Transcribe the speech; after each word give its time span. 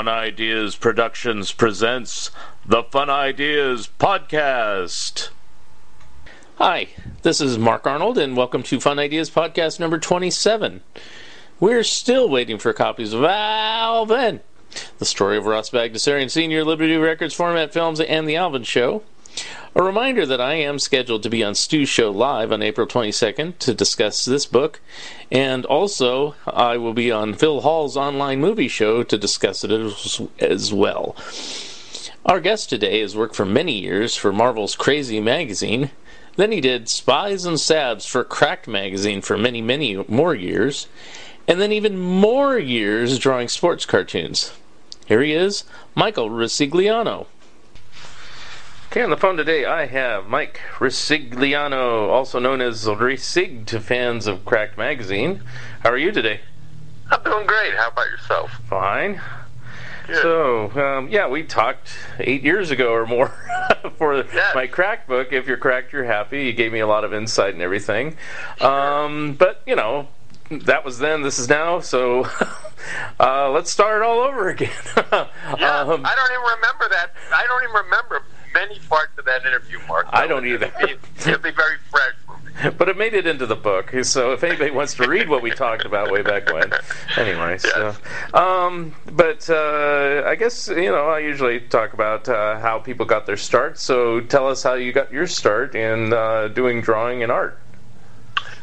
Fun 0.00 0.08
Ideas 0.08 0.76
Productions 0.76 1.52
presents 1.52 2.30
the 2.64 2.82
Fun 2.84 3.10
Ideas 3.10 3.90
Podcast. 3.98 5.28
Hi, 6.56 6.88
this 7.20 7.38
is 7.38 7.58
Mark 7.58 7.86
Arnold, 7.86 8.16
and 8.16 8.34
welcome 8.34 8.62
to 8.62 8.80
Fun 8.80 8.98
Ideas 8.98 9.28
Podcast 9.28 9.78
number 9.78 9.98
27. 9.98 10.80
We're 11.60 11.82
still 11.82 12.30
waiting 12.30 12.56
for 12.56 12.72
copies 12.72 13.12
of 13.12 13.24
Alvin, 13.24 14.40
the 14.96 15.04
story 15.04 15.36
of 15.36 15.44
Ross 15.44 15.68
Bagdasarian 15.68 16.30
Sr., 16.30 16.64
Liberty 16.64 16.96
Records 16.96 17.34
Format 17.34 17.74
Films, 17.74 18.00
and 18.00 18.26
The 18.26 18.36
Alvin 18.36 18.62
Show. 18.62 19.02
A 19.72 19.84
reminder 19.84 20.26
that 20.26 20.40
I 20.40 20.54
am 20.54 20.80
scheduled 20.80 21.22
to 21.22 21.30
be 21.30 21.44
on 21.44 21.54
Stu's 21.54 21.88
show 21.88 22.10
live 22.10 22.50
on 22.50 22.60
April 22.60 22.88
22nd 22.88 23.56
to 23.60 23.72
discuss 23.72 24.24
this 24.24 24.44
book, 24.44 24.80
and 25.30 25.64
also 25.64 26.34
I 26.44 26.76
will 26.76 26.92
be 26.92 27.12
on 27.12 27.34
Phil 27.34 27.60
Hall's 27.60 27.96
online 27.96 28.40
movie 28.40 28.66
show 28.66 29.04
to 29.04 29.16
discuss 29.16 29.62
it 29.62 29.70
as, 29.70 30.22
as 30.40 30.72
well. 30.74 31.14
Our 32.26 32.40
guest 32.40 32.68
today 32.68 33.00
has 33.00 33.14
worked 33.14 33.36
for 33.36 33.46
many 33.46 33.78
years 33.78 34.16
for 34.16 34.32
Marvel's 34.32 34.74
Crazy 34.74 35.20
magazine. 35.20 35.92
Then 36.34 36.50
he 36.50 36.60
did 36.60 36.88
Spies 36.88 37.44
and 37.44 37.56
Sabs 37.56 38.08
for 38.08 38.24
Cracked 38.24 38.66
magazine 38.66 39.20
for 39.22 39.38
many, 39.38 39.62
many 39.62 40.04
more 40.08 40.34
years, 40.34 40.88
and 41.46 41.60
then 41.60 41.70
even 41.70 41.96
more 41.96 42.58
years 42.58 43.20
drawing 43.20 43.46
sports 43.46 43.86
cartoons. 43.86 44.52
Here 45.06 45.22
he 45.22 45.32
is, 45.32 45.62
Michael 45.94 46.28
Ricigliano. 46.28 47.26
Okay, 48.90 49.02
on 49.02 49.10
the 49.10 49.16
phone 49.16 49.36
today 49.36 49.64
I 49.64 49.86
have 49.86 50.26
Mike 50.26 50.60
Ricigliano, 50.78 52.08
also 52.08 52.38
known 52.40 52.60
as 52.60 52.86
Ricig 52.86 53.66
to 53.66 53.80
fans 53.80 54.26
of 54.26 54.44
Cracked 54.44 54.76
Magazine. 54.76 55.42
How 55.82 55.90
are 55.90 55.96
you 55.96 56.10
today? 56.10 56.40
I'm 57.10 57.22
doing 57.22 57.46
great. 57.46 57.74
How 57.74 57.88
about 57.88 58.06
yourself? 58.08 58.50
Fine. 58.68 59.20
Good. 60.08 60.22
So, 60.22 60.70
um, 60.72 61.08
yeah, 61.08 61.28
we 61.28 61.44
talked 61.44 61.92
eight 62.18 62.42
years 62.42 62.72
ago 62.72 62.92
or 62.92 63.06
more 63.06 63.28
for 63.96 64.16
Yes. 64.16 64.54
my 64.56 64.66
crack 64.66 65.06
book. 65.06 65.32
If 65.32 65.46
you're 65.46 65.56
cracked, 65.56 65.92
you're 65.92 66.04
happy. 66.04 66.46
You 66.46 66.52
gave 66.52 66.72
me 66.72 66.80
a 66.80 66.86
lot 66.86 67.04
of 67.04 67.14
insight 67.14 67.54
and 67.54 67.62
everything. 67.62 68.16
Um, 68.60 69.34
but, 69.34 69.62
you 69.66 69.76
know, 69.76 70.08
that 70.50 70.84
was 70.84 70.98
then, 70.98 71.22
this 71.22 71.38
is 71.38 71.48
now. 71.48 71.78
So 71.78 72.26
uh, 73.20 73.50
let's 73.50 73.70
start 73.70 74.02
it 74.02 74.04
all 74.04 74.18
over 74.20 74.48
again. 74.48 74.70
Yeah, 75.58 75.80
Um, 75.80 76.04
I 76.04 76.14
don't 76.16 76.30
even 76.32 76.44
remember 76.56 76.88
that. 76.90 77.10
I 77.32 77.46
don't 77.46 77.62
even 77.62 77.76
remember 77.76 78.22
many 78.54 78.78
parts 78.80 79.18
of 79.18 79.24
that 79.24 79.44
interview, 79.46 79.78
Mark. 79.88 80.06
I 80.10 80.26
don't 80.26 80.44
It'll 80.44 80.64
either. 80.64 80.72
be, 80.86 80.92
it'll 81.20 81.38
be 81.40 81.50
very 81.50 81.76
fresh 81.90 82.14
for 82.26 82.38
me. 82.38 82.70
but 82.78 82.88
it 82.88 82.96
made 82.96 83.14
it 83.14 83.26
into 83.26 83.46
the 83.46 83.56
book. 83.56 83.92
So 84.02 84.32
if 84.32 84.44
anybody 84.44 84.70
wants 84.70 84.94
to 84.94 85.08
read 85.08 85.28
what 85.28 85.42
we 85.42 85.50
talked 85.50 85.84
about 85.84 86.10
way 86.10 86.22
back 86.22 86.52
when, 86.52 86.72
anyway. 87.16 87.58
So, 87.58 87.94
um, 88.34 88.94
but 89.12 89.48
uh, 89.48 90.24
I 90.26 90.34
guess 90.34 90.68
you 90.68 90.90
know 90.90 91.08
I 91.08 91.20
usually 91.20 91.60
talk 91.60 91.92
about 91.92 92.28
uh, 92.28 92.58
how 92.58 92.78
people 92.78 93.06
got 93.06 93.26
their 93.26 93.36
start. 93.36 93.78
So 93.78 94.20
tell 94.20 94.48
us 94.48 94.62
how 94.62 94.74
you 94.74 94.92
got 94.92 95.12
your 95.12 95.26
start 95.26 95.74
in 95.74 96.12
uh, 96.12 96.48
doing 96.48 96.80
drawing 96.80 97.22
and 97.22 97.32
art. 97.32 97.58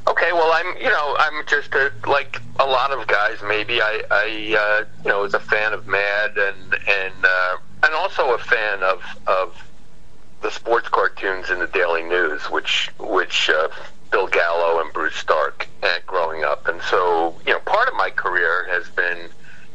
Okay, 0.07 0.31
well, 0.31 0.51
I'm, 0.53 0.77
you 0.77 0.89
know, 0.89 1.17
I'm 1.19 1.45
just 1.47 1.73
a, 1.75 1.91
like 2.07 2.41
a 2.61 2.65
lot 2.65 2.91
of 2.91 3.07
guys. 3.07 3.39
Maybe 3.45 3.81
I, 3.81 4.01
I, 4.09 4.55
uh, 4.57 4.85
you 5.03 5.09
know, 5.09 5.21
was 5.23 5.33
a 5.33 5.39
fan 5.39 5.73
of 5.73 5.85
Mad 5.85 6.37
and 6.37 6.73
and 6.87 7.13
uh, 7.25 7.57
and 7.83 7.93
also 7.93 8.33
a 8.33 8.37
fan 8.37 8.83
of 8.83 9.03
of 9.27 9.66
the 10.41 10.51
sports 10.51 10.87
cartoons 10.89 11.49
in 11.49 11.59
the 11.59 11.67
Daily 11.67 12.03
News, 12.03 12.49
which 12.49 12.89
which 12.99 13.49
uh, 13.49 13.69
Bill 14.11 14.27
Gallo 14.27 14.81
and 14.81 14.91
Bruce 14.93 15.15
Stark 15.15 15.67
had 15.81 16.05
growing 16.05 16.43
up, 16.43 16.67
and 16.67 16.81
so 16.83 17.35
you 17.45 17.53
know, 17.53 17.59
part 17.59 17.87
of 17.87 17.95
my 17.95 18.09
career 18.09 18.67
has 18.69 18.89
been 18.89 19.29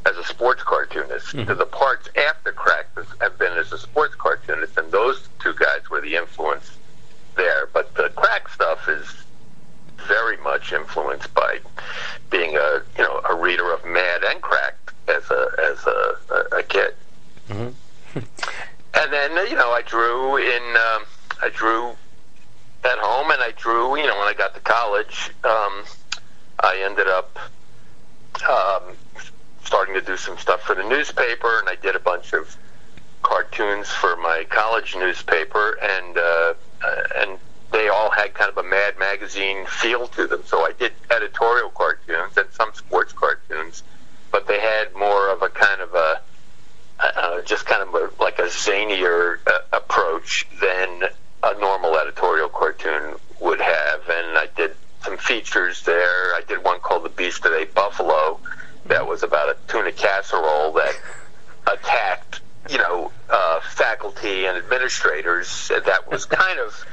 as 0.06 0.16
a 0.16 0.24
sports 0.24 0.62
cartoonist. 0.62 1.32
The 1.46 1.66
parts 1.66 2.08
after 2.16 2.52
Crack 2.52 2.86
have 3.20 3.38
been 3.38 3.52
as 3.52 3.72
a 3.72 3.78
sports 3.78 4.14
cartoonist, 4.16 4.76
and 4.76 4.90
those 4.90 5.28
two 5.40 5.54
guys 5.54 5.88
were 5.90 6.00
the 6.00 6.16
influence 6.16 6.76
there. 7.36 7.68
But 7.72 7.94
the 7.94 8.08
Crack 8.10 8.48
stuff 8.48 8.88
is 8.88 9.06
very 10.08 10.36
much 10.38 10.72
influenced 10.72 11.32
by 11.34 11.58
being 12.30 12.56
a 12.56 12.82
you 12.96 13.04
know 13.04 13.20
a 13.28 13.34
reader 13.34 13.72
of 13.72 13.84
Mad 13.84 14.22
and 14.24 14.40
Cracked 14.40 14.92
as 15.08 15.30
a 15.30 15.48
as 15.70 15.86
a, 15.86 16.16
a, 16.30 16.58
a 16.58 16.62
kid. 16.62 16.94
and 18.94 19.12
then 19.12 19.30
you 19.48 19.56
know 19.56 19.70
I 19.70 19.82
drew 19.82 20.36
in 20.36 20.62
um, 20.76 21.04
I 21.42 21.50
drew 21.54 21.90
at 22.84 22.98
home, 22.98 23.30
and 23.30 23.40
I 23.40 23.52
drew 23.56 23.96
you 23.96 24.06
know 24.06 24.18
when 24.18 24.28
I 24.28 24.34
got 24.36 24.54
to 24.54 24.60
college. 24.60 25.30
Um, 25.44 25.84
I 26.60 26.80
ended 26.84 27.08
up 27.08 27.38
um, 28.48 28.94
starting 29.64 29.94
to 29.94 30.00
do 30.00 30.16
some 30.16 30.38
stuff 30.38 30.62
for 30.62 30.74
the 30.74 30.84
newspaper, 30.84 31.58
and 31.58 31.68
I 31.68 31.76
did 31.76 31.96
a 31.96 32.00
bunch 32.00 32.32
of 32.32 32.56
cartoons 33.22 33.88
for 33.88 34.16
my 34.16 34.44
college 34.50 34.94
newspaper, 34.96 35.78
and 35.82 36.18
uh, 36.18 36.54
uh, 36.84 37.02
and 37.18 37.38
they 37.72 37.88
all 37.88 38.10
had 38.10 38.34
kind 38.34 38.50
of 38.50 38.58
a 38.58 38.68
Mad 38.68 38.98
Magazine 38.98 39.64
feel 39.66 40.06
to 40.08 40.26
them. 40.26 40.42
So 40.44 40.60
I 40.60 40.72
did 40.78 40.92
editorial 41.10 41.70
cartoons 41.70 42.36
and 42.36 42.46
some 42.52 42.70
sports 42.74 43.12
cartoons, 43.12 43.82
but 44.30 44.46
they 44.46 44.60
had 44.60 44.94
more 44.94 45.30
of 45.30 45.42
a 45.42 45.48
kind 45.48 45.80
of 45.80 45.94
a 45.94 46.20
uh, 47.02 47.42
just 47.42 47.66
kind 47.66 47.82
of 47.82 47.94
a, 47.94 48.22
like 48.22 48.38
a 48.38 48.44
zanier 48.46 49.38
uh, 49.46 49.58
approach 49.72 50.46
than 50.60 51.04
a 51.42 51.58
normal 51.58 51.96
editorial 51.96 52.48
cartoon 52.48 53.14
would 53.40 53.60
have. 53.60 54.00
And 54.08 54.38
I 54.38 54.48
did 54.56 54.74
some 55.04 55.16
features 55.16 55.82
there. 55.84 56.34
I 56.34 56.42
did 56.46 56.62
one 56.62 56.80
called 56.80 57.04
The 57.04 57.08
Beast 57.08 57.44
of 57.44 57.52
Ate 57.52 57.74
Buffalo 57.74 58.38
that 58.86 59.06
was 59.06 59.22
about 59.22 59.48
a 59.48 59.56
tuna 59.68 59.92
casserole 59.92 60.72
that 60.72 60.94
attacked, 61.66 62.40
you 62.68 62.78
know, 62.78 63.12
uh, 63.30 63.60
faculty 63.60 64.46
and 64.46 64.56
administrators. 64.56 65.68
That 65.68 66.10
was 66.10 66.24
kind 66.26 66.58
of 66.58 66.84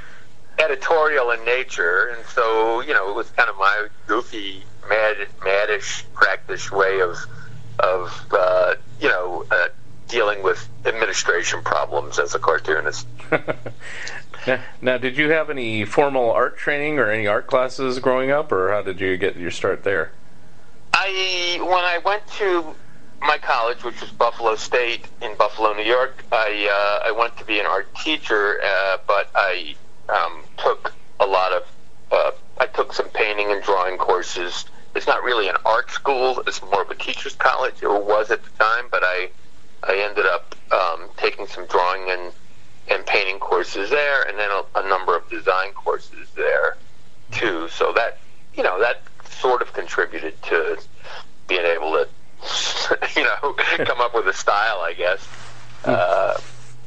editorial 0.60 1.32
in 1.32 1.44
nature, 1.46 2.14
and 2.16 2.26
so 2.28 2.82
you 2.82 2.94
know 2.94 3.10
it 3.10 3.16
was 3.16 3.30
kind 3.32 3.50
of 3.50 3.58
my 3.58 3.88
goofy, 4.08 4.64
mad, 4.90 5.18
maddish, 5.40 6.04
practice 6.14 6.72
way 6.72 7.02
of 7.02 7.18
of 7.80 8.26
uh, 8.32 8.76
you 9.00 9.08
know 9.08 9.46
uh, 9.50 9.68
dealing 10.10 10.44
with 10.44 10.68
administration 10.86 11.62
problems 11.64 12.20
as 12.20 12.36
a 12.36 12.40
cartoonist. 12.40 13.08
Now, 14.46 14.60
now, 14.82 14.98
did 14.98 15.18
you 15.18 15.30
have 15.30 15.50
any 15.50 15.86
formal 15.86 16.32
art 16.32 16.58
training 16.58 17.00
or 17.00 17.10
any 17.10 17.28
art 17.28 17.48
classes 17.48 18.00
growing 18.00 18.32
up, 18.32 18.52
or 18.52 18.72
how 18.72 18.82
did 18.82 19.00
you 19.00 19.16
get 19.16 19.38
your 19.38 19.52
start 19.52 19.84
there? 19.84 20.12
I 20.94 21.60
when 21.62 21.84
I 21.86 22.00
went 22.04 22.28
to 22.40 22.76
my 23.22 23.38
college, 23.38 23.84
which 23.84 24.02
was 24.02 24.10
Buffalo 24.12 24.56
State 24.56 25.06
in 25.22 25.36
Buffalo, 25.36 25.74
New 25.74 25.84
York, 25.84 26.26
I 26.32 26.68
uh, 26.70 27.08
I 27.08 27.12
went 27.12 27.38
to 27.38 27.46
be 27.46 27.60
an 27.60 27.66
art 27.66 27.94
teacher, 27.96 28.60
uh, 28.64 28.98
but 29.08 29.30
I 29.36 29.76
um, 30.10 30.44
took 30.58 30.94
a 31.20 31.26
lot 31.26 31.54
of 31.54 31.64
uh, 32.12 32.32
I 32.58 32.66
took 32.66 32.94
some 32.94 33.10
painting 33.10 33.52
and 33.52 33.62
drawing 33.64 33.98
courses. 33.98 34.66
It's 34.96 35.06
not 35.06 35.24
really 35.24 35.48
an 35.48 35.58
art 35.66 35.92
school; 35.92 36.42
it's 36.48 36.62
more 36.64 36.82
of 36.82 36.90
a 36.90 36.96
teacher's 36.96 37.36
college, 37.36 37.84
or 37.84 38.02
was 38.02 38.32
at 38.32 38.44
the 38.44 38.50
time. 38.52 38.86
But 38.90 39.04
I 39.04 39.30
I 39.84 39.98
ended 39.98 40.26
up 40.26 40.56
um, 40.72 41.10
taking 41.18 41.48
some 41.48 41.66
drawing 41.68 42.10
and 42.10 42.32
and 42.90 43.06
painting 43.06 43.38
courses 43.38 43.90
there, 43.92 44.24
and 44.24 44.38
then 44.38 44.50
a, 44.50 44.64
a 44.80 44.90
number 44.90 45.16
of 45.16 45.30
design 45.30 45.72
courses 45.74 46.28
there 46.36 46.78
too. 47.32 47.68
So 47.70 47.94
that 47.94 48.18
you 48.56 48.64
know 48.64 48.80
that 48.80 49.02
sort 49.30 49.62
of 49.62 49.74
contributed 49.74 50.42
to 50.44 50.80
being 51.48 51.66
able 51.66 51.94
to 51.94 52.08
you 53.16 53.24
know 53.24 53.54
come 53.86 54.02
up 54.02 54.14
with 54.16 54.28
a 54.28 54.34
style, 54.34 54.80
I 54.80 54.94
guess. 54.94 55.28
Uh, 55.86 56.40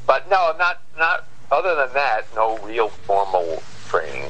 but 0.05 0.29
no, 0.29 0.53
not 0.57 0.81
not 0.97 1.27
other 1.51 1.75
than 1.75 1.93
that, 1.93 2.23
no 2.35 2.57
real 2.59 2.89
formal 2.89 3.61
training. 3.87 4.29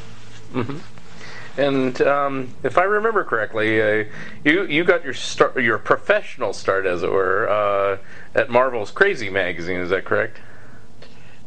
And 1.56 2.02
um, 2.02 2.56
if 2.64 2.78
I 2.78 2.84
remember 2.84 3.24
correctly, 3.24 3.82
uh, 3.82 4.06
you 4.44 4.66
you 4.66 4.84
got 4.84 5.04
your 5.04 5.14
start, 5.14 5.62
your 5.62 5.78
professional 5.78 6.52
start, 6.52 6.86
as 6.86 7.04
it 7.04 7.12
were, 7.12 7.48
uh, 7.48 7.98
at 8.36 8.50
Marvel's 8.50 8.92
Crazy 8.92 9.30
magazine. 9.30 9.80
Is 9.80 9.90
that 9.90 10.06
correct? 10.06 10.38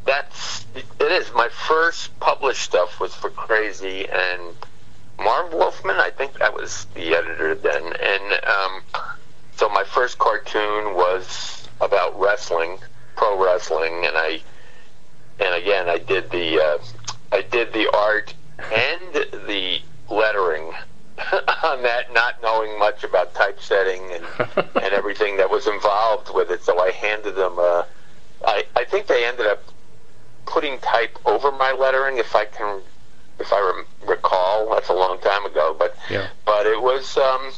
That's 0.05 0.67
it 0.75 1.13
is. 1.13 1.33
My 1.35 1.49
first 1.49 2.19
published 2.21 2.63
stuff 2.63 3.01
was 3.01 3.15
for 3.15 3.31
Crazy 3.31 4.09
and 4.09 4.55
Marv 5.19 5.53
Wolfman. 5.53 5.97
I 5.97 6.11
think 6.11 6.39
that 6.39 6.55
was 6.55 6.87
the 6.95 7.15
editor 7.15 7.55
then, 7.55 7.83
and 7.83 8.33
um, 8.47 8.83
so 9.57 9.69
my 9.69 9.85
first 9.85 10.19
cartoon 10.19 10.95
was 10.95 11.69
about 11.81 12.19
wrestling, 12.21 12.79
pro 13.17 13.43
wrestling, 13.43 14.05
and 14.07 14.17
I 14.17 14.41
and 15.41 15.55
again 15.55 15.89
I 15.89 15.99
did 15.99 16.31
the 16.31 16.61
uh, 16.61 16.79
I 17.33 17.43
did 17.43 17.73
the 17.73 17.91
art 17.93 18.35
and 18.59 19.47
the 19.49 19.81
lettering 20.09 20.73
on 21.65 21.83
that, 21.83 22.13
not 22.13 22.35
knowing 22.43 22.79
much 22.79 23.05
about 23.05 23.35
typesetting 23.35 24.13
and 24.13 24.25
and 24.83 24.93
everything 24.93 25.37
that 25.39 25.51
was 25.51 25.67
involved 25.67 26.31
with 26.35 26.51
it. 26.51 26.63
So 26.63 26.79
I 26.81 26.91
handed 26.93 27.37
them 27.37 27.59
a. 27.59 27.87
I, 28.45 28.65
I 28.77 28.85
think 28.85 29.07
they 29.07 29.25
ended 29.25 29.47
up 29.47 29.65
putting 30.47 30.79
type 30.79 31.17
over 31.25 31.51
my 31.51 31.73
lettering, 31.73 32.19
if 32.19 32.37
I 32.37 32.45
can, 32.45 32.83
if 33.41 33.53
I 33.53 33.61
rem- 33.61 34.09
recall. 34.09 34.71
That's 34.71 34.91
a 34.91 34.95
long 34.95 35.19
time 35.21 35.47
ago, 35.47 35.75
but 35.79 35.97
Yeah. 36.11 36.29
but 36.45 36.67
it 36.67 36.81
was 36.81 37.17
um, 37.17 37.53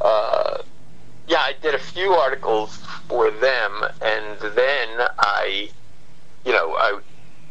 uh, 0.00 0.58
yeah, 1.28 1.38
I 1.40 1.54
did 1.60 1.74
a 1.74 1.78
few 1.78 2.12
articles 2.12 2.76
for 3.08 3.30
them, 3.30 3.84
and 4.00 4.38
then 4.54 4.88
I, 5.18 5.68
you 6.44 6.52
know, 6.52 6.74
I 6.78 7.00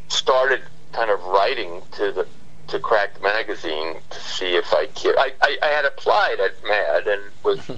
started 0.08 0.62
kind 0.94 1.12
of 1.12 1.22
writing 1.26 1.82
to 1.92 2.12
the 2.12 2.28
to 2.68 2.80
Cracked 2.80 3.22
magazine 3.22 3.96
to 4.10 4.20
see 4.20 4.56
if 4.56 4.74
I 4.74 4.88
could. 4.88 5.16
I, 5.18 5.32
I, 5.42 5.58
I 5.62 5.68
had 5.68 5.86
applied 5.86 6.40
at 6.40 6.54
Mad 6.68 7.08
and 7.08 7.22
was 7.44 7.72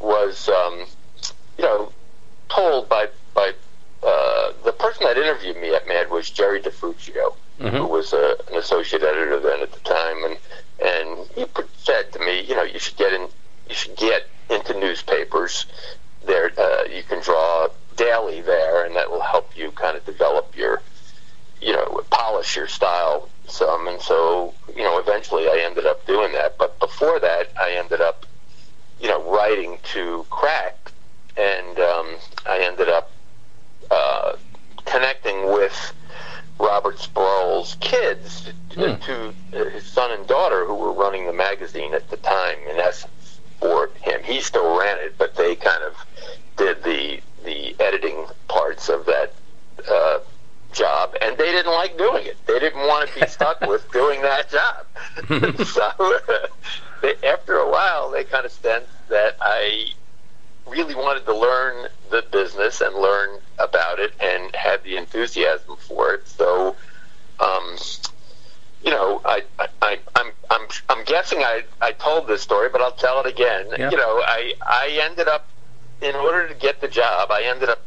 was 0.00 0.48
um, 0.48 0.86
you 1.58 1.64
know 1.64 1.92
told 2.48 2.88
by 2.88 3.08
by 3.34 3.52
uh, 4.02 4.52
the 4.64 4.72
person 4.72 5.04
that 5.04 5.16
interviewed 5.18 5.56
me 5.56 5.74
at 5.74 5.86
Mad 5.88 6.10
was 6.10 6.30
Jerry 6.30 6.60
DeFuccio, 6.60 7.34
Mhm. 7.60 7.70
who 7.72 7.86
was 7.86 8.12
uh, 8.14 8.36
an 8.48 8.56
associate 8.56 9.02
editor 9.02 9.38
then 9.38 9.60
at 9.60 9.72
the 9.72 9.80
time, 9.80 10.24
and 10.24 10.36
and 10.80 11.28
he 11.34 11.44
put- 11.44 11.68
said 11.78 12.10
to 12.12 12.18
me, 12.20 12.40
you 12.40 12.54
know, 12.54 12.62
you 12.62 12.78
should 12.78 12.96
get 12.96 13.12
in, 13.12 13.28
you 13.68 13.74
should 13.74 13.96
get 13.96 14.26
into 14.48 14.72
newspapers. 14.78 15.66
There, 16.24 16.50
uh, 16.58 16.84
you 16.84 17.02
can 17.02 17.20
draw 17.20 17.68
daily 17.96 18.40
there, 18.42 18.84
and 18.84 18.94
that 18.96 19.10
will 19.10 19.20
help 19.20 19.54
you 19.56 19.70
kind 19.72 19.96
of 19.96 20.04
develop 20.06 20.56
your, 20.56 20.80
you 21.60 21.72
know, 21.72 22.00
polish 22.10 22.56
your 22.56 22.66
style 22.68 23.28
some. 23.50 23.86
And 23.88 24.00
so, 24.00 24.54
you 24.74 24.82
know, 24.82 24.98
eventually 24.98 25.44
I 25.48 25.62
ended 25.64 25.86
up 25.86 26.06
doing 26.06 26.32
that. 26.32 26.56
But 26.58 26.78
before 26.80 27.18
that, 27.20 27.52
I 27.60 27.72
ended 27.72 28.00
up, 28.00 28.26
you 29.00 29.08
know, 29.08 29.22
writing 29.30 29.78
to 29.92 30.24
Crack, 30.30 30.92
and 31.36 31.78
um, 31.78 32.16
I 32.46 32.60
ended 32.60 32.88
up 32.88 33.10
uh, 33.90 34.32
connecting 34.84 35.46
with 35.52 35.92
Robert 36.58 36.98
Sproul's 36.98 37.76
kids, 37.80 38.50
Hmm. 38.74 38.94
to 39.00 39.34
uh, 39.52 39.70
his 39.70 39.84
son 39.84 40.12
and 40.12 40.26
daughter, 40.28 40.64
who 40.64 40.74
were 40.74 40.92
running 40.92 41.26
the 41.26 41.32
magazine 41.32 41.92
at 41.92 42.08
the 42.08 42.16
time. 42.18 42.56
In 42.70 42.78
essence, 42.78 43.40
for 43.58 43.90
him, 44.00 44.22
he 44.22 44.40
still 44.40 44.78
ran 44.78 44.98
it, 44.98 45.16
but 45.18 45.34
they 45.34 45.56
kind 45.56 45.82
of 45.82 45.94
did 46.56 46.82
the 46.84 47.20
the 47.44 47.74
editing 47.80 48.26
parts 48.48 48.88
of 48.88 49.06
that 49.06 49.32
uh, 49.90 50.18
job, 50.72 51.14
and 51.20 51.36
they 51.36 51.52
didn't 51.52 51.72
like 51.72 51.96
doing 51.98 52.26
it. 52.26 52.36
They 52.46 52.58
didn't 52.58 52.86
want 52.86 53.08
to 53.08 53.20
be 53.20 53.26
stuck 53.28 53.60
with 53.62 53.90
doing 53.92 54.22
that 54.22 54.50
job. 54.50 54.86
so 55.66 56.18
they, 57.02 57.14
after 57.26 57.56
a 57.56 57.70
while, 57.70 58.10
they 58.10 58.24
kind 58.24 58.44
of 58.44 58.52
sensed 58.52 58.88
that 59.08 59.36
I 59.40 59.92
really 60.66 60.94
wanted 60.94 61.24
to 61.26 61.36
learn 61.36 61.88
the 62.10 62.24
business 62.30 62.80
and 62.80 62.94
learn 62.94 63.40
about 63.58 63.98
it, 63.98 64.12
and 64.20 64.54
had 64.54 64.82
the 64.84 64.96
enthusiasm 64.96 65.76
for 65.76 66.14
it. 66.14 66.28
So, 66.28 66.76
um, 67.40 67.76
you 68.84 68.90
know, 68.90 69.20
I, 69.24 69.42
I, 69.58 69.68
I, 69.82 69.98
I'm, 70.16 70.32
I'm, 70.50 70.66
I'm 70.88 71.04
guessing 71.04 71.40
I, 71.40 71.64
I 71.80 71.92
told 71.92 72.26
this 72.26 72.42
story, 72.42 72.68
but 72.70 72.80
I'll 72.80 72.92
tell 72.92 73.20
it 73.20 73.26
again. 73.26 73.66
Yeah. 73.78 73.90
You 73.90 73.96
know, 73.96 74.22
I, 74.24 74.54
I 74.62 75.00
ended 75.02 75.28
up, 75.28 75.48
in 76.00 76.14
order 76.14 76.48
to 76.48 76.54
get 76.54 76.80
the 76.80 76.88
job, 76.88 77.30
I 77.30 77.42
ended 77.42 77.68
up 77.68 77.84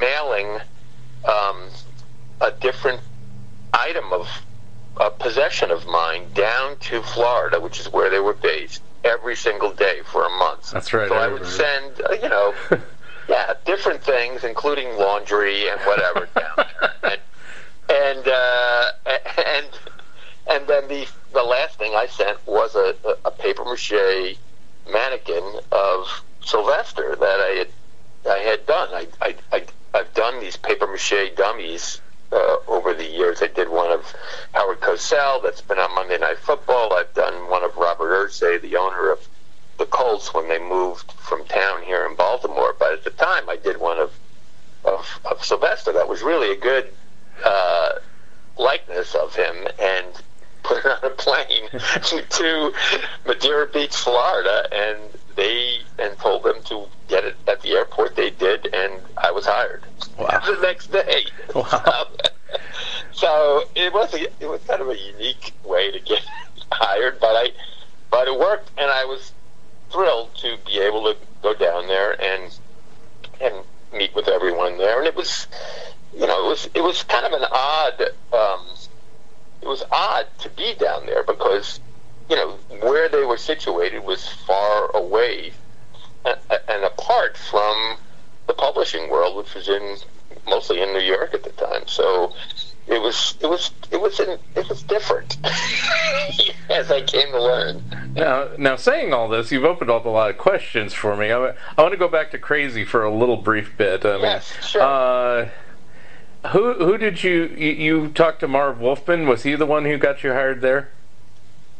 mailing 0.00 0.60
um, 1.24 1.68
a 2.40 2.50
different 2.60 3.00
item 3.72 4.12
of 4.12 4.28
a 4.98 5.10
possession 5.10 5.70
of 5.70 5.86
mine 5.86 6.26
down 6.34 6.76
to 6.78 7.02
Florida, 7.02 7.60
which 7.60 7.80
is 7.80 7.92
where 7.92 8.10
they 8.10 8.20
were 8.20 8.34
based, 8.34 8.82
every 9.02 9.36
single 9.36 9.72
day 9.72 10.00
for 10.04 10.24
a 10.24 10.30
month. 10.30 10.70
That's 10.70 10.92
right, 10.92 11.08
So 11.08 11.14
I 11.14 11.26
I, 11.26 11.28
would 11.28 11.46
send, 11.46 12.00
uh, 12.08 12.12
you 12.14 12.28
know, 12.28 12.54
yeah, 13.28 13.54
different 13.64 14.02
things, 14.02 14.44
including 14.44 14.96
laundry 14.96 15.68
and 15.68 15.80
whatever 15.82 16.28
down 16.36 16.56
there. 16.56 16.92
And 17.02 17.20
and 17.90 18.28
uh, 18.28 18.90
and 19.46 19.66
and 20.50 20.66
then 20.66 20.88
the 20.88 21.06
the 21.32 21.42
last 21.42 21.78
thing 21.78 21.94
I 21.94 22.06
sent 22.06 22.38
was 22.46 22.74
a, 22.74 22.94
a 23.24 23.30
paper 23.30 23.64
mache 23.64 24.36
mannequin 24.90 25.60
of 25.72 26.22
Sylvester 26.44 27.16
that 27.16 27.40
I 27.40 27.54
had 27.58 27.68
I 28.30 28.38
had 28.38 28.66
done. 28.66 28.88
I, 28.92 29.06
I, 29.20 29.34
I 29.52 29.64
I've 29.92 30.14
done 30.14 30.40
these 30.40 30.56
paper 30.56 30.86
mache 30.86 31.34
dummies 31.36 32.00
the 33.04 33.12
years. 33.16 33.42
I 33.42 33.48
did 33.48 33.68
one 33.68 33.90
of 33.90 34.14
Howard 34.52 34.80
Cosell 34.80 35.42
that's 35.42 35.60
been 35.60 35.78
on 35.78 35.94
Monday 35.94 36.18
Night 36.18 36.38
Football. 36.38 36.92
I've 36.94 37.12
done 37.14 37.48
one 37.50 37.62
of 37.64 37.76
Robert 37.76 38.10
Irsay, 38.28 38.60
the 38.60 38.76
owner 38.76 39.10
of 39.10 39.26
the 39.78 39.86
Colts, 39.86 40.32
when 40.32 40.48
they 40.48 40.58
moved 40.58 41.10
from 41.12 41.44
town 41.46 41.82
here 41.82 42.06
in 42.06 42.14
Baltimore. 42.16 42.74
But 42.78 42.92
at 42.92 43.04
the 43.04 43.10
time, 43.10 43.48
I 43.48 43.56
did 43.56 43.78
one 43.78 43.98
of 43.98 44.12
of, 44.84 45.08
of 45.24 45.42
Sylvester 45.42 45.92
that 45.92 46.06
was 46.08 46.22
really 46.22 46.52
a 46.52 46.56
good 46.60 46.92
uh, 47.44 47.92
likeness 48.58 49.14
of 49.14 49.34
him, 49.34 49.54
and 49.80 50.06
put 50.62 50.78
it 50.78 50.86
on 50.86 51.04
a 51.04 51.10
plane 51.10 51.68
to 52.30 52.72
Madeira 53.26 53.66
Beach, 53.66 53.96
Florida, 53.96 54.68
and 54.72 54.98
they 55.36 55.78
and 55.98 56.16
told 56.18 56.42
them 56.42 56.62
to 56.64 56.84
get 57.08 57.24
it 57.24 57.36
at 57.48 57.62
the 57.62 57.70
airport. 57.72 58.14
They 58.16 58.30
did, 58.30 58.72
and 58.74 59.00
I 59.16 59.30
was 59.30 59.46
hired 59.46 59.82
Wow. 60.18 60.40
the 60.46 60.58
next 60.62 60.92
day. 60.92 61.24
Wow. 61.54 62.08
so 63.14 63.64
it 63.74 63.92
was 63.92 64.12
a, 64.14 64.22
it 64.42 64.48
was 64.48 64.60
kind 64.66 64.82
of 64.82 64.88
a 64.88 64.98
unique 64.98 65.52
way 65.64 65.90
to 65.90 66.00
get 66.00 66.24
hired, 66.72 67.20
but 67.20 67.34
I 67.34 67.50
but 68.10 68.28
it 68.28 68.38
worked, 68.38 68.70
and 68.78 68.90
I 68.90 69.04
was 69.04 69.32
thrilled 69.90 70.34
to 70.36 70.56
be 70.66 70.78
able 70.80 71.02
to 71.04 71.16
go 71.42 71.54
down 71.54 71.86
there 71.86 72.20
and 72.20 72.58
and 73.40 73.54
meet 73.92 74.14
with 74.14 74.28
everyone 74.28 74.78
there, 74.78 74.98
and 74.98 75.06
it 75.06 75.14
was 75.14 75.46
you 76.12 76.26
know 76.26 76.46
it 76.46 76.48
was 76.48 76.68
it 76.74 76.82
was 76.82 77.02
kind 77.04 77.26
of 77.26 77.32
an 77.32 77.46
odd 77.50 78.02
um, 78.32 78.66
it 79.62 79.68
was 79.68 79.82
odd 79.90 80.26
to 80.40 80.50
be 80.50 80.74
down 80.74 81.06
there 81.06 81.22
because 81.22 81.80
you 82.28 82.36
know 82.36 82.58
where 82.80 83.08
they 83.08 83.24
were 83.24 83.38
situated 83.38 84.04
was 84.04 84.28
far 84.28 84.90
away 84.94 85.52
and, 86.24 86.38
and 86.68 86.84
apart 86.84 87.36
from 87.36 87.96
the 88.46 88.54
publishing 88.54 89.10
world, 89.10 89.36
which 89.36 89.54
was 89.54 89.68
in 89.68 89.96
mostly 90.46 90.80
in 90.80 90.92
New 90.92 91.00
York 91.00 91.34
at 91.34 91.42
the 91.42 91.50
time. 91.50 91.86
So 91.86 92.34
it 92.86 93.00
was 93.00 93.36
it 93.40 93.46
was 93.46 93.70
it 93.90 94.00
was 94.00 94.20
in, 94.20 94.38
it 94.54 94.68
was 94.68 94.82
different 94.82 95.38
as 96.70 96.90
I 96.90 97.02
came 97.02 97.30
to 97.30 97.42
learn. 97.42 97.82
Now, 98.14 98.48
now 98.58 98.76
saying 98.76 99.12
all 99.12 99.28
this, 99.28 99.50
you've 99.50 99.64
opened 99.64 99.90
up 99.90 100.04
a 100.04 100.08
lot 100.08 100.30
of 100.30 100.38
questions 100.38 100.92
for 100.92 101.16
me. 101.16 101.32
I, 101.32 101.48
I 101.48 101.82
want 101.82 101.92
to 101.92 101.98
go 101.98 102.08
back 102.08 102.30
to 102.32 102.38
crazy 102.38 102.84
for 102.84 103.02
a 103.02 103.12
little 103.12 103.36
brief 103.36 103.76
bit. 103.76 104.04
I 104.04 104.12
mean, 104.14 104.22
Yes, 104.22 104.52
sure. 104.66 104.82
Uh, 104.82 105.48
who 106.48 106.74
who 106.74 106.98
did 106.98 107.24
you, 107.24 107.54
you 107.56 107.70
you 107.70 108.08
talked 108.08 108.40
to 108.40 108.48
Marv 108.48 108.80
Wolfman? 108.80 109.26
Was 109.26 109.44
he 109.44 109.54
the 109.54 109.66
one 109.66 109.84
who 109.84 109.96
got 109.96 110.22
you 110.22 110.32
hired 110.32 110.60
there? 110.60 110.90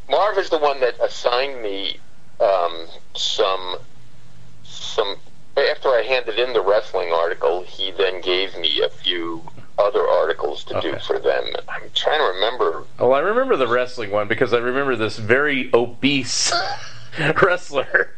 Marv 0.09 0.39
is 0.39 0.51
the 0.51 0.59
one 0.59 0.81
that 0.81 0.99
assigned 1.01 1.63
me 1.63 1.99
um, 2.41 2.87
some 3.15 3.77
some. 4.65 5.17
After 5.57 5.89
I 5.91 6.03
handed 6.03 6.39
in 6.41 6.53
the 6.53 6.61
wrestling 6.61 7.13
article, 7.13 7.63
he 7.63 7.93
then 7.93 8.21
gave 8.21 8.59
me 8.59 8.81
a 8.81 8.89
few 8.89 9.45
other 9.79 10.07
articles 10.07 10.65
to 10.65 10.81
do 10.81 10.95
for 11.07 11.19
them. 11.19 11.45
I'm 11.69 11.83
trying 11.95 12.19
to 12.21 12.25
remember. 12.35 12.85
Well, 12.99 13.13
I 13.15 13.21
remember 13.21 13.57
the 13.57 13.67
wrestling 13.69 14.11
one 14.11 14.29
because 14.29 14.53
I 14.53 14.59
remember 14.59 14.97
this 14.97 15.19
very 15.19 15.71
obese 15.75 16.53
wrestler. 17.43 18.11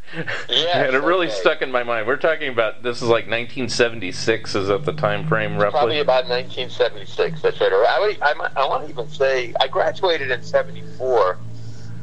Yes, 0.49 0.87
and 0.87 0.95
it 0.97 1.03
really 1.03 1.27
okay. 1.27 1.37
stuck 1.37 1.63
in 1.63 1.71
my 1.71 1.83
mind. 1.83 2.07
We're 2.07 2.17
talking 2.17 2.49
about 2.49 2.83
this 2.83 2.99
is 2.99 3.09
like 3.09 3.25
1976 3.29 4.55
is 4.55 4.71
at 4.71 4.85
the 4.85 4.93
time 4.93 5.27
frame 5.27 5.57
roughly. 5.57 5.79
Probably 5.79 6.01
about 6.01 6.29
1976. 6.29 7.43
That's 7.43 7.61
right. 7.61 7.73
I, 7.73 8.17
I, 8.23 8.51
I 8.57 8.69
want 8.69 8.85
to 8.85 8.91
even 8.91 9.09
say 9.09 9.53
I 9.61 9.67
graduated 9.69 10.31
in 10.31 10.43
'74, 10.43 11.39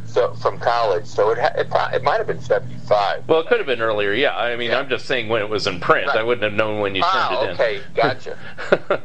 so 0.05 0.33
from 0.35 0.59
college. 0.59 1.05
So 1.05 1.31
it 1.31 1.37
ha- 1.39 1.53
it, 1.55 1.67
it 1.95 2.03
might 2.03 2.17
have 2.17 2.27
been 2.27 2.41
'75. 2.41 3.27
Well, 3.27 3.39
it 3.39 3.47
could 3.47 3.57
have 3.59 3.67
been 3.67 3.81
earlier. 3.81 4.13
Yeah, 4.13 4.35
I 4.35 4.55
mean, 4.55 4.71
Yeah. 4.71 4.79
I'm 4.79 4.89
just 4.89 5.05
saying 5.05 5.29
when 5.29 5.41
it 5.41 5.49
was 5.49 5.65
in 5.67 5.79
print. 5.79 6.09
I 6.09 6.21
wouldn't 6.23 6.43
have 6.43 6.53
known 6.53 6.79
when 6.81 6.93
you 6.95 7.01
turned 7.01 7.13
Ah, 7.13 7.41
it 7.41 7.45
in. 7.45 7.53
okay, 7.55 7.81
gotcha. 7.95 8.37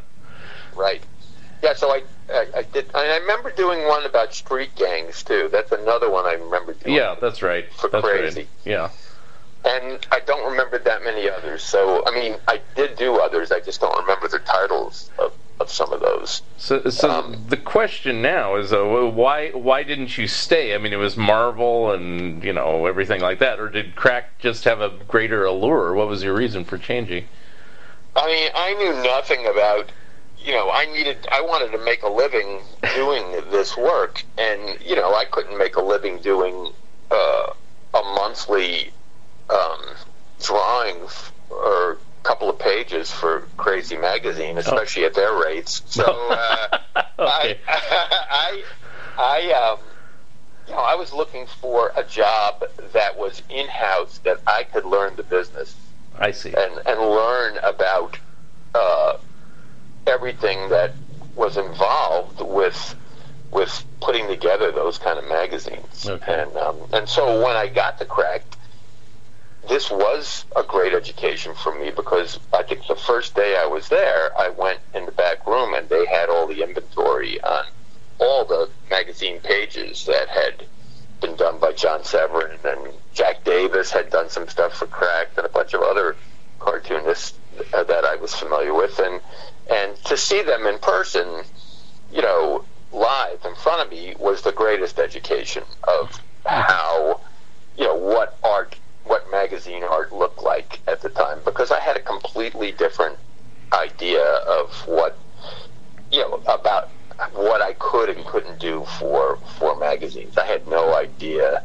right. 0.79 1.03
Yeah. 1.63 1.75
So 1.75 1.91
I, 1.91 2.03
I, 2.31 2.47
I 2.59 2.63
did. 2.63 2.87
I 2.95 3.17
remember 3.19 3.51
doing 3.51 3.87
one 3.87 4.05
about 4.05 4.33
street 4.33 4.71
gangs 4.77 5.23
too. 5.23 5.49
That's 5.51 5.73
another 5.73 6.11
one 6.11 6.25
I 6.25 6.35
remember 6.35 6.75
doing. 6.75 6.95
yeah, 6.97 7.17
that's 7.21 7.43
right. 7.43 7.71
For 7.73 7.91
that's 7.91 8.05
crazy. 8.05 8.41
right. 8.41 8.49
Yeah. 8.65 8.91
And 9.65 10.07
I 10.13 10.21
don't 10.21 10.49
remember 10.51 10.79
that 10.79 11.03
many 11.03 11.29
others. 11.29 11.63
So 11.65 12.03
I 12.07 12.15
mean, 12.15 12.37
I 12.47 12.61
did 12.77 12.97
do 12.97 13.17
others. 13.17 13.51
I 13.51 13.61
just 13.61 13.81
don't 13.81 13.99
remember 14.01 14.29
the 14.29 14.39
titles 14.39 15.11
of, 15.19 15.33
of 15.59 15.69
some 15.69 15.93
of 15.93 16.01
those. 16.01 16.43
So, 16.57 16.89
so 16.89 17.11
Um, 17.11 17.45
the 17.49 17.57
question 17.57 18.23
now 18.23 18.55
is, 18.55 18.73
uh, 18.73 18.85
why 18.85 19.51
why 19.51 19.83
didn't 19.83 20.17
you 20.17 20.29
stay? 20.29 20.77
I 20.77 20.79
mean, 20.79 20.93
it 20.93 20.97
was 20.97 21.17
Marvel 21.17 21.91
and 21.91 22.43
you 22.45 22.53
know 22.53 22.87
everything 22.87 23.21
like 23.21 23.41
that, 23.41 23.59
or 23.59 23.69
did 23.69 23.97
Crack 23.97 24.39
just 24.39 24.63
have 24.63 24.81
a 24.81 24.91
greater 25.09 25.45
allure? 25.45 25.93
What 25.93 26.07
was 26.07 26.23
your 26.23 26.35
reason 26.35 26.65
for 26.65 26.79
changing? 26.79 27.25
I 28.15 28.27
mean, 28.27 28.51
I 28.55 28.75
knew 28.75 29.03
nothing 29.03 29.47
about, 29.47 29.91
you 30.45 30.53
know, 30.53 30.71
I 30.71 30.87
needed, 30.87 31.27
I 31.31 31.41
wanted 31.43 31.77
to 31.77 31.85
make 31.85 32.03
a 32.03 32.09
living 32.09 32.61
doing 32.95 33.33
this 33.51 33.77
work, 33.77 34.25
and 34.37 34.79
you 34.85 34.97
know, 34.97 35.15
I 35.15 35.25
couldn't 35.25 35.59
make 35.59 35.77
a 35.77 35.83
living 35.83 36.19
doing 36.19 36.71
uh, 37.11 37.47
a 37.95 38.03
monthly 38.15 38.93
um, 39.51 39.81
drawing 40.43 40.97
f- 41.05 41.33
or 41.51 41.93
a 41.93 41.97
couple 42.23 42.49
of 42.49 42.59
pages 42.59 43.11
for 43.11 43.49
Crazy 43.57 43.97
Magazine, 43.97 44.59
especially 44.59 45.05
at 45.05 45.15
their 45.15 45.35
rates. 45.35 45.83
So 45.87 46.05
uh, 46.31 46.79
okay. 46.97 47.09
I, 47.19 47.57
I, 48.31 48.63
I, 49.19 49.53
um, 49.53 49.79
you 50.69 50.75
know, 50.75 50.81
I 50.81 50.95
was 50.95 51.13
looking 51.13 51.47
for 51.47 51.93
a 51.97 52.05
job 52.05 52.63
that 52.93 53.19
was 53.19 53.43
in 53.49 53.67
house 53.69 54.19
that 54.25 54.41
I 54.47 54.65
could 54.65 54.85
learn 54.85 55.17
the 55.17 55.23
business 55.23 55.75
I 56.19 56.31
see. 56.31 56.53
and 56.55 56.73
and 56.87 57.01
learn 57.01 57.59
about 57.63 58.19
uh, 58.75 59.15
everything 60.09 60.71
that 60.71 60.93
was 61.37 61.57
involved 61.57 62.41
with 62.41 62.95
with 63.51 63.85
putting 64.01 64.29
together 64.29 64.73
those 64.73 64.99
kind 64.99 65.19
of 65.19 65.27
magazines. 65.27 66.09
Okay. 66.09 66.43
And 66.43 66.57
um, 66.57 66.77
and 66.93 67.09
so 67.09 67.43
when 67.43 67.57
I 67.57 67.69
got 67.69 67.99
to 67.99 68.05
Cracked, 68.05 68.57
this 69.69 69.91
was 69.91 70.45
a 70.57 70.63
great 70.63 70.95
education 70.95 71.55
for 71.55 71.75
me 71.79 71.91
because 71.91 72.39
I 72.53 72.63
think 72.63 72.87
the 72.87 72.97
first 72.97 73.35
day 73.35 73.57
I 73.57 73.67
was 73.67 73.89
there, 73.89 74.39
I 74.39 74.51
went 74.51 74.81
in 74.95 75.07
the 75.07 75.13
back 75.13 75.47
room 75.47 75.75
and 75.75 75.89
they 75.89 76.07
had 76.07 76.29
all 76.29 76.47
the 76.47 76.63
inventory 76.63 77.41
on 77.43 77.65
all 78.19 78.45
the 78.45 78.69
magazine 78.91 79.41
pages 79.41 80.07
that 80.07 80.29
had 80.29 80.67
been 81.21 81.37
done 81.37 81.59
by 81.59 81.73
John 81.73 82.05
Severin 82.05 82.59
and 82.65 82.93
Jack 83.15 83.45
Davis 83.45 83.91
had 83.91 84.11
done 84.11 84.31
some 84.31 84.49
stuff 84.49 84.75
for 84.75 84.87
Cracked 84.87 85.37
and 85.37 85.47
a 85.47 85.51
bunch 85.51 85.75
of 85.75 85.83
other 85.83 86.17
cartoonists 86.59 87.39
uh, 87.73 87.85
that 87.85 88.05
I 88.05 88.17
was 88.17 88.35
familiar 88.35 88.75
with 88.75 88.99
and 88.99 89.21
and 89.69 89.97
to 90.05 90.17
see 90.17 90.43
them 90.43 90.67
in 90.67 90.79
person, 90.79 91.45
you 92.13 92.23
know, 92.23 92.65
live 92.93 93.39
in 93.45 93.55
front 93.55 93.83
of 93.83 93.91
me 93.91 94.15
was 94.19 94.43
the 94.43 94.53
greatest 94.53 94.99
education 94.99 95.63
of 95.87 96.21
how 96.47 97.21
you 97.77 97.85
know 97.85 97.95
what 97.95 98.39
art 98.43 98.77
what 99.05 99.31
magazine 99.31 99.83
art 99.83 100.13
looked 100.13 100.43
like 100.43 100.81
at 100.87 101.03
the 101.03 101.09
time 101.11 101.39
because 101.45 101.71
I 101.71 101.81
had 101.81 101.97
a 101.97 102.01
completely 102.01 102.73
different 102.73 103.19
idea 103.73 104.23
of 104.25 104.71
what 104.87 105.19
you 106.11 106.21
know 106.21 106.41
about 106.47 106.93
what 107.35 107.61
I 107.61 107.75
could 107.75 108.09
and 108.09 108.25
couldn't 108.25 108.59
do 108.59 108.85
for 108.99 109.39
for 109.59 109.79
magazines. 109.79 110.39
I 110.39 110.47
had 110.47 110.67
no 110.67 110.95
idea 110.97 111.63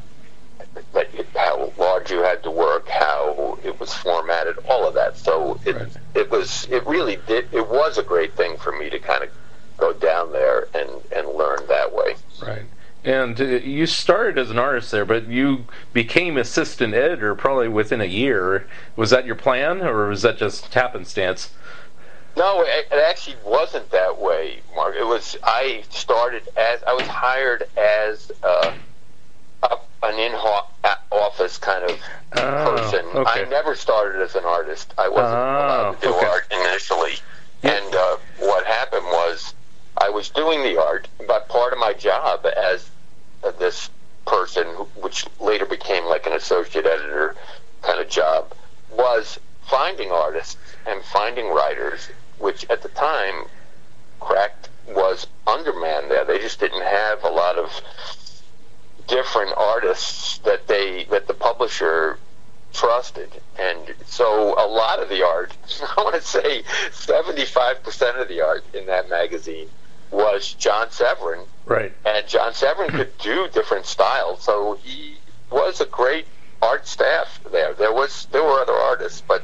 that 0.93 1.07
how 1.35 1.71
large 1.77 2.11
you 2.11 2.19
had 2.19 2.43
to 2.43 2.51
work, 2.51 2.87
how 2.87 3.57
it 3.63 3.79
was 3.79 3.93
formatted, 3.93 4.57
all 4.69 4.87
of 4.87 4.93
that. 4.95 5.17
So 5.17 5.59
it 5.65 5.75
Right. 5.75 5.87
it 6.13 6.31
was 6.31 6.67
it 6.69 6.85
really 6.85 7.17
did 7.27 7.47
it 7.51 7.67
was 7.67 7.97
a 7.97 8.03
great 8.03 8.33
thing 8.35 8.57
for 8.57 8.71
me 8.71 8.89
to 8.89 8.99
kind 8.99 9.23
of 9.23 9.29
go 9.77 9.93
down 9.93 10.31
there 10.31 10.67
and 10.73 10.89
and 11.11 11.27
learn 11.29 11.59
that 11.67 11.93
way. 11.93 12.15
Right. 12.41 12.65
And 13.05 13.39
uh, 13.39 13.43
you 13.43 13.85
started 13.85 14.37
as 14.37 14.49
an 14.49 14.57
artist 14.57 14.91
there, 14.91 15.03
but 15.03 15.27
you 15.27 15.65
became 15.91 16.37
assistant 16.37 16.93
editor 16.93 17.35
probably 17.35 17.67
within 17.67 17.99
a 17.99 18.05
year. 18.05 18.65
Was 18.95 19.09
that 19.09 19.25
your 19.25 19.35
plan, 19.35 19.81
or 19.81 20.07
was 20.07 20.21
that 20.21 20.37
just 20.37 20.73
happenstance? 20.73 21.51
No, 22.37 22.61
it, 22.61 22.87
it 22.91 22.97
actually 22.97 23.35
wasn't 23.45 23.91
that 23.91 24.19
way, 24.19 24.61
Mark. 24.73 24.95
It 24.95 25.05
was 25.05 25.37
I 25.43 25.83
started 25.89 26.47
as 26.55 26.81
I 26.83 26.93
was 26.93 27.05
hired 27.07 27.67
as 27.77 28.31
uh, 28.41 28.71
a, 28.71 28.73
an 30.03 30.19
in 30.19 30.33
office 31.11 31.57
kind 31.57 31.83
of 31.89 31.99
Oh, 32.35 32.75
person. 32.75 33.05
okay. 33.13 33.41
I 33.41 33.45
never 33.49 33.75
started 33.75 34.21
as 34.21 34.35
an 34.35 34.43
artist. 34.43 34.93
I 34.97 35.07
wasn't 35.07 35.27
allowed 35.39 35.91
to 36.01 36.07
do 36.07 36.13
Oh, 36.13 36.17
okay. 36.17 36.25
art 36.27 36.47
initially. 36.51 37.13
And 37.61 37.95
uh, 37.95 38.17
what 38.39 38.65
happened 38.65 39.05
was 39.05 39.53
I 39.97 40.09
was 40.09 40.29
doing 40.29 40.63
the 40.63 40.81
art, 40.81 41.07
but 41.27 41.47
part 41.47 41.73
of 41.73 41.79
my 41.79 41.93
job 41.93 42.45
as 42.57 42.89
uh, 43.43 43.51
this 43.51 43.89
person, 44.25 44.65
which 44.95 45.25
later 45.39 45.65
became 45.65 46.05
like 46.05 46.25
an 46.25 46.33
associate 46.33 46.85
editor 46.87 47.35
kind 47.83 47.99
of 47.99 48.09
job, 48.09 48.51
was 48.91 49.39
finding 49.67 50.11
artists 50.11 50.57
and 50.87 51.03
finding 51.03 51.47
writers, 51.49 52.09
which 52.39 52.65
at 52.69 52.81
the 52.81 52.89
time, 52.89 53.45
Cracked 54.19 54.69
was 54.87 55.27
undermanned 55.45 56.09
there. 56.09 56.25
They 56.25 56.39
just 56.39 56.59
didn't 56.59 56.81
have 56.83 57.23
a 57.23 57.29
lot 57.29 57.57
of 57.57 57.69
different 59.07 59.53
artists 59.57 60.39
that 60.39 60.67
they 60.67 61.05
that 61.05 61.27
the 61.27 61.33
publisher 61.33 62.17
trusted. 62.73 63.29
And 63.57 63.93
so 64.05 64.53
a 64.57 64.67
lot 64.67 64.99
of 64.99 65.09
the 65.09 65.23
art 65.23 65.55
i 65.97 66.01
want 66.01 66.15
to 66.15 66.21
say 66.21 66.63
75% 66.91 68.19
of 68.21 68.27
the 68.27 68.41
art 68.41 68.63
in 68.73 68.87
that 68.87 69.09
magazine 69.09 69.67
was 70.11 70.53
john 70.53 70.89
severin. 70.91 71.45
Right. 71.65 71.93
and 72.05 72.27
john 72.27 72.53
severin 72.53 72.89
could 72.89 73.17
do 73.19 73.47
different 73.53 73.85
styles. 73.85 74.43
So 74.43 74.79
he 74.83 75.17
was 75.51 75.81
a 75.81 75.85
great 75.85 76.25
art 76.61 76.87
staff 76.87 77.39
there. 77.51 77.73
There 77.73 77.93
was 77.93 78.27
there 78.31 78.43
were 78.43 78.59
other 78.59 78.73
artists 78.73 79.21
but 79.21 79.43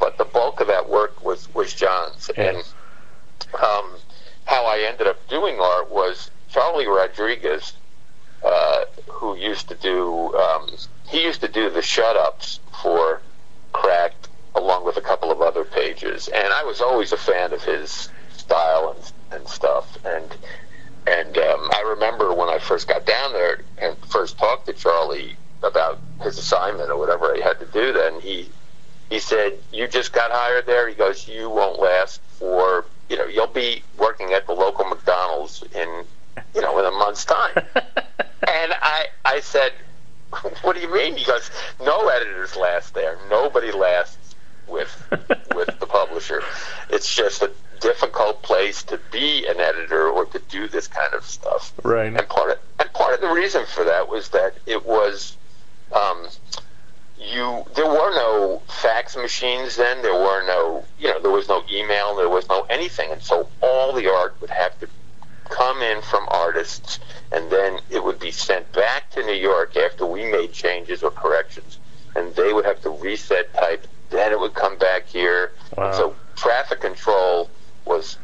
but 0.00 0.18
the 0.18 0.24
bulk 0.24 0.60
of 0.60 0.66
that 0.66 0.88
work 0.88 1.24
was 1.24 1.52
was 1.54 1.74
john's. 1.74 2.30
Yeah. 2.36 2.44
and 2.44 2.58
um, 3.54 3.94
how 4.46 4.64
i 4.66 4.80
ended 4.80 5.06
up 5.06 5.26
doing 5.28 5.60
art 5.60 5.90
was 5.90 6.30
charlie 6.48 6.86
rodrigues 6.86 7.74
uh, 8.44 8.84
who 9.08 9.36
used 9.36 9.68
to 9.68 9.74
do 9.76 10.34
um, 10.34 10.70
he 11.08 11.24
used 11.24 11.40
to 11.40 11.48
do 11.48 11.70
the 11.70 11.82
shut 11.82 12.16
ups 12.16 12.60
for 12.82 13.20
cracked 13.72 14.28
along 14.54 14.84
with 14.84 14.96
a 14.96 15.00
couple 15.00 15.30
of 15.30 15.40
other 15.40 15.64
pages. 15.64 16.28
And 16.28 16.52
i 16.52 16.64
was 16.64 16.80
always 16.80 17.12
a 17.12 17.16
fan 17.16 17.52
of 17.52 17.62
his 17.62 18.08
style 18.36 18.94
and, 18.96 19.40
and 19.40 19.48
stuff. 19.48 19.98
And 20.04 20.36
and 21.06 21.38
um, 21.38 21.70
i 21.72 21.82
remember 21.88 22.34
when 22.34 22.48
i 22.48 22.58
first 22.58 22.88
got 22.88 23.06
down 23.06 23.32
there 23.32 23.60
and 23.78 23.96
first 24.08 24.36
talked 24.38 24.66
to 24.66 24.72
charlie 24.72 25.36
about 25.62 26.00
his 26.22 26.38
assignment 26.38 26.90
or 26.90 26.98
whatever 26.98 27.34
i 27.34 27.40
had 27.40 27.58
to 27.58 27.66
do 27.66 27.92
then 27.92 28.20
he 28.20 28.48
he 29.08 29.18
said 29.18 29.54
you 29.72 29.88
just 29.88 30.12
got 30.12 30.30
hired 30.30 30.66
there? 30.66 30.88
He 30.88 30.94
goes 30.94 31.26
you 31.26 31.48
won't 31.48 31.80
last 31.80 32.20
for 32.38 32.84
you 33.08 33.16
know 33.16 33.26
you'll 33.26 33.46
be 33.46 33.82
working 33.96 34.32
at 34.32 34.46
the 34.46 34.52
local 34.52 34.84
mcdonald's 34.84 35.64
in 35.74 36.04
you 36.54 36.60
know 36.60 36.78
in 36.78 36.84
a 36.84 36.90
month's 36.90 37.24
time 37.24 37.62
and 38.46 38.72
I, 38.80 39.06
I 39.24 39.40
said, 39.40 39.72
"What 40.62 40.76
do 40.76 40.80
you 40.80 40.92
mean?" 40.92 41.16
He 41.16 41.24
goes, 41.24 41.50
"No 41.80 42.08
editors 42.08 42.56
last 42.56 42.94
there. 42.94 43.18
Nobody 43.28 43.72
lasts 43.72 44.34
with 44.66 44.90
with 45.54 45.78
the 45.80 45.86
publisher. 45.86 46.42
It's 46.90 47.14
just 47.14 47.42
a 47.42 47.50
difficult 47.80 48.42
place 48.42 48.82
to 48.84 48.98
be 49.12 49.46
an 49.46 49.60
editor 49.60 50.08
or 50.08 50.24
to 50.26 50.38
do 50.50 50.68
this 50.68 50.86
kind 50.86 51.14
of 51.14 51.24
stuff." 51.24 51.72
right. 51.82 52.12
And 52.12 52.28
part 52.28 52.50
of 52.50 52.58
and 52.78 52.92
part 52.92 53.14
of 53.14 53.20
the 53.20 53.32
reason 53.32 53.64
for 53.66 53.84
that 53.84 54.08
was 54.08 54.28
that 54.30 54.54
it 54.66 54.86
was, 54.86 55.36
um, 55.92 56.28
you 57.18 57.64
there 57.74 57.86
were 57.88 58.14
no 58.14 58.62
fax 58.68 59.16
machines 59.16 59.76
then. 59.76 60.02
There 60.02 60.14
were 60.14 60.46
no, 60.46 60.84
you 60.98 61.08
know, 61.08 61.20
there 61.20 61.32
was 61.32 61.48
no 61.48 61.64
email. 61.72 62.14
There 62.14 62.28
was 62.28 62.48
no 62.48 62.62
anything, 62.70 63.10
and 63.10 63.22
so 63.22 63.48
all 63.60 63.92
the 63.92 64.12
art 64.12 64.36
would 64.40 64.50
have 64.50 64.78
to 64.80 64.88
come 65.48 65.82
in 65.82 66.02
from 66.02 66.26
artists, 66.28 66.98
and 67.32 67.50
then 67.50 67.80
it 67.90 68.02
would 68.02 68.18
be 68.18 68.30
sent 68.30 68.70
back 68.72 69.10
to 69.10 69.24
New 69.24 69.34
York 69.34 69.76
after 69.76 70.06
we 70.06 70.24
made 70.30 70.52
changes 70.52 71.02
or 71.02 71.10
corrections, 71.10 71.78
and 72.14 72.34
they 72.34 72.52
would 72.52 72.64
have 72.64 72.80
to 72.82 72.90
reset 72.90 73.52
type. 73.54 73.86
Then 74.10 74.32
it 74.32 74.40
would 74.40 74.54
come 74.54 74.78
back 74.78 75.06
here. 75.06 75.52
Wow. 75.76 75.92
So 75.92 76.16
traffic 76.36 76.80
control 76.80 77.50
was 77.84 78.18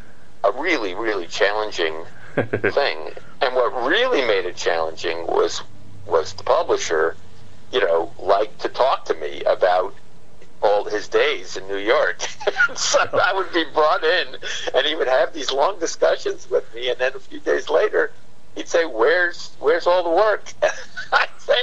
a 0.45 0.52
really, 0.52 0.95
really 0.95 1.26
challenging 1.26 2.04
thing. 2.35 3.12
And 3.40 3.54
what 3.54 3.87
really 3.87 4.23
made 4.23 4.45
it 4.45 4.57
challenging 4.57 5.26
was 5.26 5.62
was 6.07 6.35
the 6.35 6.45
publisher, 6.45 7.16
you 7.73 7.81
know, 7.81 8.12
liked 8.19 8.61
to 8.61 8.69
talk 8.69 9.07
to 9.07 9.14
me 9.14 9.43
about 9.45 9.95
all 10.64 10.85
his 10.85 11.09
days 11.09 11.56
in 11.56 11.68
New 11.68 11.76
York. 11.76 12.21
so 12.75 12.99
I 13.12 13.33
would 13.35 13.52
be 13.52 13.64
brought 13.75 14.02
in 14.02 14.37
and 14.75 14.87
he 14.87 14.94
would 14.94 15.06
have 15.09 15.33
these 15.35 15.52
long 15.52 15.78
discussions 15.78 16.49
with 16.50 16.64
me 16.75 16.88
and 16.88 16.99
then 16.99 17.12
a 17.14 17.21
few 17.21 17.38
days 17.40 17.68
later 17.68 18.11
he'd 18.56 18.66
say, 18.68 18.85
Where's 18.87 19.50
where's 19.61 19.87
all 19.87 20.02
the 20.02 20.11
work? 20.11 20.52
I'd 21.12 21.28
say 21.38 21.54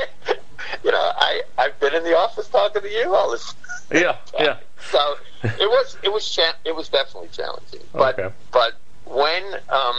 you 0.84 0.92
know, 0.92 1.12
I, 1.18 1.42
I've 1.58 1.78
been 1.80 1.94
in 1.96 2.04
the 2.04 2.16
office 2.16 2.48
talking 2.48 2.82
to 2.84 2.90
you 2.90 3.14
all 3.14 3.32
this 3.32 3.54
yeah. 3.92 4.18
Yeah. 4.40 4.58
so 4.92 5.16
it 5.44 5.68
was 5.70 5.98
it 6.04 6.14
was 6.14 6.30
cha- 6.30 6.56
it 6.64 6.76
was 6.76 6.88
definitely 6.88 7.30
challenging. 7.30 7.82
But 7.94 8.20
Okay. 8.20 8.34
but 8.52 8.74
when 9.06 9.44
um, 9.70 9.96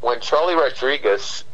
when 0.00 0.20
Charlie 0.20 0.54
Rodrigues 0.54 1.44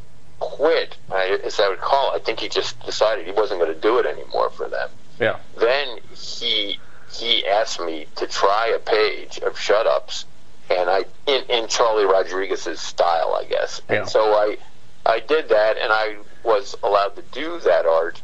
quit, 0.41 0.97
I, 1.11 1.39
as 1.45 1.61
I 1.61 1.67
recall, 1.69 2.13
I 2.15 2.19
think 2.19 2.41
he 2.41 2.49
just 2.49 2.79
decided 2.85 3.27
he 3.27 3.33
wasn't 3.33 3.61
going 3.61 3.73
to 3.73 3.81
do 3.81 3.99
it 3.99 4.07
anymore 4.07 4.51
for 4.51 4.69
them. 4.69 4.89
Yeah. 5.21 5.39
Then 5.59 5.99
he 6.15 6.79
he 7.13 7.47
asked 7.47 7.81
me 7.81 8.07
to 8.17 8.27
try 8.27 8.69
a 8.69 8.79
page 8.79 9.39
of 9.39 9.59
shut 9.59 9.87
ups, 9.87 10.27
and 10.71 10.91
I 10.91 11.05
in, 11.27 11.45
in 11.45 11.69
Charlie 11.69 12.05
Rodrigues's 12.05 12.81
style, 12.81 13.39
I 13.41 13.45
guess. 13.49 13.81
Yeah. 13.89 14.01
And 14.01 14.09
so 14.09 14.35
I 14.35 14.57
I 15.05 15.21
did 15.21 15.49
that, 15.49 15.79
and 15.79 15.93
I 15.93 16.17
was 16.43 16.77
allowed 16.83 17.17
to 17.17 17.23
do 17.33 17.61
that 17.61 17.87
art 17.87 18.21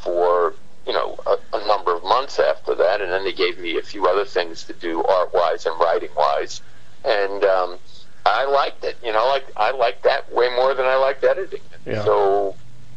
for 0.00 0.54
you 0.86 0.92
know 0.92 1.18
a, 1.26 1.36
a 1.56 1.66
number 1.66 1.94
of 1.94 2.02
months 2.04 2.38
after 2.38 2.74
that, 2.76 3.00
and 3.00 3.10
then 3.10 3.24
they 3.24 3.32
gave 3.32 3.58
me 3.58 3.78
a 3.78 3.82
few 3.82 4.06
other 4.06 4.24
things 4.24 4.64
to 4.64 4.72
do 4.74 5.02
art 5.04 5.34
wise 5.34 5.66
and 5.66 5.78
writing 5.80 6.10
wise, 6.16 6.60
and 7.04 7.44
um, 7.44 7.78
I 8.24 8.44
liked 8.44 8.84
it. 8.84 8.96
You 9.02 9.12
know, 9.12 9.26
like 9.26 9.46
I 9.56 9.72
liked 9.72 10.04
that 10.04 10.32
way 10.32 10.48
more 10.54 10.74
than 10.74 10.86
I 10.86 10.96
liked 10.96 11.24
editing. 11.24 11.60
Yeah. 11.84 12.04
So 12.04 12.54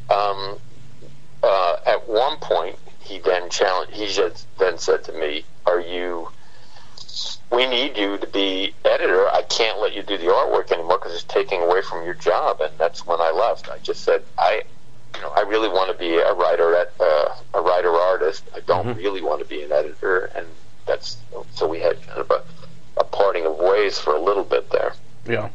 um, 0.10 0.58
uh, 1.42 1.78
at 1.86 2.08
one 2.08 2.38
point, 2.38 2.78
he 3.12 3.20
then 3.20 3.50
challenged. 3.50 3.94
He 3.94 4.08
just 4.08 4.48
then 4.58 4.78
said 4.78 5.04
to 5.06 5.12
me, 5.12 5.44
"Are 5.66 5.82
you 5.82 6.30
we 7.52 7.68
need 7.68 7.98
you 7.98 8.18
to 8.18 8.28
be 8.28 8.74
editor. 8.86 9.28
I 9.28 9.42
can't 9.44 9.80
let 9.82 9.94
you 9.94 10.04
do 10.04 10.18
the 10.18 10.28
artwork 10.28 10.72
anymore 10.72 10.98
because 10.98 11.14
it's 11.14 11.26
taking 11.26 11.62
away 11.62 11.82
from 11.82 12.06
your 12.06 12.14
job. 12.14 12.62
And 12.62 12.72
that's 12.78 13.06
when 13.06 13.20
I 13.20 13.32
left. 13.32 13.70
I 13.70 13.78
just 13.80 14.04
said, 14.04 14.24
I, 14.38 14.62
you 15.16 15.22
know, 15.22 15.32
I 15.36 15.42
really 15.42 15.68
want 15.68 15.92
to 15.92 15.98
be 15.98 16.16
a 16.16 16.34
writer 16.34 16.74
at 16.76 16.94
uh, 17.02 17.26
a 17.54 17.62
writer 17.62 17.92
artist. 17.92 18.44
I 18.56 18.62
don't 18.62 18.88
Mhm. 18.88 18.96
really 18.96 19.22
want 19.22 19.40
to 19.42 19.46
be 19.46 19.62
an 19.64 19.72
editor. 19.74 20.32
And 20.34 20.48
that's 20.86 21.18
so 21.54 21.68
we 21.68 21.82
had 21.82 22.02
kind 22.08 22.22
of 22.22 22.32
a, 22.32 22.42
a 23.02 23.04
parting 23.04 23.46
of 23.46 23.58
ways 23.58 24.00
for 24.00 24.16
a 24.16 24.22
little 24.22 24.46
bit 24.46 24.72
there. 24.72 24.94
Yeah, 25.26 25.50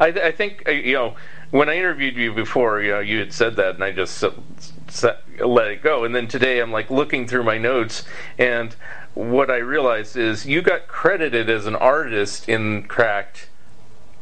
I, 0.00 0.06
I 0.06 0.32
think 0.32 0.64
uh, 0.66 0.70
you 0.70 0.94
know 0.94 1.14
when 1.50 1.68
I 1.68 1.76
interviewed 1.76 2.16
you 2.16 2.32
before, 2.32 2.80
you 2.80 2.90
know, 2.90 3.00
you 3.00 3.18
had 3.20 3.32
said 3.32 3.56
that, 3.56 3.76
and 3.76 3.84
I 3.84 3.92
just 3.92 4.16
set, 4.94 5.22
let 5.40 5.68
it 5.68 5.82
go. 5.82 6.04
And 6.04 6.14
then 6.14 6.28
today, 6.28 6.60
I'm 6.60 6.72
like 6.72 6.90
looking 6.90 7.26
through 7.26 7.44
my 7.44 7.58
notes, 7.58 8.04
and 8.38 8.74
what 9.14 9.50
I 9.50 9.58
realized 9.58 10.16
is 10.16 10.46
you 10.46 10.62
got 10.62 10.88
credited 10.88 11.48
as 11.48 11.66
an 11.66 11.76
artist 11.76 12.48
in 12.48 12.84
Cracked 12.84 13.48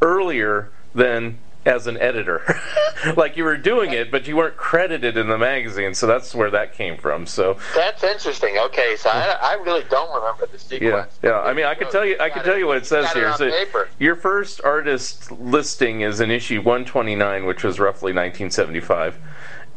earlier 0.00 0.70
than 0.94 1.38
as 1.64 1.86
an 1.86 1.96
editor. 1.98 2.42
like 3.16 3.36
you 3.36 3.44
were 3.44 3.56
doing 3.56 3.92
it, 3.92 4.10
but 4.10 4.26
you 4.26 4.36
weren't 4.36 4.56
credited 4.56 5.16
in 5.16 5.28
the 5.28 5.38
magazine. 5.38 5.94
So 5.94 6.06
that's 6.06 6.34
where 6.34 6.50
that 6.50 6.74
came 6.74 6.96
from. 6.96 7.26
So 7.26 7.56
That's 7.74 8.02
interesting. 8.02 8.58
Okay, 8.58 8.96
so 8.96 9.10
I, 9.10 9.38
I 9.40 9.54
really 9.54 9.84
don't 9.88 10.12
remember 10.14 10.46
the 10.46 10.58
sequence. 10.58 11.18
yeah. 11.22 11.30
yeah. 11.30 11.40
I 11.40 11.52
mean, 11.52 11.64
I 11.64 11.74
could 11.74 11.90
tell 11.90 12.04
you, 12.04 12.16
I 12.18 12.30
could 12.30 12.44
tell 12.44 12.58
you 12.58 12.66
what 12.66 12.78
it 12.78 12.86
says 12.86 13.06
it 13.10 13.16
here. 13.16 13.32
So 13.36 13.50
paper. 13.50 13.88
your 13.98 14.16
first 14.16 14.60
artist 14.64 15.30
listing 15.30 16.00
is 16.00 16.20
in 16.20 16.30
issue 16.30 16.58
129, 16.58 17.46
which 17.46 17.62
was 17.62 17.78
roughly 17.78 18.12
1975. 18.12 19.18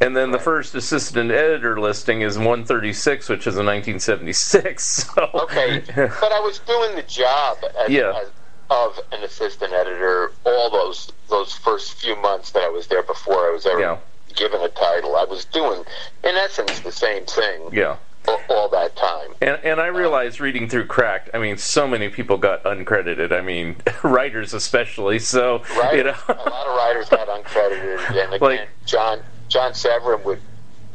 And 0.01 0.15
then 0.15 0.31
the 0.31 0.39
first 0.39 0.75
assistant 0.75 1.31
editor 1.31 1.79
listing 1.79 2.21
is 2.21 2.37
136, 2.37 3.29
which 3.29 3.47
is 3.47 3.55
a 3.55 3.63
1976. 3.63 5.05
So 5.15 5.29
Okay, 5.33 5.81
but 5.87 6.31
I 6.31 6.39
was 6.41 6.59
doing 6.59 6.95
the 6.95 7.03
job 7.03 7.57
as, 7.79 7.89
Yeah. 7.89 8.13
as, 8.21 8.29
of 8.69 8.99
an 9.11 9.23
assistant 9.23 9.71
editor 9.73 10.31
all 10.43 10.71
those 10.71 11.11
those 11.29 11.53
first 11.53 11.93
few 12.01 12.15
months 12.15 12.51
that 12.51 12.63
I 12.63 12.69
was 12.69 12.87
there 12.87 13.03
before 13.03 13.47
I 13.47 13.51
was 13.51 13.65
ever 13.65 13.79
Yeah. 13.79 13.97
given 14.35 14.59
a 14.61 14.69
title. 14.69 15.15
I 15.15 15.23
was 15.23 15.45
doing, 15.45 15.83
in 16.23 16.35
essence, 16.35 16.79
the 16.79 16.91
same 16.91 17.25
thing 17.25 17.69
yeah. 17.71 17.97
all, 18.27 18.39
all 18.49 18.69
that 18.69 18.95
time. 18.95 19.31
And, 19.41 19.59
and 19.63 19.79
I 19.79 19.89
um, 19.89 19.95
realized 19.95 20.39
reading 20.39 20.67
through 20.67 20.85
Cracked, 20.87 21.29
I 21.33 21.39
mean, 21.39 21.57
so 21.57 21.87
many 21.87 22.09
people 22.09 22.37
got 22.37 22.63
uncredited. 22.63 23.31
I 23.31 23.41
mean, 23.41 23.77
writers 24.03 24.53
especially. 24.53 25.19
So, 25.19 25.61
Right? 25.77 25.97
you 25.97 26.03
know. 26.05 26.15
a 26.27 26.33
lot 26.33 26.67
of 26.67 26.75
writers 26.75 27.09
got 27.09 27.27
uncredited, 27.27 27.99
and 28.09 28.33
again, 28.33 28.39
Like- 28.41 28.69
John 28.85 29.21
John 29.49 29.73
Severin 29.73 30.23
would 30.23 30.41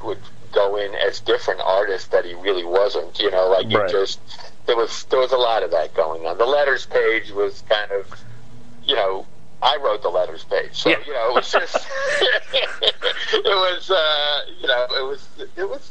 would 0.02 0.18
go 0.52 0.76
in 0.76 0.94
as 0.94 1.20
different 1.20 1.60
artists 1.64 2.08
that 2.08 2.24
he 2.24 2.34
really 2.34 2.64
wasn't. 2.64 3.18
You 3.20 3.30
know, 3.30 3.48
like 3.48 3.66
Right. 3.72 3.90
just 3.90 4.20
there 4.66 4.76
was 4.76 5.04
there 5.10 5.18
was 5.20 5.32
a 5.32 5.36
lot 5.38 5.62
of 5.62 5.70
that 5.72 5.94
going 5.94 6.26
on. 6.26 6.38
The 6.38 6.46
letters 6.46 6.86
page 6.86 7.30
was 7.30 7.62
kind 7.68 7.90
of, 7.92 8.06
you 8.84 8.94
know. 8.96 9.26
I 9.62 9.76
wrote 9.76 10.00
the 10.00 10.08
letters 10.08 10.42
page, 10.44 10.70
so 10.72 10.88
Yeah. 10.88 10.96
you 11.06 11.12
know 11.12 11.28
it 11.28 11.34
was 11.34 11.52
just, 11.52 11.76
it 12.22 13.44
was, 13.44 13.90
uh, 13.90 14.40
you 14.58 14.66
know, 14.66 14.86
it 14.98 15.06
was, 15.06 15.28
it 15.54 15.68
was 15.68 15.90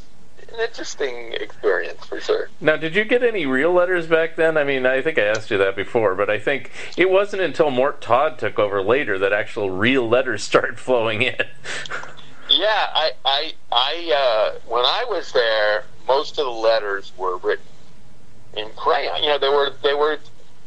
an 0.51 0.59
interesting 0.59 1.33
experience 1.33 2.03
for 2.03 2.19
sure. 2.19 2.49
Now, 2.59 2.77
did 2.77 2.95
you 2.95 3.03
get 3.05 3.21
any 3.21 3.45
real 3.45 3.71
letters 3.71 4.07
back 4.07 4.35
then? 4.37 4.57
I 4.57 4.63
mean, 4.63 4.87
I 4.87 5.03
think 5.03 5.19
I 5.19 5.23
asked 5.25 5.51
you 5.51 5.59
that 5.59 5.75
before, 5.75 6.15
but 6.15 6.31
I 6.31 6.39
think 6.39 6.71
it 6.97 7.11
wasn't 7.11 7.43
until 7.43 7.69
Mort 7.69 8.01
Todd 8.01 8.39
took 8.39 8.57
over 8.57 8.81
later 8.81 9.19
that 9.19 9.33
actual 9.33 9.69
real 9.69 10.09
letters 10.09 10.41
started 10.51 10.79
flowing 10.79 11.21
in. 11.21 11.35
Yeah, 12.59 12.87
I, 12.93 13.11
I, 13.23 13.53
I, 13.71 14.13
uh, 14.13 14.59
when 14.67 14.83
I 14.83 15.05
was 15.09 15.31
there, 15.31 15.85
most 16.05 16.31
of 16.31 16.43
the 16.43 16.51
letters 16.51 17.13
were 17.17 17.37
written 17.37 17.63
in 18.53 18.67
crayon. 18.75 19.23
You 19.23 19.29
know, 19.29 19.37
they 19.37 19.47
were 19.47 19.71
they 19.81 19.93
were 19.93 20.19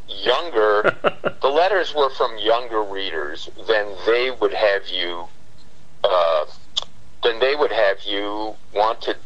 younger. 0.08 0.96
the 1.42 1.48
letters 1.48 1.94
were 1.94 2.08
from 2.08 2.38
younger 2.38 2.82
readers 2.82 3.50
than 3.68 3.94
they 4.06 4.30
would 4.30 4.54
have 4.54 4.88
you, 4.88 5.26
uh, 6.02 6.46
than 7.24 7.38
they 7.40 7.54
would 7.54 7.72
have 7.72 7.98
you 8.06 8.54
want 8.74 9.02
to 9.02 9.16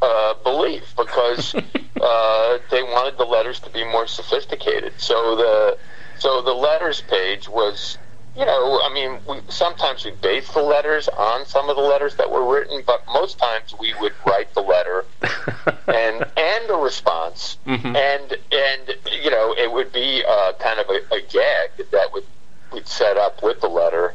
uh, 0.00 0.32
believe 0.42 0.94
because 0.96 1.54
uh, 2.00 2.58
they 2.70 2.82
wanted 2.82 3.18
the 3.18 3.26
letters 3.26 3.60
to 3.60 3.68
be 3.68 3.84
more 3.84 4.06
sophisticated. 4.06 4.94
So 4.96 5.36
the 5.36 5.76
so 6.18 6.40
the 6.40 6.54
letters 6.54 7.02
page 7.02 7.50
was 7.50 7.98
you 8.36 8.44
know, 8.44 8.80
I 8.82 8.92
mean, 8.92 9.18
we, 9.28 9.36
sometimes 9.48 10.04
we 10.04 10.10
base 10.12 10.50
the 10.52 10.62
letters 10.62 11.08
on 11.08 11.46
some 11.46 11.68
of 11.70 11.76
the 11.76 11.82
letters 11.82 12.16
that 12.16 12.30
were 12.30 12.44
written, 12.52 12.82
but 12.86 13.02
most 13.12 13.38
times 13.38 13.74
we 13.78 13.94
would 14.00 14.12
write 14.26 14.52
the 14.54 14.60
letter 14.60 15.04
and 15.88 16.24
and 16.36 16.70
a 16.70 16.74
response, 16.74 17.58
Mhm. 17.66 17.94
and 17.96 18.36
and 18.52 18.94
you 19.22 19.30
know, 19.30 19.54
it 19.56 19.70
would 19.72 19.92
be 19.92 20.24
uh, 20.28 20.52
kind 20.58 20.80
of 20.80 20.86
a, 20.90 21.14
a 21.14 21.20
gag 21.30 21.70
that 21.92 22.12
would 22.12 22.24
we'd 22.72 22.88
set 22.88 23.16
up 23.16 23.42
with 23.42 23.60
the 23.60 23.68
letter, 23.68 24.14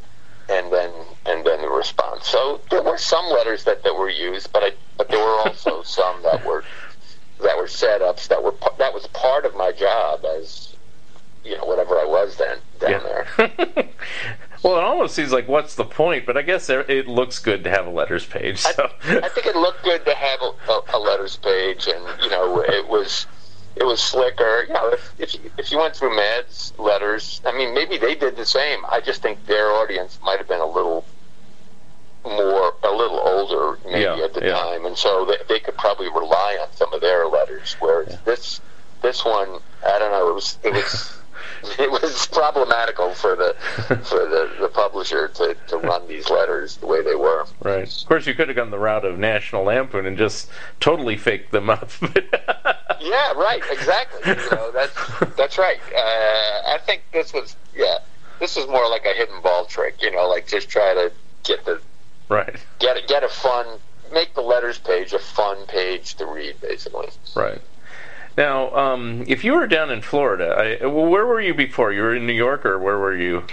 and 0.49 0.71
then 0.71 0.91
and 1.25 1.45
then 1.45 1.62
the 1.62 1.69
response. 1.69 2.27
So 2.27 2.62
there 2.69 2.84
were 2.84 2.97
some 2.97 3.25
letters 3.29 3.63
that, 3.63 3.84
that 3.84 3.95
were 3.95 4.10
used, 4.10 4.51
but 4.51 4.63
I, 4.63 4.71
but 4.97 5.08
there 5.10 5.19
were 5.19 5.39
also 5.47 5.82
some 5.84 6.23
that 6.23 6.45
were 6.45 6.63
that 7.41 7.55
were 7.55 7.67
setups 7.67 8.27
that 8.27 8.43
were 8.43 8.53
that 8.79 8.93
was 8.93 9.08
part 9.08 9.45
of 9.45 9.55
my 9.55 9.71
job 9.71 10.25
as 10.25 10.68
you 11.43 11.58
know 11.58 11.65
whatever 11.65 11.95
I 11.95 12.06
was 12.06 12.36
then 12.38 12.58
down 12.80 13.04
there. 13.04 13.28
well, 14.63 14.78
it 14.78 14.84
almost 14.84 15.15
seems 15.15 15.32
like 15.32 15.47
what's 15.47 15.75
the 15.75 15.86
point? 15.86 16.25
But 16.25 16.38
I 16.38 16.41
guess 16.41 16.69
it 16.69 17.08
looks 17.08 17.39
good 17.39 17.63
to 17.63 17.69
have 17.69 17.88
a 17.88 17.89
letters 17.89 18.25
page. 18.25 18.60
So. 18.60 18.89
I 19.04 19.30
think 19.30 19.45
it 19.45 19.56
looked 19.56 19.84
good 19.84 20.06
to 20.06 20.13
have 20.13 20.39
a, 20.41 20.82
a, 20.93 20.99
letters 20.99 21.38
page, 21.38 21.88
and 21.88 22.04
you 22.21 22.30
know, 22.30 22.62
it 22.62 22.88
was 22.88 23.25
it 23.75 23.84
was 23.84 24.02
slicker. 24.02 24.65
You 24.67 24.73
know, 24.73 24.89
if 24.89 25.13
if 25.19 25.34
you, 25.36 25.52
if 25.58 25.71
you 25.71 25.78
went 25.78 25.95
through 25.95 26.15
Mad's 26.15 26.73
letters, 26.78 27.41
I 27.45 27.52
mean, 27.52 27.73
maybe 27.73 27.97
they 27.97 28.15
did 28.15 28.36
the 28.36 28.45
same. 28.45 28.86
I 28.89 29.02
just 29.02 29.21
think 29.21 29.45
their 29.45 29.71
audience 29.71 30.19
might 30.23 30.38
have 30.38 30.47
been 30.47 30.62
a 30.62 30.69
little 30.69 31.06
more, 32.25 32.73
a 32.84 32.91
little 32.91 33.19
older, 33.19 33.80
maybe 33.86 34.02
Yeah, 34.02 34.23
at 34.23 34.34
the 34.34 34.45
yeah. 34.45 34.54
time, 34.54 34.86
and 34.86 34.97
so 34.97 35.25
they, 35.25 35.38
they 35.47 35.60
could 35.60 35.78
probably 35.78 36.08
rely 36.08 36.58
on 36.62 36.67
some 36.73 36.93
of 36.93 37.02
their 37.02 37.28
letters. 37.28 37.75
Whereas 37.80 38.17
this 38.25 38.62
this 39.02 39.23
one, 39.23 39.60
I 39.86 39.99
don't 39.99 40.12
know, 40.12 40.30
it 40.30 40.34
was 40.34 40.58
it 40.63 40.73
was. 40.73 41.18
It 41.79 41.89
was 41.89 42.27
problematical 42.27 43.13
for 43.13 43.35
the 43.35 43.55
for 44.03 44.19
the, 44.19 44.51
the 44.59 44.69
publisher 44.69 45.29
to, 45.29 45.55
to 45.67 45.77
run 45.77 46.07
these 46.07 46.29
letters 46.29 46.77
the 46.77 46.87
way 46.87 47.01
they 47.01 47.15
were. 47.15 47.45
Right. 47.61 47.87
Of 47.87 48.07
course, 48.07 48.27
you 48.27 48.33
could 48.33 48.49
have 48.49 48.55
gone 48.55 48.71
the 48.71 48.79
route 48.79 49.05
of 49.05 49.17
National 49.17 49.63
Lampoon 49.63 50.05
and 50.05 50.17
just 50.17 50.49
totally 50.79 51.17
faked 51.17 51.51
them 51.51 51.69
up. 51.69 51.89
Yeah, 53.01 53.31
right, 53.33 53.61
exactly. 53.71 54.19
You 54.29 54.49
know, 54.51 54.71
that's 54.71 54.93
that's 55.35 55.57
right. 55.57 55.79
Uh, 55.95 56.75
I 56.75 56.79
think 56.85 57.03
this 57.13 57.33
was 57.33 57.55
yeah, 57.75 57.99
this 58.39 58.55
was 58.55 58.67
more 58.67 58.89
like 58.89 59.05
a 59.05 59.13
hidden 59.13 59.41
ball 59.41 59.65
trick. 59.65 60.01
You 60.01 60.11
know, 60.11 60.27
like 60.27 60.47
just 60.47 60.69
try 60.69 60.93
to 60.93 61.11
get 61.43 61.65
the 61.65 61.81
right. 62.27 62.55
get 62.79 62.97
a, 62.97 63.07
get 63.07 63.23
a 63.23 63.29
fun, 63.29 63.65
make 64.11 64.33
the 64.33 64.41
letters 64.41 64.77
page 64.77 65.13
a 65.13 65.19
fun 65.19 65.65
page 65.67 66.15
to 66.15 66.25
read, 66.25 66.59
basically. 66.61 67.07
Right. 67.35 67.61
Now, 68.39 68.73
um, 68.73 69.25
if 69.28 69.43
you 69.43 69.54
were 69.54 69.67
down 69.67 69.91
in 69.91 70.02
Florida, 70.02 70.78
I, 70.82 70.86
well, 70.86 71.08
where 71.08 71.25
were 71.25 71.41
you 71.41 71.54
before? 71.54 71.91
You 71.91 72.04
were 72.04 72.15
in 72.15 72.25
New 72.25 72.32
York, 72.47 72.65
or 72.65 72.80
where 72.80 72.97
were 72.97 73.13
you 73.13 73.43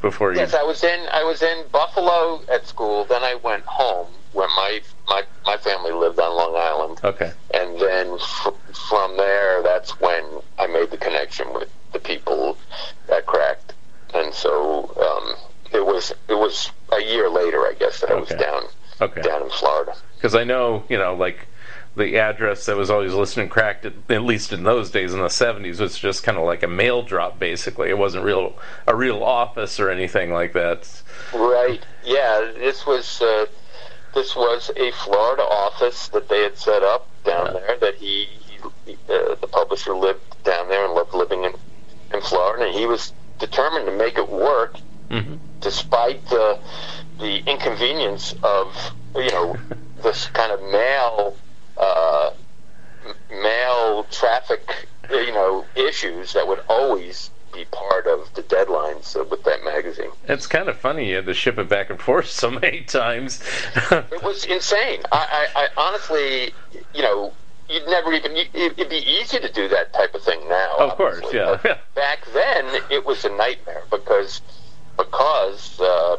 before 0.00 0.32
you? 0.32 0.38
Yes, 0.38 0.54
I 0.54 0.62
was 0.62 0.82
in 0.82 1.06
I 1.12 1.22
was 1.22 1.42
in 1.42 1.66
Buffalo 1.70 2.40
at 2.50 2.66
school. 2.66 3.04
Then 3.04 3.22
I 3.22 3.34
went 3.44 3.62
home 3.66 4.06
where 4.32 4.48
my 4.48 4.80
my 5.06 5.22
my 5.44 5.58
family 5.58 5.92
lived 5.92 6.18
on 6.18 6.34
Long 6.34 6.54
Island, 6.56 7.00
Okay. 7.04 7.30
and 7.52 7.78
then 7.78 8.14
f- 8.14 8.54
from 8.88 9.18
there, 9.18 9.62
that's 9.62 10.00
when 10.00 10.24
I 10.58 10.66
made 10.66 10.90
the 10.90 10.96
connection 10.96 11.52
with 11.52 11.70
the 11.92 11.98
people 11.98 12.56
that 13.10 13.26
cracked, 13.26 13.74
and 14.14 14.32
so 14.32 14.94
um, 14.96 15.34
it 15.78 15.84
was 15.84 16.14
it 16.30 16.38
was 16.38 16.72
a 16.90 17.02
year 17.02 17.28
later, 17.28 17.58
I 17.66 17.74
guess, 17.78 18.00
that 18.00 18.10
I 18.10 18.14
was 18.14 18.30
down 18.30 18.62
Okay. 19.02 19.20
down 19.20 19.42
in 19.42 19.50
Florida. 19.50 19.92
Because 20.16 20.34
I 20.34 20.44
know, 20.44 20.84
you 20.88 20.96
know, 20.96 21.14
like 21.14 21.48
the 21.94 22.18
address 22.18 22.66
that 22.66 22.76
was 22.76 22.90
always 22.90 23.12
listed 23.12 23.42
and 23.42 23.50
cracked, 23.50 23.84
at, 23.84 23.92
at 24.08 24.22
least 24.22 24.52
in 24.52 24.64
those 24.64 24.90
days 24.90 25.12
in 25.12 25.20
the 25.20 25.26
'70s, 25.26 25.80
was 25.80 25.98
just 25.98 26.22
kind 26.22 26.38
of 26.38 26.44
like 26.44 26.62
a 26.62 26.68
mail 26.68 27.02
drop. 27.02 27.38
Basically, 27.38 27.90
it 27.90 27.98
wasn't 27.98 28.24
real 28.24 28.54
a 28.86 28.94
real 28.94 29.22
office 29.22 29.78
or 29.78 29.90
anything 29.90 30.32
like 30.32 30.52
that. 30.54 31.02
Right? 31.34 31.84
Yeah, 32.04 32.52
this 32.56 32.86
was 32.86 33.20
uh, 33.20 33.46
this 34.14 34.34
was 34.34 34.70
a 34.76 34.90
Florida 34.92 35.42
office 35.42 36.08
that 36.08 36.28
they 36.28 36.42
had 36.42 36.56
set 36.56 36.82
up 36.82 37.08
down 37.24 37.46
Yeah. 37.46 37.52
there. 37.60 37.76
That 37.80 37.94
he, 37.96 38.26
he 38.86 38.92
uh, 39.08 39.34
the 39.40 39.48
publisher 39.50 39.94
lived 39.94 40.20
down 40.44 40.68
there 40.68 40.84
and 40.84 40.94
loved 40.94 41.14
living 41.14 41.44
in 41.44 41.52
in 42.12 42.20
Florida, 42.20 42.66
and 42.66 42.74
he 42.74 42.86
was 42.86 43.12
determined 43.38 43.86
to 43.86 43.92
make 43.92 44.16
it 44.18 44.30
work 44.30 44.78
hmm 45.10 45.34
despite 45.60 46.24
the 46.28 46.58
the 47.20 47.38
inconvenience 47.50 48.34
of 48.42 48.94
you 49.14 49.30
know 49.30 49.56
this 50.02 50.26
kind 50.28 50.52
of 50.52 50.60
mail 50.70 51.36
uh, 51.76 52.30
mail 53.30 54.04
traffic 54.10 54.62
you 55.10 55.32
know 55.32 55.64
issues 55.74 56.32
that 56.34 56.46
would 56.46 56.60
always 56.68 57.30
be 57.52 57.64
part 57.66 58.06
of 58.06 58.32
the 58.34 58.42
deadlines 58.42 59.14
uh, 59.14 59.24
with 59.24 59.44
that 59.44 59.62
magazine. 59.64 60.10
It's 60.26 60.46
kind 60.46 60.68
of 60.68 60.76
funny 60.76 61.10
you 61.10 61.16
had 61.16 61.26
to 61.26 61.34
ship 61.34 61.58
it 61.58 61.68
back 61.68 61.90
and 61.90 62.00
forth 62.00 62.30
so 62.30 62.50
many 62.50 62.80
times. 62.82 63.42
It 63.90 64.22
was 64.22 64.44
insane. 64.44 65.02
I, 65.12 65.46
I, 65.54 65.62
I 65.64 65.68
honestly, 65.76 66.54
you 66.94 67.02
know, 67.02 67.32
you'd 67.68 67.86
never 67.86 68.12
even. 68.12 68.36
It'd 68.36 68.88
be 68.88 68.96
easy 68.96 69.38
to 69.38 69.52
do 69.52 69.68
that 69.68 69.92
type 69.92 70.14
of 70.14 70.22
thing 70.22 70.48
now. 70.48 70.76
Of 70.78 70.96
course, 70.96 71.24
yeah. 71.32 71.58
but 71.62 71.80
back 71.94 72.20
then 72.32 72.82
it 72.90 73.04
was 73.04 73.24
a 73.24 73.30
nightmare 73.30 73.82
because 73.90 74.40
because 74.96 75.80
uh, 75.80 76.16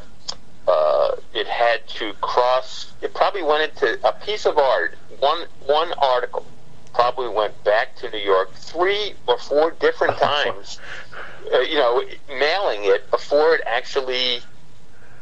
uh, 0.67 1.11
it 1.33 1.47
had 1.47 1.87
to 1.87 2.13
cross. 2.21 2.91
It 3.01 3.13
probably 3.13 3.43
went 3.43 3.71
into 3.71 3.99
a 4.07 4.11
piece 4.13 4.45
of 4.45 4.57
art. 4.57 4.95
One 5.19 5.45
one 5.65 5.91
article 5.93 6.45
probably 6.93 7.27
went 7.29 7.61
back 7.63 7.95
to 7.97 8.09
New 8.11 8.19
York 8.19 8.53
three 8.53 9.13
or 9.27 9.37
four 9.39 9.71
different 9.71 10.17
times. 10.19 10.79
Uh, 11.53 11.59
you 11.59 11.75
know, 11.75 12.01
mailing 12.29 12.81
it 12.83 13.09
before 13.11 13.55
it 13.55 13.61
actually 13.65 14.39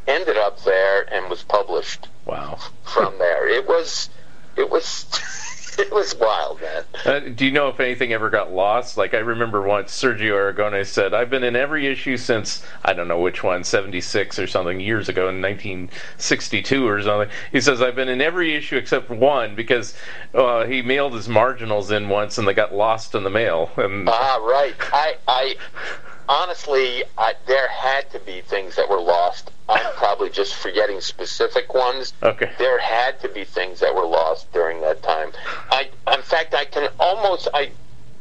ended 0.08 0.38
up 0.38 0.62
there 0.64 1.12
and 1.14 1.30
was 1.30 1.44
published 1.44 2.08
Wow. 2.26 2.60
from 2.84 3.18
there. 3.18 3.48
It 3.48 3.68
was 3.68 4.10
it 4.56 4.70
was 4.70 5.06
it 5.82 5.92
was 5.92 6.16
wild, 6.16 6.62
man. 6.62 6.84
Uh, 7.06 7.20
do 7.20 7.46
you 7.46 7.52
know 7.52 7.68
if 7.68 7.80
anything 7.80 8.14
ever 8.14 8.30
got 8.30 8.52
lost? 8.52 8.98
Like 8.98 9.14
I 9.14 9.20
remember 9.20 9.62
once 9.62 9.92
Sergio 9.92 10.34
Aragonés 10.34 10.88
said, 10.88 11.14
"I've 11.14 11.30
been 11.30 11.44
in 11.44 11.56
every 11.56 11.88
issue 11.88 12.18
since 12.18 12.64
I 12.84 12.94
don't 12.94 13.08
know 13.08 13.20
which 13.20 13.44
one, 13.44 13.64
'76 13.64 14.40
or 14.40 14.48
something, 14.48 14.80
years 14.80 15.10
ago 15.10 15.28
in 15.30 15.42
1962 15.42 16.88
or 16.88 17.02
something." 17.02 17.30
He 17.52 17.62
says, 17.62 17.82
"I've 17.82 17.96
been 17.96 18.10
in 18.10 18.22
every 18.22 18.56
issue 18.56 18.78
except 18.78 19.10
one 19.10 19.56
because 19.56 19.96
uh, 20.34 20.66
he 20.66 20.82
mailed 20.82 21.14
his 21.14 21.28
marginals 21.28 21.92
in 21.92 22.10
once 22.10 22.38
and 22.38 22.48
they 22.48 22.54
got 22.54 22.74
lost 22.74 23.16
in 23.16 23.24
the 23.24 23.30
mail." 23.30 23.72
And 23.78 24.08
Ah, 24.10 24.38
right. 24.42 24.76
I 24.94 25.16
I 25.28 25.56
honestly, 26.32 27.04
I, 27.18 27.34
there 27.46 27.68
had 27.68 28.10
to 28.12 28.20
be 28.20 28.42
things 28.42 28.76
that 28.78 28.90
were 28.90 29.02
lost. 29.02 29.52
I'm 29.68 29.94
probably 29.98 30.30
just 30.30 30.56
forgetting 30.56 31.02
specific 31.02 31.74
ones. 31.74 32.14
okay, 32.24 32.52
There 32.58 32.80
had 32.80 33.20
to 33.22 33.30
be 33.30 33.44
things 33.44 33.82
that 33.82 33.94
were 33.94 34.06
lost 34.06 34.52
during 34.54 34.82
that 34.82 35.04
time. 35.04 35.32
I, 35.70 35.90
in 36.14 36.22
fact, 36.22 36.54
I 36.54 36.66
can 36.66 36.88
almost, 37.00 37.48
I, 37.54 37.72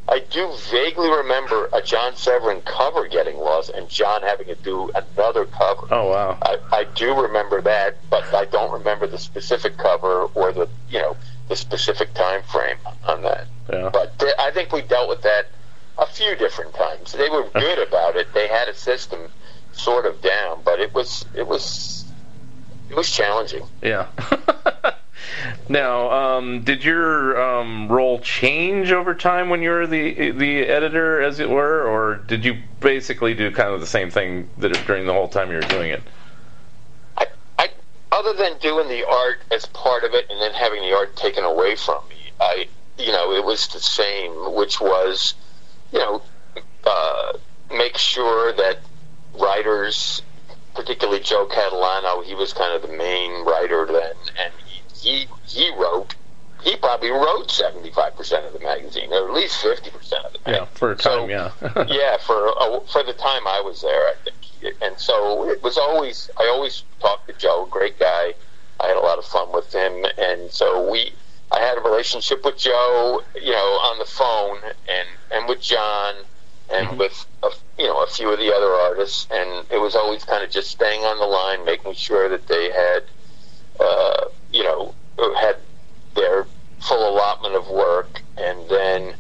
I 0.08 0.20
do 0.30 0.52
vaguely 0.72 1.08
remember 1.08 1.68
a 1.72 1.80
John 1.80 2.16
Severin 2.16 2.60
cover 2.62 3.06
getting 3.06 3.38
lost 3.38 3.70
and 3.70 3.88
John 3.88 4.22
having 4.22 4.46
to 4.48 4.56
do 4.56 4.90
another 4.94 5.44
cover. 5.44 5.86
oh 5.90 6.08
wow, 6.10 6.36
I, 6.42 6.56
I 6.72 6.84
do 6.96 7.14
remember 7.14 7.60
that, 7.62 7.96
but 8.10 8.24
I 8.34 8.44
don't 8.46 8.72
remember 8.72 9.06
the 9.06 9.18
specific 9.18 9.76
cover 9.78 10.24
or 10.34 10.52
the, 10.52 10.68
you 10.90 10.98
know, 10.98 11.16
the 11.48 11.54
specific 11.56 12.12
time 12.14 12.42
frame 12.42 12.76
on 13.06 13.22
that. 13.22 13.46
yeah, 13.72 13.90
But 13.92 14.18
th- 14.18 14.34
I 14.38 14.50
think 14.50 14.72
we 14.72 14.82
dealt 14.82 15.08
with 15.08 15.22
that 15.22 15.46
a 16.00 16.06
few 16.06 16.34
different 16.34 16.74
times. 16.74 17.12
They 17.12 17.28
were 17.28 17.48
good 17.50 17.78
about 17.78 18.16
it. 18.16 18.32
They 18.32 18.48
had 18.48 18.68
a 18.68 18.74
system 18.74 19.20
sort 19.72 20.06
of 20.06 20.20
down, 20.22 20.62
but 20.64 20.80
it 20.80 20.94
was 20.94 21.24
it 21.34 21.46
was 21.46 22.04
it 22.88 22.96
was 22.96 23.08
challenging. 23.08 23.64
yeah. 23.82 24.08
now, 25.68 26.10
um, 26.10 26.62
did 26.62 26.82
your 26.82 27.40
um, 27.40 27.86
role 27.88 28.18
change 28.20 28.90
over 28.90 29.14
time 29.14 29.50
when 29.50 29.62
you 29.62 29.70
were 29.70 29.86
the 29.86 30.32
the 30.32 30.66
editor, 30.66 31.20
as 31.20 31.38
it 31.38 31.48
were, 31.48 31.86
or 31.86 32.16
did 32.26 32.44
you 32.44 32.56
basically 32.80 33.34
do 33.34 33.50
kind 33.52 33.72
of 33.72 33.80
the 33.80 33.86
same 33.86 34.10
thing 34.10 34.48
that 34.58 34.72
during 34.86 35.06
the 35.06 35.12
whole 35.12 35.28
time 35.28 35.50
you 35.50 35.56
were 35.56 35.62
doing 35.62 35.90
it? 35.90 36.02
I, 37.18 37.26
I 37.58 37.68
other 38.10 38.32
than 38.32 38.58
doing 38.58 38.88
the 38.88 39.06
art 39.06 39.40
as 39.52 39.66
part 39.66 40.02
of 40.04 40.14
it 40.14 40.26
and 40.30 40.40
then 40.40 40.52
having 40.54 40.80
the 40.80 40.96
art 40.96 41.14
taken 41.14 41.44
away 41.44 41.76
from 41.76 42.02
me, 42.08 42.32
I 42.40 42.68
you 42.98 43.12
know 43.12 43.32
it 43.34 43.44
was 43.44 43.68
the 43.68 43.80
same, 43.80 44.54
which 44.54 44.80
was 44.80 45.34
you 45.92 45.98
know 45.98 46.22
uh, 46.84 47.32
make 47.70 47.96
sure 47.96 48.52
that 48.54 48.78
writers, 49.38 50.22
particularly 50.74 51.20
Joe 51.20 51.46
Catalano, 51.46 52.24
he 52.24 52.34
was 52.34 52.52
kind 52.52 52.74
of 52.74 52.82
the 52.88 52.96
main 52.96 53.44
writer 53.44 53.86
then, 53.86 54.12
and 54.42 54.52
he 54.94 55.20
he, 55.22 55.26
he 55.46 55.70
wrote. 55.76 56.14
He 56.62 56.76
probably 56.76 57.08
wrote 57.10 57.50
seventy 57.50 57.90
five 57.90 58.16
percent 58.16 58.44
of 58.44 58.52
the 58.52 58.60
magazine, 58.60 59.10
or 59.12 59.28
at 59.28 59.34
least 59.34 59.62
fifty 59.62 59.90
percent 59.90 60.26
of 60.26 60.32
the 60.34 60.38
magazine. 60.40 60.66
Yeah, 60.70 60.78
for 60.78 60.92
a 60.92 60.98
So- 61.00 61.20
time, 61.20 61.30
yeah. 61.30 61.50
yeah, 61.88 62.16
for 62.18 62.48
uh, 62.60 62.80
for 62.80 63.02
the 63.02 63.14
time 63.14 63.46
I 63.46 63.60
was 63.62 63.80
there, 63.82 64.08
I 64.08 64.14
think. 64.24 64.36
And 64.82 64.98
so 64.98 65.48
it 65.48 65.62
was 65.62 65.78
always 65.78 66.28
I 66.38 66.46
always 66.48 66.82
talked 67.00 67.28
to 67.28 67.32
Joe, 67.34 67.66
great 67.70 67.98
guy. 67.98 68.34
I 68.78 68.88
had 68.88 68.96
a 68.98 69.00
lot 69.00 69.18
of 69.18 69.24
fun 69.24 69.50
with 69.52 69.72
him, 69.72 70.04
and 70.18 70.50
so 70.50 70.90
we 70.90 71.12
I 71.52 71.60
had 71.60 71.78
a 71.78 71.80
relationship 71.80 72.44
with 72.44 72.58
Joe, 72.58 73.22
you 73.34 73.52
know, 73.52 73.78
on 73.82 73.98
the 73.98 74.04
phone, 74.04 74.58
and 74.88 75.08
and 75.32 75.48
with 75.48 75.60
John, 75.60 76.14
and 76.72 76.98
with 76.98 77.26
a, 77.42 77.48
you 77.78 77.86
know 77.86 78.02
a 78.02 78.06
few 78.06 78.30
of 78.32 78.38
the 78.38 78.54
other 78.54 78.72
artists, 78.72 79.26
and 79.30 79.66
it 79.70 79.78
was 79.78 79.96
always 79.96 80.24
kind 80.24 80.44
of 80.44 80.50
just 80.50 80.70
staying 80.70 81.04
on 81.04 81.18
the 81.18 81.26
line, 81.26 81.64
making 81.64 81.94
sure 81.94 82.28
that 82.28 82.46
they 82.46 82.70
had, 82.70 83.02
uh, 83.80 84.24
you 84.52 84.62
know, 84.62 84.94
had 85.40 85.56
their 86.14 86.46
full 86.78 87.08
allotment 87.08 87.54
of 87.56 87.68
work, 87.68 88.22
and 88.36 88.68
then 88.68 89.14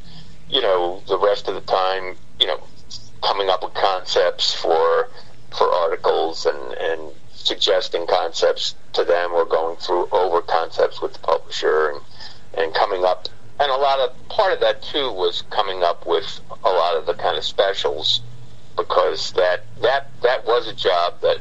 you 0.50 0.60
know, 0.60 1.02
the 1.08 1.18
rest 1.18 1.48
of 1.48 1.54
the 1.54 1.60
time, 1.60 2.16
you 2.40 2.46
know, 2.46 2.58
coming 3.22 3.48
up 3.48 3.62
with 3.62 3.74
concepts 3.74 4.52
for 4.54 5.08
for 5.56 5.72
articles 5.72 6.46
and 6.46 6.74
and 6.74 7.12
suggesting 7.44 8.06
concepts 8.06 8.74
to 8.92 9.04
them 9.04 9.32
or 9.32 9.44
going 9.44 9.76
through 9.76 10.08
over 10.12 10.40
concepts 10.42 11.00
with 11.00 11.12
the 11.12 11.18
publisher 11.20 11.90
and 11.90 12.00
and 12.54 12.74
coming 12.74 13.04
up 13.04 13.28
and 13.58 13.70
a 13.70 13.76
lot 13.76 13.98
of 14.00 14.28
part 14.28 14.52
of 14.52 14.60
that 14.60 14.82
too 14.82 15.12
was 15.12 15.42
coming 15.50 15.82
up 15.82 16.06
with 16.06 16.40
a 16.64 16.70
lot 16.70 16.96
of 16.96 17.06
the 17.06 17.14
kind 17.14 17.36
of 17.36 17.44
specials 17.44 18.20
because 18.76 19.32
that 19.32 19.64
that 19.80 20.10
that 20.22 20.44
was 20.46 20.68
a 20.68 20.74
job 20.74 21.14
that 21.20 21.38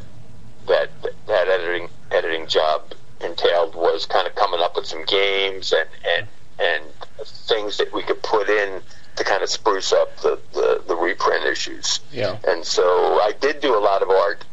that 0.67 0.89
that 1.27 1.47
editing 1.47 1.89
editing 2.11 2.47
job 2.47 2.93
entailed 3.21 3.75
was 3.75 4.05
kind 4.05 4.27
of 4.27 4.35
coming 4.35 4.59
up 4.61 4.75
with 4.75 4.85
some 4.85 5.03
games 5.05 5.73
and 5.73 5.89
and 6.17 6.27
and 6.59 6.83
things 7.25 7.77
that 7.77 7.91
we 7.93 8.03
could 8.03 8.21
put 8.21 8.49
in 8.49 8.81
to 9.15 9.23
kind 9.23 9.43
of 9.43 9.49
spruce 9.49 9.91
up 9.91 10.15
the, 10.21 10.39
the, 10.53 10.81
the 10.87 10.95
reprint 10.95 11.45
issues. 11.45 11.99
yeah. 12.11 12.37
And 12.47 12.63
so 12.65 12.83
I 13.21 13.33
did 13.39 13.59
do 13.59 13.77
a 13.77 13.79
lot 13.79 14.01
of 14.01 14.09
art 14.09 14.45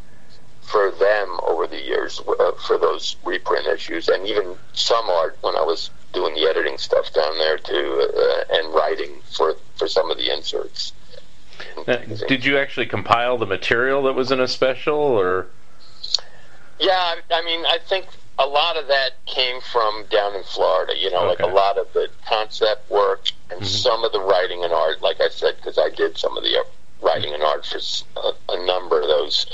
for 0.67 0.91
them 0.91 1.39
over 1.45 1.67
the 1.67 1.81
years 1.81 2.21
uh, 2.27 2.53
for 2.67 2.77
those 2.77 3.17
reprint 3.25 3.67
issues, 3.67 4.09
and 4.09 4.27
even 4.27 4.57
some 4.73 5.09
art 5.09 5.39
when 5.43 5.57
I 5.57 5.63
was 5.63 5.91
doing 6.13 6.35
the 6.35 6.49
editing 6.49 6.77
stuff 6.77 7.13
down 7.13 7.39
there 7.39 7.59
too, 7.59 8.11
uh, 8.17 8.55
and 8.55 8.75
writing 8.75 9.21
for 9.31 9.55
for 9.77 9.87
some 9.87 10.11
of 10.11 10.17
the 10.19 10.33
inserts. 10.33 10.93
Now, 11.87 11.99
did 12.27 12.45
you 12.45 12.59
actually 12.59 12.87
compile 12.87 13.39
the 13.39 13.47
material 13.47 14.03
that 14.05 14.15
was 14.15 14.31
in 14.31 14.41
a 14.41 14.49
special, 14.49 14.97
or 14.97 15.47
Yeah, 16.81 16.91
I, 16.91 17.17
I 17.31 17.43
mean, 17.45 17.65
I 17.65 17.79
think 17.87 18.07
a 18.39 18.47
lot 18.47 18.77
of 18.77 18.89
that 18.89 19.25
came 19.27 19.61
from 19.61 20.05
down 20.11 20.35
in 20.35 20.43
Florida. 20.43 20.95
You 20.99 21.11
know, 21.11 21.25
like 21.25 21.41
a 21.41 21.47
lot 21.47 21.79
of 21.79 21.87
the 21.93 22.09
concept 22.29 22.91
work 22.91 23.29
and 23.51 23.65
some 23.65 24.05
of 24.05 24.13
the 24.13 24.21
writing 24.21 24.65
and 24.65 24.73
art. 24.73 25.01
Like 25.01 25.21
I 25.21 25.29
said, 25.29 25.57
because 25.57 25.79
I 25.79 25.91
did 25.91 26.19
some 26.19 26.37
of 26.37 26.43
the 26.43 26.59
uh, 26.59 26.65
writing 27.03 27.33
and 27.33 27.43
art 27.43 27.65
for 27.65 27.79
a 28.49 28.67
number 28.67 29.01
of 29.01 29.07
those 29.07 29.47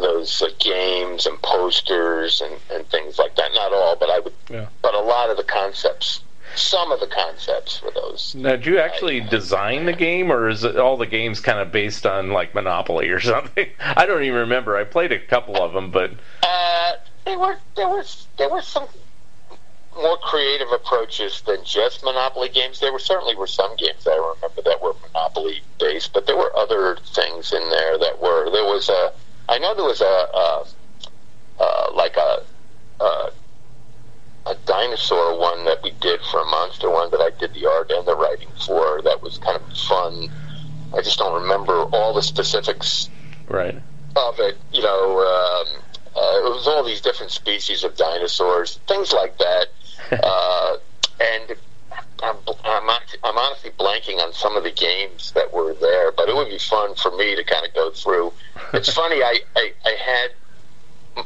those 0.00 0.42
uh, 0.42 0.48
games 0.58 1.26
and 1.26 1.40
posters 1.42 2.40
and, 2.40 2.54
and 2.70 2.86
things 2.88 3.18
like 3.18 3.34
that. 3.36 3.50
Not 3.54 3.72
all, 3.72 3.96
but 3.96 4.10
I 4.10 4.20
would. 4.20 4.32
Yeah. 4.50 4.66
But 4.82 4.94
a 4.94 5.00
lot 5.00 5.30
of 5.30 5.36
the 5.36 5.44
concepts, 5.44 6.20
some 6.54 6.90
of 6.92 7.00
the 7.00 7.06
concepts 7.06 7.78
for 7.78 7.90
those. 7.90 8.34
now, 8.34 8.50
did 8.50 8.66
you 8.66 8.78
actually 8.78 9.20
design 9.20 9.86
the 9.86 9.92
game, 9.92 10.30
or 10.32 10.48
is 10.48 10.64
it 10.64 10.76
all 10.76 10.96
the 10.96 11.06
games 11.06 11.40
kind 11.40 11.58
of 11.58 11.70
based 11.72 12.06
on 12.06 12.30
like 12.32 12.54
Monopoly 12.54 13.08
or 13.08 13.20
something? 13.34 13.68
I 13.80 14.06
don't 14.06 14.22
even 14.22 14.38
remember. 14.40 14.76
I 14.76 14.84
played 14.84 15.12
a 15.12 15.18
couple 15.18 15.56
of 15.56 15.72
them, 15.72 15.90
but 15.90 16.12
Uh, 16.42 16.92
there 17.24 17.38
were 17.38 17.58
there 17.76 17.88
was 17.88 18.26
there 18.38 18.48
were 18.48 18.62
some 18.62 18.86
more 19.96 20.16
creative 20.18 20.68
approaches 20.70 21.40
than 21.42 21.64
just 21.64 22.04
Monopoly 22.04 22.48
games. 22.48 22.78
There 22.78 22.92
were 22.92 23.00
certainly 23.00 23.34
were 23.34 23.48
some 23.48 23.74
games 23.76 24.04
that 24.04 24.12
I 24.12 24.34
remember 24.34 24.62
that 24.62 24.80
were 24.80 24.94
Monopoly 25.08 25.60
based, 25.80 26.12
but 26.12 26.26
there 26.26 26.36
were 26.36 26.54
other 26.56 26.96
things 27.14 27.52
in 27.52 27.68
there 27.70 27.98
that 27.98 28.20
were. 28.22 28.48
There 28.50 28.64
was 28.64 28.88
a 28.88 29.12
I 29.48 29.58
know 29.58 29.74
there 29.74 29.84
was 29.84 30.00
a, 30.00 30.04
a, 30.04 30.64
uh 31.60 31.92
like 31.94 32.16
a, 32.16 32.42
a 33.00 33.30
a 34.46 34.54
dinosaur 34.66 35.38
one 35.38 35.64
that 35.64 35.82
we 35.82 35.90
did 36.00 36.20
for 36.30 36.40
a 36.40 36.44
monster 36.46 36.90
one 36.90 37.10
that 37.10 37.20
I 37.20 37.30
did 37.38 37.52
the 37.54 37.66
art 37.66 37.90
and 37.90 38.06
the 38.06 38.16
writing 38.16 38.48
for. 38.66 39.02
That 39.02 39.22
was 39.22 39.38
kind 39.38 39.56
of 39.56 39.76
fun. 39.76 40.28
I 40.96 41.02
just 41.02 41.18
don't 41.18 41.42
remember 41.42 41.84
all 41.92 42.14
the 42.14 42.22
specifics 42.22 43.10
right. 43.48 43.74
of 44.16 44.38
it, 44.38 44.56
you 44.72 44.82
know, 44.82 45.18
um, 45.18 45.82
uh, 46.16 46.46
it 46.46 46.50
was 46.50 46.66
all 46.66 46.82
these 46.82 47.00
different 47.00 47.30
species 47.30 47.84
of 47.84 47.96
dinosaurs, 47.96 48.80
things 48.88 49.12
like 49.12 49.36
that. 49.38 49.66
uh, 50.24 50.76
and 51.20 51.56
I'm, 52.22 52.36
I'm, 52.64 52.90
I'm 53.24 53.38
honestly 53.38 53.70
blanking 53.70 54.18
on 54.18 54.32
some 54.32 54.56
of 54.56 54.64
the 54.64 54.70
games 54.70 55.32
that 55.32 55.52
were 55.52 55.74
there, 55.74 56.12
but 56.12 56.28
it 56.28 56.34
would 56.34 56.48
be 56.48 56.58
fun 56.58 56.94
for 56.94 57.16
me 57.16 57.36
to 57.36 57.44
kind 57.44 57.66
of 57.66 57.74
go 57.74 57.90
through. 57.90 58.32
It's 58.72 58.92
funny, 58.92 59.22
I, 59.22 59.38
I, 59.56 59.72
I 59.84 59.90
had 59.90 61.24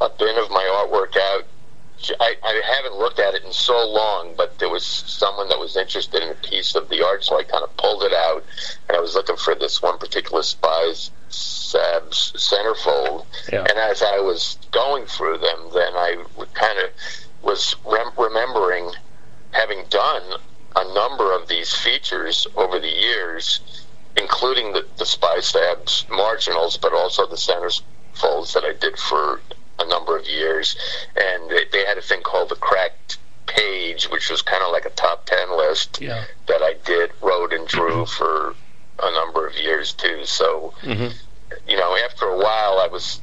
a, 0.00 0.08
bin 0.18 0.36
of 0.38 0.50
my 0.50 0.64
artwork 0.64 1.16
out. 1.16 1.46
I, 2.20 2.36
I 2.42 2.62
haven't 2.76 2.98
looked 2.98 3.18
at 3.18 3.34
it 3.34 3.44
in 3.44 3.52
so 3.52 3.88
long, 3.88 4.34
but 4.36 4.58
there 4.58 4.68
was 4.68 4.84
someone 4.84 5.48
that 5.48 5.58
was 5.58 5.76
interested 5.76 6.22
in 6.22 6.30
a 6.30 6.34
piece 6.34 6.74
of 6.74 6.88
the 6.88 7.04
art, 7.04 7.24
so 7.24 7.38
I 7.38 7.44
kind 7.44 7.64
of 7.64 7.74
pulled 7.76 8.02
it 8.02 8.12
out, 8.12 8.44
and 8.88 8.96
I 8.96 9.00
was 9.00 9.14
looking 9.14 9.36
for 9.36 9.54
this 9.54 9.80
one 9.80 9.98
particular 9.98 10.42
spy's 10.42 11.10
Sab's 11.28 12.32
centerfold. 12.36 13.26
Yeah. 13.52 13.60
And 13.60 13.78
as 13.78 14.02
I 14.02 14.20
was 14.20 14.58
going 14.70 15.06
through 15.06 15.38
them, 15.38 15.70
then 15.72 15.92
I 15.94 16.24
kind 16.52 16.78
of 16.78 16.90
was 17.42 17.74
rem- 17.84 18.12
remembering 18.16 18.90
having 19.54 19.84
done 19.88 20.22
a 20.76 20.94
number 20.94 21.32
of 21.34 21.48
these 21.48 21.72
features 21.72 22.46
over 22.56 22.78
the 22.78 22.88
years 22.88 23.60
including 24.16 24.72
the, 24.72 24.86
the 24.98 25.06
spy 25.06 25.40
stabs 25.40 26.06
marginals, 26.10 26.76
but 26.76 26.92
also 26.92 27.26
the 27.26 27.36
centers 27.36 27.82
folds 28.12 28.54
that 28.54 28.64
I 28.64 28.72
did 28.80 28.98
for 28.98 29.40
a 29.78 29.88
number 29.88 30.16
of 30.16 30.28
years. 30.28 30.76
And 31.16 31.50
they, 31.50 31.64
they 31.72 31.84
had 31.84 31.98
a 31.98 32.02
thing 32.02 32.22
called 32.22 32.48
the 32.48 32.56
cracked 32.56 33.18
page, 33.46 34.04
which 34.10 34.30
was 34.30 34.42
kind 34.42 34.62
of 34.62 34.72
like 34.72 34.84
a 34.84 34.90
top 34.90 35.26
10 35.26 35.56
list 35.56 36.00
Yeah. 36.00 36.24
that 36.46 36.62
I 36.62 36.74
did, 36.84 37.10
wrote, 37.22 37.52
and 37.52 37.66
drew 37.66 38.06
for 38.06 38.54
a 39.02 39.10
number 39.12 39.46
of 39.46 39.56
years 39.56 39.92
too. 39.92 40.24
So, 40.24 40.74
hmm 40.82 41.08
you 41.68 41.76
know, 41.76 41.96
after 42.04 42.26
a 42.26 42.36
while, 42.36 42.78
I 42.78 42.88
was, 42.90 43.20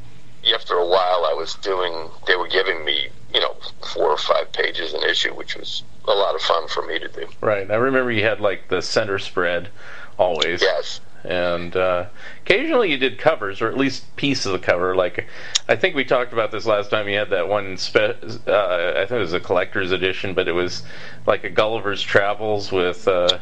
after 0.54 0.76
a 0.76 0.86
while, 0.86 1.26
I 1.26 1.34
was 1.34 1.56
doing, 1.56 2.10
they 2.28 2.36
were 2.36 2.48
giving 2.48 2.86
me, 2.86 3.10
you 3.34 3.42
know, 3.42 3.56
four 3.94 4.10
or 4.10 4.18
five 4.18 4.54
pages 4.54 4.94
an 4.94 5.04
issue, 5.04 5.34
which 5.34 5.56
was 5.58 5.84
a 6.08 6.12
lot 6.12 6.36
of 6.36 6.42
fun 6.42 6.68
for 6.68 6.86
me 6.86 7.00
to 7.00 7.08
do. 7.08 7.28
Right. 7.42 7.70
I 7.70 7.76
remember 7.76 8.12
you 8.12 8.24
had 8.24 8.40
like 8.42 8.68
the 8.70 8.82
center 8.82 9.20
spread 9.20 9.70
always. 10.18 10.62
Yes. 10.62 11.00
and 11.24 11.76
uh, 11.76 12.06
occasionally 12.44 12.90
you 12.92 12.98
did 12.98 13.18
covers 13.20 13.62
or 13.62 13.68
at 13.70 13.78
least 13.78 14.04
pieces 14.16 14.48
of 14.48 14.54
the 14.54 14.60
cover 14.60 14.96
like 14.96 15.28
i 15.70 15.76
think 15.76 15.96
we 15.96 16.04
talked 16.04 16.34
about 16.34 16.50
this 16.52 16.66
last 16.66 16.90
time 16.90 17.08
you 17.08 17.16
had 17.16 17.30
that 17.30 17.48
one 17.48 17.78
spe- 17.78 18.48
uh, 18.48 18.94
i 18.96 19.06
think 19.06 19.12
it 19.12 19.20
was 19.20 19.32
a 19.34 19.40
collector's 19.40 19.92
edition 19.92 20.34
but 20.34 20.48
it 20.48 20.52
was 20.52 20.82
like 21.28 21.44
a 21.44 21.50
gulliver's 21.50 22.02
travels 22.02 22.72
with 22.72 23.08
uh, 23.08 23.38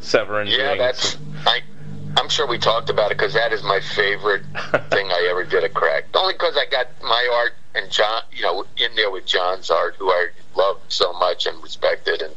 severin 0.00 0.46
Yeah, 0.46 0.76
that's. 0.76 1.14
some- 1.14 1.34
I, 1.44 1.60
I'm 2.16 2.28
sure 2.28 2.46
we 2.46 2.58
talked 2.58 2.90
about 2.90 3.10
it 3.10 3.18
because 3.18 3.34
that 3.34 3.52
is 3.52 3.62
my 3.62 3.80
favorite 3.80 4.42
thing 4.90 5.10
I 5.10 5.28
ever 5.30 5.44
did 5.44 5.64
at 5.64 5.74
Crack. 5.74 6.04
Only 6.14 6.34
because 6.34 6.56
I 6.56 6.66
got 6.70 6.88
my 7.02 7.28
art 7.32 7.54
and 7.74 7.90
John, 7.90 8.22
you 8.32 8.42
know, 8.42 8.64
in 8.76 8.94
there 8.94 9.10
with 9.10 9.26
John's 9.26 9.70
art, 9.70 9.96
who 9.98 10.10
I 10.10 10.28
loved 10.54 10.92
so 10.92 11.12
much 11.14 11.46
and 11.46 11.60
respected, 11.62 12.22
and 12.22 12.34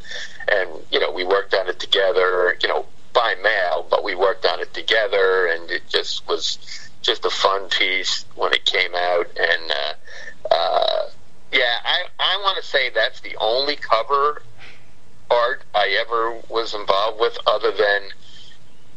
and 0.47 0.69
you 0.91 0.99
know, 0.99 1.11
we 1.11 1.23
worked 1.23 1.53
on 1.53 1.67
it 1.67 1.79
together. 1.79 2.57
You 2.61 2.69
know, 2.69 2.85
by 3.13 3.35
mail, 3.41 3.85
but 3.89 4.03
we 4.03 4.15
worked 4.15 4.45
on 4.45 4.59
it 4.59 4.73
together, 4.73 5.47
and 5.47 5.69
it 5.69 5.87
just 5.89 6.27
was 6.27 6.57
just 7.01 7.25
a 7.25 7.29
fun 7.29 7.69
piece 7.69 8.25
when 8.35 8.53
it 8.53 8.65
came 8.65 8.93
out. 8.95 9.27
And 9.37 9.71
uh, 9.71 10.53
uh, 10.53 11.09
yeah, 11.51 11.77
I 11.83 12.03
I 12.19 12.37
want 12.43 12.61
to 12.61 12.67
say 12.67 12.89
that's 12.89 13.19
the 13.21 13.35
only 13.39 13.75
cover 13.75 14.41
art 15.29 15.63
I 15.75 15.97
ever 16.01 16.39
was 16.49 16.73
involved 16.73 17.19
with, 17.19 17.37
other 17.45 17.71
than 17.71 18.09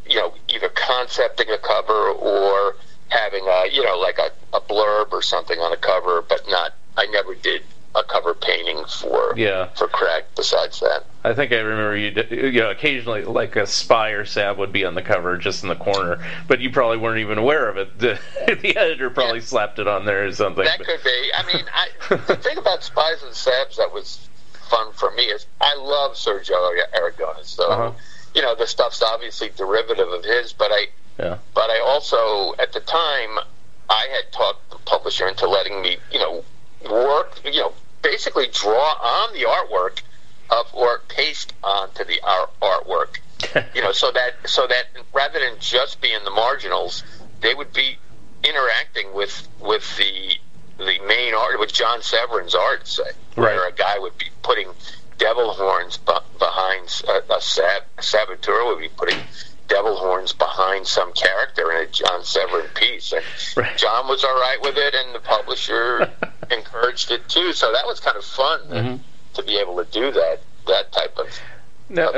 you 0.09 0.17
know 0.17 0.33
either 0.49 0.69
concepting 0.71 1.49
a 1.51 1.59
cover 1.59 2.11
or 2.11 2.75
having 3.09 3.45
a 3.47 3.65
you 3.73 3.85
know 3.85 3.99
like 3.99 4.19
a, 4.19 4.31
a 4.57 4.61
blurb 4.61 5.13
or 5.13 5.23
something 5.23 5.59
on 5.59 5.73
a 5.73 5.77
cover, 5.77 6.23
but 6.29 6.43
not. 6.49 6.73
I 6.97 7.07
never 7.07 7.35
did 7.35 7.63
a 7.95 8.03
cover 8.05 8.35
painting 8.35 8.85
for 8.89 9.35
yeah 9.37 9.67
for 9.71 9.89
crack. 9.89 10.25
Besides 10.37 10.79
that, 10.81 11.05
i 11.25 11.35
think 11.35 11.51
i 11.51 11.57
remember 11.57 11.97
you 11.97 12.11
did, 12.13 12.31
you 12.31 12.61
know 12.61 12.71
occasionally 12.71 13.25
like 13.25 13.57
a 13.57 13.67
spy 13.67 14.11
or 14.11 14.25
sab 14.25 14.59
would 14.59 14.73
be 14.73 14.85
on 14.85 14.95
the 14.95 15.03
cover 15.03 15.37
just 15.37 15.65
in 15.65 15.69
the 15.69 15.75
corner 15.75 16.25
but 16.47 16.61
you 16.61 16.71
probably 16.71 16.99
weren't 16.99 17.19
even 17.19 17.37
aware 17.37 17.69
of 17.69 17.77
it 17.77 17.99
the, 17.99 18.19
the 18.63 18.77
editor 18.77 19.11
probably 19.11 19.41
slapped 19.41 19.81
it 19.81 19.89
on 19.89 20.05
there 20.05 20.25
or 20.27 20.33
something 20.33 20.65
that 20.65 20.79
but- 20.79 20.87
could 20.87 21.03
be. 21.03 21.31
I 21.37 21.53
mean, 21.53 21.65
I, 21.75 22.17
the 22.29 22.37
thing 22.37 22.59
about 22.59 22.85
Spies 22.85 23.23
and 23.25 23.33
Sabs 23.33 23.77
that 23.77 23.93
was 23.93 24.29
fun 24.53 24.93
for 24.93 25.11
me 25.13 25.25
is 25.25 25.47
I 25.61 25.75
love 25.77 26.13
Sergio 26.13 26.55
Aragones. 26.97 27.47
So 27.47 27.69
Uh-huh. 27.71 27.93
You 28.35 28.43
know 28.43 28.55
the 28.55 28.66
stuff's 28.66 29.03
obviously 29.03 29.51
derivative 29.57 30.09
of 30.09 30.25
his, 30.25 30.53
but 30.53 30.71
I 30.71 30.87
yeah 31.19 31.38
but 31.55 31.71
I 31.71 31.81
also 31.81 32.55
at 32.59 32.73
the 32.73 32.81
time 32.81 33.38
I 33.90 34.07
had 34.12 34.33
talked 34.33 34.71
the 34.71 34.79
publisher 34.79 35.27
into 35.27 35.49
letting 35.49 35.83
me, 35.83 35.97
you 36.12 36.21
know, 36.21 36.45
work, 36.88 37.40
you 37.45 37.61
know, 37.61 37.73
basically 38.03 38.47
draw 38.53 38.93
on 39.03 39.35
the 39.35 39.47
artwork 39.47 40.03
of 40.49 40.73
or 40.73 41.01
paste 41.09 41.53
onto 41.62 42.05
the 42.05 42.21
art, 42.23 42.51
artwork. 42.62 43.19
You 43.75 43.83
know, 43.83 43.93
so 43.93 44.12
that 44.12 44.35
so 44.45 44.66
that 44.66 44.85
rather 45.14 45.40
than 45.40 45.55
just 45.61 46.01
being 46.01 46.23
the 46.25 46.31
marginals, 46.31 47.03
they 47.40 47.55
would 47.55 47.73
be 47.73 47.97
interacting 48.45 49.14
with 49.14 49.49
with 49.61 49.97
the 49.97 50.37
the 50.77 50.99
main 51.07 51.35
art 51.35 51.59
with 51.59 51.73
John 51.73 52.03
Severin's 52.03 52.55
art, 52.55 52.87
say, 52.87 53.11
where 53.35 53.66
a 53.66 53.73
guy 53.73 53.99
would 53.99 54.16
be 54.19 54.27
putting 54.43 54.69
devil 55.20 55.52
horns 55.52 55.96
behind 55.98 57.02
a, 57.06 57.35
a 57.35 57.40
sab- 57.40 57.85
saboteur 58.00 58.64
would 58.66 58.80
be 58.80 58.88
putting 58.88 59.18
devil 59.68 59.94
horns 59.94 60.33
behind 60.33 60.85
some 60.87 61.12
character 61.12 61.70
in 61.70 61.85
a 61.85 61.87
John 61.87 62.24
Severin 62.24 62.66
piece, 62.74 63.12
and 63.12 63.22
Right. 63.56 63.76
John 63.78 64.09
was 64.09 64.24
all 64.24 64.35
right 64.35 64.59
with 64.62 64.76
it, 64.76 64.94
and 64.94 65.14
the 65.14 65.20
publisher 65.20 66.11
encouraged 66.50 67.12
it 67.12 67.28
too. 67.28 67.52
So 67.52 67.70
that 67.72 67.87
was 67.87 68.00
kind 68.00 68.16
of 68.16 68.24
fun 68.24 68.61
Mhm. 68.68 69.00
to 69.35 69.42
be 69.44 69.59
able 69.59 69.76
to 69.76 69.85
do 69.92 70.11
that 70.11 70.40
that 70.66 70.92
type 70.92 71.16
of, 71.18 71.26
Now, 71.92 72.12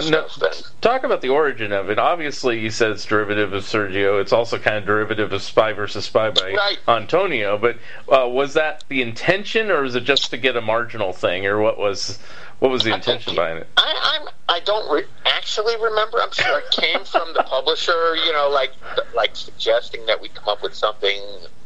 talk 0.82 1.02
about 1.02 1.22
the 1.22 1.30
origin 1.30 1.72
of 1.72 1.88
it. 1.88 1.98
Obviously, 1.98 2.61
you 2.61 2.68
said 2.68 2.90
it's 2.90 3.06
derivative 3.06 3.54
of 3.54 3.64
Sergio. 3.64 4.20
It's 4.20 4.32
also 4.32 4.58
kind 4.58 4.76
of 4.76 4.85
derivative 4.85 5.32
of 5.32 5.40
Spy 5.40 5.72
versus 5.72 6.04
Spy 6.04 6.30
by 6.30 6.52
Right. 6.52 6.78
Antonio. 6.87 7.56
But 7.56 7.78
uh, 8.06 8.28
was 8.28 8.52
that 8.52 8.85
the 8.88 9.00
intention, 9.00 9.70
or 9.70 9.80
was 9.80 9.94
it 9.94 10.04
just 10.04 10.28
to 10.30 10.37
get 10.37 10.56
a 10.56 10.61
marginal 10.61 11.14
thing, 11.14 11.46
or 11.46 11.58
what 11.58 11.78
was 11.78 12.18
what 12.58 12.70
was 12.70 12.85
the 12.85 12.92
intention 12.94 13.35
behind 13.35 13.61
it? 13.61 13.68
I, 13.78 14.20
I'm, 14.20 14.28
I 14.48 14.61
don't 14.61 14.92
re- 14.94 15.06
actually 15.24 15.74
remember. 15.76 16.20
I'm 16.20 16.32
sure 16.32 16.58
it 16.58 16.70
came 16.70 17.04
from 17.04 17.32
the 17.32 17.42
publisher, 17.42 18.14
you 18.16 18.32
know, 18.32 18.50
like 18.52 18.72
like 19.16 19.35
suggesting 19.35 20.04
that 20.04 20.20
we 20.20 20.28
come 20.28 20.48
up 20.48 20.62
with 20.62 20.74
something 20.74 21.18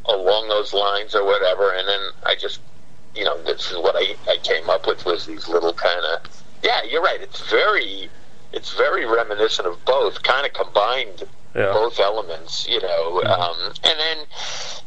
along 0.05 0.49
those 0.49 0.73
lines 0.73 1.17
or 1.17 1.25
whatever. 1.25 1.73
And 1.75 1.89
then 1.89 2.01
I 2.25 2.37
just, 2.41 2.61
you 3.17 3.25
know, 3.25 3.43
this 3.43 3.73
is 3.73 3.79
what 3.79 3.97
I, 3.97 4.15
I 4.31 4.37
came 4.45 4.71
up 4.71 4.87
with 4.87 5.05
was 5.05 5.27
these 5.27 5.49
little 5.49 5.73
kind 5.73 6.05
of. 6.05 6.45
Yeah, 6.67 6.83
you're 6.91 7.03
right. 7.03 7.21
It's 7.21 7.49
very, 7.49 8.11
it's 8.53 8.75
very 8.77 9.07
reminiscent 9.07 9.69
of 9.69 9.83
both, 9.85 10.23
kind 10.25 10.45
of 10.45 10.53
combined 10.53 11.23
Yeah. 11.55 11.73
both 11.73 12.01
elements, 12.01 12.67
you 12.69 12.81
know. 12.81 13.23
Um, 13.23 13.73
and 13.85 13.99
then, 14.01 14.19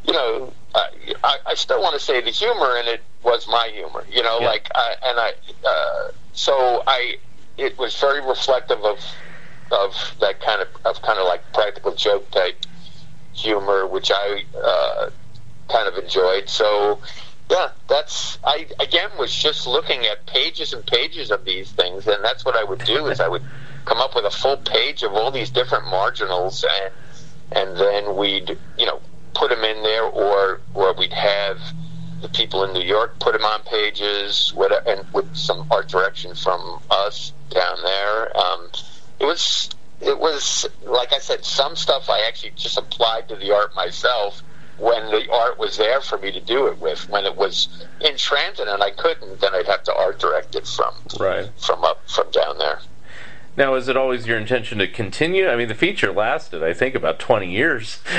you 0.04 0.14
know, 0.14 0.54
I, 0.76 0.90
I, 1.24 1.38
I 1.48 1.54
still 1.56 1.82
want 1.82 1.94
to 1.94 2.00
say 2.00 2.20
the 2.22 2.32
humor 2.32 2.78
in 2.78 2.86
it 2.88 3.02
was 3.24 3.48
my 3.48 3.70
humor, 3.74 4.06
you 4.12 4.22
know, 4.22 4.40
Yeah. 4.42 4.48
like, 4.48 4.70
I, 4.76 4.96
and 5.06 5.20
I, 5.20 5.30
uh, 5.66 6.12
so 6.34 6.84
I, 6.86 7.16
it 7.58 7.80
was 7.80 7.96
very 7.96 8.20
reflective 8.22 8.82
of, 8.84 9.00
of 9.72 10.16
that 10.20 10.42
kind 10.42 10.62
of, 10.62 10.68
of 10.84 11.02
kind 11.02 11.18
of 11.18 11.26
like 11.28 11.44
practical 11.54 11.96
joke 11.96 12.30
type 12.32 12.66
humor, 13.32 13.88
which 13.88 14.12
I, 14.14 14.44
uh, 14.62 15.10
kind 15.70 15.88
of 15.88 15.96
enjoyed. 16.04 16.50
So, 16.50 17.00
yeah, 17.50 17.70
that's 17.88 18.38
I 18.44 18.68
again 18.80 19.10
was 19.18 19.34
just 19.34 19.66
looking 19.66 20.06
at 20.06 20.26
pages 20.28 20.74
and 20.74 20.86
pages 20.86 21.32
of 21.32 21.46
these 21.46 21.72
things, 21.72 22.08
and 22.08 22.24
that's 22.24 22.46
what 22.46 22.56
I 22.56 22.64
would 22.64 22.84
do 22.84 23.08
is 23.08 23.20
I 23.20 23.28
would 23.28 23.42
come 23.86 23.98
up 23.98 24.16
with 24.16 24.26
a 24.26 24.32
full 24.32 24.58
page 24.58 25.02
of 25.04 25.14
all 25.14 25.32
these 25.32 25.50
different 25.50 25.86
marginals, 25.88 26.64
and 26.64 26.94
and 27.52 27.78
then 27.78 28.16
we'd 28.16 28.58
you 28.78 28.86
know 28.86 29.02
put 29.34 29.50
them 29.50 29.64
in 29.64 29.82
there, 29.82 30.04
or 30.04 30.62
or 30.76 30.94
we'd 30.94 31.14
have 31.14 31.58
the 32.22 32.30
people 32.30 32.64
in 32.64 32.74
New 32.74 32.86
York 32.86 33.18
put 33.20 33.32
them 33.34 33.46
on 33.46 33.62
pages, 33.64 34.54
with, 34.54 34.74
and 34.86 35.06
with 35.14 35.26
some 35.36 35.66
art 35.72 35.88
direction 35.88 36.36
from 36.36 36.80
us 36.92 37.34
down 37.50 37.78
there. 37.84 38.38
Um, 38.38 38.70
it 39.20 39.26
was 39.26 39.70
it 40.02 40.20
was 40.20 40.68
like 40.84 41.14
I 41.14 41.20
said, 41.20 41.44
some 41.44 41.76
stuff 41.76 42.10
I 42.10 42.26
actually 42.28 42.54
just 42.56 42.78
applied 42.78 43.28
to 43.30 43.36
the 43.36 43.56
art 43.56 43.76
myself 43.76 44.44
when 44.80 45.10
the 45.12 45.30
art 45.32 45.58
was 45.60 45.78
there 45.78 46.02
for 46.02 46.18
me 46.18 46.32
to 46.32 46.40
do 46.40 46.68
it 46.68 46.78
with. 46.80 47.10
When 47.10 47.26
it 47.26 47.36
was 47.36 47.68
in 48.02 48.18
transit 48.18 48.68
and 48.68 48.82
I 48.84 48.92
couldn't, 48.92 49.42
then 49.42 49.54
I'd 49.54 49.68
have 49.68 49.84
to 49.84 49.94
art 49.96 50.20
direct 50.20 50.56
it 50.56 50.68
from 50.68 50.94
Right. 51.20 51.50
from 51.58 51.84
up 51.84 52.02
from 52.10 52.30
down 52.32 52.58
there. 52.58 52.80
Now, 53.58 53.76
is 53.76 53.90
it 53.90 53.98
always 53.98 54.26
your 54.26 54.38
intention 54.38 54.78
to 54.78 54.88
continue? 54.88 55.50
I 55.50 55.58
mean, 55.58 55.68
the 55.68 55.76
feature 55.76 56.14
lasted, 56.14 56.64
I 56.64 56.74
think, 56.74 56.96
about 56.96 57.20
twenty 57.20 57.52
years. 57.52 58.00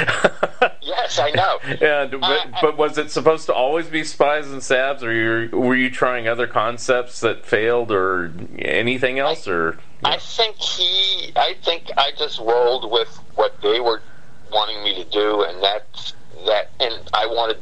Yes, 0.82 1.18
I 1.18 1.30
know. 1.30 1.58
And 1.80 2.10
but, 2.20 2.22
Uh, 2.22 2.46
but 2.60 2.76
was 2.76 2.98
it 2.98 3.10
supposed 3.10 3.46
to 3.46 3.54
always 3.54 3.86
be 3.86 4.02
spies 4.02 4.50
and 4.50 4.60
sabs, 4.60 5.02
or 5.02 5.56
were 5.56 5.74
you 5.74 5.88
trying 5.90 6.26
other 6.26 6.46
concepts 6.46 7.20
that 7.20 7.46
failed, 7.46 7.92
or 7.92 8.32
anything 8.58 9.18
else, 9.18 9.46
or 9.46 9.78
I 10.04 10.16
think 10.18 10.56
he. 10.56 11.32
I 11.36 11.54
think 11.62 11.90
I 11.96 12.10
just 12.18 12.38
rolled 12.40 12.90
with 12.90 13.08
what 13.36 13.60
they 13.62 13.78
were 13.80 14.02
wanting 14.52 14.82
me 14.82 14.94
to 15.02 15.04
do, 15.04 15.42
and 15.42 15.62
that 15.62 16.12
that, 16.46 16.70
and 16.80 16.94
I 17.14 17.26
wanted 17.26 17.58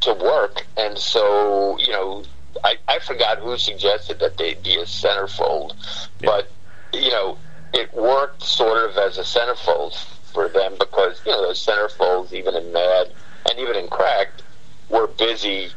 to 0.00 0.14
work, 0.14 0.66
and 0.76 0.98
so 0.98 1.78
you 1.78 1.92
know, 1.92 2.24
I 2.62 2.76
I 2.88 2.98
forgot 3.00 3.38
who 3.38 3.56
suggested 3.58 4.18
that 4.20 4.36
they'd 4.36 4.62
be 4.62 4.74
a 4.74 4.84
centerfold, 4.84 5.72
Yeah. 6.20 6.30
but 6.30 6.52
you 6.92 7.10
know, 7.10 7.38
it 7.72 7.92
worked 7.94 8.42
sort 8.42 8.88
of 8.88 8.96
as 8.96 9.18
a 9.18 9.22
centerfold 9.22 9.94
for 10.32 10.48
them 10.48 10.74
because 10.78 11.20
you 11.24 11.32
know 11.32 11.42
those 11.42 11.64
centerfolds, 11.64 12.32
even 12.32 12.54
in 12.54 12.72
Mad 12.72 13.12
and 13.48 13.58
even 13.58 13.76
in 13.76 13.88
Cracked, 13.88 14.42
were 14.88 15.06
busy 15.06 15.72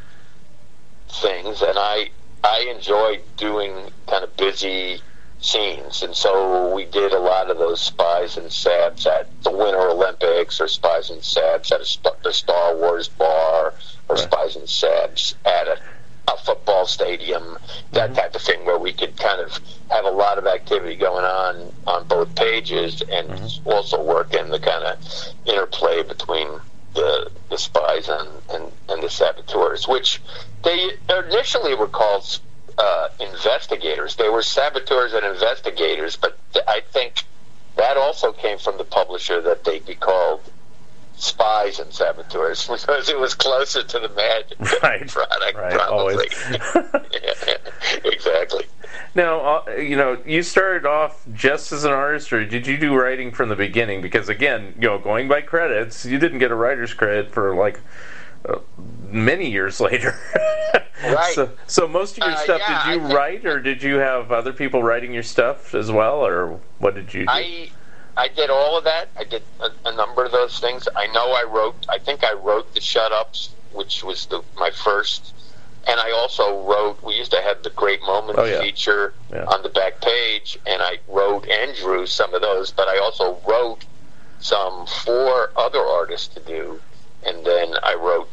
things, 1.08 1.62
and 1.62 1.78
I 1.78 2.10
I 2.44 2.72
enjoyed 2.74 3.20
doing 3.36 3.90
kind 4.06 4.24
of 4.24 4.36
busy 4.36 5.02
scenes, 5.40 6.02
and 6.02 6.14
so 6.14 6.74
we 6.74 6.84
did 6.84 7.12
a 7.12 7.18
lot 7.18 7.50
of 7.50 7.58
those 7.58 7.80
spies 7.80 8.36
and 8.36 8.46
sabs 8.48 9.06
at 9.06 9.28
the 9.42 9.50
Winter 9.50 9.90
Olympics, 9.90 10.60
or 10.60 10.68
spies 10.68 11.10
and 11.10 11.20
sabs 11.20 11.70
at 11.72 11.80
a, 11.80 12.22
the 12.24 12.32
Star 12.32 12.76
Wars 12.76 13.08
bar, 13.08 13.74
or 14.08 14.16
Right. 14.16 14.18
spies 14.18 14.56
and 14.56 14.66
sabs 14.66 15.34
at 15.44 15.68
a, 15.68 15.78
a 16.28 16.36
football 16.38 16.86
Stadium, 16.86 17.58
that 17.92 18.10
mm-hmm. 18.10 18.18
type 18.18 18.34
of 18.34 18.42
thing, 18.42 18.64
where 18.64 18.78
we 18.78 18.92
could 18.92 19.16
kind 19.16 19.40
of 19.40 19.58
have 19.90 20.04
a 20.04 20.10
lot 20.10 20.38
of 20.38 20.46
activity 20.46 20.96
going 20.96 21.24
on 21.24 21.72
on 21.86 22.06
both 22.08 22.34
pages, 22.34 23.02
and 23.02 23.28
mm-hmm. 23.28 23.68
also 23.68 24.02
work 24.02 24.34
in 24.34 24.50
the 24.50 24.58
kind 24.58 24.84
of 24.84 24.98
interplay 25.46 26.02
between 26.02 26.48
the 26.94 27.30
the 27.48 27.58
spies 27.58 28.08
and, 28.08 28.28
and, 28.50 28.72
and 28.88 29.02
the 29.02 29.08
saboteurs, 29.08 29.86
which 29.86 30.20
they 30.64 30.90
initially 31.08 31.74
were 31.74 31.88
called 31.88 32.40
uh, 32.78 33.08
investigators. 33.20 34.16
They 34.16 34.28
were 34.28 34.42
saboteurs 34.42 35.12
and 35.12 35.26
investigators, 35.26 36.16
but 36.16 36.38
th- 36.52 36.64
I 36.68 36.80
think 36.80 37.24
that 37.76 37.96
also 37.96 38.32
came 38.32 38.58
from 38.58 38.78
the 38.78 38.84
publisher 38.84 39.40
that 39.42 39.64
they 39.64 39.80
be 39.80 39.94
called 39.94 40.40
spies 41.16 41.80
and 41.80 41.92
saboteurs 41.92 42.68
because 42.68 43.08
it 43.08 43.18
was 43.18 43.34
closer 43.34 43.82
to 43.82 43.98
the 43.98 44.08
Mad 44.10 44.44
Right, 44.82 45.06
product, 45.08 45.56
right, 45.56 45.72
probably. 45.72 46.28
Yeah, 47.12 47.56
exactly. 48.04 48.64
Now, 49.14 49.40
uh, 49.40 49.70
you 49.72 49.96
know, 49.96 50.22
you 50.24 50.42
started 50.42 50.86
off 50.86 51.26
just 51.32 51.72
as 51.72 51.84
an 51.84 51.92
artist, 51.92 52.32
or 52.32 52.44
did 52.44 52.66
you 52.66 52.76
do 52.78 52.94
writing 52.94 53.32
from 53.32 53.48
the 53.48 53.56
beginning? 53.56 54.00
Because 54.00 54.28
again, 54.28 54.74
you 54.76 54.88
know, 54.88 54.98
going 54.98 55.26
by 55.26 55.40
credits, 55.40 56.04
you 56.04 56.18
didn't 56.18 56.38
get 56.38 56.50
a 56.50 56.54
writer's 56.54 56.94
credit 56.94 57.32
for 57.32 57.54
like 57.54 57.80
uh, 58.46 58.58
many 59.10 59.50
years 59.50 59.80
later. 59.80 60.18
Right. 61.00 61.32
So, 61.32 61.50
so 61.68 61.86
most 61.86 62.18
of 62.18 62.24
your 62.24 62.32
Uh, 62.34 62.36
stuff, 62.38 62.60
yeah, 62.60 62.84
did 62.86 62.94
you 62.94 63.00
think- 63.06 63.14
write, 63.16 63.46
or 63.46 63.60
did 63.60 63.84
you 63.84 63.96
have 63.98 64.32
other 64.32 64.52
people 64.52 64.82
writing 64.82 65.14
your 65.14 65.22
stuff 65.22 65.72
as 65.72 65.92
well, 65.92 66.26
or 66.26 66.58
what 66.80 66.96
did 66.96 67.14
you 67.14 67.20
do? 67.20 67.26
I 67.30 67.70
I 68.16 68.26
did 68.26 68.50
all 68.50 68.76
of 68.76 68.82
that. 68.82 69.08
I 69.16 69.22
did 69.22 69.44
a, 69.60 69.70
a 69.88 69.92
number 69.94 70.24
of 70.24 70.32
those 70.32 70.58
things. 70.58 70.88
I 70.96 71.06
know 71.12 71.30
I 71.32 71.44
wrote. 71.48 71.76
I 71.88 71.98
think 71.98 72.24
I 72.24 72.32
wrote 72.32 72.74
the 72.74 72.80
Shut 72.80 73.12
Ups, 73.12 73.50
which 73.72 74.02
was 74.02 74.26
the, 74.26 74.42
my 74.56 74.72
first. 74.72 75.34
And 75.86 76.00
I 76.00 76.10
also 76.10 76.62
wrote. 76.64 77.00
We 77.02 77.14
used 77.14 77.30
to 77.30 77.40
have 77.42 77.62
the 77.62 77.70
Great 77.70 78.02
Moments 78.02 78.40
Oh, 78.40 78.44
yeah. 78.44 78.60
feature 78.60 79.14
Yeah. 79.32 79.44
on 79.44 79.62
the 79.62 79.68
back 79.68 80.00
page, 80.00 80.58
and 80.66 80.82
I 80.82 80.98
wrote 81.06 81.46
and 81.48 81.76
drew 81.76 82.06
some 82.06 82.34
of 82.34 82.42
those. 82.42 82.72
But 82.72 82.88
I 82.88 82.98
also 82.98 83.38
wrote 83.46 83.84
some 84.40 84.84
for 85.04 85.50
other 85.56 85.80
artists 85.80 86.26
to 86.34 86.40
do, 86.40 86.80
and 87.24 87.44
then 87.44 87.74
I 87.82 87.94
wrote 87.94 88.28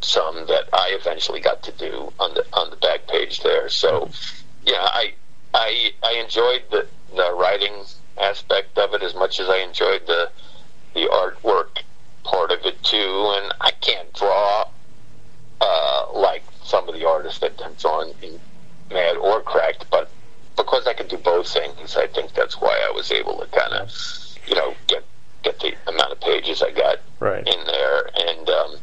some 0.00 0.46
that 0.46 0.64
I 0.72 0.96
eventually 1.00 1.40
got 1.40 1.62
to 1.64 1.72
do 1.72 2.12
on 2.18 2.34
the 2.34 2.44
on 2.52 2.70
the 2.70 2.76
back 2.76 3.06
page 3.08 3.40
there. 3.40 3.68
So, 3.68 4.10
yeah, 4.64 4.82
I 4.82 5.14
I 5.54 5.92
I 6.02 6.12
enjoyed 6.22 6.62
the 6.70 6.86
the 7.14 7.34
writing 7.34 7.84
aspect 8.18 8.78
of 8.78 8.94
it 8.94 9.02
as 9.02 9.14
much 9.14 9.40
as 9.40 9.48
I 9.48 9.58
enjoyed 9.58 10.06
the 10.06 10.30
the 10.94 11.08
artwork 11.08 11.82
part 12.24 12.50
of 12.50 12.60
it 12.64 12.82
too. 12.82 13.34
And 13.36 13.52
I 13.60 13.70
can't 13.80 14.12
draw 14.14 14.66
uh, 15.60 16.06
like 16.14 16.44
some 16.62 16.88
of 16.88 16.94
the 16.94 17.06
artists 17.06 17.40
that 17.40 17.60
have 17.60 17.78
drawn 17.78 18.12
in 18.22 18.38
Mad 18.90 19.16
or 19.16 19.40
Cracked, 19.42 19.86
but 19.90 20.10
because 20.56 20.86
I 20.86 20.94
can 20.94 21.08
do 21.08 21.16
both 21.16 21.48
things, 21.48 21.96
I 21.96 22.06
think 22.06 22.34
that's 22.34 22.60
why 22.60 22.86
I 22.88 22.92
was 22.92 23.10
able 23.12 23.38
to 23.38 23.46
kind 23.46 23.72
of 23.72 23.90
you 24.46 24.54
know 24.54 24.74
get 24.86 25.04
get 25.42 25.58
the 25.60 25.74
amount 25.86 26.12
of 26.12 26.20
pages 26.20 26.62
I 26.62 26.72
got 26.72 26.98
right. 27.20 27.46
in 27.46 27.66
there, 27.66 28.10
and 28.14 28.48
um, 28.48 28.76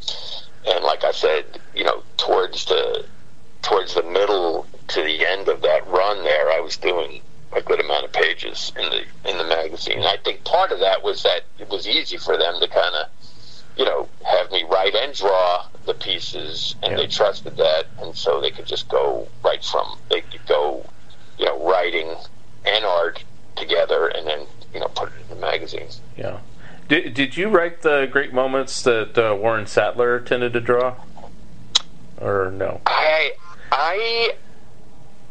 and 0.66 0.84
like 0.84 1.04
I 1.04 1.12
said, 1.12 1.44
you 1.74 1.84
know, 1.84 2.02
towards 2.16 2.64
the 2.66 3.04
towards 3.62 3.94
the 3.94 4.02
middle 4.02 4.66
to 4.88 5.02
the 5.02 5.26
end 5.26 5.48
of 5.48 5.62
that 5.62 5.86
run 5.88 6.22
there, 6.24 6.50
I 6.50 6.60
was 6.60 6.76
doing 6.76 7.20
a 7.56 7.62
good 7.62 7.80
amount 7.80 8.04
of 8.04 8.12
pages 8.12 8.72
in 8.76 8.90
the 8.90 9.30
in 9.30 9.38
the 9.38 9.44
magazine. 9.44 10.02
I 10.02 10.16
think 10.24 10.44
part 10.44 10.72
of 10.72 10.80
that 10.80 11.02
was 11.02 11.22
that 11.22 11.42
it 11.58 11.68
was 11.70 11.86
easy 11.86 12.16
for 12.16 12.36
them 12.36 12.60
to 12.60 12.68
kind 12.68 12.94
of, 12.94 13.06
you 13.76 13.84
know, 13.84 14.08
have 14.24 14.50
me 14.50 14.64
write 14.70 14.94
and 14.94 15.14
draw 15.14 15.64
the 15.86 15.94
pieces, 15.94 16.74
and 16.82 16.92
Yeah. 16.92 16.98
they 16.98 17.06
trusted 17.06 17.56
that, 17.56 17.86
and 18.00 18.16
so 18.16 18.40
they 18.40 18.50
could 18.50 18.66
just 18.66 18.88
go 18.88 19.28
right 19.42 19.64
from 19.64 19.98
they 20.10 20.22
could 20.22 20.44
go, 20.46 20.84
you 21.38 21.46
know, 21.46 21.64
writing 21.66 22.14
and 22.64 22.84
art 22.84 23.22
together, 23.56 24.08
and 24.08 24.26
then 24.26 24.46
you 24.74 24.80
know 24.80 24.88
put 24.88 25.08
it 25.08 25.14
in 25.22 25.28
the 25.28 25.40
magazines. 25.40 26.00
Yeah. 26.16 26.40
Did, 26.88 27.14
did 27.14 27.36
you 27.36 27.48
write 27.48 27.80
the 27.80 28.06
great 28.10 28.34
moments 28.34 28.82
that 28.82 29.16
uh, 29.16 29.34
Warren 29.34 29.66
Sattler 29.66 30.20
tended 30.20 30.52
to 30.52 30.60
draw, 30.60 30.96
or 32.20 32.50
no? 32.50 32.80
I 32.86 33.32
I 33.72 34.34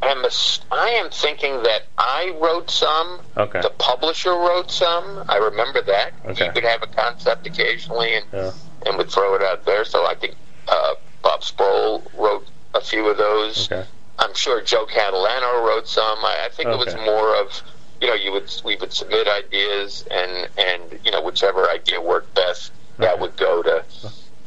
am 0.02 0.26
ass- 0.26 0.62
I 0.72 0.90
am 0.92 1.10
thinking 1.12 1.62
that 1.64 1.84
I 1.98 2.36
wrote 2.42 2.72
some. 2.72 3.20
Okay. 3.38 3.62
The 3.62 3.70
publisher 3.78 4.32
wrote 4.32 4.72
some. 4.72 5.26
I 5.30 5.38
remember 5.38 5.82
that. 5.84 6.14
Okay. 6.26 6.46
He 6.46 6.50
would 6.52 6.64
have 6.64 6.82
a 6.82 6.88
concept 6.88 7.46
occasionally 7.46 8.16
and 8.16 8.26
Yeah. 8.34 8.52
and 8.86 8.98
would 8.98 9.12
throw 9.12 9.36
it 9.36 9.44
out 9.44 9.66
there. 9.66 9.86
So 9.86 10.06
I 10.08 10.16
think 10.16 10.36
uh, 10.68 10.96
Bob 11.22 11.44
Sproul 11.44 12.04
wrote 12.18 12.48
a 12.74 12.82
few 12.82 13.08
of 13.08 13.18
those. 13.18 13.72
Okay. 13.72 13.86
I'm 14.20 14.34
sure 14.34 14.62
Joe 14.62 14.86
Catalano 14.86 15.66
wrote 15.68 15.88
some. 15.88 16.18
I, 16.26 16.46
I 16.46 16.50
think 16.50 16.70
it 16.70 16.78
was 16.78 16.96
more 16.96 17.36
of 17.36 17.62
you 18.04 18.10
know 18.10 18.16
you 18.16 18.32
would 18.34 18.52
we 18.66 18.76
would 18.76 18.92
submit 18.92 19.28
ideas 19.30 20.06
and 20.12 20.50
and 20.58 20.82
you 21.06 21.12
know 21.12 21.22
whichever 21.22 21.70
idea 21.70 22.02
worked 22.02 22.34
best 22.36 22.74
that 22.98 23.18
would 23.18 23.36
go 23.38 23.64
to 23.64 23.84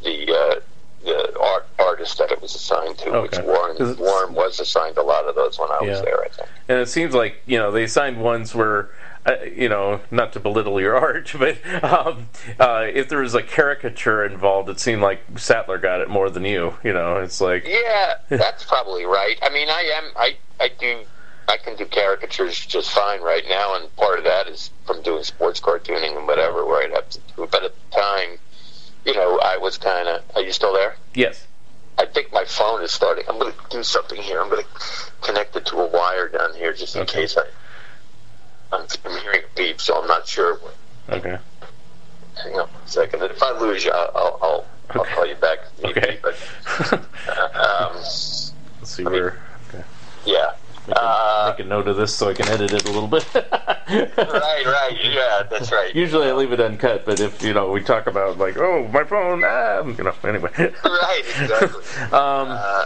the 0.05 0.31
uh, 0.33 0.61
the 1.05 1.39
art 1.41 1.67
artist 1.79 2.19
that 2.19 2.31
it 2.33 2.43
was 2.43 2.55
assigned 2.55 2.99
to, 2.99 3.23
which 3.23 3.35
Okay. 3.39 3.47
Warren 3.47 3.77
'Cause 3.77 3.93
it's- 3.93 3.99
Warren 3.99 4.35
was 4.35 4.61
assigned 4.61 4.99
a 4.99 5.03
lot 5.03 5.25
of 5.27 5.35
those 5.35 5.59
when 5.59 5.71
I 5.71 5.81
was 5.83 6.01
there. 6.03 6.23
I 6.23 6.29
think. 6.29 6.49
And 6.69 6.79
it 6.79 6.89
seems 6.89 7.15
like 7.15 7.41
you 7.47 7.59
know 7.59 7.71
they 7.73 7.85
assigned 7.85 8.21
ones 8.23 8.55
where, 8.55 8.91
uh, 9.25 9.37
you 9.45 9.69
know, 9.69 10.01
not 10.11 10.33
to 10.35 10.41
belittle 10.41 10.81
your 10.81 10.97
art, 11.09 11.33
but 11.39 11.57
um, 11.83 12.29
uh, 12.61 12.87
if 12.93 13.09
there 13.09 13.21
was 13.21 13.35
a 13.35 13.43
caricature 13.43 14.25
involved, 14.25 14.69
it 14.69 14.79
seemed 14.81 15.01
like 15.01 15.21
Sattler 15.37 15.79
got 15.79 16.01
it 16.03 16.09
more 16.11 16.29
than 16.29 16.45
you. 16.45 16.75
You 16.85 16.93
know, 16.93 17.17
it's 17.19 17.41
like 17.41 17.67
Yeah, 17.67 18.15
that's 18.29 18.65
probably 18.65 19.07
right. 19.07 19.39
I 19.43 19.49
mean, 19.49 19.69
I 19.71 19.83
am 19.97 20.05
I 20.17 20.37
I 20.61 20.69
do 20.79 21.01
I 21.49 21.57
can 21.59 21.77
do 21.77 21.87
caricatures 21.87 22.65
just 22.67 22.91
fine 22.91 23.21
right 23.23 23.45
now, 23.49 23.77
and 23.77 23.95
part 23.97 24.19
of 24.19 24.25
that 24.25 24.49
is 24.49 24.71
from 24.87 25.03
doing 25.03 25.23
sports 25.23 25.61
cartooning 25.61 26.17
and 26.17 26.27
whatever, 26.27 26.65
where 26.65 26.83
I'd 26.83 26.91
have 26.93 27.09
to 27.11 27.21
do 27.37 27.45
it. 27.45 27.51
But 27.51 27.63
at 27.65 27.73
the 27.91 27.97
time, 27.97 28.39
you 29.05 29.15
know, 29.15 29.39
I 29.39 29.57
was 29.59 29.79
kind 29.79 30.09
of. 30.09 30.23
Are 30.35 30.43
you 30.43 30.53
still 30.53 30.73
there? 30.73 30.97
yes, 31.15 31.47
I 31.99 32.07
think 32.07 32.33
my 32.33 32.45
phone 32.45 32.83
is 32.83 32.91
starting. 32.91 33.25
I'm 33.29 33.39
going 33.39 33.53
to 33.53 33.59
do 33.71 33.83
something 33.85 34.21
here. 34.21 34.41
I'm 34.41 34.51
going 34.51 34.63
to 34.65 34.69
connect 35.23 35.55
it 35.57 35.67
to 35.67 35.77
a 35.79 35.87
wire 35.87 36.29
down 36.29 36.53
here 36.55 36.73
just 36.73 36.97
in 36.97 37.03
Okay. 37.03 37.21
case 37.23 37.37
I. 37.39 37.43
I'm, 38.73 38.87
I'm 39.05 39.21
hearing 39.23 39.43
a 39.45 39.57
beep, 39.57 39.81
so 39.81 40.01
I'm 40.01 40.09
not 40.09 40.27
sure. 40.27 40.59
okay, 41.09 41.39
Hang 42.43 42.55
on 42.55 42.69
a 42.69 42.89
second. 42.89 43.23
If 43.23 43.41
I 43.41 43.57
lose 43.61 43.85
you, 43.85 43.93
I'll 43.93 44.11
I'll, 44.17 44.39
I'll, 44.43 44.67
I'll 44.91 45.01
Okay. 45.03 45.15
call 45.15 45.27
you 45.27 45.37
back. 45.37 45.59
need 45.83 45.97
Okay. 45.97 46.19
But 46.21 46.37
uh, 46.93 46.97
um, 47.55 47.93
let's 47.95 48.51
see 48.83 49.03
I 49.03 49.09
mean- 49.09 49.13
where. 49.13 49.39
Okay. 49.69 49.85
yeah. 50.25 50.51
Uh, 50.95 51.53
Make 51.57 51.67
a 51.67 51.69
note 51.69 51.89
of 51.89 51.97
this 51.97 52.15
so 52.15 52.29
I 52.31 52.35
can 52.35 52.49
edit 52.49 52.73
it 52.73 52.85
a 52.89 52.93
little 52.93 53.09
bit. 53.09 53.27
right, 53.35 54.65
right. 54.67 54.97
Yeah, 55.03 55.43
that's 55.51 55.73
right. 55.73 55.95
Usually 55.95 56.29
I 56.29 56.33
leave 56.33 56.53
it 56.53 56.61
uncut, 56.61 57.05
but 57.05 57.21
if 57.21 57.43
you 57.43 57.53
know 57.53 57.71
we 57.73 57.83
talk 57.83 58.07
about 58.07 58.39
like, 58.39 58.57
oh, 58.57 58.87
my 58.89 59.05
phone, 59.05 59.43
ah, 59.45 59.83
you 59.85 60.05
know, 60.05 60.15
anyway. 60.25 60.51
Right, 60.85 61.23
exactly. 61.41 61.83
Um, 62.13 62.49
Uh, 62.51 62.85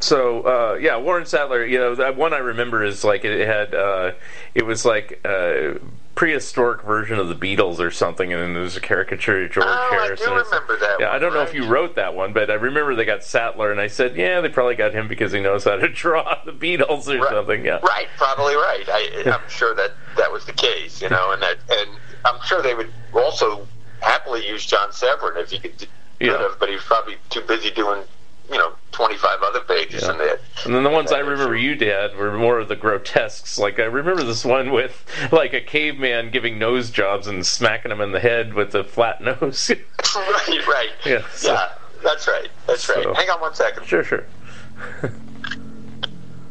so 0.00 0.42
uh, 0.42 0.74
yeah, 0.80 0.96
Warren 0.96 1.26
Sattler. 1.26 1.64
You 1.64 1.78
know, 1.78 1.94
that 1.96 2.16
one 2.16 2.32
I 2.32 2.38
remember 2.38 2.84
is 2.84 3.02
like 3.04 3.24
it 3.24 3.46
had. 3.46 3.74
Uh, 3.74 4.12
it 4.54 4.64
was 4.64 4.84
like 4.84 5.20
a 5.24 5.78
prehistoric 6.18 6.82
version 6.82 7.16
of 7.20 7.28
the 7.28 7.34
Beatles 7.36 7.78
or 7.78 7.92
something, 7.92 8.32
and 8.32 8.42
then 8.42 8.52
there 8.52 8.64
was 8.64 8.76
a 8.76 8.80
caricature 8.80 9.44
of 9.44 9.52
George 9.52 9.66
Oh, 9.68 9.98
I 10.02 10.16
do 10.16 10.24
remember 10.24 10.76
that 10.76 10.96
Yeah, 10.98 11.12
I 11.12 11.18
don't 11.20 11.32
know 11.32 11.42
if 11.42 11.54
you 11.54 11.64
wrote 11.64 11.94
that 11.94 12.12
one, 12.16 12.32
but 12.32 12.50
I 12.50 12.54
remember 12.54 12.96
they 12.96 13.04
got 13.04 13.22
Sattler, 13.22 13.70
and 13.70 13.80
I 13.80 13.86
said, 13.86 14.16
yeah, 14.16 14.40
they 14.40 14.48
probably 14.48 14.74
got 14.74 14.92
him 14.92 15.06
because 15.06 15.30
he 15.30 15.40
knows 15.40 15.62
how 15.62 15.76
to 15.76 15.88
draw 16.02 16.36
the 16.44 16.50
Beatles 16.50 17.06
or 17.06 17.20
right, 17.20 17.30
something. 17.30 17.64
Yeah. 17.64 17.78
right, 17.84 18.08
probably 18.16 18.56
right. 18.56 18.82
I, 18.88 19.22
I'm 19.32 19.48
sure 19.48 19.76
that 19.76 19.90
that 20.16 20.32
was 20.32 20.44
the 20.44 20.52
case, 20.54 21.00
you 21.00 21.08
know, 21.08 21.30
and 21.30 21.40
that, 21.40 21.58
and 21.70 21.88
I'm 22.24 22.40
sure 22.44 22.62
they 22.62 22.74
would 22.74 22.90
also 23.12 23.68
happily 24.00 24.44
use 24.44 24.66
John 24.66 24.90
Severin 24.90 25.36
if 25.36 25.52
he 25.52 25.60
could, 25.60 25.78
could 25.78 25.88
Yeah. 26.18 26.38
have, 26.38 26.58
but 26.58 26.68
he 26.68 26.74
was 26.74 26.82
probably 26.82 27.14
too 27.30 27.42
busy 27.42 27.70
doing, 27.70 28.02
you 28.50 28.56
know, 28.58 28.72
25 28.92 29.42
other 29.42 29.60
pages, 29.60 30.02
Yeah. 30.02 30.10
and 30.10 30.20
that. 30.20 30.40
And 30.64 30.74
then 30.74 30.82
the 30.82 30.90
ones 30.90 31.12
I 31.12 31.18
remember 31.18 31.54
you 31.54 31.74
did 31.74 32.16
were 32.16 32.36
more 32.36 32.58
of 32.58 32.68
the 32.68 32.76
grotesques. 32.76 33.58
Like 33.58 33.78
I 33.78 33.84
remember 33.84 34.22
this 34.24 34.44
one 34.44 34.70
with 34.72 35.04
like 35.32 35.52
a 35.52 35.60
caveman 35.60 36.30
giving 36.30 36.58
nose 36.58 36.90
jobs 36.90 37.26
and 37.26 37.46
smacking 37.46 37.90
him 37.92 38.00
in 38.00 38.12
the 38.12 38.20
head 38.20 38.54
with 38.54 38.74
a 38.74 38.84
flat 38.84 39.20
nose. 39.22 39.70
right, 40.16 40.66
right. 40.66 40.90
Yeah, 41.04 41.22
so- 41.34 41.52
yeah, 41.52 41.72
that's 42.02 42.26
right. 42.26 42.48
That's 42.66 42.84
So- 42.84 42.94
right. 43.02 43.16
Hang 43.16 43.30
on 43.30 43.40
one 43.40 43.54
second. 43.54 43.84
sure, 43.86 44.02
sure. 44.02 44.24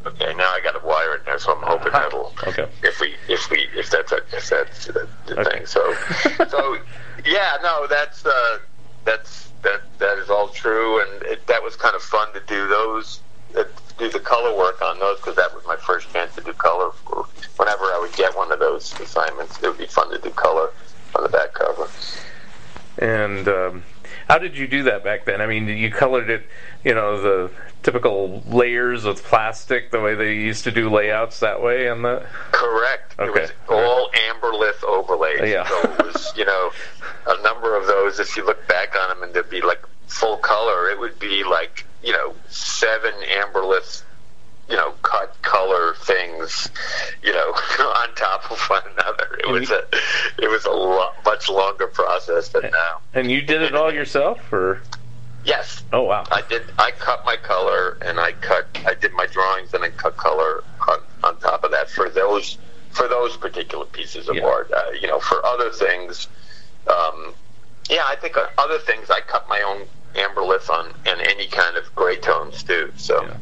Okay, 0.05 0.33
now 0.35 0.49
I 0.53 0.61
got 0.63 0.81
a 0.81 0.85
wire 0.87 1.15
in 1.15 1.21
there, 1.25 1.37
so 1.37 1.53
I'm 1.53 1.61
hoping 1.63 1.91
that'll. 1.91 2.33
Okay. 2.47 2.67
If 2.81 3.01
we, 3.01 3.13
if 3.27 3.49
we, 3.51 3.67
if 3.75 3.89
that's 3.89 4.13
a, 4.13 4.17
if 4.33 4.49
that's 4.49 4.85
the, 4.85 5.07
the 5.25 5.39
Okay. 5.41 5.57
thing. 5.57 5.65
So, 5.65 5.93
so 6.47 6.77
yeah, 7.25 7.57
no, 7.61 7.87
that's 7.87 8.25
uh, 8.25 8.59
that's 9.03 9.46
that 9.67 9.81
that 9.99 10.17
is 10.17 10.29
all 10.29 10.47
true, 10.49 11.01
and 11.01 11.23
it, 11.23 11.45
that 11.47 11.61
was 11.61 11.75
kind 11.75 11.95
of 11.95 12.01
fun 12.01 12.31
to 12.33 12.41
do 12.47 12.67
those, 12.67 13.21
uh, 13.57 13.63
do 13.97 14.09
the 14.09 14.19
color 14.19 14.55
work 14.55 14.81
on 14.81 14.99
those 14.99 15.17
because 15.17 15.35
that 15.35 15.53
was 15.53 15.63
my 15.65 15.75
first 15.75 16.11
chance 16.13 16.33
to 16.35 16.41
do 16.41 16.53
color. 16.53 16.89
Whenever 17.57 17.85
I 17.85 17.99
would 18.01 18.15
get 18.15 18.35
one 18.35 18.51
of 18.51 18.59
those 18.59 18.93
assignments, 18.99 19.61
it 19.61 19.67
would 19.67 19.77
be 19.77 19.87
fun 19.87 20.09
to 20.11 20.19
do 20.19 20.29
color 20.31 20.69
on 21.15 21.23
the 21.23 21.29
back 21.29 21.53
cover. 21.53 21.87
And 22.99 23.47
um, 23.47 23.83
How 24.27 24.37
did 24.37 24.57
you 24.57 24.67
do 24.67 24.83
that 24.83 25.03
back 25.03 25.25
then? 25.25 25.41
I 25.41 25.47
mean, 25.47 25.67
you 25.67 25.89
colored 25.89 26.29
it, 26.29 26.43
you 26.83 26.93
know, 26.93 27.21
the 27.21 27.51
typical 27.83 28.41
layers 28.47 29.05
of 29.05 29.23
plastic, 29.23 29.91
the 29.91 29.99
way 30.01 30.15
they 30.15 30.33
used 30.35 30.63
to 30.65 30.71
do 30.71 30.89
layouts 30.89 31.39
that 31.39 31.61
way, 31.61 31.87
and 31.87 32.03
the 32.03 32.25
Correct. 32.51 33.15
Okay. 33.19 33.43
It 33.43 33.51
was 33.69 33.69
all 33.69 34.09
amberlith 34.11 34.83
overlays. 34.83 35.49
Yeah. 35.49 35.67
So 35.67 35.79
it 35.91 36.05
was, 36.05 36.33
you 36.35 36.45
know, 36.45 36.71
a 37.27 37.41
number 37.43 37.75
of 37.75 37.87
those. 37.87 38.19
If 38.19 38.35
you 38.37 38.45
look 38.45 38.67
back 38.67 38.95
on 38.95 39.09
them, 39.09 39.23
and 39.23 39.33
they'd 39.33 39.49
be 39.49 39.61
like 39.61 39.81
full 40.07 40.37
color, 40.37 40.89
it 40.89 40.99
would 40.99 41.19
be 41.19 41.43
like 41.43 41.85
you 42.03 42.11
know 42.11 42.33
seven 42.47 43.13
amberlith, 43.41 44.03
you 44.69 44.75
know, 44.75 44.91
cut 45.03 45.35
color 45.41 45.95
things, 46.01 46.69
you 47.23 47.33
know, 47.33 47.51
on 47.79 48.13
top 48.15 48.49
of 48.51 48.59
one 48.69 48.83
another. 48.97 49.37
It 49.39 49.47
was 49.47 49.69
a, 49.71 49.83
it 50.41 50.49
was 50.49 50.65
a 50.65 50.71
lo- 50.71 51.11
much 51.25 51.49
longer 51.49 51.87
process 51.87 52.49
than 52.49 52.63
now. 52.63 52.99
and 53.13 53.31
you 53.31 53.41
did 53.41 53.61
it 53.61 53.75
all 53.75 53.93
yourself, 53.93 54.51
or 54.51 54.81
Yes, 55.47 55.85
oh 55.93 56.03
wow, 56.03 56.25
I 56.29 56.41
did. 56.49 56.73
I 56.77 56.91
cut 56.99 57.21
my 57.25 57.37
color, 57.37 57.97
and 58.05 58.19
I 58.19 58.33
cut. 58.33 58.67
I 58.85 58.95
did 58.95 59.13
my 59.13 59.27
drawings, 59.27 59.73
and 59.73 59.81
then 59.81 59.91
cut 59.91 60.17
color 60.17 60.65
on, 60.89 60.97
on 61.23 61.39
top 61.39 61.63
of 61.63 61.71
that 61.71 61.89
for 61.89 62.09
those 62.09 62.57
for 62.89 63.07
those 63.07 63.37
particular 63.37 63.85
pieces 63.85 64.27
of 64.27 64.35
Yeah. 64.35 64.45
art. 64.45 64.69
Uh, 64.75 64.91
you 64.99 65.07
know, 65.07 65.19
for 65.21 65.43
other 65.45 65.69
things, 65.71 66.27
um, 66.87 67.33
yeah, 67.89 68.03
I 68.05 68.17
think 68.17 68.35
other 68.57 68.77
things 68.77 69.09
I 69.09 69.21
cut 69.21 69.47
my 69.47 69.61
own 69.61 69.83
amberlith 70.15 70.69
on, 70.69 70.91
and 71.05 71.21
any 71.21 71.47
kind 71.47 71.77
of 71.77 71.95
gray 71.95 72.17
tones 72.17 72.61
too. 72.63 72.91
So 72.97 73.23
Yeah. 73.23 73.37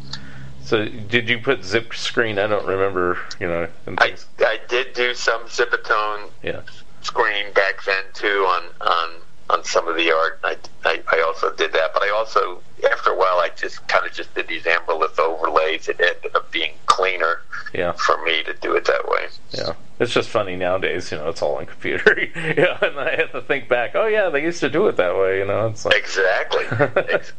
So 0.62 0.86
did 0.86 1.28
you 1.28 1.40
put 1.40 1.64
zip 1.64 1.96
screen? 1.96 2.38
I 2.38 2.46
don't 2.46 2.68
remember, 2.68 3.18
you 3.40 3.48
know, 3.48 3.68
I. 3.98 4.16
I 4.40 4.60
did 4.70 4.94
do 4.94 5.16
some 5.16 5.46
zipatone 5.46 6.30
yeah, 6.44 6.62
screen 7.02 7.52
back 7.54 7.84
then 7.84 8.04
too 8.14 8.46
on 8.48 8.64
on 8.82 9.10
on 9.50 9.64
some 9.64 9.88
of 9.88 9.96
the 9.96 10.12
art. 10.12 10.40
I, 10.44 10.58
I 10.84 11.02
I 11.12 11.22
also 11.22 11.54
did 11.56 11.74
that, 11.74 11.92
but 11.94 12.04
I 12.04 12.10
also 12.10 12.62
after 12.92 13.12
a 13.12 13.18
while 13.18 13.40
I 13.40 13.50
just 13.56 13.88
kind 13.88 14.06
of 14.06 14.14
just 14.14 14.34
did 14.36 14.48
these 14.48 14.64
amberlith 14.64 15.20
overlays. 15.20 15.88
It 15.88 16.00
ended 16.00 16.36
up 16.36 16.52
being 16.52 16.72
cleaner 16.86 17.40
yeah, 17.74 17.92
for 17.94 18.24
me 18.24 18.44
to 18.44 18.54
do 18.62 18.76
it 18.76 18.86
that 18.86 19.08
way. 19.10 19.28
yeah. 19.52 19.74
It's 19.98 20.12
just 20.14 20.28
funny 20.28 20.58
nowadays, 20.58 21.10
you 21.10 21.18
know. 21.18 21.30
It's 21.30 21.42
all 21.42 21.56
on 21.56 21.66
computer, 21.68 22.20
yeah. 22.36 22.78
And 22.82 23.00
I 23.00 23.16
have 23.16 23.32
to 23.32 23.42
think 23.42 23.70
back. 23.70 23.92
Oh 23.96 24.08
yeah, 24.08 24.30
they 24.30 24.44
used 24.44 24.60
to 24.60 24.70
do 24.70 24.88
it 24.88 24.98
that 24.98 25.16
way, 25.16 25.40
you 25.40 25.46
know. 25.46 25.68
It's 25.68 25.86
like 25.86 25.96
Exactly. 25.96 26.66
Ex- 27.14 27.32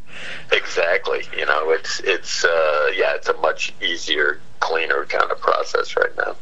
exactly. 0.51 1.21
You 1.37 1.45
know, 1.45 1.69
it's 1.69 1.99
it's 1.99 2.43
uh, 2.43 2.87
yeah, 2.95 3.13
it's 3.13 3.29
a 3.29 3.37
much 3.37 3.75
easier, 3.81 4.39
cleaner 4.59 5.05
kind 5.05 5.31
of 5.31 5.39
process 5.39 5.95
right 5.95 6.15
now. 6.17 6.35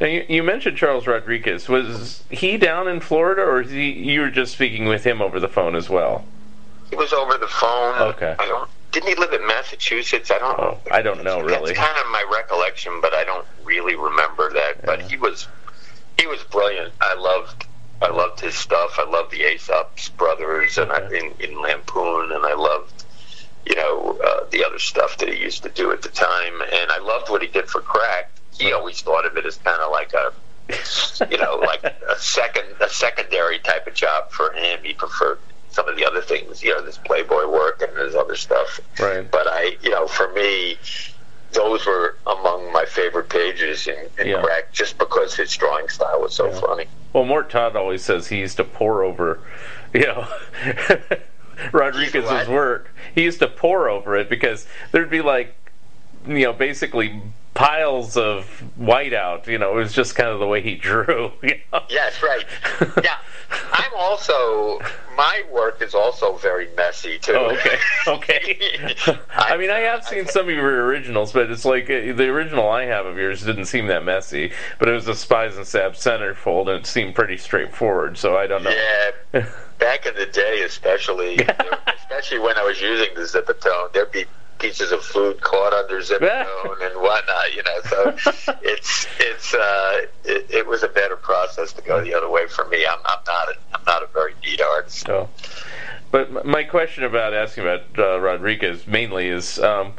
Now, 0.00 0.06
you, 0.06 0.24
you 0.28 0.42
mentioned 0.42 0.76
Charles 0.76 1.06
Rodrigues. 1.06 1.68
Was 1.68 2.24
he 2.30 2.56
down 2.56 2.88
in 2.88 3.00
Florida, 3.00 3.42
or 3.42 3.60
is 3.60 3.70
he? 3.70 3.92
You 3.92 4.22
were 4.22 4.30
just 4.30 4.52
speaking 4.52 4.86
with 4.86 5.04
him 5.04 5.22
over 5.22 5.38
the 5.38 5.48
phone 5.48 5.76
as 5.76 5.88
well. 5.88 6.24
It 6.90 6.98
was 6.98 7.12
over 7.12 7.38
the 7.38 7.48
phone. 7.48 8.00
Okay. 8.00 8.34
I 8.38 8.46
don't. 8.46 8.68
Didn't 8.92 9.08
he 9.08 9.14
live 9.16 9.32
in 9.32 9.44
Massachusetts? 9.46 10.30
I 10.30 10.38
don't. 10.38 10.58
Oh, 10.58 10.78
I 10.90 11.02
don't 11.02 11.24
know 11.24 11.40
really. 11.40 11.74
That's 11.74 11.78
kind 11.78 11.98
of 11.98 12.10
my 12.12 12.24
recollection, 12.32 13.00
but 13.00 13.12
I 13.14 13.24
don't 13.24 13.46
really 13.64 13.96
remember 13.96 14.52
that. 14.52 14.84
But 14.84 15.02
he 15.02 15.16
was 15.16 15.48
he 16.18 16.26
was 16.26 16.42
brilliant. 16.44 16.92
I 17.00 17.14
loved 17.14 17.66
I 18.02 18.10
loved 18.10 18.40
his 18.40 18.54
stuff. 18.54 18.96
I 18.98 19.08
loved 19.08 19.32
the 19.32 19.42
Aesop's 19.42 20.10
brothers 20.10 20.78
and 20.78 20.92
I, 20.92 21.08
in, 21.08 21.32
in 21.40 21.60
Lampoon, 21.60 22.32
and 22.32 22.44
I 22.44 22.54
loved 22.54 23.04
you 23.66 23.74
know 23.74 24.18
uh, 24.24 24.46
the 24.50 24.64
other 24.64 24.78
stuff 24.78 25.18
that 25.18 25.28
he 25.28 25.40
used 25.40 25.62
to 25.64 25.70
do 25.70 25.90
at 25.90 26.02
the 26.02 26.08
time. 26.10 26.60
And 26.60 26.90
I 26.90 26.98
loved 26.98 27.30
what 27.30 27.42
he 27.42 27.48
did 27.48 27.68
for 27.68 27.80
crack. 27.80 28.30
He 28.58 28.72
always 28.72 29.00
thought 29.00 29.26
of 29.26 29.36
it 29.36 29.44
as 29.46 29.56
kind 29.58 29.80
of 29.80 29.90
like 29.90 30.12
a 30.12 30.32
you 31.30 31.36
know 31.38 31.56
like 31.56 31.82
a 32.08 32.16
second 32.18 32.64
a 32.80 32.88
secondary 32.88 33.58
type 33.60 33.86
of 33.86 33.94
job 33.94 34.30
for 34.30 34.52
him. 34.52 34.80
He 34.82 34.92
preferred 34.94 35.38
some 35.70 35.88
of 35.88 35.96
the 35.96 36.04
other 36.06 36.20
things, 36.20 36.62
you 36.62 36.70
know, 36.70 36.80
this 36.84 36.98
Playboy 36.98 37.48
work 37.48 37.82
and 37.82 37.98
his 37.98 38.14
other 38.14 38.36
stuff. 38.36 38.78
Right. 39.00 39.28
But 39.28 39.48
I, 39.48 39.76
you 39.82 39.90
know, 39.90 40.06
for 40.06 40.32
me, 40.32 40.78
those 41.50 41.84
were 41.84 42.14
among 42.28 42.72
my 42.72 42.84
favorite 42.84 43.28
pages 43.28 43.88
in, 43.88 43.96
in 44.20 44.28
Yeah. 44.28 44.40
Crack 44.42 44.72
just 44.72 44.98
because 44.98 45.34
his 45.34 45.52
drawing 45.56 45.88
style 45.88 46.20
was 46.20 46.32
so 46.32 46.48
Yeah. 46.48 46.60
funny. 46.60 46.86
Well, 47.12 47.24
Mort 47.24 47.50
Todd 47.50 47.74
always 47.74 48.04
says 48.04 48.28
he 48.28 48.38
used 48.38 48.56
to 48.58 48.64
pour 48.64 49.02
over, 49.02 49.40
you 49.92 50.02
know, 50.06 50.28
Rodrigues's 51.72 52.48
work. 52.48 52.94
He 53.14 53.22
used 53.24 53.40
to 53.40 53.48
pour 53.48 53.88
over 53.88 54.16
it 54.16 54.28
because 54.28 54.66
there'd 54.92 55.10
be 55.10 55.22
like, 55.22 55.56
you 56.26 56.42
know, 56.44 56.52
basically 56.52 57.20
piles 57.54 58.16
of 58.16 58.62
whiteout. 58.78 59.46
You 59.46 59.58
know, 59.58 59.72
it 59.72 59.76
was 59.76 59.92
just 59.92 60.14
kind 60.14 60.28
of 60.28 60.40
the 60.40 60.46
way 60.46 60.60
he 60.60 60.74
drew. 60.88 61.32
You 61.42 61.58
know? 61.72 61.82
Yes, 61.88 62.22
right. 62.22 62.44
Yeah, 63.02 63.18
I'm 63.72 63.92
also 63.96 64.80
my 65.16 65.42
work 65.50 65.82
is 65.82 65.94
also 65.94 66.36
very 66.36 66.68
messy 66.76 67.18
too. 67.18 67.34
Oh, 67.34 67.50
okay, 67.50 67.78
okay. 68.06 68.94
I 69.36 69.56
mean, 69.56 69.70
I 69.70 69.80
have 69.80 70.04
seen 70.04 70.26
some 70.26 70.48
of 70.48 70.54
your 70.54 70.86
originals, 70.86 71.32
but 71.32 71.50
it's 71.50 71.64
like 71.64 71.84
uh, 71.84 72.12
the 72.14 72.28
original 72.28 72.68
I 72.68 72.84
have 72.86 73.06
of 73.06 73.16
yours 73.16 73.42
didn't 73.42 73.66
seem 73.66 73.86
that 73.88 74.04
messy. 74.04 74.52
But 74.78 74.88
it 74.88 74.92
was 74.92 75.06
a 75.08 75.14
Spies 75.14 75.56
and 75.56 75.66
Sab 75.66 75.92
centerfold, 75.92 76.68
and 76.68 76.80
it 76.80 76.86
seemed 76.86 77.14
pretty 77.14 77.36
straightforward. 77.36 78.18
So 78.18 78.36
I 78.36 78.46
don't 78.46 78.62
know. 78.62 78.70
Yeah, 78.70 79.46
back 79.78 80.06
in 80.06 80.14
the 80.14 80.26
day, 80.26 80.62
especially, 80.62 81.38
especially 81.86 82.38
when 82.38 82.56
I 82.56 82.64
was 82.64 82.80
using 82.80 83.14
the 83.14 83.22
Zipatone, 83.22 83.92
there'd 83.92 84.12
be 84.12 84.24
pieces 84.64 84.92
of 84.92 85.02
food 85.04 85.40
caught 85.42 85.74
under 85.74 86.00
Zipatone 86.00 86.90
and 86.90 87.00
whatnot. 87.00 87.54
You 87.54 87.62
know, 87.62 87.80
so 87.84 88.54
it's 88.62 89.06
it's 89.20 89.52
uh, 89.52 90.06
it, 90.24 90.46
it 90.50 90.66
was 90.66 90.82
a 90.82 90.88
better 90.88 91.16
process 91.16 91.72
to 91.74 91.82
go 91.82 92.02
the 92.02 92.14
other 92.14 92.30
way 92.30 92.46
for 92.46 92.66
me. 92.68 92.86
I'm, 92.86 92.98
I'm 93.04 93.18
not 93.26 93.48
a, 93.48 93.54
I'm 93.74 93.84
not 93.86 94.02
a 94.02 94.06
very 94.06 94.34
neat 94.42 94.62
artist. 94.62 95.00
So, 95.06 95.28
but 96.10 96.46
my 96.46 96.64
question 96.64 97.04
about 97.04 97.34
asking 97.34 97.64
about 97.64 97.82
uh, 97.98 98.20
Rodrigues 98.20 98.86
mainly 98.86 99.28
is, 99.28 99.58
um, 99.58 99.92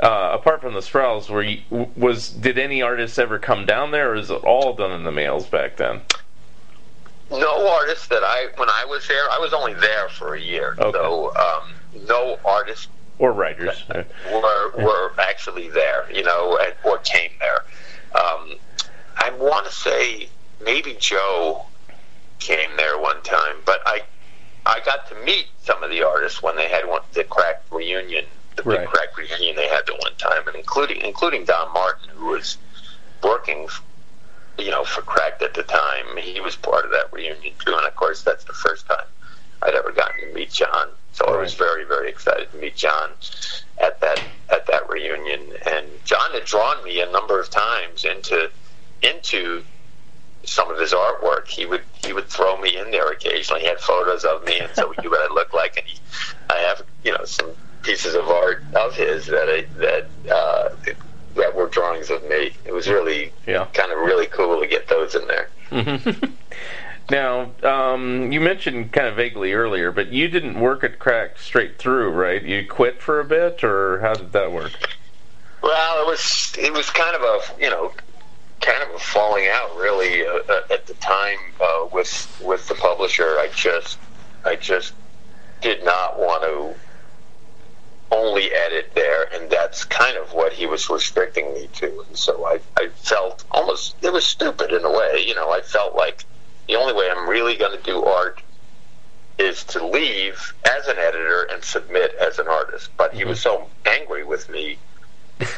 uh, 0.00 0.30
apart 0.38 0.60
from 0.60 0.74
the 0.74 0.80
Sprouse, 0.80 1.30
were 1.30 1.42
you, 1.42 1.62
was 1.96 2.28
did 2.28 2.58
any 2.58 2.82
artists 2.82 3.18
ever 3.18 3.38
come 3.38 3.64
down 3.64 3.90
there, 3.90 4.10
or 4.10 4.16
is 4.16 4.30
it 4.30 4.44
all 4.44 4.74
done 4.74 4.92
in 4.92 5.04
the 5.04 5.12
mails 5.12 5.46
back 5.46 5.76
then? 5.78 6.02
No 7.30 7.68
artist 7.68 8.10
that 8.10 8.22
I 8.22 8.48
when 8.56 8.68
I 8.68 8.84
was 8.84 9.08
there, 9.08 9.30
I 9.30 9.38
was 9.38 9.54
only 9.54 9.72
there 9.74 10.10
for 10.10 10.34
a 10.34 10.40
year, 10.40 10.76
Okay. 10.78 10.90
so 10.98 11.34
um, 11.36 11.72
no 12.06 12.38
artist 12.44 12.88
Or 13.20 13.32
writers? 13.32 13.84
Were 14.32 14.72
were 14.78 15.12
actually 15.18 15.68
there, 15.68 16.10
you 16.10 16.22
know, 16.22 16.58
and, 16.58 16.72
or 16.84 16.96
came 16.98 17.30
there. 17.38 17.58
Um, 18.18 18.54
I 19.18 19.30
want 19.38 19.66
to 19.66 19.72
say 19.72 20.30
maybe 20.64 20.96
Joe 20.98 21.66
came 22.38 22.70
there 22.78 22.98
one 22.98 23.22
time, 23.22 23.56
but 23.66 23.80
I 23.84 24.00
I 24.64 24.80
got 24.86 25.06
to 25.10 25.14
meet 25.26 25.48
some 25.62 25.82
of 25.82 25.90
the 25.90 26.02
artists 26.02 26.42
when 26.42 26.56
they 26.56 26.68
had 26.70 26.88
one 26.88 27.02
the 27.12 27.24
crack 27.24 27.62
reunion, 27.70 28.24
the 28.56 28.62
Right. 28.62 28.80
big 28.80 28.88
crack 28.88 29.14
reunion 29.18 29.54
they 29.54 29.68
had 29.68 29.84
the 29.86 29.96
one 29.96 30.14
time, 30.16 30.46
and 30.48 30.56
including 30.56 31.02
including 31.02 31.44
Don 31.44 31.70
Martin, 31.74 32.08
who 32.14 32.26
was 32.26 32.56
working. 33.22 33.68
You 34.58 34.70
know, 34.70 34.84
for 34.84 35.00
Cracked 35.02 35.42
at 35.42 35.54
the 35.54 35.62
time, 35.62 36.16
he 36.18 36.38
was 36.40 36.56
part 36.56 36.84
of 36.84 36.90
that 36.90 37.10
reunion 37.12 37.54
too, 37.64 37.74
and 37.74 37.86
of 37.86 37.94
course, 37.96 38.22
that's 38.22 38.44
the 38.44 38.52
first 38.52 38.86
time 38.86 39.06
I'd 39.62 39.74
ever 39.74 39.92
gotten 39.92 40.20
to 40.28 40.34
meet 40.34 40.50
John. 40.52 40.88
So 41.12 41.24
I 41.26 41.36
was 41.36 41.54
very, 41.54 41.84
very 41.84 42.08
excited 42.08 42.50
to 42.52 42.58
meet 42.58 42.76
John 42.76 43.10
at 43.80 44.00
that 44.00 44.18
at 44.52 44.66
that 44.66 44.88
reunion. 44.88 45.40
And 45.66 45.86
John 46.04 46.32
had 46.32 46.44
drawn 46.44 46.82
me 46.84 47.00
a 47.00 47.10
number 47.10 47.40
of 47.40 47.50
times 47.50 48.04
into 48.04 48.50
into 49.02 49.62
some 50.44 50.70
of 50.70 50.78
his 50.78 50.92
artwork. 50.92 51.48
He 51.48 51.66
would 51.66 51.82
he 52.04 52.12
would 52.12 52.28
throw 52.28 52.56
me 52.60 52.76
in 52.78 52.90
there 52.90 53.10
occasionally. 53.10 53.62
He 53.62 53.66
had 53.66 53.78
photos 53.80 54.24
of 54.24 54.44
me, 54.44 54.58
and 54.60 54.70
so 54.74 54.92
he 54.92 55.02
knew 55.02 55.10
what 55.10 55.30
I 55.30 55.34
looked 55.34 55.54
like. 55.54 55.76
And 55.76 55.86
he, 55.86 55.98
I 56.48 56.58
have 56.58 56.82
you 57.04 57.12
know 57.12 57.24
some 57.24 57.50
pieces 57.82 58.14
of 58.14 58.28
art 58.28 58.62
of 58.74 58.94
his 58.94 59.26
that 59.26 59.48
I, 59.48 59.66
that 59.80 60.08
uh, 60.32 60.68
that 61.36 61.54
were 61.56 61.68
drawings 61.68 62.10
of 62.10 62.22
me. 62.24 62.52
It 62.64 62.72
was 62.72 62.88
really 62.88 63.32
Yeah. 63.46 63.66
kind 63.74 63.92
of 63.92 63.98
really 63.98 64.26
cool 64.26 64.60
to 64.60 64.66
get 64.66 64.88
those 64.88 65.14
in 65.14 65.26
there. 65.26 65.48
Now, 67.10 67.50
um, 67.64 68.30
you 68.30 68.40
mentioned 68.40 68.92
kind 68.92 69.08
of 69.08 69.16
vaguely 69.16 69.52
earlier, 69.52 69.90
but 69.90 70.12
you 70.12 70.28
didn't 70.28 70.60
work 70.60 70.84
at 70.84 71.00
Crack 71.00 71.38
straight 71.38 71.76
through, 71.76 72.12
right? 72.12 72.40
You 72.40 72.64
quit 72.68 73.02
for 73.02 73.18
a 73.18 73.24
bit, 73.24 73.64
or 73.64 73.98
how 74.00 74.14
did 74.14 74.32
that 74.32 74.52
work? 74.52 74.72
Well, 75.60 76.02
it 76.02 76.06
was 76.06 76.54
it 76.56 76.72
was 76.72 76.88
kind 76.90 77.16
of 77.16 77.22
a 77.22 77.60
you 77.60 77.68
know 77.68 77.92
kind 78.60 78.82
of 78.82 78.94
a 78.94 78.98
falling 79.00 79.48
out 79.48 79.76
really 79.76 80.24
uh, 80.24 80.38
uh, 80.48 80.60
at 80.70 80.86
the 80.86 80.94
time 80.94 81.38
uh, 81.60 81.88
with 81.92 82.40
with 82.44 82.68
the 82.68 82.76
publisher. 82.76 83.38
I 83.38 83.48
just 83.56 83.98
I 84.44 84.54
just 84.54 84.94
did 85.60 85.84
not 85.84 86.18
want 86.18 86.44
to 86.44 86.74
only 88.12 88.52
edit 88.52 88.92
there, 88.94 89.24
and 89.34 89.50
that's 89.50 89.84
kind 89.84 90.16
of 90.16 90.32
what 90.32 90.52
he 90.52 90.66
was 90.66 90.88
restricting 90.88 91.52
me 91.54 91.68
to. 91.74 92.04
And 92.06 92.16
so 92.16 92.46
I 92.46 92.60
I 92.76 92.88
felt 92.94 93.44
almost 93.50 93.96
it 94.00 94.12
was 94.12 94.24
stupid 94.24 94.70
in 94.70 94.84
a 94.84 94.90
way. 94.90 95.24
You 95.26 95.34
know, 95.34 95.50
I 95.50 95.60
felt 95.60 95.96
like 95.96 96.24
the 96.70 96.76
only 96.78 96.92
way 96.92 97.10
I'm 97.10 97.28
really 97.28 97.56
going 97.56 97.76
to 97.76 97.82
do 97.82 98.04
art 98.04 98.40
is 99.38 99.64
to 99.64 99.84
leave 99.84 100.54
as 100.70 100.86
an 100.86 100.98
editor 100.98 101.48
and 101.50 101.64
submit 101.64 102.12
as 102.20 102.38
an 102.38 102.46
artist. 102.46 102.90
But 102.96 103.12
he 103.12 103.24
was 103.24 103.40
so 103.40 103.66
angry 103.86 104.22
with 104.22 104.48
me 104.48 104.78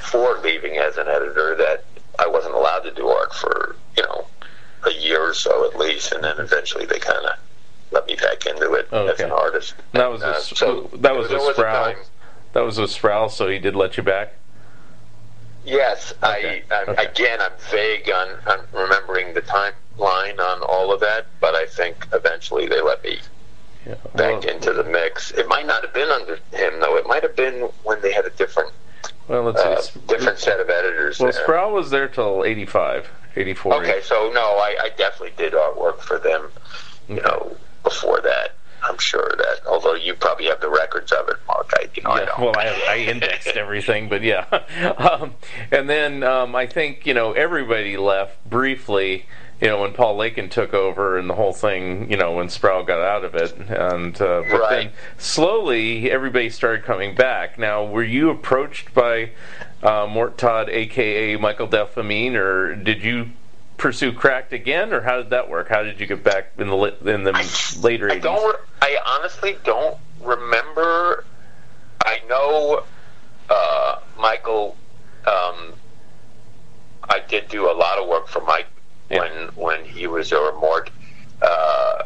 for 0.09 0.39
leaving 0.39 0.79
as 0.79 0.97
an 0.97 1.09
editor 1.09 1.55
that 1.57 1.85
I 2.19 2.27
wasn't 2.29 2.55
allowed 2.55 2.81
to 2.81 2.93
do 2.95 3.09
art 3.09 3.35
for 3.35 3.77
you 3.97 4.03
know 4.05 4.27
a 4.87 4.93
year 4.93 5.21
or 5.23 5.35
so 5.35 5.69
at 5.69 5.79
least, 5.79 6.13
and 6.13 6.25
then 6.25 6.39
eventually 6.39 6.87
they 6.87 6.99
kind 6.99 7.27
of 7.27 7.33
let 7.91 8.07
me 8.07 8.17
back 8.17 8.47
into 8.47 8.73
it. 8.73 8.89
Oh, 8.91 9.09
as 9.09 9.21
an 9.21 9.33
artist. 9.33 9.75
That 9.93 10.11
was 10.11 10.23
And, 10.23 10.31
a 10.31 10.35
uh, 10.35 10.39
s- 10.39 10.53
so 10.57 10.89
that 10.95 11.15
was 11.15 11.31
a 11.31 11.39
Sproul. 11.53 11.95
That 12.55 12.61
was 12.65 12.79
with 12.79 12.91
Sproul, 12.91 13.29
so 13.29 13.49
he 13.49 13.59
did 13.59 13.77
let 13.77 13.97
you 13.99 14.03
back. 14.03 14.33
Yes, 15.65 16.13
Okay, 16.23 16.63
I, 16.71 16.75
I 16.75 16.83
okay. 16.85 17.05
again 17.07 17.41
I'm 17.41 17.53
vague 17.71 18.11
on, 18.11 18.29
on 18.47 18.61
remembering 18.73 19.35
the 19.35 19.43
timeline 20.03 20.39
on 20.39 20.63
all 20.63 20.93
of 20.93 21.01
that, 21.01 21.27
but 21.41 21.55
I 21.55 21.67
think 21.67 22.07
eventually 22.13 22.67
they 22.67 22.81
let 22.81 23.03
me 23.05 23.19
Yeah. 23.87 23.95
back 24.15 24.43
Well, 24.45 24.55
into 24.55 24.73
the 24.73 24.85
mix. 24.85 25.31
It 25.33 25.49
might 25.49 25.67
not 25.67 25.83
have 25.83 25.93
been 25.93 26.09
under 26.11 26.37
him 26.53 26.81
though. 26.81 26.97
It 26.97 27.07
might 27.07 27.23
have 27.23 27.37
been 27.37 27.63
when 27.83 28.01
they 28.01 28.13
had 28.13 28.25
a 28.25 28.31
different 28.31 28.73
well, 29.29 29.43
let's 29.45 29.61
uh, 29.61 29.81
see. 29.81 30.01
different 30.07 30.39
set 30.39 30.61
of 30.61 30.69
editors. 30.69 31.19
Well, 31.19 31.33
there. 31.33 31.43
Sproul 31.43 31.73
was 31.73 31.91
there 31.91 32.09
till 32.09 32.45
85, 32.45 33.09
84. 33.37 33.75
Okay, 33.83 34.01
so 34.03 34.31
no, 34.35 34.41
I, 34.41 34.77
I 34.83 34.91
definitely 34.97 35.33
did 35.37 35.53
artwork 35.53 36.01
for 36.01 36.19
them. 36.19 36.51
You 37.09 37.21
know, 37.23 37.57
before 37.83 38.21
that, 38.21 38.55
I'm 38.83 38.99
sure 38.99 39.33
that. 39.39 39.61
Although 39.67 39.95
you 39.95 40.15
probably 40.15 40.47
have 40.47 40.61
the 40.61 40.71
records 40.71 41.13
of 41.13 41.29
it, 41.29 41.37
Mark. 41.49 41.71
I, 41.75 41.89
you 41.95 42.03
know, 42.03 42.11
I 42.11 42.21
Yeah, 42.21 42.27
don't. 42.27 42.41
well, 42.41 42.55
I, 42.57 42.85
I 42.89 42.97
indexed 42.99 43.49
everything, 43.57 44.09
but 44.09 44.23
yeah. 44.23 44.45
Um, 44.99 45.35
and 45.71 45.89
then 45.91 46.23
um, 46.23 46.55
I 46.55 46.67
think 46.67 47.07
you 47.07 47.15
know 47.15 47.33
everybody 47.33 47.97
left 47.97 48.45
briefly. 48.49 49.27
You 49.63 49.69
know 49.69 49.81
when 49.83 49.93
Paul 49.93 50.19
Laikin 50.19 50.51
took 50.51 50.75
over 50.75 51.17
and 51.17 51.31
the 51.31 51.35
whole 51.35 51.53
thing. 51.53 52.11
You 52.11 52.17
know 52.17 52.33
when 52.33 52.49
Sproul 52.49 52.83
got 52.83 52.99
out 53.01 53.23
of 53.25 53.37
it, 53.37 53.57
and 53.57 54.21
uh, 54.21 54.43
but 54.51 54.61
Right. 54.61 54.71
then 54.71 54.93
slowly 55.19 56.11
everybody 56.11 56.51
started 56.51 56.85
coming 56.85 57.15
back. 57.15 57.59
Now, 57.61 57.85
were 57.85 58.03
you 58.03 58.29
approached 58.31 58.93
by 58.93 59.31
uh, 59.81 60.09
Mort 60.09 60.37
Todd, 60.37 60.69
aka 60.69 61.37
Michael 61.37 61.69
Delfin, 61.69 62.35
or 62.35 62.75
did 62.75 63.05
you 63.05 63.29
pursue 63.77 64.13
Cracked 64.13 64.53
again, 64.53 64.93
or 64.93 65.03
how 65.03 65.19
did 65.19 65.31
that 65.31 65.49
work? 65.49 65.69
How 65.69 65.85
did 65.85 66.01
you 66.01 66.07
get 66.07 66.25
back 66.25 66.51
in 66.59 66.67
the 66.69 66.77
in 67.09 67.23
the 67.23 67.33
later 67.81 68.11
I 68.11 68.19
80s? 68.19 68.23
don't. 68.23 68.57
I 68.81 68.97
honestly 69.07 69.57
don't 69.63 69.97
remember. 70.21 71.25
I 72.05 72.19
know 72.29 72.83
uh, 73.49 73.97
Michael. 74.19 74.77
Um, 75.25 75.75
I 77.09 77.21
did 77.29 77.47
do 77.49 77.71
a 77.71 77.75
lot 77.75 77.99
of 78.01 78.09
work 78.09 78.27
for 78.27 78.41
Mike 78.41 78.67
Yeah. 79.13 79.21
when 79.21 79.49
when 79.55 79.85
he 79.85 80.07
was 80.07 80.33
or 80.33 80.53
Mort. 80.59 80.91
Uh, 81.41 82.05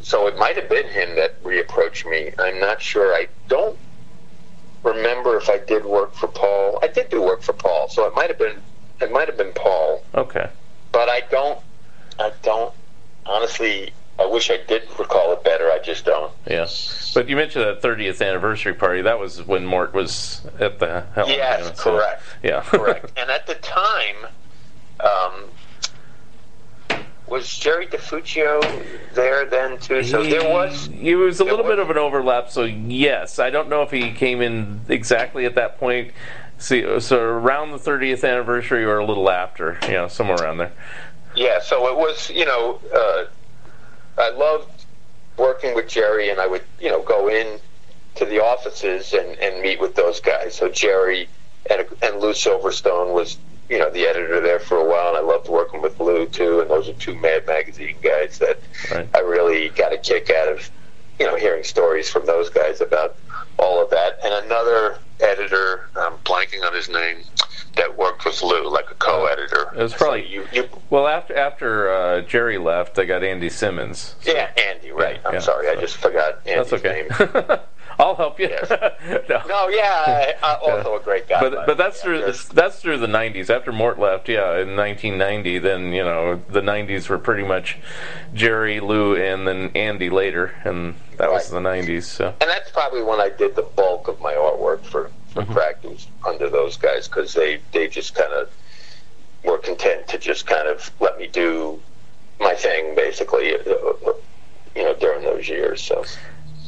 so 0.00 0.26
it 0.26 0.36
might 0.38 0.56
have 0.56 0.68
been 0.68 0.86
him 0.88 1.16
that 1.16 1.42
reapproached 1.42 2.08
me. 2.08 2.30
I'm 2.38 2.60
not 2.60 2.80
sure. 2.80 3.14
I 3.14 3.26
don't 3.48 3.78
remember 4.82 5.36
if 5.38 5.48
I 5.48 5.58
did 5.58 5.84
work 5.84 6.14
for 6.14 6.28
Paul. 6.28 6.78
I 6.82 6.88
did 6.88 7.08
do 7.08 7.22
work 7.22 7.42
for 7.42 7.54
Paul, 7.54 7.88
so 7.88 8.06
it 8.06 8.14
might 8.14 8.28
have 8.28 8.38
been 8.38 8.60
it 9.00 9.10
might 9.10 9.26
have 9.28 9.36
been 9.36 9.52
Paul 9.52 10.04
Okay. 10.14 10.48
but 10.92 11.08
I 11.08 11.20
don't. 11.30 11.58
I 12.18 12.30
don't. 12.42 12.72
Honestly, 13.26 13.92
I 14.18 14.26
wish 14.26 14.50
I 14.50 14.58
did 14.68 14.82
recall 14.98 15.32
it 15.32 15.42
better. 15.42 15.70
I 15.72 15.80
just 15.80 16.04
don't. 16.04 16.32
Yeah, 16.46 16.66
but 17.14 17.28
you 17.28 17.34
mentioned 17.34 17.64
that 17.64 17.82
30th 17.82 18.24
anniversary 18.24 18.74
party. 18.74 19.02
That 19.02 19.18
was 19.18 19.42
when 19.42 19.64
Mort 19.66 19.92
was 19.94 20.42
at 20.60 20.78
the 20.78 21.04
helm. 21.14 21.28
Yes, 21.30 21.60
know, 21.64 21.74
so- 21.74 21.96
correct. 21.96 22.22
Yeah, 22.42 22.60
Correct. 22.60 23.10
and 23.16 23.30
at 23.30 23.46
the 23.48 23.54
time, 23.56 24.16
um, 25.00 25.44
was 27.26 27.56
Jerry 27.58 27.86
DeFuccio 27.86 29.14
there 29.14 29.46
then 29.46 29.78
too? 29.78 30.02
So 30.02 30.22
there 30.22 30.48
was. 30.48 30.88
It 30.88 31.14
was 31.14 31.40
a 31.40 31.44
little 31.44 31.64
was- 31.64 31.72
bit 31.72 31.78
of 31.78 31.90
an 31.90 31.98
overlap. 31.98 32.50
So 32.50 32.64
yes, 32.64 33.38
I 33.38 33.50
don't 33.50 33.68
know 33.68 33.82
if 33.82 33.90
he 33.90 34.12
came 34.12 34.40
in 34.40 34.80
exactly 34.88 35.46
at 35.46 35.54
that 35.54 35.78
point. 35.78 36.12
See, 36.58 37.00
so 37.00 37.18
around 37.20 37.72
the 37.72 37.78
30th 37.78 38.28
anniversary 38.28 38.84
or 38.84 38.98
a 38.98 39.04
little 39.04 39.28
after, 39.28 39.78
you 39.82 39.94
know, 39.94 40.08
somewhere 40.08 40.36
around 40.36 40.58
there. 40.58 40.72
Yeah. 41.34 41.60
So 41.60 41.88
it 41.88 41.96
was. 41.96 42.30
You 42.30 42.44
know, 42.44 42.80
uh, 42.94 43.24
I 44.18 44.30
loved 44.30 44.84
working 45.36 45.74
with 45.74 45.88
Jerry, 45.88 46.30
and 46.30 46.40
I 46.40 46.46
would 46.46 46.62
you 46.80 46.90
know 46.90 47.02
go 47.02 47.28
in 47.28 47.58
to 48.16 48.24
the 48.24 48.42
offices 48.42 49.12
and, 49.12 49.36
and 49.38 49.60
meet 49.60 49.80
with 49.80 49.96
those 49.96 50.20
guys. 50.20 50.54
So 50.54 50.68
Jerry 50.68 51.28
and 51.68 51.86
and 52.02 52.20
Lou 52.20 52.32
Silverstone 52.32 53.12
was 53.12 53.38
you 53.68 53.78
know 53.78 53.90
the 53.90 54.06
editor 54.06 54.40
there 54.40 54.58
for 54.60 54.76
a 54.78 54.84
while, 54.84 55.08
and 55.08 55.16
I 55.16 55.20
loved 55.20 55.48
working 55.48 55.80
with 55.82 55.98
Lou 56.00 56.26
too. 56.26 56.60
And 56.60 56.70
those 56.70 56.88
are 56.88 56.92
two 56.94 57.14
Mad 57.14 57.46
Magazine 57.46 57.96
guys 58.02 58.38
that 58.38 58.60
Right. 58.92 59.08
I 59.14 59.20
really 59.20 59.70
got 59.70 59.92
a 59.92 59.98
kick 59.98 60.30
out 60.30 60.48
of 60.48 60.70
you 61.18 61.26
know 61.26 61.36
hearing 61.36 61.64
stories 61.64 62.08
from 62.10 62.26
those 62.26 62.50
guys 62.50 62.80
about 62.80 63.16
all 63.58 63.82
of 63.82 63.90
that. 63.90 64.18
And 64.24 64.34
another 64.46 64.98
editor, 65.20 65.88
I'm 65.96 66.14
blanking 66.24 66.64
on 66.66 66.74
his 66.74 66.88
name, 66.88 67.18
that 67.76 67.96
worked 67.96 68.24
with 68.24 68.42
Lou 68.42 68.68
like 68.68 68.90
a 68.90 68.94
co-editor. 68.94 69.68
It 69.76 69.82
was 69.82 69.94
probably- 69.94 70.22
So 70.22 70.28
you, 70.28 70.46
you 70.52 70.68
Well, 70.90 71.06
after 71.06 71.36
after 71.36 71.88
uh, 71.92 72.20
Jerry 72.22 72.58
left, 72.58 72.94
they 72.96 73.06
got 73.06 73.22
Andy 73.24 73.48
Simmons. 73.48 74.16
So 74.20 74.32
yeah, 74.32 74.50
Andy, 74.56 74.90
right? 74.90 75.20
I'm 75.24 75.34
yeah, 75.34 75.38
sorry, 75.40 75.68
I 75.68 75.76
just 75.76 75.96
forgot 75.96 76.40
Andy's 76.46 76.70
That's 76.70 76.84
okay. 76.84 77.08
name. 77.08 77.58
I'll 77.98 78.14
help 78.16 78.40
you. 78.40 78.48
Yes. 78.48 78.70
no. 79.28 79.42
No, 79.46 79.68
yeah, 79.68 80.32
I, 80.42 80.54
also 80.62 80.96
a 80.96 81.00
great 81.00 81.28
guy. 81.28 81.40
but 81.40 81.66
but 81.66 81.76
that's 81.78 81.98
yeah, 81.98 82.02
through 82.02 82.20
just- 82.26 82.54
that's 82.54 82.80
through 82.80 82.98
the 82.98 83.06
90s 83.06 83.50
after 83.50 83.72
Mort 83.72 83.98
left 83.98 84.28
yeah 84.28 84.58
in 84.58 84.76
1990 84.76 85.58
then 85.58 85.92
you 85.92 86.02
know 86.04 86.40
the 86.48 86.60
90s 86.60 87.08
were 87.08 87.18
pretty 87.18 87.44
much 87.44 87.78
Jerry 88.34 88.80
Lou 88.80 89.14
and 89.16 89.46
then 89.46 89.70
Andy 89.74 90.10
later 90.10 90.52
and 90.64 90.94
that 91.18 91.30
was 91.30 91.50
the 91.50 91.60
90s 91.60 92.04
so 92.04 92.34
and 92.40 92.50
that's 92.50 92.70
probably 92.70 93.02
when 93.02 93.20
I 93.20 93.28
did 93.30 93.54
the 93.54 93.62
bulk 93.62 94.08
of 94.08 94.20
my 94.20 94.34
artwork 94.34 94.84
for 94.84 95.10
for 95.32 95.42
Mm-hmm. 95.42 95.52
Cracked. 95.52 95.86
Under 96.26 96.48
those 96.48 96.76
guys 96.76 97.08
because 97.08 97.34
they 97.34 97.60
they 97.72 97.88
just 97.88 98.14
kind 98.14 98.32
of 98.32 98.48
were 99.44 99.58
content 99.58 100.06
to 100.08 100.18
just 100.18 100.46
kind 100.46 100.66
of 100.68 100.90
let 101.00 101.18
me 101.18 101.26
do 101.26 101.80
my 102.40 102.54
thing 102.54 102.94
basically. 102.94 103.54
uh, 103.54 103.60
You 104.76 104.82
know, 104.84 104.94
during 104.94 105.22
those 105.22 105.48
years. 105.48 105.80
So 105.82 106.04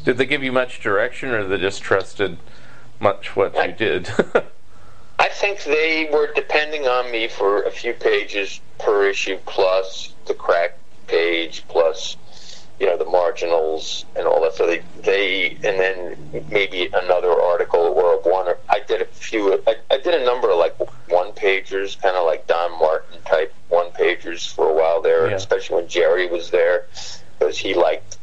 did 0.07 0.17
they 0.19 0.25
give 0.25 0.43
you 0.43 0.53
much 0.53 0.81
direction 0.81 1.31
or 1.31 1.45
they 1.45 1.59
just 1.59 1.83
trusted 1.83 2.39
much 3.01 3.37
what 3.37 3.55
you 3.57 3.73
did 3.73 4.09
I 5.19 5.29
think 5.29 5.65
they 5.65 6.09
were 6.13 6.31
depending 6.35 6.87
on 6.87 7.11
me 7.11 7.27
for 7.27 7.63
a 7.63 7.71
few 7.71 7.95
pages 7.95 8.61
per 8.79 9.09
issue, 9.09 9.39
plus 9.47 10.13
the 10.27 10.35
crack 10.35 10.79
page, 11.07 11.65
plus 11.69 12.17
you 12.79 12.87
know 12.87 12.99
the 12.99 13.07
marginals 13.07 14.05
and 14.15 14.27
all 14.27 14.43
that. 14.43 14.55
So 14.55 14.67
they 14.67 14.83
they 15.01 15.57
and 15.65 15.81
then 15.81 16.45
maybe 16.51 16.91
another 16.93 17.33
article 17.33 17.81
or 17.81 18.21
one. 18.31 18.47
Or, 18.47 18.59
I 18.69 18.81
did 18.87 19.01
a 19.01 19.07
few. 19.07 19.55
I, 19.67 19.77
I 19.91 19.97
did 19.97 20.15
a 20.15 20.25
number 20.25 20.51
of 20.51 20.59
like 20.59 20.79
one 21.09 21.33
pagers, 21.33 21.99
kind 22.01 22.15
of 22.15 22.27
like 22.27 22.47
Don 22.47 22.79
Martin 22.79 23.19
type 23.25 23.55
one 23.69 23.91
pagers 23.93 24.47
for 24.55 24.69
a 24.69 24.75
while 24.75 25.01
there, 25.01 25.31
Yeah. 25.31 25.37
especially 25.37 25.77
when 25.77 25.89
Jerry 25.89 26.27
was 26.29 26.51
there, 26.51 26.87
because 27.39 27.57
he 27.57 27.73
liked 27.73 28.19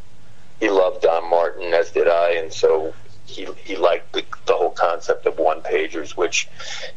he 0.64 0.70
loved 0.70 1.02
Don 1.02 1.30
Martin, 1.30 1.74
as 1.74 1.92
did 1.92 2.08
I, 2.08 2.36
and 2.36 2.52
so 2.54 2.94
he 3.26 3.46
he 3.66 3.76
liked 3.76 4.14
the, 4.14 4.24
the 4.46 4.54
whole 4.54 4.72
concept 4.72 5.26
of 5.26 5.38
one 5.38 5.62
pagers, 5.62 6.16
which 6.16 6.48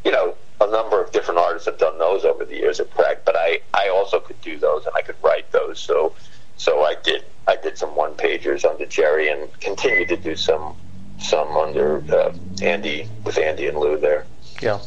you 0.05 0.11
know 0.11 0.35
a 0.61 0.71
number 0.71 1.03
of 1.03 1.11
different 1.11 1.37
artists 1.37 1.67
have 1.67 1.77
done 1.77 1.99
those 1.99 2.23
over 2.23 2.45
the 2.45 2.55
years 2.55 2.79
at 2.79 2.89
Crack, 2.91 3.25
but 3.25 3.35
I 3.35 3.59
I 3.73 3.89
also 3.89 4.21
could 4.21 4.39
do 4.39 4.57
those 4.57 4.85
and 4.85 4.95
I 4.95 5.01
could 5.01 5.17
write 5.21 5.51
those, 5.51 5.79
so 5.79 6.15
so 6.55 6.85
I 6.85 6.95
did 7.03 7.25
I 7.45 7.57
did 7.57 7.77
some 7.77 7.93
one 7.93 8.13
pagers 8.13 8.63
under 8.63 8.85
Jerry 8.85 9.27
and 9.27 9.49
continued 9.59 10.07
to 10.09 10.17
do 10.17 10.37
some 10.37 10.77
some 11.19 11.49
under 11.57 12.01
uh, 12.09 12.33
Andy 12.61 13.09
with 13.25 13.37
Andy 13.37 13.67
and 13.67 13.77
Lou 13.77 13.97
there. 13.97 14.25
yeah 14.61 14.79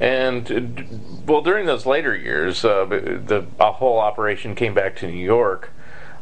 and 0.00 1.26
well 1.26 1.42
during 1.42 1.66
those 1.66 1.84
later 1.84 2.16
years 2.16 2.64
uh, 2.64 2.86
the 2.86 3.44
whole 3.60 3.98
operation 3.98 4.54
came 4.54 4.72
back 4.72 4.96
to 4.96 5.06
New 5.06 5.22
York 5.22 5.74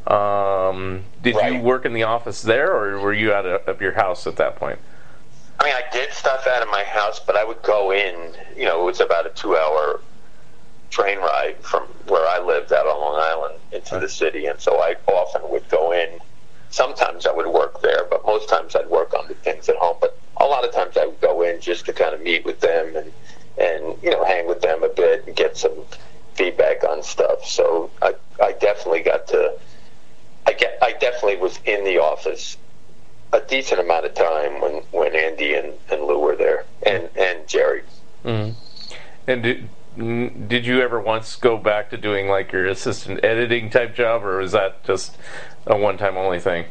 um, 0.09 1.05
did 1.23 1.37
you 1.37 1.61
work 1.61 1.85
in 1.85 1.93
the 1.93 2.03
office 2.03 2.43
there 2.43 2.73
or 2.73 2.99
were 3.01 3.13
you 3.13 3.33
out 3.33 3.47
of, 3.47 3.69
of 3.69 3.81
your 3.81 3.93
house 3.93 4.27
at 4.27 4.37
that 4.37 4.57
point 4.57 4.79
I 5.61 5.65
mean, 5.65 5.75
I 5.75 5.83
did 5.93 6.13
stuff 6.13 6.47
out 6.47 6.63
of 6.63 6.69
my 6.69 6.85
house, 6.85 7.19
but 7.19 7.37
I 7.37 7.45
would 7.45 7.63
go 7.63 7.91
in. 7.91 8.33
You 8.57 8.67
know, 8.67 8.81
it 8.83 8.85
was 8.85 9.01
about 9.01 9.27
a 9.27 9.31
two-hour 9.31 10.01
train 10.91 11.19
ride 11.19 11.57
from 11.61 11.83
where 12.07 12.27
I 12.27 12.39
lived 12.39 12.73
out 12.73 12.87
on 12.87 13.01
Long 13.01 13.21
Island 13.21 13.55
into 13.73 13.99
the 13.99 14.09
city, 14.09 14.47
and 14.47 14.61
so 14.61 14.81
I 14.81 14.95
often 15.09 15.49
would 15.51 15.69
go 15.69 15.93
in. 15.93 16.21
Sometimes 16.71 17.27
I 17.27 17.33
would 17.33 17.47
work 17.47 17.81
there, 17.83 18.07
but 18.09 18.25
most 18.25 18.49
times 18.49 18.77
I'd 18.77 18.89
work 18.89 19.15
on 19.15 19.27
the 19.27 19.35
things 19.35 19.69
at 19.69 19.77
home. 19.77 19.97
But 20.01 20.19
a 20.37 20.45
lot 20.45 20.65
of 20.65 20.73
times 20.73 20.97
I 20.97 21.07
would 21.07 21.21
go 21.21 21.43
in 21.43 21.61
just 21.61 21.87
to 21.87 21.93
kind 21.93 22.15
of 22.15 22.21
meet 22.21 22.45
with 22.45 22.61
them 22.61 22.95
and 22.97 23.13
and 23.59 24.01
you 24.03 24.11
know 24.11 24.25
hang 24.25 24.47
with 24.47 24.61
them 24.61 24.85
a 24.85 24.89
bit 24.89 25.27
and 25.27 25.35
get 25.35 25.57
some 25.57 25.73
feedback 26.35 26.85
on 26.85 27.03
stuff. 27.03 27.45
So 27.45 27.91
I 28.01 28.15
I 28.41 28.53
definitely 28.53 29.03
got 29.03 29.27
to. 29.29 29.59
I 30.49 30.55
get 30.55 30.79
I 30.81 30.93
definitely 30.93 31.37
was 31.37 31.61
in 31.67 31.85
the 31.85 31.99
office 31.99 32.57
a 33.35 33.41
decent 33.41 33.79
amount 33.79 34.07
of 34.07 34.15
time 34.15 34.63
when, 34.63 34.83
when 34.91 35.15
Andy 35.15 35.53
and, 35.53 35.75
and 35.91 36.05
Lou 36.05 36.19
were 36.19 36.37
there, 36.37 36.65
and 36.87 37.11
and 37.17 37.47
Jerry. 37.47 37.83
And 39.27 39.43
did, 39.43 39.69
mm, 39.99 40.49
did 40.49 40.65
you 40.65 40.81
ever 40.81 40.99
once 40.99 41.37
go 41.37 41.59
back 41.59 41.91
to 41.91 41.99
doing 41.99 42.29
like 42.29 42.51
your 42.51 42.65
assistant 42.65 43.23
editing 43.23 43.69
type 43.69 43.95
job, 43.95 44.25
or 44.25 44.39
was 44.39 44.53
that 44.53 44.83
just 44.85 45.19
a 45.67 45.77
one 45.77 45.99
time 45.99 46.17
only 46.17 46.41
thing? 46.41 46.65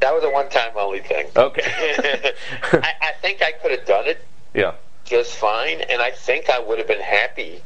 That 0.00 0.12
was 0.12 0.24
a 0.24 0.30
one 0.30 0.48
time 0.48 0.72
only 0.76 0.98
thing. 0.98 1.28
Okay. 1.36 1.62
I, 2.72 2.92
I 3.00 3.12
think 3.22 3.42
I 3.42 3.52
could 3.52 3.70
have 3.70 3.86
done 3.86 4.08
it 4.08 4.26
yeah. 4.54 4.74
just 5.04 5.36
fine, 5.36 5.82
and 5.82 6.02
I 6.02 6.10
think 6.10 6.50
I 6.50 6.58
would 6.58 6.78
have 6.78 6.88
been 6.88 7.00
happy 7.00 7.62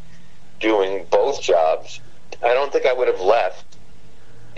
doing 0.60 1.06
both 1.10 1.40
jobs. 1.40 2.00
I 2.42 2.52
don't 2.52 2.70
think 2.70 2.84
I 2.84 2.92
would 2.92 3.08
have 3.08 3.22
left 3.22 3.67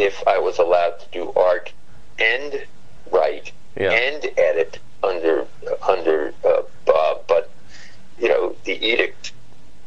if 0.00 0.22
I 0.26 0.38
was 0.38 0.58
allowed 0.58 0.98
to 1.00 1.06
do 1.12 1.32
art 1.34 1.72
and 2.18 2.64
write 3.12 3.52
Yeah. 3.76 3.92
and 3.92 4.24
edit 4.36 4.78
under 5.02 5.46
under 5.86 6.34
uh, 6.44 6.62
Bob, 6.86 7.16
but 7.28 7.52
you 8.18 8.28
know 8.28 8.56
the 8.64 8.76
edict 8.84 9.32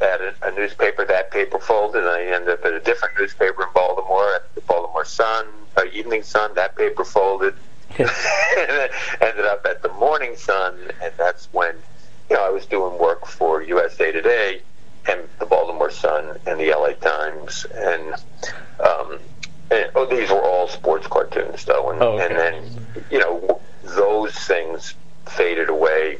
at 0.00 0.20
a, 0.20 0.34
a 0.42 0.50
newspaper. 0.52 1.04
That 1.04 1.30
paper 1.30 1.58
folded. 1.58 2.00
And 2.04 2.08
I 2.10 2.22
ended 2.22 2.50
up 2.50 2.64
at 2.64 2.72
a 2.72 2.80
different 2.80 3.18
newspaper 3.18 3.62
in 3.64 3.68
Baltimore, 3.74 4.34
at 4.34 4.54
the 4.54 4.60
Baltimore 4.62 5.04
Sun, 5.04 5.46
uh, 5.76 5.82
Evening 5.92 6.22
Sun. 6.22 6.54
That 6.54 6.76
paper 6.76 7.04
folded. 7.04 7.54
ended 7.98 9.44
up 9.44 9.64
at 9.66 9.82
the 9.82 9.90
Morning 9.98 10.36
Sun, 10.36 10.74
and 11.02 11.12
that's 11.16 11.48
when 11.52 11.74
you 12.30 12.36
know 12.36 12.44
I 12.46 12.50
was 12.50 12.66
doing 12.66 12.98
work 12.98 13.26
for 13.26 13.62
USA 13.62 14.12
Today 14.12 14.60
and 15.08 15.20
the 15.38 15.46
Baltimore 15.46 15.90
Sun 15.90 16.38
and 16.46 16.60
the 16.60 16.68
LA 16.70 16.92
Times, 16.92 17.66
and 17.74 18.14
um, 18.80 19.18
and, 19.70 19.90
oh, 19.94 20.06
these 20.06 20.30
were 20.30 20.42
all 20.42 20.68
sports 20.68 21.06
cartoons 21.06 21.64
though, 21.64 21.90
and, 21.90 22.02
Oh, 22.02 22.12
okay. 22.18 22.26
and 22.26 22.36
then 22.38 22.86
you 23.10 23.18
know 23.18 23.60
those 23.82 24.32
things 24.34 24.94
faded 25.26 25.68
away 25.68 26.18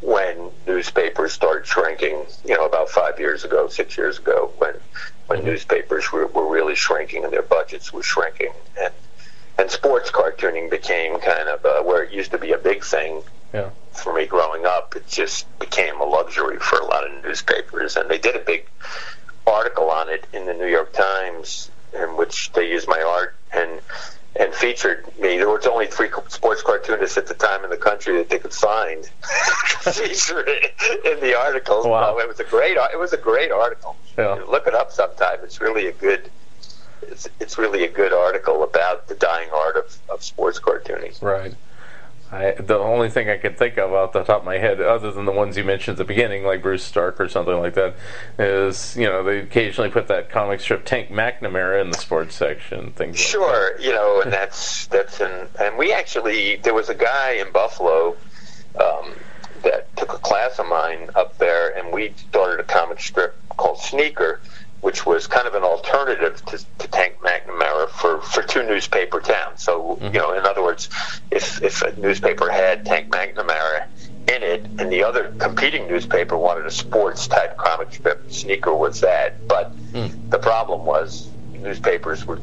when 0.00 0.50
newspapers 0.66 1.32
started 1.32 1.66
shrinking. 1.66 2.24
You 2.44 2.56
know, 2.56 2.66
about 2.66 2.90
five 2.90 3.18
years 3.18 3.44
ago, 3.44 3.68
six 3.68 3.96
years 3.96 4.18
ago, 4.18 4.52
when 4.58 4.74
when 5.26 5.44
newspapers 5.44 6.12
were, 6.12 6.26
were 6.26 6.48
really 6.48 6.74
shrinking 6.74 7.24
and 7.24 7.32
their 7.32 7.42
budgets 7.42 7.92
were 7.92 8.02
shrinking, 8.02 8.52
and 8.80 8.92
and 9.58 9.70
sports 9.70 10.10
cartooning 10.10 10.68
became 10.70 11.18
kind 11.20 11.48
of 11.48 11.64
uh, 11.64 11.82
where 11.82 12.02
it 12.02 12.12
used 12.12 12.30
to 12.32 12.38
be 12.38 12.52
a 12.52 12.58
big 12.58 12.84
thing 12.84 13.22
Yeah. 13.52 13.70
for 13.92 14.12
me 14.12 14.26
growing 14.26 14.66
up. 14.66 14.94
It 14.96 15.06
just 15.06 15.46
became 15.60 16.00
a 16.00 16.04
luxury 16.04 16.58
for 16.58 16.78
a 16.80 16.84
lot 16.84 17.06
of 17.06 17.22
newspapers, 17.24 17.96
and 17.96 18.10
they 18.10 18.18
did 18.18 18.34
a 18.34 18.40
big 18.40 18.66
article 19.46 19.90
on 19.90 20.08
it 20.08 20.26
in 20.32 20.46
the 20.46 20.54
New 20.54 20.66
York 20.66 20.92
Times, 20.92 21.70
in 21.92 22.16
which 22.16 22.52
they 22.52 22.68
used 22.68 22.88
my 22.88 23.00
art 23.00 23.36
and 23.52 23.80
and 24.36 24.52
featured 24.54 25.06
me. 25.18 25.36
There 25.36 25.48
was 25.48 25.66
only 25.66 25.86
three 25.86 26.08
sports 26.28 26.62
cartoonists 26.62 27.16
at 27.16 27.26
the 27.26 27.34
time 27.34 27.64
in 27.64 27.70
the 27.70 27.76
country 27.76 28.16
that 28.16 28.28
they 28.28 28.38
could 28.38 28.52
find 28.52 29.04
featured 29.80 30.48
in 30.48 31.20
the 31.20 31.36
article. 31.38 31.88
Wow. 31.88 32.18
It 32.18 32.28
was 32.28 32.40
a 32.40 32.44
great. 32.44 32.76
It 32.76 32.98
was 32.98 33.12
a 33.12 33.16
great 33.16 33.52
article. 33.52 33.96
Yeah. 34.18 34.42
Look 34.48 34.66
it 34.66 34.74
up 34.74 34.90
sometime. 34.90 35.38
It's 35.42 35.60
really 35.60 35.86
a 35.86 35.92
good. 35.92 36.30
It's, 37.02 37.28
it's 37.38 37.58
really 37.58 37.84
a 37.84 37.88
good 37.88 38.12
article 38.12 38.62
about 38.62 39.08
the 39.08 39.14
dying 39.14 39.50
art 39.52 39.76
of, 39.76 39.98
of 40.08 40.24
sports 40.24 40.58
cartooning. 40.58 41.20
Right. 41.22 41.54
I, 42.34 42.52
the 42.60 42.78
only 42.78 43.08
thing 43.08 43.30
I 43.30 43.36
can 43.36 43.54
think 43.54 43.78
of 43.78 43.92
off 43.92 44.12
the 44.12 44.24
top 44.24 44.40
of 44.40 44.44
my 44.44 44.58
head, 44.58 44.80
other 44.80 45.12
than 45.12 45.24
the 45.24 45.32
ones 45.32 45.56
you 45.56 45.62
mentioned 45.62 45.94
at 45.94 45.98
the 45.98 46.04
beginning, 46.04 46.44
like 46.44 46.62
Bruce 46.62 46.82
Stark 46.82 47.20
or 47.20 47.28
something 47.28 47.56
like 47.58 47.74
that, 47.74 47.94
is 48.38 48.96
you 48.96 49.06
know 49.06 49.22
they 49.22 49.38
occasionally 49.38 49.90
put 49.90 50.08
that 50.08 50.30
comic 50.30 50.60
strip 50.60 50.84
Tank 50.84 51.10
McNamara 51.10 51.80
in 51.80 51.90
the 51.90 51.98
sports 51.98 52.34
section, 52.34 52.90
things. 52.92 53.16
Like 53.16 53.26
Sure, 53.26 53.80
you 53.80 53.92
know, 53.92 54.20
and 54.22 54.32
that's 54.32 54.86
that's 54.88 55.20
an 55.20 55.48
and 55.60 55.78
we 55.78 55.92
actually 55.92 56.56
there 56.56 56.74
was 56.74 56.88
a 56.88 56.94
guy 56.94 57.32
in 57.32 57.52
Buffalo 57.52 58.16
um, 58.80 59.14
that 59.62 59.94
took 59.96 60.12
a 60.12 60.18
class 60.18 60.58
of 60.58 60.66
mine 60.66 61.10
up 61.14 61.38
there, 61.38 61.76
and 61.78 61.92
we 61.92 62.12
started 62.16 62.58
a 62.58 62.64
comic 62.64 63.00
strip 63.00 63.36
called 63.56 63.78
Sneaker, 63.78 64.40
which 64.84 65.06
was 65.06 65.26
kind 65.26 65.48
of 65.48 65.54
an 65.54 65.62
alternative 65.62 66.44
to, 66.44 66.58
to 66.78 66.88
Tank 66.88 67.16
McNamara 67.22 67.88
for, 67.88 68.20
for 68.20 68.42
two 68.42 68.62
newspaper 68.62 69.18
towns. 69.18 69.62
So 69.62 69.96
mm-hmm. 69.96 70.04
you 70.14 70.20
know, 70.20 70.32
in 70.34 70.44
other 70.44 70.62
words, 70.62 70.90
if 71.30 71.62
if 71.62 71.80
a 71.80 71.98
newspaper 71.98 72.50
had 72.50 72.84
Tank 72.84 73.10
McNamara 73.10 73.86
in 74.28 74.42
it, 74.42 74.60
and 74.78 74.92
the 74.92 75.02
other 75.02 75.34
competing 75.38 75.88
newspaper 75.88 76.36
wanted 76.36 76.66
a 76.66 76.70
sports 76.70 77.26
type 77.26 77.56
comic 77.56 77.94
strip, 77.94 78.30
Sneaker 78.30 78.74
was 78.74 79.00
that. 79.00 79.48
But 79.48 79.74
mm. 79.92 80.30
the 80.30 80.38
problem 80.38 80.84
was 80.84 81.30
newspapers 81.52 82.26
were 82.26 82.40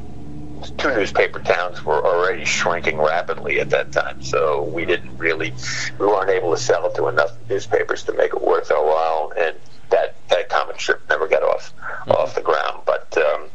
two 0.80 0.90
newspaper 0.96 1.40
towns 1.40 1.86
were 1.86 2.04
already 2.04 2.46
shrinking 2.46 2.98
rapidly 2.98 3.60
at 3.60 3.70
that 3.70 3.92
time, 3.92 4.24
so 4.24 4.64
we 4.64 4.86
didn't 4.86 5.16
really, 5.18 5.54
we 6.00 6.08
weren't 6.08 6.30
able 6.30 6.56
to 6.56 6.62
sell 6.62 6.88
it 6.88 6.96
to 6.96 7.08
enough 7.08 7.32
newspapers 7.50 8.04
to 8.04 8.14
make 8.14 8.34
it 8.34 8.42
worth 8.42 8.72
our 8.72 8.84
while, 8.84 9.32
and 9.38 9.56
that 9.92 10.16
that 10.30 10.50
comic 10.50 10.80
strip 10.80 11.02
never 11.10 11.28
got 11.28 11.44
off 11.44 11.74
off 12.10 12.36
the 12.36 12.42
ground. 12.42 12.82
But 12.86 13.16
um, 13.18 13.48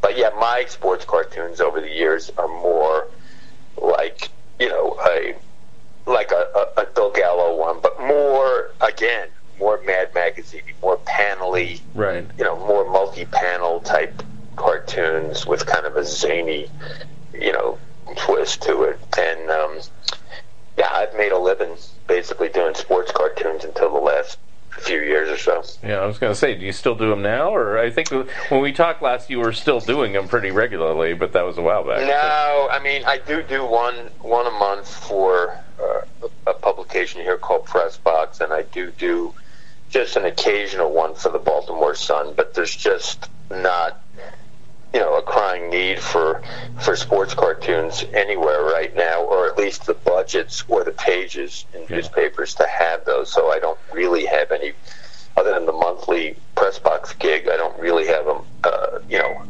but 0.00 0.16
yeah, 0.16 0.30
my 0.38 0.64
sports 0.68 1.04
cartoons 1.04 1.60
over 1.60 1.80
the 1.80 1.90
years 1.90 2.30
are 2.38 2.48
more 2.48 3.06
like 3.80 4.30
you 4.58 4.68
know 4.68 4.96
a 5.06 5.34
like 6.06 6.32
a, 6.32 6.46
a, 6.76 6.82
a 6.82 6.86
Bill 6.94 7.10
Gallo 7.12 7.56
one, 7.56 7.78
but 7.82 8.00
more 8.00 8.70
again 8.80 9.28
more 9.58 9.78
Mad 9.84 10.08
Magazine, 10.14 10.62
more 10.82 10.96
panely 11.04 11.80
Right. 11.94 12.26
you 12.38 12.44
know, 12.44 12.58
more 12.66 12.90
multi-panel 12.90 13.80
type 13.80 14.22
cartoons 14.56 15.46
with 15.46 15.66
kind 15.66 15.84
of 15.84 15.96
a 15.96 16.04
zany, 16.04 16.66
you 17.34 17.52
know, 17.52 17.78
twist 18.16 18.62
to 18.62 18.82
it. 18.84 18.98
And 19.18 19.50
um, 19.50 19.78
yeah, 20.78 20.88
I've 20.90 21.14
made 21.14 21.32
a 21.32 21.38
living 21.38 21.76
basically 22.08 22.48
doing 22.48 22.74
sports 22.74 23.12
cartoons 23.14 23.64
until 23.64 23.92
the 23.92 24.00
last 24.00 24.38
few 24.80 25.00
years 25.00 25.28
or 25.28 25.36
so. 25.36 25.62
Yeah, 25.86 26.00
I 26.00 26.06
was 26.06 26.18
going 26.18 26.32
to 26.32 26.38
say, 26.38 26.54
do 26.54 26.64
you 26.64 26.72
still 26.72 26.94
do 26.94 27.10
them 27.10 27.22
now, 27.22 27.54
or 27.54 27.78
I 27.78 27.90
think 27.90 28.10
when 28.10 28.60
we 28.60 28.72
talked 28.72 29.02
last, 29.02 29.30
you 29.30 29.38
were 29.38 29.52
still 29.52 29.80
doing 29.80 30.12
them 30.12 30.28
pretty 30.28 30.50
regularly, 30.50 31.14
but 31.14 31.32
that 31.32 31.42
was 31.42 31.58
a 31.58 31.62
while 31.62 31.84
back. 31.84 32.06
No, 32.06 32.68
I 32.70 32.80
mean 32.82 33.04
I 33.04 33.18
do 33.18 33.42
do 33.42 33.64
one 33.64 33.94
one 34.20 34.46
a 34.46 34.50
month 34.50 34.88
for 34.88 35.58
uh, 35.80 36.26
a 36.46 36.54
publication 36.54 37.20
here 37.20 37.36
called 37.36 37.64
Press 37.64 37.96
Box, 37.96 38.40
and 38.40 38.52
I 38.52 38.62
do 38.62 38.90
do 38.90 39.34
just 39.90 40.16
an 40.16 40.24
occasional 40.24 40.92
one 40.92 41.14
for 41.14 41.30
the 41.30 41.38
Baltimore 41.38 41.94
Sun. 41.94 42.34
But 42.36 42.54
there's 42.54 42.74
just 42.74 43.28
not, 43.50 44.00
you 44.92 45.00
know, 45.00 45.16
a 45.16 45.22
crying 45.22 45.70
need 45.70 45.98
for 46.00 46.42
for 46.80 46.96
sports 46.96 47.34
cartoons 47.34 48.04
anywhere 48.12 48.62
right 48.64 48.94
now, 48.96 49.22
or 49.22 49.46
at 49.48 49.56
least 49.56 49.86
the 49.86 49.94
budgets 49.94 50.64
or 50.68 50.84
the 50.84 50.90
pages 50.92 51.64
in 51.74 51.82
Yeah. 51.82 51.96
newspapers 51.96 52.54
to 52.54 52.66
have 52.66 53.04
those. 53.04 53.32
So 53.32 53.50
I 53.52 53.58
don't 53.58 53.78
really 53.92 54.26
have 54.26 54.50
any. 54.50 54.72
Other 55.36 55.52
than 55.54 55.64
the 55.64 55.72
monthly 55.72 56.36
press 56.56 56.78
box 56.78 57.14
gig, 57.14 57.48
I 57.48 57.56
don't 57.56 57.78
really 57.78 58.06
have 58.08 58.26
a, 58.26 58.40
uh, 58.64 58.98
you 59.08 59.18
know, 59.18 59.42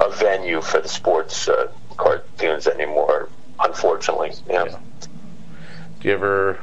a 0.00 0.10
venue 0.10 0.60
for 0.62 0.80
the 0.80 0.88
sports 0.88 1.46
uh, 1.46 1.68
cartoons 1.98 2.66
anymore. 2.66 3.28
Unfortunately, 3.62 4.32
yeah. 4.48 4.64
Yeah. 4.64 4.78
Do 6.00 6.08
you 6.08 6.14
ever 6.14 6.58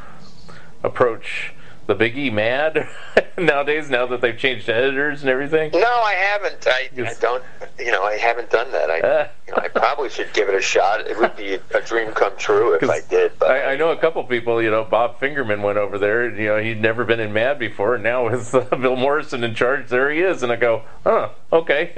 approach 0.83 1.53
the 1.87 1.95
Biggie 1.95 2.31
mad 2.31 2.87
nowadays? 3.37 3.89
Now 3.89 4.05
that 4.07 4.21
they've 4.21 4.37
changed 4.37 4.69
editors 4.69 5.21
and 5.21 5.29
everything. 5.29 5.71
No, 5.71 5.79
I 5.79 6.13
haven't. 6.13 6.67
I, 6.67 6.89
I 7.03 7.13
don't. 7.19 7.43
You 7.79 7.91
know, 7.91 8.03
I 8.03 8.17
haven't 8.17 8.49
done 8.49 8.71
that. 8.71 8.89
I, 8.91 8.99
Uh. 8.99 9.27
you 9.47 9.53
know, 9.53 9.59
I 9.63 9.67
probably 9.69 10.09
should 10.09 10.31
give 10.33 10.49
it 10.49 10.55
a 10.55 10.61
shot. 10.61 11.01
It 11.07 11.17
would 11.19 11.35
be 11.35 11.57
a 11.73 11.81
dream 11.81 12.11
come 12.11 12.33
true 12.37 12.73
if 12.75 12.89
I 12.89 12.99
did. 13.09 13.31
But 13.39 13.51
I, 13.51 13.73
I 13.73 13.75
know 13.77 13.89
a 13.91 13.97
couple 13.97 14.23
people. 14.25 14.61
You 14.61 14.69
know, 14.71 14.83
Bob 14.83 15.19
Fingerman 15.19 15.61
went 15.61 15.77
over 15.77 15.97
there. 15.97 16.25
And, 16.25 16.37
you 16.37 16.47
know, 16.47 16.57
he'd 16.61 16.81
never 16.81 17.03
been 17.05 17.19
in 17.19 17.33
Mad 17.33 17.57
before, 17.59 17.95
and 17.95 18.03
now 18.03 18.29
with 18.29 18.53
uh, 18.53 18.61
Bill 18.75 18.95
Morrison 18.95 19.43
in 19.43 19.55
charge, 19.55 19.87
there 19.89 20.11
he 20.11 20.19
is. 20.21 20.43
And 20.43 20.51
I 20.51 20.55
go, 20.57 20.83
huh, 21.03 21.29
okay. 21.53 21.93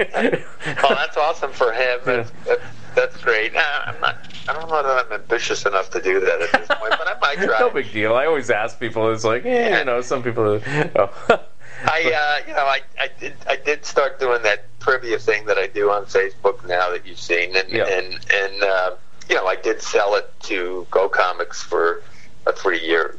Oh, 0.82 0.94
that's 0.94 1.16
awesome 1.16 1.52
for 1.52 1.72
him. 1.72 1.98
That's, 2.04 2.30
that's, 2.46 2.62
that's 2.94 3.16
great. 3.18 3.52
I'm 3.56 4.00
not. 4.00 4.16
I 4.48 4.52
don't 4.54 4.68
know 4.68 4.82
that 4.82 5.06
I'm 5.06 5.12
ambitious 5.12 5.64
enough 5.66 5.90
to 5.90 6.00
do 6.02 6.18
that 6.20 6.40
at 6.42 6.52
this 6.52 6.78
point, 6.78 6.94
but 6.98 7.06
I 7.06 7.18
might 7.20 7.36
try. 7.46 7.58
no 7.60 7.70
big 7.70 7.92
deal. 7.92 8.14
I 8.14 8.26
always 8.26 8.50
ask 8.50 8.78
people. 8.80 9.10
It's 9.12 9.24
like, 9.24 9.44
eh, 9.44 9.78
you 9.78 9.84
know, 9.84 10.00
some 10.00 10.22
people. 10.22 10.60
Oh. 10.96 11.10
I, 11.84 12.42
uh, 12.44 12.46
you 12.48 12.54
know, 12.54 12.64
I, 12.66 12.80
I 12.98 13.08
did, 13.18 13.34
I 13.48 13.56
did 13.56 13.84
start 13.86 14.20
doing 14.20 14.42
that 14.42 14.66
trivia 14.80 15.18
thing 15.18 15.46
that 15.46 15.56
I 15.56 15.66
do 15.66 15.90
on 15.90 16.04
Facebook 16.04 16.66
now 16.66 16.90
that 16.90 17.06
you've 17.06 17.20
seen, 17.20 17.56
and 17.56 17.68
Yeah. 17.70 17.86
and 17.86 18.18
and 18.34 18.62
uh, 18.62 18.96
you 19.28 19.34
know, 19.36 19.46
I 19.46 19.56
did 19.56 19.80
sell 19.80 20.14
it 20.16 20.30
to 20.44 20.86
Go 20.90 21.08
Comics 21.08 21.62
for 21.62 22.02
a 22.46 22.52
three 22.52 22.80
year 22.84 23.18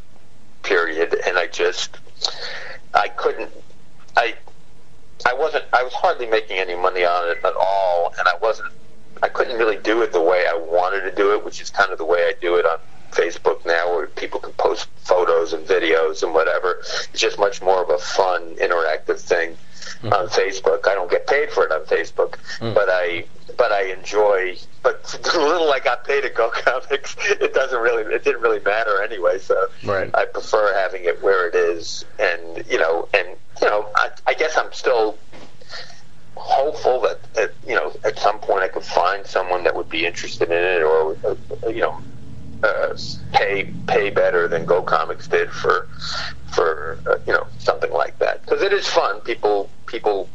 period, 0.63 1.15
and 1.26 1.38
I 1.38 1.47
just, 1.47 1.97
I 2.93 3.07
couldn't, 3.07 3.49
I, 4.15 4.36
I 5.26 5.34
wasn't, 5.34 5.65
I 5.74 5.82
was 5.84 5.93
hardly 5.93 6.28
making 6.28 6.57
any 6.57 6.76
money 6.76 7.03
on 7.03 7.30
it 7.32 7.39
at 7.43 7.53
all, 7.55 8.13
and 8.19 8.28
I 8.28 8.36
wasn't, 8.41 8.72
I 9.24 9.30
couldn't 9.30 9.57
really 9.57 9.78
do 9.78 10.01
it 10.01 10.11
the 10.11 10.22
way 10.22 10.45
I 10.47 10.55
wanted 10.55 11.01
to 11.01 11.11
do 11.15 11.34
it, 11.34 11.45
which 11.45 11.61
is 11.61 11.69
kind 11.69 11.91
of 11.91 11.97
the 11.97 12.05
way 12.05 12.19
I 12.19 12.34
do 12.41 12.55
it 12.55 12.65
on 12.65 12.80
Facebook 13.11 13.65
now, 13.65 13.93
where 13.93 14.07
people 14.07 14.39
can 14.39 14.53
post 14.53 14.88
photos 15.03 15.53
and 15.53 15.65
videos 15.67 16.24
and 16.24 16.34
whatever. 16.34 16.80
It's 16.80 17.19
just 17.19 17.38
much 17.38 17.61
more 17.61 17.84
of 17.84 17.89
a 17.89 17.97
fun, 17.97 18.55
interactive 18.55 19.19
thing 19.19 19.57
mm-hmm. 20.01 20.13
on 20.13 20.28
Facebook. 20.30 20.88
I 20.88 20.93
don't 20.93 21.11
get 21.11 21.28
paid 21.28 21.51
for 21.51 21.65
it 21.65 21.72
on 21.72 21.82
Facebook, 21.82 22.38
mm. 22.59 22.74
but 22.74 22.89
I 22.89 23.26
but 23.57 23.72
I 23.72 23.84
enjoy. 23.91 24.57
But 24.82 25.03
the 25.24 25.39
little 25.39 25.72
I 25.72 25.80
got 25.80 26.05
paid 26.05 26.26
at 26.26 26.36
Go 26.36 26.49
Comics, 26.53 27.15
it 27.30 27.53
doesn't 27.53 27.80
really 27.80 28.03
it 28.13 28.24
didn't 28.24 28.41
really 28.41 28.61
matter 28.61 29.01
anyway. 29.01 29.39
So 29.39 29.67
Right. 29.84 30.09
I 30.13 30.26
prefer 30.26 30.74
having 30.76 31.03
it 31.03 31.22
where 31.22 31.47
it 31.47 31.55
is, 31.55 32.05
and 32.19 32.63
you 32.69 32.80
know, 32.80 33.07
and 33.13 33.28
you 33.61 33.67
know, 33.67 33.89
I, 33.95 34.09
I 34.28 34.34
guess 34.34 34.57
I'm 34.57 34.72
still 34.74 35.17
hopeful 36.41 37.01
that, 37.01 37.53
you 37.67 37.75
know 37.75 37.93
at 38.03 38.17
some 38.17 38.39
point 38.39 38.63
I 38.63 38.67
could 38.67 38.83
find 38.83 39.25
someone 39.25 39.63
that 39.63 39.75
would 39.75 39.89
be 39.89 40.05
interested 40.05 40.49
in 40.49 40.57
it, 40.57 40.83
or 40.83 41.17
uh, 41.25 41.69
you 41.69 41.81
know, 41.81 41.95
uh, 42.63 42.95
pay 43.33 43.69
pay 43.87 44.09
better 44.09 44.47
than 44.47 44.65
Go 44.65 44.81
Comics 44.81 45.27
did 45.27 45.49
for 45.49 45.87
for 46.45 46.97
uh, 47.07 47.15
you 47.25 47.33
know 47.33 47.47
something 47.59 47.91
like 47.91 48.17
that 48.19 48.43
because 48.43 48.61
it 48.61 48.73
is 48.73 48.87
fun. 48.87 49.21
People 49.21 49.69
people 49.85 50.29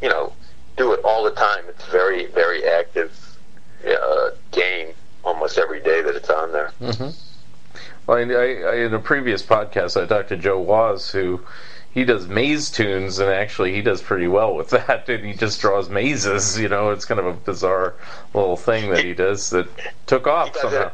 you 0.00 0.08
know 0.08 0.32
do 0.76 0.92
it 0.92 1.00
all 1.04 1.24
the 1.24 1.30
time. 1.30 1.64
It's 1.68 1.86
very 1.86 2.26
very 2.26 2.64
active 2.66 3.38
uh, 3.86 4.30
game 4.50 4.88
almost 5.24 5.58
every 5.58 5.80
day 5.80 6.02
that 6.02 6.14
it's 6.14 6.30
on 6.30 6.52
there. 6.52 6.72
Well, 8.06 8.18
I, 8.18 8.22
I, 8.22 8.74
in 8.84 8.94
a 8.94 8.98
previous 8.98 9.44
podcast, 9.44 10.00
I 10.00 10.06
talked 10.06 10.30
to 10.30 10.36
Joe 10.36 10.58
Wos, 10.58 11.12
who 11.12 11.40
he 11.92 12.04
does 12.04 12.26
MazeToons, 12.26 13.20
and 13.20 13.30
actually 13.30 13.74
he 13.74 13.82
does 13.82 14.00
pretty 14.00 14.28
well 14.28 14.54
with 14.54 14.70
that. 14.70 15.08
And 15.08 15.24
he 15.24 15.34
just 15.34 15.60
draws 15.60 15.88
mazes. 15.88 16.58
You 16.58 16.68
know, 16.68 16.90
it's 16.90 17.04
kind 17.04 17.20
of 17.20 17.26
a 17.26 17.32
bizarre 17.32 17.94
little 18.34 18.56
thing 18.56 18.90
that 18.90 19.04
he 19.04 19.14
does 19.14 19.50
that 19.50 19.68
took 20.06 20.26
off 20.26 20.52
does 20.52 20.62
somehow. 20.62 20.86
it. 20.86 20.92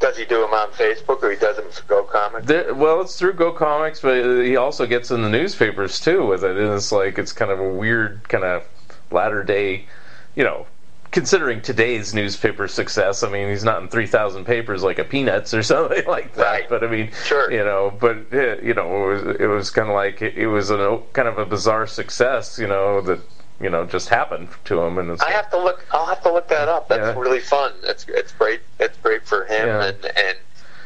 Does 0.00 0.16
he 0.16 0.24
do 0.24 0.40
them 0.40 0.54
on 0.54 0.68
Facebook 0.70 1.24
or 1.24 1.30
he 1.32 1.36
does 1.36 1.56
them 1.56 1.68
for 1.72 1.82
Go 1.88 2.04
Comics? 2.04 2.46
There, 2.46 2.72
well, 2.72 3.00
it's 3.00 3.18
through 3.18 3.32
Go 3.32 3.52
Comics, 3.52 4.00
but 4.00 4.44
he 4.44 4.54
also 4.54 4.86
gets 4.86 5.10
in 5.10 5.22
the 5.22 5.28
newspapers 5.28 5.98
too 5.98 6.24
with 6.24 6.44
it, 6.44 6.56
and 6.56 6.72
it's 6.72 6.92
like 6.92 7.18
it's 7.18 7.32
kind 7.32 7.50
of 7.50 7.58
a 7.58 7.68
weird 7.68 8.28
kind 8.28 8.44
of 8.44 8.62
latter 9.10 9.42
day, 9.42 9.86
you 10.36 10.44
know. 10.44 10.66
Considering 11.10 11.62
today's 11.62 12.12
newspaper 12.12 12.68
success, 12.68 13.22
I 13.22 13.30
mean, 13.30 13.48
he's 13.48 13.64
not 13.64 13.80
in 13.82 13.88
three 13.88 14.06
thousand 14.06 14.44
papers 14.44 14.82
like 14.82 14.98
a 14.98 15.04
Peanuts 15.04 15.54
or 15.54 15.62
something 15.72 16.04
like 16.06 16.34
that. 16.34 16.42
Right. 16.42 16.68
But 16.68 16.84
I 16.84 16.88
mean, 16.88 17.10
Sure. 17.24 17.50
you 17.50 17.64
know, 17.64 17.92
but 17.98 18.16
uh, 18.32 18.56
you 18.60 18.74
know, 18.74 19.10
it 19.10 19.24
was, 19.24 19.36
it 19.40 19.46
was 19.46 19.70
kind 19.70 19.88
of 19.88 19.94
like 19.94 20.20
it, 20.20 20.36
it 20.36 20.48
was 20.48 20.70
a 20.70 21.00
kind 21.14 21.26
of 21.28 21.38
a 21.38 21.46
bizarre 21.46 21.86
success, 21.86 22.58
you 22.58 22.66
know, 22.66 23.00
that 23.02 23.20
you 23.60 23.70
know 23.70 23.86
just 23.86 24.08
happened 24.10 24.48
to 24.66 24.80
him, 24.82 24.98
and 24.98 25.10
it's 25.10 25.22
I 25.22 25.30
have 25.30 25.50
to 25.50 25.58
look. 25.58 25.84
I'll 25.92 26.06
have 26.06 26.22
to 26.24 26.32
look 26.32 26.48
that 26.48 26.68
up. 26.68 26.88
That's 26.88 27.00
Yeah. 27.00 27.18
really 27.20 27.40
fun. 27.40 27.72
It's 27.84 28.04
it's 28.08 28.32
great. 28.32 28.60
It's 28.78 28.96
great 28.98 29.26
for 29.26 29.44
him. 29.46 29.66
Yeah. 29.66 29.84
And 29.86 30.04
and 30.04 30.36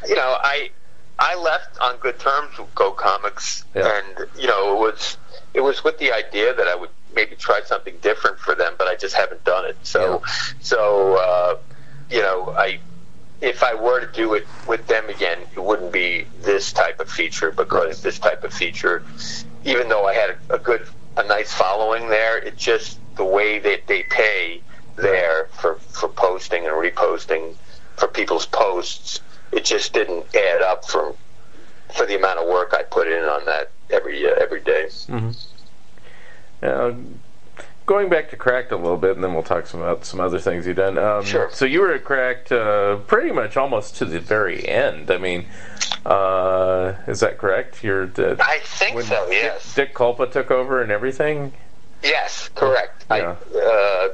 you 0.08 0.14
know, 0.14 0.36
I 0.40 0.70
I 1.18 1.34
left 1.34 1.78
on 1.80 1.96
good 1.96 2.18
terms 2.20 2.56
with 2.58 2.72
Go 2.76 2.92
Comics, 2.92 3.64
Yeah. 3.74 3.90
and 4.18 4.28
you 4.38 4.46
know, 4.46 4.72
it 4.76 4.78
was 4.78 5.16
it 5.52 5.60
was 5.62 5.82
with 5.82 5.98
the 5.98 6.12
idea 6.12 6.54
that 6.54 6.68
I 6.68 6.76
would 6.76 6.90
maybe 7.14 7.36
try 7.36 7.60
something 7.64 7.94
different 8.02 8.38
for 8.38 8.54
them, 8.54 8.74
but 8.78 8.88
I 8.88 8.96
just 8.96 9.14
haven't 9.14 9.44
done 9.44 9.64
it. 9.66 9.76
So 9.82 10.22
so 10.60 11.16
uh, 11.16 11.56
you 12.10 12.20
know, 12.20 12.54
I 12.56 12.78
if 13.40 13.62
I 13.62 13.74
were 13.74 14.00
to 14.00 14.12
do 14.12 14.34
it 14.34 14.46
with 14.66 14.86
them 14.86 15.08
again, 15.08 15.38
it 15.54 15.62
wouldn't 15.62 15.92
be 15.92 16.26
this 16.42 16.72
type 16.72 17.00
of 17.00 17.08
feature 17.08 17.50
because 17.50 18.00
this 18.00 18.18
type 18.18 18.44
of 18.44 18.52
feature, 18.52 19.02
even 19.64 19.88
though 19.88 20.06
I 20.06 20.14
had 20.14 20.36
a, 20.48 20.54
a 20.54 20.58
good, 20.58 20.86
a 21.16 21.24
nice 21.24 21.52
following 21.52 22.08
there, 22.08 22.38
it 22.38 22.56
just 22.56 22.98
the 23.16 23.24
way 23.24 23.58
that 23.58 23.86
they 23.88 24.04
pay 24.04 24.62
there 24.96 25.46
for 25.52 25.74
for 25.74 26.08
posting 26.08 26.66
and 26.66 26.74
reposting 26.74 27.54
for 27.96 28.08
people's 28.08 28.46
posts, 28.46 29.20
it 29.50 29.64
just 29.64 29.92
didn't 29.92 30.24
add 30.34 30.62
up 30.62 30.84
for 30.84 31.14
for 31.94 32.06
the 32.06 32.16
amount 32.16 32.38
of 32.38 32.46
work 32.48 32.72
I 32.74 32.84
put 32.84 33.08
in 33.08 33.24
on 33.24 33.44
that 33.46 33.72
every 33.90 34.24
uh, 34.24 34.34
every 34.40 34.60
day. 34.60 34.88
Uh, 36.62 36.94
going 37.86 38.08
back 38.08 38.30
to 38.30 38.36
Cracked 38.36 38.70
a 38.72 38.76
little 38.76 38.96
bit, 38.96 39.16
and 39.16 39.24
then 39.24 39.34
we'll 39.34 39.42
talk 39.42 39.66
some 39.66 39.80
about 39.80 40.04
some 40.04 40.20
other 40.20 40.38
things 40.38 40.66
you've 40.66 40.76
done. 40.76 40.96
Um, 40.98 41.24
Sure. 41.24 41.50
So 41.52 41.64
you 41.64 41.80
were 41.80 41.92
at 41.92 42.04
Cracked 42.04 42.52
uh, 42.52 42.96
pretty 43.06 43.32
much 43.32 43.56
almost 43.56 43.96
to 43.96 44.04
the 44.04 44.20
very 44.20 44.66
end. 44.68 45.10
I 45.10 45.18
mean, 45.18 45.46
uh, 46.06 46.94
is 47.06 47.20
that 47.20 47.38
correct? 47.38 47.82
You're 47.82 48.06
the, 48.06 48.36
I 48.40 48.60
think 48.64 49.00
so. 49.02 49.26
Dick- 49.28 49.42
Yes. 49.42 49.74
Dick 49.74 49.94
Kulpa 49.94 50.30
took 50.30 50.50
over 50.50 50.82
and 50.82 50.90
everything. 50.92 51.52
Yes, 52.02 52.48
correct. 52.54 53.04
Yeah. 53.10 53.36
I 53.54 53.58
uh, 53.58 54.08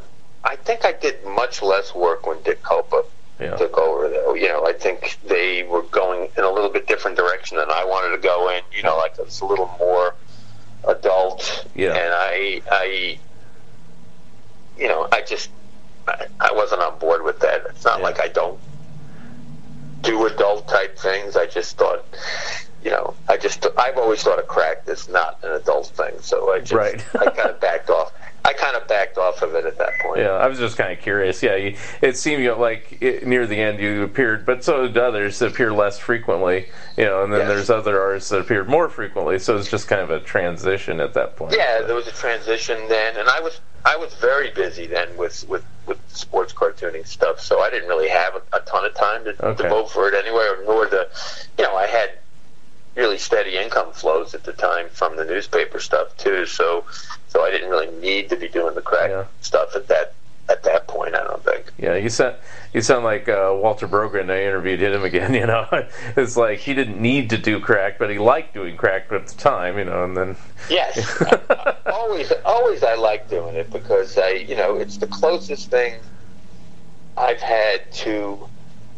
I 0.44 0.56
think 0.56 0.84
I 0.84 0.92
did 0.92 1.24
much 1.24 1.62
less 1.62 1.94
work 1.94 2.26
when 2.26 2.40
Dick 2.42 2.62
Kulpa 2.62 3.04
Yeah. 3.40 3.56
took 3.56 3.76
over 3.78 4.08
though. 4.08 4.34
You 4.34 4.48
know, 4.48 4.66
I 4.66 4.72
think 4.72 5.18
they 5.26 5.62
were 5.64 5.82
going 5.82 6.28
in 6.36 6.44
a 6.44 6.50
little 6.50 6.70
bit 6.70 6.86
different 6.86 7.16
direction 7.16 7.56
than 7.56 7.70
I 7.70 7.84
wanted 7.84 8.14
to 8.16 8.22
go 8.22 8.50
in. 8.50 8.62
You 8.76 8.82
know, 8.82 8.96
like 8.96 9.14
it's 9.18 9.40
a 9.40 9.46
little 9.46 9.70
more 9.78 10.14
adult. 10.86 11.66
Yeah. 11.74 11.94
And 11.94 12.12
I 12.14 12.62
I 12.70 13.18
you 14.78 14.88
know, 14.88 15.08
I 15.12 15.22
just 15.22 15.50
I, 16.06 16.26
I 16.40 16.52
wasn't 16.52 16.82
on 16.82 16.98
board 16.98 17.22
with 17.24 17.40
that. 17.40 17.62
It's 17.70 17.84
not 17.84 17.98
Yeah. 17.98 18.04
like 18.04 18.20
I 18.20 18.28
don't 18.28 18.58
do 20.02 20.26
adult 20.26 20.68
type 20.68 20.98
things. 20.98 21.36
I 21.36 21.46
just 21.46 21.76
thought 21.76 22.04
you 22.82 22.90
know, 22.90 23.14
I 23.28 23.36
just 23.36 23.66
I've 23.76 23.98
always 23.98 24.22
thought 24.22 24.38
a 24.38 24.42
crack 24.42 24.78
is 24.86 25.08
not 25.08 25.38
an 25.42 25.52
adult 25.52 25.88
thing, 25.88 26.14
so 26.20 26.52
I 26.52 26.60
just 26.60 26.72
Right. 26.72 27.04
I 27.20 27.30
kind 27.30 27.50
of 27.50 27.60
backed 27.60 27.90
off. 27.90 28.12
I 28.44 28.52
kind 28.52 28.76
of 28.76 28.86
backed 28.88 29.18
off 29.18 29.42
of 29.42 29.54
it 29.54 29.66
at 29.66 29.76
that 29.78 29.98
point. 30.00 30.20
Yeah, 30.20 30.30
I 30.30 30.46
was 30.46 30.58
just 30.58 30.76
kind 30.78 30.92
of 30.92 31.00
curious. 31.00 31.42
Yeah, 31.42 31.56
you, 31.56 31.76
it 32.00 32.16
seemed 32.16 32.42
you 32.42 32.50
know, 32.50 32.58
like 32.58 32.96
it, 33.00 33.26
near 33.26 33.46
the 33.46 33.60
end 33.60 33.78
you 33.80 34.02
appeared, 34.02 34.46
but 34.46 34.64
so 34.64 34.86
did 34.86 34.96
others 34.96 35.38
that 35.40 35.48
appear 35.52 35.72
less 35.72 35.98
frequently. 35.98 36.68
You 36.96 37.04
know, 37.04 37.24
and 37.24 37.32
then 37.32 37.40
Yes. 37.40 37.48
there's 37.48 37.70
other 37.70 38.00
artists 38.00 38.30
that 38.30 38.40
appeared 38.40 38.68
more 38.68 38.88
frequently. 38.88 39.38
So 39.38 39.56
it's 39.56 39.70
just 39.70 39.88
kind 39.88 40.00
of 40.00 40.10
a 40.10 40.20
transition 40.20 41.00
at 41.00 41.14
that 41.14 41.36
point. 41.36 41.54
Yeah, 41.56 41.82
there 41.82 41.94
was 41.94 42.06
a 42.06 42.12
transition 42.12 42.78
then, 42.88 43.16
and 43.16 43.28
I 43.28 43.40
was 43.40 43.60
I 43.84 43.96
was 43.96 44.14
very 44.14 44.50
busy 44.50 44.86
then 44.86 45.14
with 45.16 45.46
with, 45.48 45.64
with 45.86 45.98
sports 46.08 46.52
cartooning 46.52 47.06
stuff, 47.06 47.40
so 47.40 47.60
I 47.60 47.70
didn't 47.70 47.88
really 47.88 48.08
have 48.08 48.34
a, 48.34 48.56
a 48.56 48.60
ton 48.60 48.84
of 48.84 48.94
time 48.94 49.24
to 49.24 49.46
Okay. 49.46 49.62
devote 49.64 49.90
for 49.90 50.08
it 50.08 50.14
anyway, 50.14 50.48
nor 50.64 50.86
the, 50.86 51.08
you 51.58 51.64
know, 51.64 51.74
I 51.76 51.86
had 51.86 52.10
really 52.98 53.16
steady 53.16 53.56
income 53.56 53.92
flows 53.92 54.34
at 54.34 54.42
the 54.42 54.52
time 54.52 54.88
from 54.90 55.16
the 55.16 55.24
newspaper 55.24 55.78
stuff 55.78 56.14
too, 56.18 56.44
so 56.44 56.84
so 57.28 57.42
I 57.44 57.50
didn't 57.50 57.70
really 57.70 57.90
need 58.00 58.28
to 58.30 58.36
be 58.36 58.48
doing 58.48 58.74
the 58.74 58.82
crack 58.82 59.08
Yeah. 59.10 59.24
stuff 59.40 59.74
at 59.76 59.86
that 59.88 60.14
at 60.48 60.64
that 60.64 60.88
point. 60.88 61.14
I 61.14 61.22
don't 61.22 61.44
think. 61.44 61.72
Yeah, 61.78 61.94
you 61.94 62.08
sound 62.10 62.34
you 62.74 62.80
sound 62.82 63.04
like 63.04 63.28
uh, 63.28 63.54
Walter 63.56 63.86
Brogan. 63.86 64.30
I 64.30 64.42
interviewed 64.42 64.82
him 64.82 65.04
again. 65.04 65.32
You 65.38 65.46
know, 65.46 65.66
it's 66.16 66.36
like 66.36 66.58
he 66.58 66.74
didn't 66.74 67.00
need 67.00 67.30
to 67.30 67.38
do 67.38 67.60
crack, 67.60 67.98
but 67.98 68.10
he 68.10 68.18
liked 68.18 68.52
doing 68.54 68.76
crack 68.76 69.12
at 69.12 69.26
the 69.28 69.34
time. 69.36 69.78
You 69.78 69.84
know, 69.84 70.02
and 70.04 70.16
then 70.16 70.36
Yes, 70.70 70.98
always, 71.86 72.32
always. 72.44 72.82
I 72.82 72.94
like 72.96 73.30
doing 73.30 73.54
it 73.54 73.70
because 73.70 74.18
I, 74.18 74.30
you 74.30 74.56
know, 74.56 74.74
it's 74.76 74.96
the 74.96 75.06
closest 75.06 75.70
thing 75.70 75.94
I've 77.16 77.40
had 77.40 77.90
to, 78.04 78.48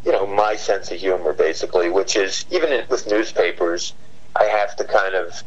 you 0.05 0.11
know, 0.11 0.25
my 0.25 0.55
sense 0.55 0.91
of 0.91 0.99
humor, 0.99 1.33
basically. 1.33 1.89
Which 1.89 2.15
is 2.15 2.45
even 2.51 2.71
in, 2.71 2.85
with 2.89 3.07
newspapers, 3.07 3.93
I 4.35 4.45
have 4.45 4.75
to 4.77 4.83
kind 4.83 5.15
of 5.15 5.43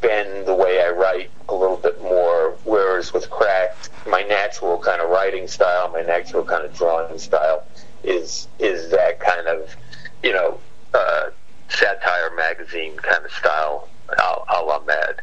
bend 0.00 0.46
the 0.46 0.54
way 0.54 0.82
I 0.82 0.90
write 0.90 1.30
a 1.48 1.54
little 1.54 1.76
bit 1.76 2.00
more. 2.02 2.56
Whereas 2.64 3.12
with 3.12 3.28
crack, 3.30 3.76
my 4.06 4.22
natural 4.22 4.78
kind 4.78 5.00
of 5.00 5.10
writing 5.10 5.48
style, 5.48 5.90
my 5.90 6.02
natural 6.02 6.44
kind 6.44 6.64
of 6.64 6.74
drawing 6.74 7.18
style, 7.18 7.64
is 8.04 8.48
is 8.58 8.90
that 8.90 9.20
kind 9.20 9.48
of, 9.48 9.74
you 10.22 10.32
know, 10.32 10.58
uh, 10.94 11.30
satire 11.68 12.34
magazine 12.36 12.96
kind 12.96 13.24
of 13.24 13.30
style 13.32 13.88
I'll, 14.16 14.44
I'll 14.48 14.84
mad. 14.84 15.20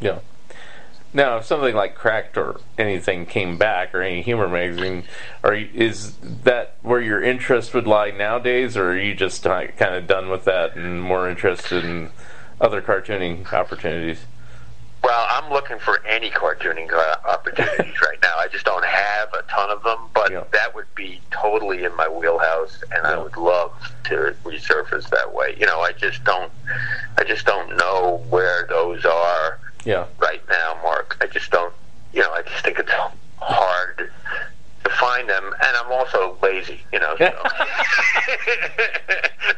Yeah. 0.00 0.18
Now, 1.12 1.38
if 1.38 1.44
something 1.44 1.74
like 1.74 1.96
Cracked 1.96 2.36
or 2.36 2.60
anything 2.78 3.26
came 3.26 3.58
back, 3.58 3.94
or 3.94 4.02
any 4.02 4.22
humor 4.22 4.48
magazine, 4.48 5.04
are 5.42 5.54
you, 5.54 5.68
is 5.74 6.14
that 6.44 6.76
where 6.82 7.00
your 7.00 7.20
interest 7.20 7.74
would 7.74 7.86
lie 7.86 8.10
nowadays, 8.12 8.76
or 8.76 8.90
are 8.92 8.98
you 8.98 9.14
just 9.14 9.42
kind 9.42 9.72
of 9.94 10.06
done 10.06 10.28
with 10.28 10.44
that 10.44 10.76
and 10.76 11.02
more 11.02 11.28
interested 11.28 11.84
in 11.84 12.10
other 12.60 12.80
cartooning 12.80 13.50
opportunities? 13.52 14.24
Well, 15.02 15.26
I'm 15.30 15.50
looking 15.50 15.78
for 15.78 16.04
any 16.06 16.30
cartooning 16.30 16.92
uh, 16.92 17.16
opportunities 17.28 18.00
right 18.02 18.18
now. 18.22 18.34
I 18.38 18.46
just 18.48 18.64
don't 18.66 18.84
have 18.84 19.28
a 19.32 19.42
ton 19.50 19.70
of 19.70 19.82
them, 19.82 19.98
but 20.14 20.30
Yeah. 20.30 20.44
that 20.52 20.74
would 20.76 20.94
be 20.94 21.20
totally 21.32 21.84
in 21.84 21.96
my 21.96 22.06
wheelhouse, 22.08 22.84
and 22.94 23.04
I 23.06 23.18
would 23.18 23.36
love 23.36 23.72
to 24.04 24.36
resurface 24.44 25.08
that 25.10 25.34
way. 25.34 25.56
You 25.58 25.66
know, 25.66 25.80
I 25.80 25.92
just 25.92 26.22
don't, 26.24 26.52
I 27.18 27.24
just 27.24 27.46
don't 27.46 27.76
know 27.76 28.22
where 28.28 28.66
those 28.68 29.04
are 29.04 29.58
Yeah. 29.84 30.06
right 30.18 30.42
now, 30.50 30.78
Mark. 30.82 31.16
I 31.20 31.26
just 31.26 31.50
don't, 31.50 31.72
you 32.12 32.20
know, 32.22 32.32
I 32.32 32.42
just 32.42 32.64
think 32.64 32.78
it's 32.78 32.90
hard 33.38 34.10
to 34.84 34.90
find 34.90 35.28
them, 35.28 35.44
and 35.44 35.76
I'm 35.76 35.90
also 35.92 36.36
lazy, 36.42 36.80
you 36.92 36.98
know. 36.98 37.14
So. 37.18 37.24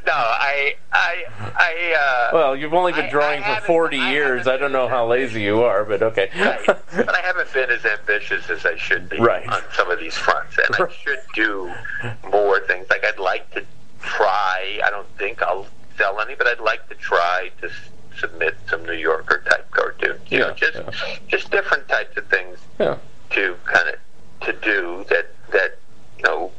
no, 0.07 0.13
I, 0.13 0.75
I, 0.93 1.25
I. 1.57 1.97
Uh, 1.99 2.31
Well, 2.37 2.57
you've 2.57 2.75
only 2.75 2.93
been 2.93 3.11
drawing 3.11 3.43
I 3.43 3.61
for 3.61 3.67
40 3.67 3.97
years. 3.97 4.39
haven't 4.47 4.53
I 4.53 4.57
don't 4.59 4.73
know 4.73 4.89
how 4.89 5.07
lazy 5.07 5.43
you 5.43 5.63
are, 5.63 5.85
but 5.85 6.03
okay. 6.03 6.31
Right. 6.39 6.65
but 6.67 7.15
I 7.15 7.21
haven't 7.23 7.53
been 7.53 7.71
as 7.71 7.85
ambitious 7.85 8.49
as 8.51 8.65
I 8.67 8.77
should 8.77 9.09
be 9.09 9.19
Right. 9.19 9.49
on 9.49 9.63
some 9.75 9.91
of 9.91 9.99
these 9.99 10.15
fronts, 10.17 10.59
and 10.59 10.75
I 10.75 10.93
should 10.93 11.21
do 11.35 11.73
more 12.31 12.61
things. 12.61 12.87
Like 12.91 13.05
I'd 13.05 13.19
like 13.19 13.51
to 13.55 13.65
try. 14.01 14.81
I 14.85 14.91
don't 14.91 15.09
think 15.19 15.43
I'll 15.43 15.67
sell 15.99 16.21
any, 16.21 16.35
but 16.35 16.47
I'd 16.47 16.61
like 16.61 16.89
to 16.89 16.95
try 16.97 17.51
to 17.61 17.71
submit 18.19 18.57
some 18.69 18.85
New 18.85 18.93
Yorker 18.95 19.43
type 19.49 19.71
cartoons. 19.71 20.21
You 20.31 20.39
know, 20.41 20.49
Yeah, 20.49 20.55
just 20.55 20.75
yeah. 20.75 21.17
just 21.29 21.51
different 21.51 21.89
types 21.89 22.17
of 22.17 22.27
things 22.29 22.59
yeah. 22.79 22.97
to 23.31 23.57
kind 23.65 23.89
of 23.89 23.97
to 24.47 24.53
do 24.61 25.05
that 25.09 25.29
that 25.53 25.79
you 26.19 26.25
know 26.25 26.51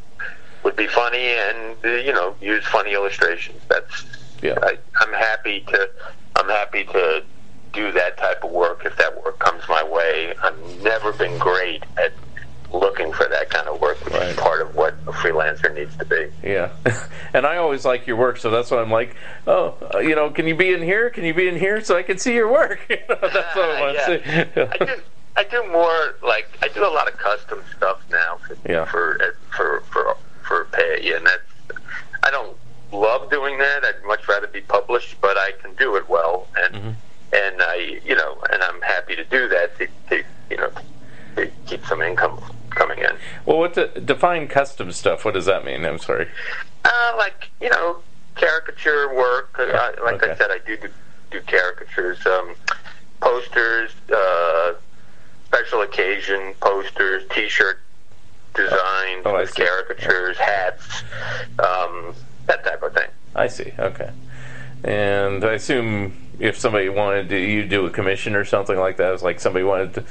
would 0.64 0.76
be 0.76 0.88
funny 0.88 1.28
and 1.32 1.76
you 2.06 2.14
know 2.14 2.36
use 2.41 2.64
funny 2.66 2.93
illustrations. 2.93 3.62
That's 3.70 4.06
Yeah. 4.41 4.58
I, 4.62 4.78
I'm 5.01 5.14
happy 5.14 5.62
to 5.70 5.89
I'm 6.36 6.49
happy 6.49 6.84
to 6.86 7.24
do 7.74 7.91
that 7.91 8.18
type 8.18 8.43
of 8.43 8.51
work 8.51 8.84
if 8.86 8.95
that 8.97 9.24
work 9.24 9.39
comes 9.39 9.64
my 9.68 9.84
way. 9.84 10.34
I've 10.43 10.82
never 10.84 11.12
been 11.14 11.38
great 11.39 11.84
at 11.97 12.14
looking 12.74 13.13
for 13.13 13.26
that 13.30 13.49
kind 13.51 13.67
of 13.67 13.80
work, 13.80 14.03
which 14.03 14.13
Right. 14.13 14.30
is 14.30 14.36
part 14.36 14.61
of 14.61 14.76
what 14.76 14.95
a 15.07 15.11
freelancer 15.11 15.74
needs 15.74 15.95
to 15.97 16.05
be. 16.05 16.28
Yeah, 16.43 16.69
and 17.34 17.45
I 17.45 17.57
always 17.57 17.86
like 17.86 18.07
your 18.07 18.15
work, 18.17 18.38
so 18.38 18.49
that's 18.49 18.71
why 18.71 18.80
I'm 18.82 18.91
like, 18.91 19.15
oh, 19.47 19.76
uh, 19.93 19.99
you 19.99 20.15
know, 20.15 20.30
can 20.32 20.47
you 20.47 20.55
be 20.55 20.74
in 20.74 20.82
here? 20.82 21.09
Can 21.09 21.24
you 21.24 21.34
be 21.34 21.47
in 21.47 21.55
here 21.57 21.82
so 21.84 21.95
I 21.95 22.03
can 22.03 22.17
see 22.17 22.34
your 22.34 22.51
work? 22.51 22.80
You 22.89 22.97
know, 23.09 23.17
that's 23.21 23.55
what 23.55 23.69
I 23.69 23.82
want 23.82 23.93
Yeah. 24.07 24.17
to 24.17 24.53
see. 24.55 24.61
I 24.61 24.86
do 24.86 25.01
I 25.36 25.43
do 25.45 25.71
more 25.71 26.15
like 26.24 26.47
I 26.61 26.67
do 26.67 26.86
a 26.86 26.89
lot 26.93 27.07
of 27.07 27.17
custom 27.17 27.59
stuff 27.78 28.01
now 28.11 28.38
for 28.47 28.57
Yeah. 28.69 28.86
for 28.86 29.36
for 29.55 29.82
for 29.91 30.17
for 30.43 30.65
pay, 30.65 31.13
and 31.15 31.26
that's 31.26 31.80
I 32.24 32.30
don't 32.32 32.55
love 32.91 33.30
doing 33.32 33.57
that. 33.57 33.84
I'd 33.84 34.03
much 34.07 34.28
rather 34.28 34.47
be 34.47 34.61
published, 34.61 35.19
but 35.21 35.38
I 35.38 35.51
can 35.61 35.74
do 35.76 35.95
it 35.95 36.07
well, 36.09 36.47
and 36.57 36.74
Mhm. 36.76 36.95
and 37.34 37.61
I 37.61 37.99
you 38.05 38.15
know 38.15 38.38
and 38.51 38.61
I'm 38.63 38.82
happy 38.82 39.15
to 39.15 39.24
do 39.26 39.47
that 39.49 39.78
to, 39.80 39.88
to 40.09 40.24
you 40.51 40.57
know 40.57 40.71
to 41.36 41.47
keep 41.65 41.84
some 41.88 42.01
income 42.03 42.39
coming 42.69 42.99
in. 42.99 43.15
Well, 43.54 43.60
what 43.60 43.76
the, 43.76 43.86
define 44.04 44.47
custom 44.47 44.91
stuff? 44.91 45.26
What 45.26 45.36
does 45.36 45.45
that 45.45 45.64
mean? 45.64 45.86
I'm 45.86 45.99
sorry. 45.99 46.28
Uh, 46.84 47.14
like 47.20 47.51
you 47.62 47.70
know, 47.70 47.97
caricature 48.34 49.14
work. 49.14 49.56
Uh, 49.60 49.68
Yeah, 49.68 49.91
like 50.04 50.24
okay. 50.24 50.32
I 50.32 50.36
said, 50.36 50.49
I 50.49 50.58
do 50.66 50.76
do, 50.76 50.89
do 51.30 51.39
caricatures, 51.41 52.26
um, 52.26 52.56
posters, 53.22 53.91
uh, 54.12 54.74
special 55.45 55.82
occasion 55.84 56.56
posters, 56.62 57.30
T-shirt 57.30 57.80
designs 58.56 59.22
Oh, 59.24 59.36
I 59.36 59.41
with 59.41 59.54
caricatures, 59.54 60.36
hats, 60.38 61.04
um, 61.60 62.16
that 62.47 62.64
type 62.64 62.82
of 62.82 62.95
thing. 62.95 63.10
I 63.36 63.45
see. 63.45 63.72
Okay. 63.78 64.10
And 64.84 65.45
I 65.45 65.54
assume 65.54 66.18
if 66.39 66.58
somebody 66.58 66.89
wanted 66.89 67.30
to, 67.30 67.38
you 67.38 67.68
do 67.68 67.86
a 67.86 67.91
commission 67.91 68.36
or 68.36 68.45
something 68.45 68.80
like 68.80 68.97
that, 68.97 69.14
it's 69.14 69.22
like 69.22 69.39
somebody 69.39 69.64
wanted 69.64 69.93
to 69.93 70.06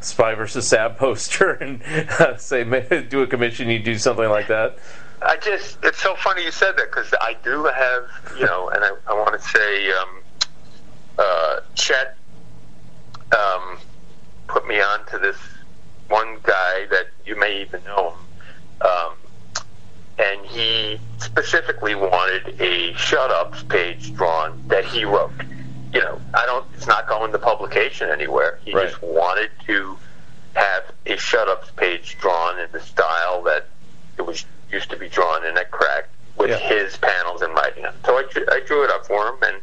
Spy 0.00 0.34
versus 0.34 0.66
Sab 0.66 0.96
poster 0.96 1.52
and 1.60 1.82
uh, 1.82 2.36
say 2.36 2.64
do 3.08 3.22
a 3.22 3.26
commission, 3.26 3.68
you 3.68 3.78
do 3.78 3.98
something 3.98 4.28
like 4.28 4.48
that. 4.48 4.78
I 5.22 5.36
just, 5.36 5.78
it's 5.82 6.00
so 6.00 6.14
funny 6.14 6.44
you 6.44 6.50
said 6.50 6.76
that 6.78 6.90
because 6.90 7.12
I 7.20 7.36
do 7.44 7.64
have, 7.64 8.04
you 8.38 8.46
know, 8.46 8.70
and 8.70 8.82
I, 8.82 8.92
I 9.06 9.12
want 9.12 9.40
to 9.40 9.48
say, 9.48 9.92
um, 9.92 10.08
uh, 11.18 11.60
Chet 11.74 12.16
um, 13.32 13.78
put 14.48 14.66
me 14.66 14.80
on 14.80 15.04
to 15.06 15.18
this 15.18 15.36
one 16.08 16.38
guy 16.42 16.86
that 16.90 17.08
you 17.26 17.38
may 17.38 17.60
even 17.60 17.84
know 17.84 18.10
him. 18.10 18.88
Um, 18.88 19.12
and 20.18 20.46
he 20.46 20.98
specifically 21.18 21.94
wanted 21.94 22.60
a 22.60 22.92
shut 22.94 23.30
ups 23.30 23.62
page 23.64 24.14
drawn 24.14 24.62
that 24.68 24.84
he 24.84 25.04
wrote. 25.04 25.32
You 25.92 26.00
know, 26.00 26.20
I 26.34 26.46
don't, 26.46 26.64
it's 26.74 26.86
not 26.86 27.08
going 27.08 27.32
to 27.32 27.38
publication 27.38 28.10
anywhere. 28.10 28.58
He 28.64 28.72
Right. 28.72 28.88
just 28.88 29.02
wanted 29.02 29.50
to 29.66 29.98
have 30.54 30.84
a 31.06 31.16
shut 31.16 31.48
ups 31.48 31.70
page 31.76 32.16
drawn 32.20 32.58
in 32.58 32.70
the 32.72 32.80
style 32.80 33.42
that 33.44 33.66
it 34.18 34.22
was 34.22 34.44
used 34.70 34.90
to 34.90 34.96
be 34.96 35.08
drawn 35.08 35.44
in 35.44 35.56
at 35.58 35.70
crack 35.70 36.08
with 36.36 36.50
Yeah. 36.50 36.58
his 36.58 36.96
panels 36.96 37.42
and 37.42 37.52
writing 37.54 37.84
on 37.86 37.92
it. 37.94 38.06
So 38.06 38.16
I, 38.16 38.22
drew- 38.30 38.46
I 38.50 38.60
drew 38.60 38.84
it 38.84 38.90
up 38.90 39.06
for 39.06 39.28
him 39.28 39.36
and 39.42 39.56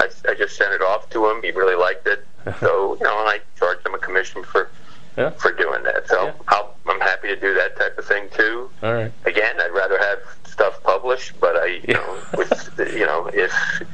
I, 0.00 0.08
I 0.30 0.34
just 0.34 0.56
sent 0.56 0.72
it 0.72 0.82
off 0.82 1.10
to 1.10 1.28
him. 1.28 1.42
He 1.42 1.50
really 1.50 1.74
liked 1.76 2.06
it. 2.06 2.24
so, 2.60 2.94
you 2.94 3.04
know, 3.04 3.18
and 3.20 3.28
I 3.28 3.40
charged 3.58 3.84
him 3.86 3.94
a 3.94 3.98
commission 3.98 4.44
for, 4.44 4.68
Yeah. 5.16 5.30
for 5.30 5.52
doing 5.52 5.82
that. 5.84 6.06
So 6.08 6.26
Yeah. 6.26 6.32
I'll, 6.48 6.74
I'm 6.86 7.00
happy 7.00 7.28
to 7.28 7.36
do 7.36 7.54
that 7.54 7.76
type 7.76 7.98
of 7.98 8.04
thing 8.04 8.28
too. 8.36 8.70
All 8.84 8.92
right. 8.94 9.12
Again, 9.26 9.60
I'd 9.60 9.72
rather 9.72 9.98
have 9.98 10.18
stuff 10.44 10.80
published, 10.84 11.32
but 11.40 11.56
I, 11.56 11.66
you 11.66 11.80
Yeah. 11.88 11.94
know, 11.94 12.18
with, 12.38 12.92
you 12.94 13.06
know, 13.06 13.28
if, 13.32 13.52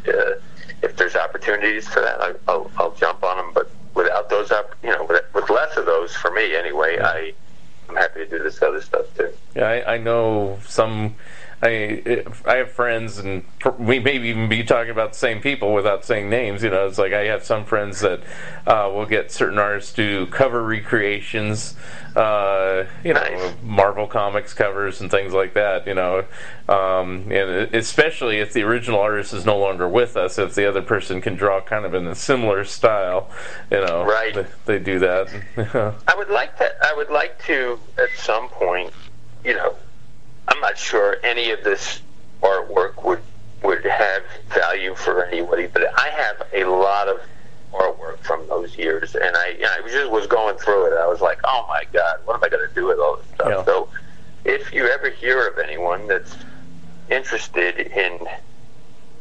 uh, 0.09 0.34
if 0.82 0.96
there's 0.96 1.16
opportunities 1.16 1.88
for 1.88 2.00
that, 2.00 2.20
I, 2.20 2.32
I'll, 2.46 2.70
I'll 2.78 2.94
jump 2.94 3.22
on 3.22 3.36
them. 3.36 3.52
But 3.54 3.70
without 3.94 4.30
those, 4.30 4.50
you 4.82 4.90
know, 4.90 5.04
with, 5.04 5.22
with 5.34 5.50
less 5.50 5.76
of 5.76 5.86
those 5.86 6.14
for 6.14 6.30
me 6.30 6.54
anyway, 6.54 6.98
I, 7.00 7.32
I'm 7.88 7.96
happy 7.96 8.20
to 8.24 8.28
do 8.28 8.42
this 8.42 8.62
other 8.62 8.80
stuff 8.80 9.06
too. 9.16 9.30
Yeah, 9.54 9.68
I, 9.68 9.94
I 9.94 9.98
know 9.98 10.58
some. 10.66 11.16
I 11.61 12.24
I 12.44 12.56
have 12.56 12.70
friends, 12.70 13.18
and 13.18 13.44
we 13.78 13.98
may 13.98 14.16
even 14.16 14.48
be 14.48 14.62
talking 14.62 14.90
about 14.90 15.12
the 15.12 15.18
same 15.18 15.40
people 15.40 15.74
without 15.74 16.04
saying 16.04 16.30
names. 16.30 16.62
You 16.62 16.70
know, 16.70 16.86
it's 16.86 16.98
like 16.98 17.12
I 17.12 17.24
have 17.24 17.44
some 17.44 17.64
friends 17.64 18.00
that 18.00 18.20
uh, 18.66 18.90
will 18.94 19.06
get 19.06 19.32
certain 19.32 19.59
artists 19.59 19.92
to 19.94 20.26
cover 20.28 20.62
recreations. 20.62 21.74
Uh, 22.14 22.84
you 23.04 23.12
know, 23.12 23.20
Nice. 23.20 23.54
Marvel 23.62 24.06
comics 24.06 24.54
covers 24.54 25.00
and 25.00 25.11
things 25.11 25.32
like 25.32 25.54
that. 25.54 25.86
You 25.86 25.94
know, 25.94 26.24
um, 26.68 27.30
and 27.30 27.74
especially 27.74 28.38
if 28.38 28.52
the 28.52 28.62
original 28.62 29.00
artist 29.00 29.32
is 29.34 29.44
no 29.44 29.59
longer 29.59 29.88
with 29.88 30.16
us, 30.16 30.38
if 30.38 30.54
the 30.54 30.68
other 30.68 30.82
person 30.82 31.20
can 31.20 31.34
draw 31.34 31.61
kind 31.61 31.84
of 31.84 31.92
in 31.94 32.06
a 32.06 32.14
similar 32.14 32.64
style, 32.64 33.30
you 33.70 33.80
know, 33.80 34.04
Right. 34.04 34.34
They, 34.34 34.46
they 34.64 34.78
do 34.78 34.98
that. 35.00 35.28
I 36.06 36.14
would 36.16 36.30
like 36.30 36.56
to. 36.59 36.70
I 36.82 36.94
would 36.94 37.11
like 37.11 37.42
to 37.46 37.80
at 37.98 38.11
some 38.16 38.48
point. 38.48 38.92
You 39.44 39.54
know, 39.54 39.74
I'm 40.49 40.61
not 40.61 40.76
sure 40.78 41.16
any 41.22 41.51
of 41.51 41.62
this 41.62 42.01
artwork 42.42 43.05
would 43.05 43.22
would 43.62 43.84
have 43.84 44.22
value 44.55 44.94
for 44.94 45.24
anybody, 45.24 45.66
but 45.66 45.82
I 45.96 46.09
have 46.11 46.46
a 46.55 46.70
lot 46.70 47.09
of 47.09 47.20
artwork 47.72 48.18
from 48.18 48.46
those 48.49 48.78
years, 48.78 49.14
and 49.16 49.36
I, 49.36 49.49
you 49.51 49.62
know, 49.62 49.68
I 49.84 49.88
just 49.88 50.11
was 50.11 50.26
going 50.26 50.57
through 50.59 50.86
it. 50.86 50.96
I 50.96 51.07
was 51.07 51.20
like, 51.20 51.38
oh 51.44 51.64
my 51.68 51.82
god, 51.92 52.16
what 52.24 52.36
am 52.36 52.44
I 52.44 52.49
going 52.49 52.66
to 52.66 52.74
do 52.74 52.86
with 52.86 52.99
all 52.99 53.16
this 53.16 53.26
stuff? 53.34 53.49
Yeah. 53.49 53.64
So, 53.64 53.88
if 54.44 54.72
you 54.72 54.86
ever 54.88 55.11
hear 55.11 55.46
of 55.49 55.59
anyone 55.59 56.07
that's 56.07 56.36
interested 57.11 57.78
in 57.78 58.18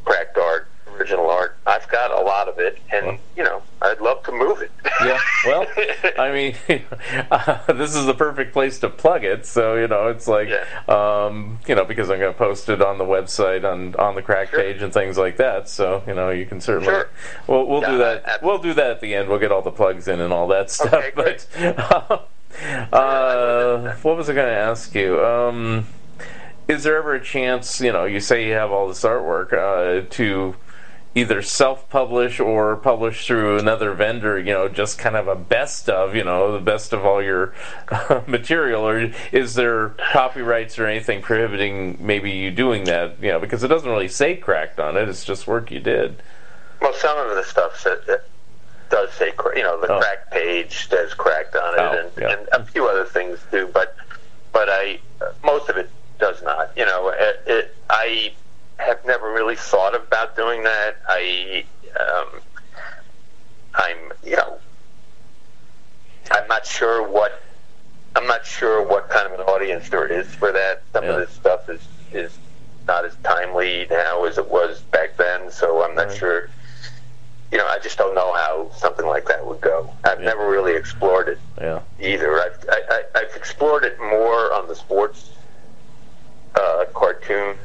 cracked 0.05 0.37
art, 0.37 0.66
original 0.99 1.29
art, 1.29 1.57
I've 1.65 1.87
got 1.89 2.11
a 2.11 2.21
lot 2.23 2.47
of 2.47 2.59
it, 2.59 2.79
and 2.91 3.17
you 3.35 3.43
know, 3.43 3.61
I'd 3.81 4.01
love 4.01 4.23
to 4.23 4.31
move 4.31 4.61
it. 4.61 4.71
Yeah, 5.05 5.19
well, 5.45 5.65
I 6.19 6.31
mean, 6.31 6.55
uh, 7.31 7.73
this 7.73 7.95
is 7.95 8.05
the 8.05 8.13
perfect 8.13 8.53
place 8.53 8.79
to 8.79 8.89
plug 8.89 9.23
it. 9.23 9.45
So 9.45 9.75
you 9.75 9.87
know, 9.87 10.07
it's 10.07 10.27
like, 10.27 10.49
Yeah. 10.49 10.65
um, 10.87 11.59
you 11.67 11.75
know, 11.75 11.85
because 11.85 12.09
I'm 12.09 12.19
going 12.19 12.33
to 12.33 12.37
post 12.37 12.69
it 12.69 12.81
on 12.81 12.97
the 12.97 13.03
website 13.05 13.63
on 13.69 13.95
on 13.95 14.15
the 14.15 14.21
crack 14.21 14.49
Sure. 14.49 14.59
page 14.59 14.81
and 14.81 14.93
things 14.93 15.17
like 15.17 15.37
that. 15.37 15.69
So 15.69 16.03
you 16.07 16.13
know, 16.13 16.29
you 16.29 16.45
can 16.45 16.59
certainly. 16.61 16.87
Sure. 16.93 17.09
We'll 17.47 17.67
we'll 17.67 17.81
do 17.81 17.97
that. 17.99 18.41
We'll 18.43 18.57
do 18.59 18.73
that 18.73 18.91
at 18.91 19.01
the 19.01 19.13
end. 19.15 19.29
We'll 19.29 19.39
get 19.39 19.51
all 19.51 19.61
the 19.61 19.71
plugs 19.71 20.07
in 20.07 20.19
and 20.19 20.33
all 20.33 20.47
that 20.47 20.69
stuff. 20.71 20.93
Okay. 20.93 21.11
But 21.15 21.47
uh, 22.93 23.95
what 24.01 24.17
was 24.17 24.29
I 24.29 24.33
going 24.33 24.47
to 24.47 24.53
ask 24.59 24.93
you? 24.95 25.23
Um, 25.23 25.87
is 26.67 26.83
there 26.83 26.97
ever 26.97 27.13
a 27.13 27.23
chance? 27.23 27.79
You 27.79 27.91
know, 27.93 28.05
you 28.05 28.19
say 28.19 28.45
you 28.47 28.53
have 28.53 28.71
all 28.71 28.87
this 28.87 29.03
artwork 29.03 29.53
uh, 29.53 30.05
to 30.11 30.55
either 31.17 31.41
self-publish 31.41 32.39
or 32.39 32.75
publish 32.75 33.25
through 33.25 33.57
another 33.57 33.93
vendor 33.93 34.37
you 34.37 34.53
know 34.53 34.67
just 34.69 34.99
kind 34.99 35.15
of 35.15 35.27
a 35.27 35.35
best 35.35 35.89
of 35.89 36.13
you 36.15 36.23
know 36.23 36.51
the 36.51 36.59
best 36.59 36.93
of 36.93 37.05
all 37.05 37.21
your 37.23 37.53
material 38.27 38.87
or 38.87 39.11
is 39.31 39.55
there 39.55 39.89
copyrights 40.11 40.77
or 40.77 40.85
anything 40.85 41.21
prohibiting 41.21 41.97
maybe 41.99 42.29
you 42.31 42.51
doing 42.51 42.83
that 42.83 43.15
you 43.21 43.29
know 43.31 43.39
because 43.39 43.63
it 43.63 43.67
doesn't 43.67 43.89
really 43.89 44.07
say 44.07 44.35
cracked 44.35 44.79
on 44.79 44.95
it 44.95 45.09
it's 45.09 45.25
just 45.25 45.47
work 45.47 45.71
you 45.71 45.79
did 45.79 46.21
well, 46.79 46.93
some 46.93 47.17
of 47.17 47.35
the 47.35 47.43
stuff 47.43 47.83
uh, 47.87 47.95
does 48.91 49.11
say, 49.13 49.33
you 49.55 49.63
know, 49.63 49.81
the 49.81 49.91
Oh. 49.91 49.99
crack 49.99 50.29
page 50.29 50.87
says 50.87 51.11
cracked 51.15 51.55
on 51.55 51.73
it, 51.73 51.79
Oh, 51.79 51.91
and, 51.99 52.11
yeah. 52.21 52.37
and 52.37 52.47
a 52.51 52.63
few 52.65 52.87
other 52.87 53.03
things 53.05 53.39
too. 53.49 53.67
But 53.73 53.95
but 54.53 54.69
I 54.69 54.99
most 55.43 55.69
of 55.69 55.77
it 55.77 55.89
does 56.19 56.41
not. 56.43 56.71
You 56.77 56.85
know, 56.85 57.09
it, 57.09 57.41
it, 57.47 57.75
I 57.89 58.31
have 58.79 59.03
never 59.05 59.31
really 59.31 59.55
thought 59.55 59.95
about 59.95 60.35
doing 60.35 60.63
that. 60.63 60.97
I 61.07 61.65
um, 61.99 62.41
I'm 63.75 63.97
you 64.23 64.35
know 64.35 64.59
I'm 66.31 66.47
not 66.47 66.65
sure 66.65 67.07
what 67.07 67.41
I'm 68.15 68.27
not 68.27 68.45
sure 68.45 68.85
what 68.85 69.09
kind 69.09 69.31
of 69.31 69.39
an 69.39 69.45
audience 69.45 69.89
there 69.89 70.07
is 70.07 70.27
for 70.27 70.51
that. 70.51 70.83
Some 70.93 71.05
Yeah. 71.05 71.11
of 71.11 71.19
this 71.19 71.31
stuff 71.31 71.69
is 71.69 71.87
is 72.11 72.37
not 72.87 73.03
as 73.05 73.15
timely 73.23 73.85
now 73.89 74.23
as 74.25 74.37
it 74.37 74.49
was 74.49 74.81
back 74.91 75.17
then, 75.17 75.51
so 75.51 75.83
I'm 75.83 75.95
not 75.95 76.07
Right. 76.07 76.17
sure. 76.17 76.49
You 77.51 77.57
know, 77.57 77.67
I 77.67 77.79
just 77.79 77.97
don't 77.97 78.13
know 78.15 78.33
how 78.33 78.69
something 78.75 79.05
like 79.05 79.25
that 79.27 79.45
would 79.45 79.61
go. 79.61 79.89
I've 80.03 80.19
Yeah. 80.19 80.25
never 80.27 80.49
really 80.49 80.75
explored 80.75 81.29
it 81.29 81.39
Yeah. 81.61 81.79
either. 81.99 82.41
I've, 82.41 82.57
I, 82.69 82.81
I, 82.89 83.03
I've 83.19 83.35
explored 83.35 83.83
it 83.85 83.99
more 83.99 84.53
on 84.53 84.67
the 84.67 84.75
sports 84.75 85.31
uh, 86.55 86.85
cartoon 86.93 87.55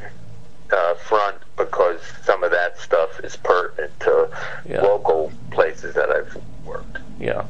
uh, 0.72 0.94
front 0.94 1.36
because 1.56 2.00
some 2.24 2.42
of 2.42 2.50
that 2.50 2.78
stuff 2.78 3.20
is 3.20 3.36
pertinent 3.36 3.98
to 4.00 4.28
Yeah. 4.68 4.80
local 4.82 5.32
places 5.50 5.94
that 5.94 6.10
I've 6.10 6.36
worked. 6.64 6.98
Yeah, 7.20 7.44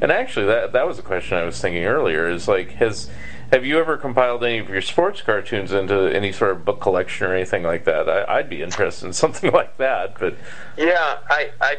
and 0.00 0.10
actually, 0.10 0.46
that 0.46 0.72
that 0.72 0.86
was 0.86 0.98
a 0.98 1.02
question 1.02 1.36
I 1.38 1.44
was 1.44 1.60
thinking 1.60 1.84
earlier. 1.84 2.28
Is 2.28 2.48
like, 2.48 2.70
has 2.72 3.10
have 3.52 3.64
you 3.66 3.78
ever 3.78 3.96
compiled 3.98 4.42
any 4.42 4.58
of 4.58 4.68
your 4.70 4.80
sports 4.80 5.20
cartoons 5.20 5.72
into 5.72 5.94
any 6.14 6.32
sort 6.32 6.52
of 6.52 6.64
book 6.64 6.80
collection 6.80 7.26
or 7.26 7.34
anything 7.34 7.62
like 7.62 7.84
that? 7.84 8.08
I, 8.08 8.38
I'd 8.38 8.48
be 8.48 8.62
interested 8.62 9.06
in 9.06 9.12
something 9.24 9.52
like 9.52 9.76
that. 9.76 10.18
But 10.18 10.36
Yeah, 10.76 11.18
I, 11.28 11.50
I, 11.60 11.76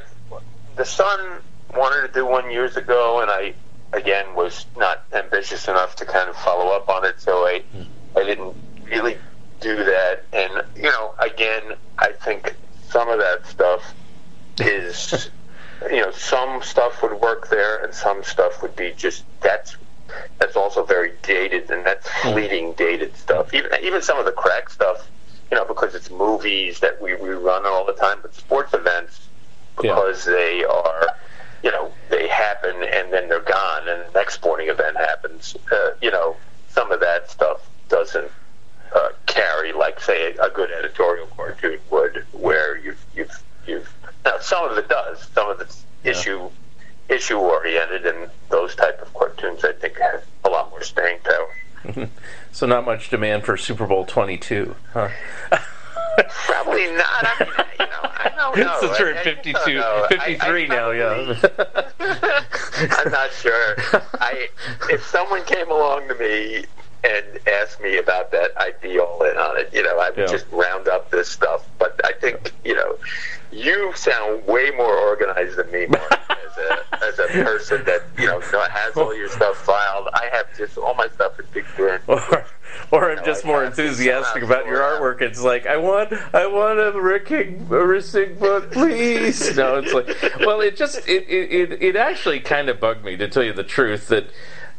the 0.76 0.86
Sun 0.86 1.40
wanted 1.76 2.08
to 2.08 2.14
do 2.14 2.26
one 2.28 2.52
years 2.52 2.78
ago, 2.78 3.22
and 3.22 3.32
I, 3.32 3.54
again, 3.92 4.36
was 4.36 4.68
not 4.78 5.04
ambitious 5.14 5.68
enough 5.68 5.96
to 5.98 6.06
kind 6.06 6.30
of 6.30 6.36
follow 6.38 6.68
up 6.76 6.88
on 6.90 7.04
it, 7.06 7.20
so 7.20 7.46
I, 7.48 7.64
I 8.16 8.24
didn't 8.24 8.56
really 8.84 9.18
do 9.64 9.84
that. 9.84 10.26
And 10.34 10.52
you 10.76 10.84
know, 10.84 11.14
again, 11.20 11.64
I 11.98 12.12
think 12.12 12.56
some 12.90 13.10
of 13.10 13.20
that 13.20 13.46
stuff 13.48 13.94
is, 14.60 15.30
you 15.92 16.02
know, 16.02 16.12
some 16.12 16.62
stuff 16.62 17.02
would 17.02 17.20
work 17.22 17.50
there, 17.50 17.84
and 17.84 17.94
some 17.94 18.24
stuff 18.24 18.62
would 18.62 18.76
be 18.76 18.94
just 18.96 19.24
that's. 19.42 19.78
That's 20.38 20.56
also 20.56 20.84
very 20.84 21.14
dated, 21.24 21.72
and 21.72 21.84
that's 21.84 22.08
fleeting 22.22 22.74
dated 22.74 23.16
stuff. 23.18 23.52
Even 23.54 23.72
even 23.82 24.02
some 24.02 24.20
of 24.20 24.26
the 24.26 24.32
crack 24.34 24.70
stuff, 24.70 25.10
you 25.50 25.58
know, 25.58 25.66
because 25.66 25.96
it's 25.96 26.12
movies 26.12 26.82
that 26.82 27.02
we 27.02 27.12
rerun 27.12 27.66
all 27.66 27.84
the 27.86 27.94
time, 27.94 28.20
but 28.22 28.36
sports 28.36 28.74
events 28.76 29.28
Yeah. 29.82 29.96
because 29.96 30.26
they 30.26 30.66
are, 30.66 31.08
you 31.64 31.72
know, 31.72 31.92
they 32.10 32.28
happen 32.28 32.76
and 32.84 33.12
then 33.12 33.28
they're 33.28 33.40
gone, 33.40 33.88
and 33.88 34.02
the 34.08 34.12
next 34.20 34.36
sporting 34.36 34.68
event 34.70 34.98
happens. 34.98 35.56
Uh, 35.72 35.92
you 36.02 36.12
know, 36.12 36.36
some 36.68 36.92
of 36.92 37.00
that 37.00 37.32
stuff 37.32 37.68
doesn't 37.90 38.30
carry 39.34 39.74
like, 39.74 40.00
say, 40.00 40.34
a, 40.36 40.50
good 40.50 40.72
editorial 40.72 41.28
cartoon 41.36 41.80
would, 41.90 42.26
where 42.32 42.78
you've 42.78 43.04
you've 43.16 43.44
you've. 43.66 43.92
Now, 44.24 44.38
some 44.40 44.70
of 44.70 44.78
it 44.78 44.88
does. 44.88 45.28
Some 45.34 45.50
of 45.50 45.60
it's 45.60 45.84
Yeah. 46.04 46.12
issue 46.12 46.50
issue 47.10 47.38
oriented, 47.38 48.06
and 48.06 48.30
those 48.50 48.76
type 48.76 49.02
of 49.02 49.14
cartoons, 49.14 49.66
I 49.66 49.74
think, 49.74 49.98
have 49.98 50.24
a 50.46 50.50
lot 50.50 50.70
more 50.70 50.84
staying 50.84 51.20
power. 51.24 52.10
so 52.52 52.66
not 52.68 52.86
much 52.86 53.10
demand 53.10 53.44
for 53.44 53.58
Super 53.58 53.88
Bowl 53.88 54.06
twenty 54.06 54.38
two, 54.38 54.76
huh? 54.94 55.10
Probably 56.46 56.92
not. 56.92 57.26
I 57.26 57.36
mean, 57.40 57.50
you 57.80 57.86
know, 57.88 58.02
I 58.04 58.32
don't 58.36 58.58
know. 58.58 58.78
Since 58.82 59.00
we're 59.00 59.14
at 59.14 59.24
52, 59.24 59.54
don't 59.54 59.76
know. 59.76 60.06
I- 60.06 60.08
53 60.10 60.64
I 60.64 60.68
now, 60.68 60.92
yeah. 60.92 61.36
I'm 63.00 63.12
not 63.12 63.32
sure. 63.34 63.76
I 64.22 64.48
if 64.92 65.04
someone 65.08 65.44
came 65.46 65.72
along 65.72 66.08
to 66.10 66.16
me 66.16 66.66
and 67.04 67.26
ask 67.48 67.82
me 67.82 67.98
about 67.98 68.32
that, 68.32 68.52
I'd 68.58 68.80
be 68.82 69.00
all 69.00 69.24
in 69.24 69.38
uh, 69.38 69.42
on 69.42 69.58
it. 69.60 69.70
You 69.74 69.84
know, 69.84 70.00
I 70.00 70.10
would 70.10 70.20
Yeah. 70.20 70.26
just 70.28 70.46
round 70.52 70.88
up 70.88 71.12
this 71.12 71.30
stuff. 71.30 71.68
But 71.80 72.00
I 72.04 72.14
think 72.14 72.54
you 72.64 72.76
know, 72.76 72.98
you 73.52 73.92
sound 73.96 74.46
way 74.48 74.72
more 74.72 74.98
organized 74.98 75.58
than 75.58 75.70
me, 75.72 75.86
Mark, 75.88 76.12
as 76.30 76.58
a 76.58 77.04
as 77.06 77.20
a 77.20 77.28
person 77.44 77.84
that 77.86 78.04
you 78.18 78.28
know 78.28 78.40
has 78.40 78.96
all 78.96 79.16
your 79.16 79.30
stuff 79.30 79.58
filed. 79.58 80.08
I 80.14 80.30
have 80.34 80.46
just 80.58 80.78
all 80.78 80.94
my 80.96 81.08
stuff 81.10 81.40
is 81.40 81.46
big 81.54 81.66
bin. 81.78 82.00
or, 82.08 82.46
or 82.92 83.12
I'm 83.12 83.24
just 83.26 83.46
I 83.46 83.48
more 83.48 83.64
enthusiastic 83.64 84.44
about 84.44 84.66
your 84.66 84.80
artwork. 84.80 85.22
It's 85.22 85.42
like 85.42 85.66
I 85.66 85.78
want, 85.78 86.14
I 86.34 86.48
want 86.48 86.80
a 86.80 87.00
Rick, 87.00 87.32
a 87.32 87.44
Rick 87.46 88.40
book, 88.40 88.72
please. 88.72 89.56
No, 89.56 89.78
it's 89.78 89.94
like, 89.94 90.08
well, 90.40 90.62
it 90.62 90.76
just, 90.76 91.08
it, 91.08 91.28
it, 91.30 91.82
it 91.82 91.96
actually 91.96 92.40
kind 92.40 92.70
of 92.70 92.80
bugged 92.80 93.04
me 93.04 93.16
to 93.18 93.28
tell 93.28 93.44
you 93.44 93.54
the 93.54 93.64
truth 93.64 94.08
that 94.10 94.30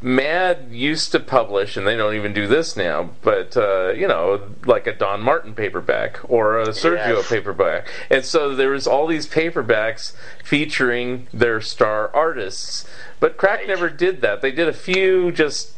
Mad 0.04 0.66
used 0.70 1.12
to 1.12 1.18
publish, 1.20 1.78
and 1.78 1.86
they 1.86 1.96
don't 1.96 2.14
even 2.14 2.34
do 2.34 2.46
this 2.46 2.76
now, 2.76 3.08
but 3.22 3.56
uh, 3.56 3.92
you 3.96 4.06
know, 4.06 4.38
like 4.66 4.86
a 4.86 4.92
Don 4.92 5.22
Martin 5.22 5.54
paperback 5.54 6.20
or 6.28 6.60
a 6.60 6.68
Sergio 6.68 7.16
Yes. 7.16 7.28
paperback, 7.30 7.88
and 8.10 8.22
so 8.22 8.54
there 8.54 8.68
was 8.68 8.86
all 8.86 9.06
these 9.06 9.26
paperbacks 9.26 10.12
featuring 10.44 11.26
their 11.32 11.62
star 11.62 12.14
artists. 12.14 12.86
But 13.18 13.38
Crack 13.38 13.60
Right. 13.60 13.68
never 13.68 13.88
did 13.88 14.20
that. 14.20 14.42
They 14.42 14.52
did 14.52 14.68
a 14.68 14.74
few 14.74 15.32
just 15.32 15.70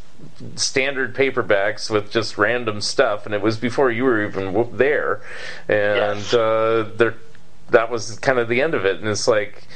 standard 0.56 1.14
paperbacks 1.14 1.88
with 1.88 2.10
just 2.10 2.36
random 2.36 2.80
stuff, 2.80 3.26
and 3.26 3.34
it 3.34 3.40
was 3.42 3.56
before 3.56 3.92
you 3.92 4.02
were 4.02 4.26
even 4.26 4.76
there, 4.76 5.20
and 5.68 6.18
Yes. 6.18 6.34
uh, 6.34 6.90
there, 6.96 7.14
that 7.70 7.92
was 7.92 8.18
kind 8.18 8.40
of 8.40 8.48
the 8.48 8.60
end 8.60 8.74
of 8.74 8.84
it. 8.84 8.98
And 8.98 9.06
it's 9.08 9.28
like, 9.28 9.68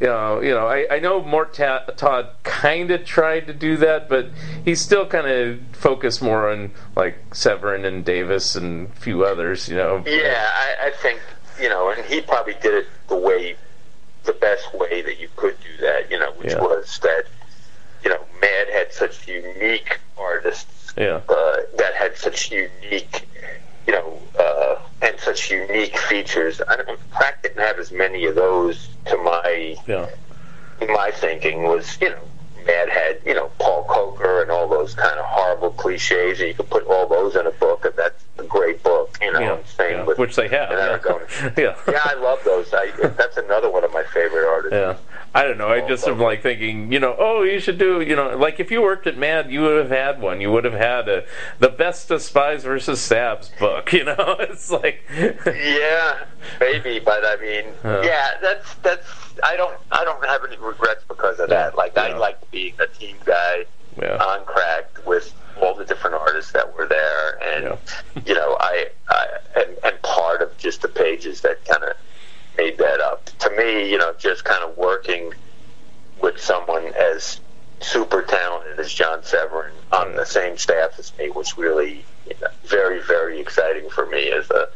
you 0.00 0.06
know, 0.06 0.40
you 0.40 0.50
know, 0.54 0.66
I, 0.66 0.86
I 0.90 0.98
know 1.00 1.22
Mort 1.22 1.54
Ta- 1.54 1.84
Todd 1.96 2.28
kind 2.44 2.90
of 2.90 3.04
tried 3.04 3.46
to 3.48 3.52
do 3.52 3.76
that, 3.78 4.08
but 4.08 4.28
he 4.64 4.74
still 4.74 5.06
kind 5.06 5.26
of 5.26 5.58
focused 5.72 6.22
more 6.22 6.48
on 6.50 6.70
like 6.94 7.16
Severin 7.34 7.84
and 7.84 8.04
Davis 8.04 8.54
and 8.54 8.88
a 8.88 8.92
few 9.00 9.24
others, 9.24 9.68
you 9.68 9.76
know. 9.76 10.02
Yeah, 10.06 10.48
I, 10.54 10.88
I 10.88 10.90
think 10.92 11.20
you 11.60 11.68
know, 11.68 11.90
and 11.90 12.04
he 12.06 12.20
probably 12.20 12.54
did 12.62 12.74
it 12.74 12.86
the 13.08 13.16
way, 13.16 13.56
the 14.24 14.32
best 14.34 14.72
way 14.72 15.02
that 15.02 15.18
you 15.18 15.28
could 15.34 15.56
do 15.60 15.82
that. 15.82 16.10
You 16.10 16.18
know, 16.20 16.30
which 16.32 16.52
Yeah. 16.52 16.60
was 16.60 16.98
that 17.02 17.24
you 18.04 18.10
know, 18.10 18.20
Mad 18.40 18.68
had 18.68 18.92
such 18.92 19.26
unique 19.26 19.98
artists 20.16 20.92
Yeah. 20.96 21.20
uh, 21.28 21.56
that 21.76 21.94
had 21.94 22.16
such 22.16 22.52
unique, 22.52 23.26
you 23.88 23.92
know, 23.92 24.16
uh, 24.38 24.76
and 25.02 25.18
such 25.20 25.50
unique 25.50 25.96
features. 25.96 26.60
I 26.68 26.76
don't. 26.76 26.98
Crack 27.10 27.42
didn't 27.42 27.58
have 27.60 27.78
as 27.78 27.92
many 27.92 28.26
of 28.26 28.34
those 28.34 28.88
to 29.06 29.16
my 29.18 29.76
Yeah. 29.86 30.06
my 30.88 31.10
thinking 31.10 31.64
was, 31.64 31.98
you 32.00 32.10
know, 32.10 32.18
Mad 32.66 32.88
had, 32.88 33.18
you 33.24 33.34
know, 33.34 33.50
Paul 33.58 33.84
Coker 33.84 34.42
and 34.42 34.50
all 34.50 34.68
those 34.68 34.94
kind 34.94 35.18
of 35.18 35.24
horrible 35.24 35.70
cliches, 35.70 36.40
and 36.40 36.48
you 36.48 36.54
could 36.54 36.68
put 36.68 36.86
all 36.86 37.06
those 37.08 37.34
in 37.36 37.46
a 37.46 37.50
book, 37.52 37.84
and 37.84 37.94
that's 37.96 38.22
a 38.38 38.42
great 38.44 38.82
book, 38.82 39.16
you 39.22 39.32
know. 39.32 39.40
Yeah, 39.40 39.58
same 39.64 39.98
yeah, 39.98 40.04
with 40.04 40.18
which 40.18 40.36
they 40.36 40.48
have. 40.48 40.70
Yeah. 40.70 40.98
Yeah. 41.56 41.76
yeah, 41.88 42.00
I 42.04 42.14
love 42.14 42.40
those. 42.44 42.72
I, 42.74 42.90
that's 43.16 43.36
another 43.36 43.70
one 43.70 43.84
of 43.84 43.92
my 43.92 44.02
favorite 44.12 44.46
artists. 44.46 44.74
Yeah. 44.74 44.96
I 45.34 45.44
don't 45.44 45.58
know. 45.58 45.68
I 45.68 45.86
just 45.86 46.08
am 46.08 46.18
like 46.18 46.42
thinking, 46.42 46.90
you 46.90 46.98
know, 47.00 47.14
oh, 47.18 47.42
you 47.42 47.60
should 47.60 47.78
do, 47.78 48.00
you 48.00 48.16
know, 48.16 48.36
like 48.36 48.60
if 48.60 48.70
you 48.70 48.80
worked 48.82 49.06
at 49.06 49.16
Mad, 49.18 49.50
you 49.52 49.60
would 49.60 49.76
have 49.78 49.90
had 49.90 50.20
one. 50.20 50.40
You 50.40 50.50
would 50.52 50.64
have 50.64 50.72
had 50.74 51.08
a 51.08 51.24
the 51.58 51.68
best 51.68 52.10
of 52.10 52.22
Spies 52.22 52.64
versus 52.64 52.98
Sabs 53.00 53.56
book. 53.58 53.92
You 53.98 54.04
know, 54.04 54.36
it's 54.40 54.70
like, 54.70 55.02
Yeah, 55.46 56.24
maybe, 56.60 56.98
but 57.00 57.24
I 57.24 57.36
mean, 57.40 57.64
Uh. 57.84 58.00
yeah, 58.04 58.30
that's 58.40 58.74
that's. 58.76 59.06
I 59.42 59.56
don't 59.56 59.76
I 59.92 60.04
don't 60.04 60.24
have 60.24 60.44
any 60.44 60.56
regrets 60.56 61.04
because 61.08 61.38
of 61.40 61.48
that. 61.50 61.76
Like 61.76 61.96
I 61.98 62.08
Yeah. 62.08 62.16
like 62.18 62.50
being 62.50 62.74
a 62.80 62.86
team 62.86 63.16
guy 63.24 63.64
yeah, 64.00 64.16
on 64.22 64.44
Cracked 64.44 65.04
with 65.06 65.32
all 65.60 65.74
the 65.74 65.84
different 65.84 66.14
artists 66.16 66.52
that 66.52 66.72
were 66.76 66.86
there, 66.86 67.38
and 67.42 67.64
Yeah. 67.64 68.22
you 68.24 68.34
know, 68.34 68.56
I, 68.60 68.88
I 69.10 69.26
and, 69.56 69.76
and 69.84 70.02
part 70.02 70.40
of 70.42 70.56
just 70.56 70.82
the 70.82 70.88
pages 70.88 71.40
that 71.42 71.64
kind 71.64 71.82
of 71.82 71.96
made 72.58 72.76
that 72.78 73.00
up. 73.00 73.24
To 73.38 73.50
me, 73.50 73.90
you 73.90 73.96
know, 73.96 74.12
just 74.18 74.44
kind 74.44 74.62
of 74.62 74.76
working 74.76 75.32
with 76.20 76.38
someone 76.38 76.86
as 76.94 77.40
super 77.80 78.22
talented 78.22 78.78
as 78.78 78.92
John 78.92 79.22
Severin 79.22 79.72
on 79.92 80.16
the 80.16 80.26
same 80.26 80.58
staff 80.58 80.98
as 80.98 81.16
me 81.16 81.30
was 81.30 81.56
really 81.56 82.04
you 82.26 82.34
know, 82.42 82.48
very 82.64 83.00
very 83.00 83.40
exciting 83.40 83.88
for 83.88 84.04
me 84.06 84.30
as 84.30 84.50
a 84.50 84.68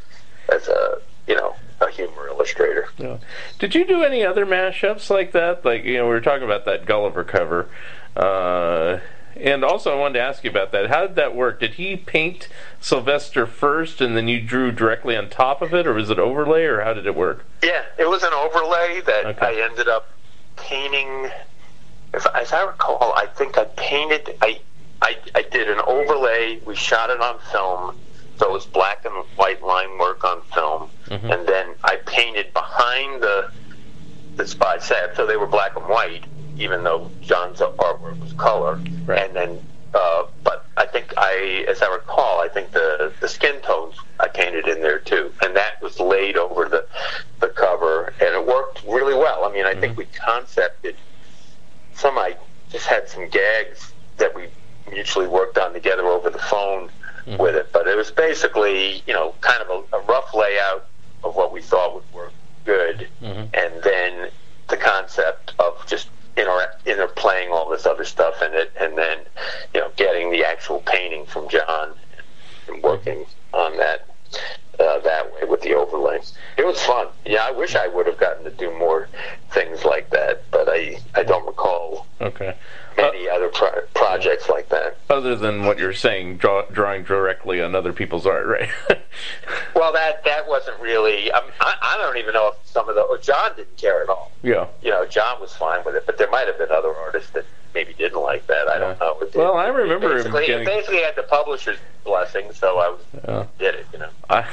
as 0.49 0.69
a 0.69 0.99
you 1.27 1.35
know 1.35 1.57
a 1.81 1.91
humor 1.91 2.29
illustrator. 2.29 2.89
yeah. 2.97 3.19
Did 3.59 3.75
you 3.75 3.85
do 3.85 4.05
any 4.05 4.25
other 4.25 4.47
mashups 4.47 5.11
like 5.11 5.33
that? 5.33 5.65
Like, 5.65 5.85
you 5.85 5.97
know, 5.97 6.05
we 6.05 6.11
were 6.11 6.21
talking 6.21 6.45
about 6.45 6.65
that 6.67 6.87
Gulliver 6.87 7.25
cover. 7.25 7.69
Uh, 8.15 9.01
and 9.37 9.65
also, 9.65 9.93
I 9.93 9.99
wanted 9.99 10.15
to 10.15 10.21
ask 10.21 10.45
you 10.45 10.51
about 10.51 10.73
that. 10.73 10.89
How 10.89 11.07
did 11.07 11.17
that 11.17 11.35
work? 11.35 11.61
Did 11.61 11.75
he 11.75 11.97
paint 11.97 12.49
Sylvester 12.81 13.47
first, 13.47 14.01
and 14.01 14.17
then 14.17 14.29
you 14.29 14.41
drew 14.41 14.73
directly 14.73 15.17
on 15.17 15.29
top 15.29 15.63
of 15.63 15.73
it, 15.75 15.87
or 15.87 15.93
was 15.95 16.11
it 16.11 16.19
overlay, 16.19 16.65
or 16.65 16.83
how 16.83 16.93
did 16.95 17.07
it 17.07 17.15
work? 17.15 17.45
Yeah, 17.63 17.83
it 17.99 18.09
was 18.09 18.23
an 18.23 18.33
overlay 18.33 19.01
that 19.07 19.27
Okay. 19.27 19.47
I 19.61 19.69
ended 19.69 19.89
up 19.89 20.09
painting. 20.57 21.31
If, 22.15 22.27
as 22.35 22.53
I 22.53 22.63
recall, 22.65 23.13
I 23.17 23.27
think 23.27 23.57
I 23.59 23.65
painted. 23.65 24.37
I, 24.43 24.61
I 25.01 25.17
I 25.35 25.43
did 25.43 25.69
an 25.71 25.81
overlay. 25.87 26.61
We 26.67 26.77
shot 26.77 27.11
it 27.11 27.21
on 27.21 27.39
film, 27.51 27.99
so 28.39 28.49
it 28.49 28.53
was 28.53 28.67
black 28.67 29.05
and 29.05 29.15
white 29.37 29.63
line 29.63 29.99
work 29.99 30.25
on 30.25 30.43
film, 30.55 30.91
Mm-hmm. 31.09 31.31
and 31.31 31.47
then 31.47 31.75
I 31.85 31.97
painted 32.07 32.53
behind 32.53 33.23
the 33.23 33.51
the 34.37 34.47
said. 34.81 35.15
So 35.17 35.27
they 35.27 35.37
were 35.37 35.47
black 35.47 35.77
and 35.77 35.87
white, 35.87 36.25
even 36.57 36.83
though 36.85 37.11
John's 37.21 37.61
artwork 37.61 38.19
was 38.21 38.33
color. 38.35 38.81
Right. 39.07 39.27
And 39.27 39.37
then, 39.37 39.67
uh, 39.95 40.27
but 40.43 40.67
I 40.77 40.87
think 40.87 41.13
I, 41.17 41.65
as 41.69 41.83
I 41.83 41.93
recall, 41.93 42.41
I 42.41 42.49
think 42.49 42.73
the 42.73 43.13
the 43.21 43.29
skin 43.29 43.61
tones 43.61 43.97
I 44.21 44.29
painted 44.29 44.69
in 44.69 44.81
there 44.81 44.99
too, 44.99 45.33
and 45.43 45.55
that 45.57 45.83
was 45.83 46.01
laid 46.01 46.37
over 46.37 46.69
the 46.69 46.87
the 47.41 47.49
cover, 47.49 48.13
and 48.21 48.35
it 48.35 48.47
worked 48.47 48.83
really 48.89 49.15
well. 49.15 49.45
I 49.45 49.53
mean, 49.53 49.67
I 49.67 49.75
think 49.75 49.93
mm-hmm. 49.93 49.99
we 49.99 50.07
concepted 50.07 50.97
some. 51.95 52.19
I 52.19 52.37
just 52.71 52.87
had 52.87 53.09
some 53.09 53.29
gags 53.29 53.93
that 54.17 54.35
we 54.35 54.49
mutually 54.91 55.27
worked 55.27 55.59
on 55.59 55.73
together 55.73 56.07
over 56.07 56.31
the 56.31 56.39
phone 56.39 56.91
mm-hmm. 57.27 57.41
with 57.41 57.55
it, 57.55 57.71
but 57.73 57.87
it 57.87 57.97
was 57.97 58.11
basically, 58.11 59.03
you 59.07 59.13
know, 59.13 59.35
kind 59.41 59.63
of 59.63 59.85
a, 59.93 59.97
a 59.97 60.01
rough 60.03 60.35
layout 60.35 60.87
of 61.25 61.37
what 61.37 61.53
we 61.53 61.61
thought 61.61 61.95
would 61.95 62.13
work 62.13 62.33
good, 62.65 63.09
mm-hmm. 63.21 63.45
and 63.55 63.83
then 63.83 64.31
the 64.69 64.77
concept 64.77 65.55
of 65.59 65.85
just 65.87 66.09
inter- 66.37 66.73
interplaying 66.87 67.51
all 67.51 67.69
this 67.69 67.87
other 67.87 68.05
stuff 68.05 68.43
in 68.43 68.53
it, 68.55 68.73
and 68.81 68.97
then, 68.97 69.19
you 69.75 69.81
know, 69.81 69.91
getting 69.97 70.31
the 70.31 70.45
actual 70.45 70.81
painting 70.81 71.27
from 71.27 71.49
John 71.49 71.95
and 72.69 72.83
working 72.83 73.25
on 73.53 73.77
that 73.77 74.07
uh, 74.81 74.99
that 75.01 75.33
way 75.35 75.49
with 75.49 75.61
the 75.61 75.75
overlay. 75.75 76.19
It 76.57 76.67
was 76.67 76.83
fun. 76.83 77.09
Yeah, 77.27 77.45
I 77.45 77.51
wish 77.51 77.77
I 77.77 77.89
would 77.89 78.07
have 78.07 78.19
gotten 78.19 78.45
to 78.45 78.51
do 78.51 78.77
more 78.79 79.09
things 79.51 79.85
like 79.85 80.11
that, 80.11 80.45
but 80.51 80.69
I 80.69 80.99
I 81.15 81.23
don't 81.23 81.47
recall 81.47 82.07
Okay. 82.21 82.55
Uh, 82.99 83.03
many 83.03 83.29
other 83.29 83.49
pro- 83.49 83.81
projects 83.95 84.49
like 84.49 84.69
that. 84.69 84.97
Other 85.11 85.37
than 85.37 85.65
what 85.65 85.79
you're 85.79 85.93
saying, 85.93 86.37
draw, 86.39 86.63
drawing 86.67 87.05
directly 87.05 87.61
on 87.63 87.75
other 87.75 87.93
people's 87.93 88.27
art, 88.27 88.47
right? 88.47 88.71
Well, 89.75 89.93
that 89.95 90.25
that 90.25 90.47
wasn't 90.49 90.79
really. 90.81 91.31
I, 91.33 91.39
I, 91.61 91.75
I 91.83 91.99
don't 91.99 92.17
even 92.17 92.35
know 92.35 92.49
if 92.49 92.55
some 92.67 92.89
of 92.89 92.95
the. 92.95 93.01
Oh, 93.03 93.19
John 93.21 93.55
didn't 93.57 93.77
care 93.77 94.03
at 94.03 94.09
all. 94.09 94.31
yeah. 94.43 94.67
You 94.83 94.91
know, 94.91 95.05
John 95.07 95.41
was 95.41 95.53
fine 95.55 95.85
with 95.85 95.97
it, 95.97 96.05
but 96.07 96.19
there 96.19 96.31
might 96.31 96.47
have 96.47 96.57
been 96.57 96.71
other 96.71 96.95
artists 96.95 97.31
that 97.33 97.45
maybe 97.75 97.93
didn't 97.95 98.21
like 98.23 98.47
that. 98.47 98.69
I 98.69 98.79
don't 98.79 98.99
know. 99.01 99.19
It- 99.21 99.35
Well, 99.35 99.57
I 99.57 99.67
remember 99.69 100.13
him 100.17 100.19
basically, 100.19 100.47
getting- 100.47 100.63
it 100.63 100.67
basically 100.67 101.03
had 101.03 101.17
the 101.17 101.25
publisher's 101.25 101.79
blessing, 102.05 102.53
so 102.53 102.79
I 102.79 102.89
was, 102.91 103.01
Yeah. 103.27 103.47
did 103.59 103.75
it. 103.75 103.87
You 103.93 103.99
know. 104.01 104.09
I, 104.31 104.47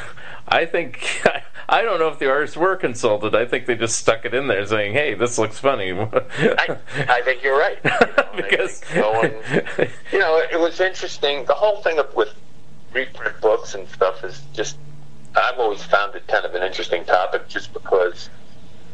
I 0.50 0.66
think 0.66 1.24
I 1.70 1.84
don't 1.84 2.00
know 2.00 2.08
if 2.08 2.18
the 2.20 2.30
artists 2.30 2.58
were 2.58 2.76
consulted. 2.76 3.36
I 3.36 3.46
think 3.46 3.68
they 3.68 3.76
just 3.76 3.98
stuck 4.00 4.26
it 4.26 4.34
in 4.34 4.48
there, 4.48 4.66
saying, 4.66 4.94
"Hey, 4.94 5.14
this 5.14 5.38
looks 5.38 5.60
funny." 5.60 5.92
I, 5.94 6.78
I 6.98 7.22
think 7.24 7.44
you're 7.44 7.58
right. 7.58 7.78
You 7.84 7.90
know, 8.18 8.24
because 8.36 8.80
think 8.80 8.96
no 8.96 9.12
one, 9.12 9.32
you 10.12 10.20
know, 10.20 10.38
it, 10.52 10.60
was 10.60 10.80
interesting. 10.80 11.46
The 11.46 11.54
whole 11.54 11.82
thing 11.84 12.00
of, 12.00 12.14
with 12.16 12.34
reprint 12.94 13.40
books 13.40 13.76
and 13.76 13.88
stuff 13.90 14.24
is 14.24 14.42
just. 14.54 14.78
I've 15.36 15.60
always 15.60 15.84
found 15.84 16.16
it 16.16 16.26
kind 16.28 16.44
of 16.44 16.56
an 16.56 16.64
interesting 16.64 17.06
topic, 17.06 17.48
just 17.48 17.72
because, 17.72 18.32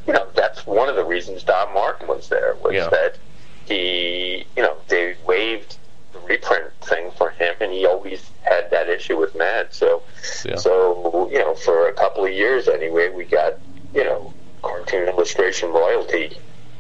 you 0.05 0.11
know, 0.11 0.27
that's 0.35 0.67
one 0.67 0.89
of 0.89 0.97
the 0.97 1.05
reasons 1.05 1.43
Don 1.43 1.73
Martin 1.73 2.09
was 2.09 2.27
there 2.27 2.55
was 2.61 2.73
Yeah. 2.73 2.89
that 2.89 3.17
he, 3.65 4.45
you 4.57 4.61
know, 4.61 4.75
they 4.89 5.15
waived 5.25 5.77
the 6.15 6.27
reprint 6.27 6.71
thing 6.81 7.11
for 7.17 7.31
him, 7.31 7.55
and 7.59 7.71
he 7.71 7.85
always 7.85 8.31
had 8.43 8.69
that 8.71 8.89
issue 8.89 9.17
with 9.17 9.35
Mad. 9.35 9.67
So, 9.71 10.03
Yeah. 10.43 10.55
so 10.55 11.29
you 11.31 11.39
know, 11.39 11.53
for 11.53 11.87
a 11.87 11.93
couple 11.93 12.25
of 12.25 12.31
years 12.31 12.67
anyway, 12.67 13.09
we 13.09 13.25
got 13.25 13.59
you 13.93 14.03
know 14.03 14.31
cartoon 14.61 15.07
illustration 15.07 15.71
royalty 15.71 16.37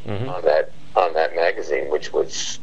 Mhm. 0.07 0.29
on 0.29 0.41
that 0.45 0.71
on 0.95 1.13
that 1.13 1.35
magazine, 1.35 1.89
which 1.89 2.13
was 2.13 2.59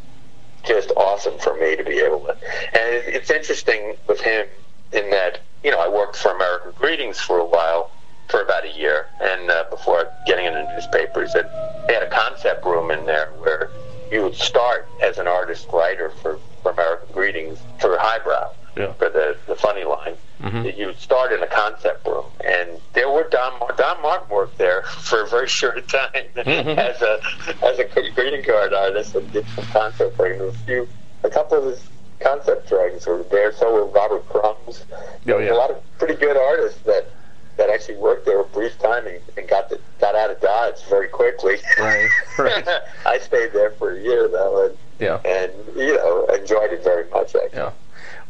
just 0.64 0.90
awesome 0.96 1.38
for 1.38 1.54
me 1.54 1.76
to 1.76 1.84
be 1.84 2.00
able 2.00 2.20
to. 2.20 2.36
And 2.72 2.94
it's 3.16 3.30
interesting 3.30 3.96
with 4.06 4.20
him 4.20 4.46
in 4.92 5.10
that 5.10 5.40
you 5.62 5.70
know 5.70 5.78
I 5.78 5.88
worked 5.88 6.16
for 6.16 6.30
American 6.30 6.72
Greetings 6.72 7.20
for 7.20 7.38
a 7.38 7.44
while, 7.44 7.90
for 8.28 8.40
about 8.42 8.64
a 8.64 8.70
year, 8.70 9.06
and 9.20 9.50
uh, 9.50 9.64
before 9.70 10.06
getting 10.26 10.46
into 10.46 10.62
newspapers, 10.74 11.34
and 11.34 11.48
they 11.86 11.94
had 11.94 12.02
a 12.02 12.10
concept 12.10 12.64
room 12.64 12.90
in 12.90 13.04
there 13.06 13.28
where 13.40 13.70
you 14.10 14.22
would 14.22 14.34
start 14.34 14.86
as 15.02 15.18
an 15.18 15.26
artist 15.26 15.66
writer 15.72 16.10
for, 16.10 16.38
for 16.62 16.72
American 16.72 17.08
Greetings 17.12 17.58
for 17.80 17.96
Highbrow 17.98 18.52
Yeah. 18.76 18.92
for 18.94 19.08
the 19.10 19.36
the 19.46 19.56
funny 19.56 19.84
line. 19.84 20.16
Mhm. 20.42 20.76
You 20.76 20.86
would 20.86 20.98
start 20.98 21.32
in 21.32 21.42
a 21.42 21.46
concept 21.46 22.06
room, 22.06 22.24
and 22.44 22.80
there 22.94 23.10
were 23.10 23.24
Don 23.24 23.52
Don 23.76 24.02
Martin 24.02 24.28
worked 24.28 24.58
there 24.58 24.82
for 24.82 25.22
a 25.22 25.26
very 25.28 25.46
short 25.60 25.86
time 25.88 26.24
as 26.36 27.02
a 27.02 27.20
as 27.62 27.78
a 27.78 27.84
greeting 28.14 28.42
card 28.44 28.72
artist 28.72 29.14
and 29.14 29.30
did 29.32 29.46
some 29.54 29.64
concept 29.66 30.16
drawings. 30.16 30.42
A 30.42 30.58
few, 30.66 30.88
a 31.22 31.30
couple 31.30 31.58
of 31.58 31.64
his 31.64 31.88
concept 32.20 32.68
drawings 32.68 33.06
were 33.06 33.22
there. 33.24 33.52
So 33.52 33.72
were 33.72 33.84
Robert 33.86 34.28
Crumb's. 34.28 34.84
There 35.24 35.36
was 35.36 35.46
yeah. 35.46 35.52
a 35.52 35.54
lot 35.54 35.70
of 35.70 35.78
pretty 35.98 36.14
good 36.14 36.36
artists 36.36 36.80
that 36.82 37.06
that 37.56 37.68
actually 37.70 37.96
worked 37.98 38.24
there 38.24 38.40
a 38.40 38.44
brief 38.44 38.76
time 38.78 39.06
and, 39.06 39.20
and 39.36 39.46
got 39.46 39.68
the, 39.68 39.78
got 40.00 40.14
out 40.14 40.30
of 40.30 40.40
Dodge 40.40 40.82
very 40.88 41.06
quickly. 41.08 41.56
Right, 41.78 42.08
right. 42.38 42.66
I 43.06 43.18
stayed 43.18 43.52
there 43.52 43.72
for 43.72 43.92
a 43.92 44.00
year 44.00 44.26
though, 44.26 44.64
and 44.66 44.78
yeah. 45.02 45.18
and 45.24 45.52
you 45.76 45.94
know 45.94 46.24
enjoyed 46.26 46.72
it 46.72 46.82
very 46.84 47.08
much. 47.10 47.34
Actually. 47.34 47.58
Yeah. 47.58 47.72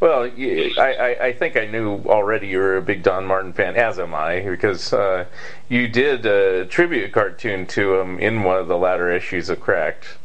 Well, 0.01 0.25
I 0.25 1.17
I 1.21 1.33
think 1.33 1.57
I 1.57 1.67
knew 1.67 2.03
already 2.07 2.49
you 2.49 2.59
were 2.59 2.77
a 2.77 2.83
big 2.83 3.03
Don 3.05 3.25
Martin 3.25 3.53
fan, 3.53 3.77
as 3.77 3.99
am 3.99 4.15
I, 4.15 4.41
because 4.41 4.93
uh, 4.93 5.27
you 5.69 5.87
did 5.87 6.27
a 6.27 6.65
tribute 6.67 7.13
cartoon 7.13 7.67
to 7.69 7.95
him 7.97 8.19
in 8.19 8.43
one 8.43 8.59
of 8.59 8.67
the 8.67 8.77
latter 8.77 9.13
issues 9.13 9.49
of 9.49 9.61
Cracked. 9.61 10.19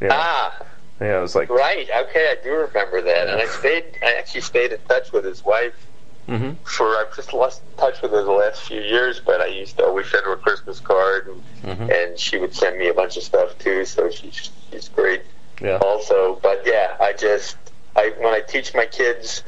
Yeah, 0.00 0.08
Ah, 0.12 0.54
yeah, 1.00 1.18
it 1.18 1.22
was 1.22 1.34
like, 1.34 1.48
right. 1.48 1.88
Okay, 2.02 2.26
I 2.30 2.36
do 2.44 2.50
remember 2.52 3.00
that, 3.00 3.28
and 3.28 3.40
I 3.40 3.46
stayed. 3.46 3.84
I 4.02 4.16
actually 4.18 4.42
stayed 4.42 4.72
in 4.72 4.78
touch 4.88 5.12
with 5.12 5.24
his 5.24 5.42
wife 5.44 5.86
hmm 6.26 6.52
for. 6.64 6.88
I've 6.96 7.14
just 7.16 7.32
lost 7.32 7.62
touch 7.78 8.02
with 8.02 8.10
her 8.10 8.22
the 8.22 8.30
last 8.30 8.60
few 8.62 8.80
years, 8.80 9.20
but 9.24 9.40
I 9.40 9.46
used 9.46 9.78
to 9.78 9.84
always 9.84 10.10
send 10.10 10.24
her 10.26 10.32
a 10.34 10.36
Christmas 10.36 10.80
card, 10.80 11.28
and, 11.28 11.78
Mhm. 11.78 11.90
and 11.90 12.18
she 12.18 12.36
would 12.38 12.54
send 12.54 12.78
me 12.78 12.88
a 12.88 12.94
bunch 12.94 13.16
of 13.16 13.22
stuff 13.22 13.56
too. 13.58 13.84
So 13.86 14.10
she's 14.10 14.50
she's 14.70 14.88
great. 14.88 15.22
Yeah, 15.60 15.78
also. 15.78 16.38
But 16.42 16.62
yeah, 16.64 16.94
I 17.00 17.12
just 17.12 17.56
I 17.96 18.12
when 18.18 18.34
I 18.34 18.40
teach 18.40 18.74
my 18.74 18.86
kids, 18.86 19.42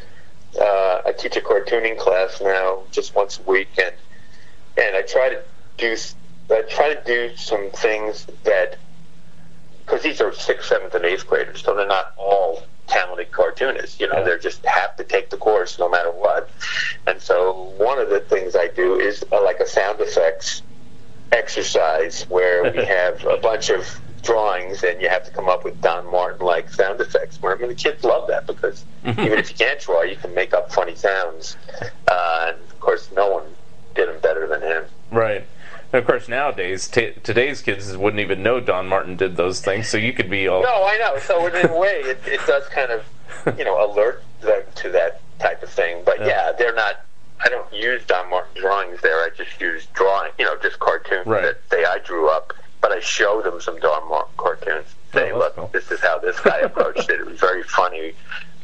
uh, 0.60 1.00
I 1.06 1.12
teach 1.18 1.36
a 1.36 1.40
cartooning 1.40 1.98
class 1.98 2.40
now 2.40 2.82
just 2.90 3.14
once 3.14 3.38
a 3.38 3.50
week, 3.50 3.68
and 3.78 3.94
and 4.76 4.96
I 4.96 5.02
try 5.02 5.28
to 5.30 5.40
do 5.78 5.92
s- 5.92 6.16
I 6.50 6.62
try 6.68 6.94
to 6.94 7.02
do 7.04 7.34
some 7.36 7.70
things 7.70 8.26
that 8.44 8.78
because 9.78 10.02
these 10.02 10.20
are 10.20 10.32
sixth, 10.32 10.68
seventh, 10.68 10.94
and 10.94 11.04
eighth 11.04 11.26
graders, 11.28 11.62
so 11.62 11.74
they're 11.74 11.86
not 11.86 12.12
all 12.18 12.60
talented 12.88 13.30
cartoonists. 13.32 14.00
You 14.00 14.08
know, 14.08 14.18
Yeah. 14.18 14.22
they're 14.24 14.38
just 14.38 14.64
have 14.66 14.96
to 14.96 15.04
take 15.04 15.30
the 15.30 15.36
course 15.36 15.78
no 15.78 15.88
matter 15.88 16.10
what. 16.10 16.50
And 17.06 17.20
so 17.20 17.74
one 17.78 17.98
of 17.98 18.10
the 18.10 18.20
things 18.20 18.56
I 18.56 18.68
do 18.68 18.98
is 18.98 19.24
uh, 19.32 19.42
like 19.42 19.60
a 19.60 19.66
sound 19.66 20.00
effects 20.00 20.62
exercise 21.32 22.24
where 22.28 22.70
we 22.72 22.84
have 22.84 23.24
a 23.24 23.36
bunch 23.42 23.70
of 23.70 24.00
drawings 24.26 24.82
and 24.82 25.00
you 25.00 25.08
have 25.08 25.24
to 25.24 25.30
come 25.30 25.48
up 25.48 25.64
with 25.64 25.80
Don 25.80 26.10
Martin 26.10 26.44
like 26.44 26.68
sound 26.70 27.00
effects. 27.00 27.40
Where 27.40 27.54
I 27.56 27.58
mean, 27.58 27.68
the 27.68 27.74
kids 27.74 28.04
love 28.04 28.28
that 28.28 28.46
because 28.46 28.84
even 29.06 29.32
if 29.38 29.50
you 29.50 29.56
can't 29.56 29.80
draw, 29.80 30.02
you 30.02 30.16
can 30.16 30.34
make 30.34 30.52
up 30.52 30.72
funny 30.72 30.94
sounds. 30.94 31.56
Uh, 32.08 32.46
and 32.52 32.56
of 32.70 32.80
course, 32.80 33.10
no 33.12 33.30
one 33.30 33.44
did 33.94 34.08
them 34.08 34.20
better 34.20 34.46
than 34.46 34.60
him. 34.62 34.84
right. 35.10 35.46
And 35.92 36.00
of 36.00 36.06
course, 36.06 36.28
nowadays, 36.28 36.88
t- 36.88 37.12
today's 37.22 37.62
kids 37.62 37.96
wouldn't 37.96 38.18
even 38.20 38.42
know 38.42 38.58
Don 38.58 38.88
Martin 38.88 39.14
did 39.16 39.36
those 39.36 39.60
things, 39.60 39.88
so 39.88 39.96
you 39.96 40.12
could 40.12 40.28
be 40.28 40.48
all. 40.48 40.62
No, 40.70 40.84
I 40.84 40.98
know. 40.98 41.16
So 41.20 41.46
in 41.46 41.54
a 41.70 41.78
way, 41.78 42.00
it, 42.02 42.18
it 42.26 42.40
does 42.44 42.66
kind 42.68 42.90
of, 42.90 43.04
you 43.56 43.64
know, 43.64 43.78
alert 43.88 44.24
them 44.40 44.62
to 44.76 44.90
that 44.90 45.20
type 45.38 45.62
of 45.62 45.70
thing. 45.70 46.02
But 46.04 46.18
Yeah. 46.20 46.26
yeah, 46.26 46.52
they're 46.58 46.74
not. 46.74 47.02
I 47.44 47.48
don't 47.48 47.72
use 47.72 48.02
Don 48.06 48.28
Martin 48.30 48.60
drawings 48.60 49.00
there. 49.02 49.18
I 49.22 49.28
just 49.36 49.60
use 49.60 49.86
drawing, 49.94 50.32
you 50.38 50.44
know, 50.44 50.56
just 50.60 50.80
cartoons 50.80 51.26
Right. 51.26 51.42
that 51.42 51.68
they 51.70 51.84
I 51.84 51.98
drew 52.04 52.28
up. 52.30 52.52
But 52.86 52.98
I 52.98 53.00
show 53.00 53.42
them 53.42 53.60
some 53.60 53.80
Don 53.80 54.08
Martin 54.08 54.32
cartoons. 54.36 54.86
Say, 55.12 55.32
Oh, 55.32 55.38
look, 55.38 55.56
cool. 55.56 55.68
this 55.72 55.90
is 55.90 55.98
how 56.00 56.18
this 56.20 56.38
guy 56.38 56.58
approached 56.60 57.10
it. 57.10 57.18
It 57.18 57.26
was 57.26 57.40
very 57.40 57.64
funny 57.64 58.12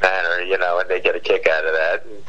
manner, 0.00 0.42
you 0.42 0.56
know, 0.58 0.78
and 0.78 0.88
they 0.88 1.00
get 1.00 1.16
a 1.16 1.20
kick 1.20 1.48
out 1.48 1.64
of 1.66 1.72
that. 1.72 2.04
And, 2.04 2.22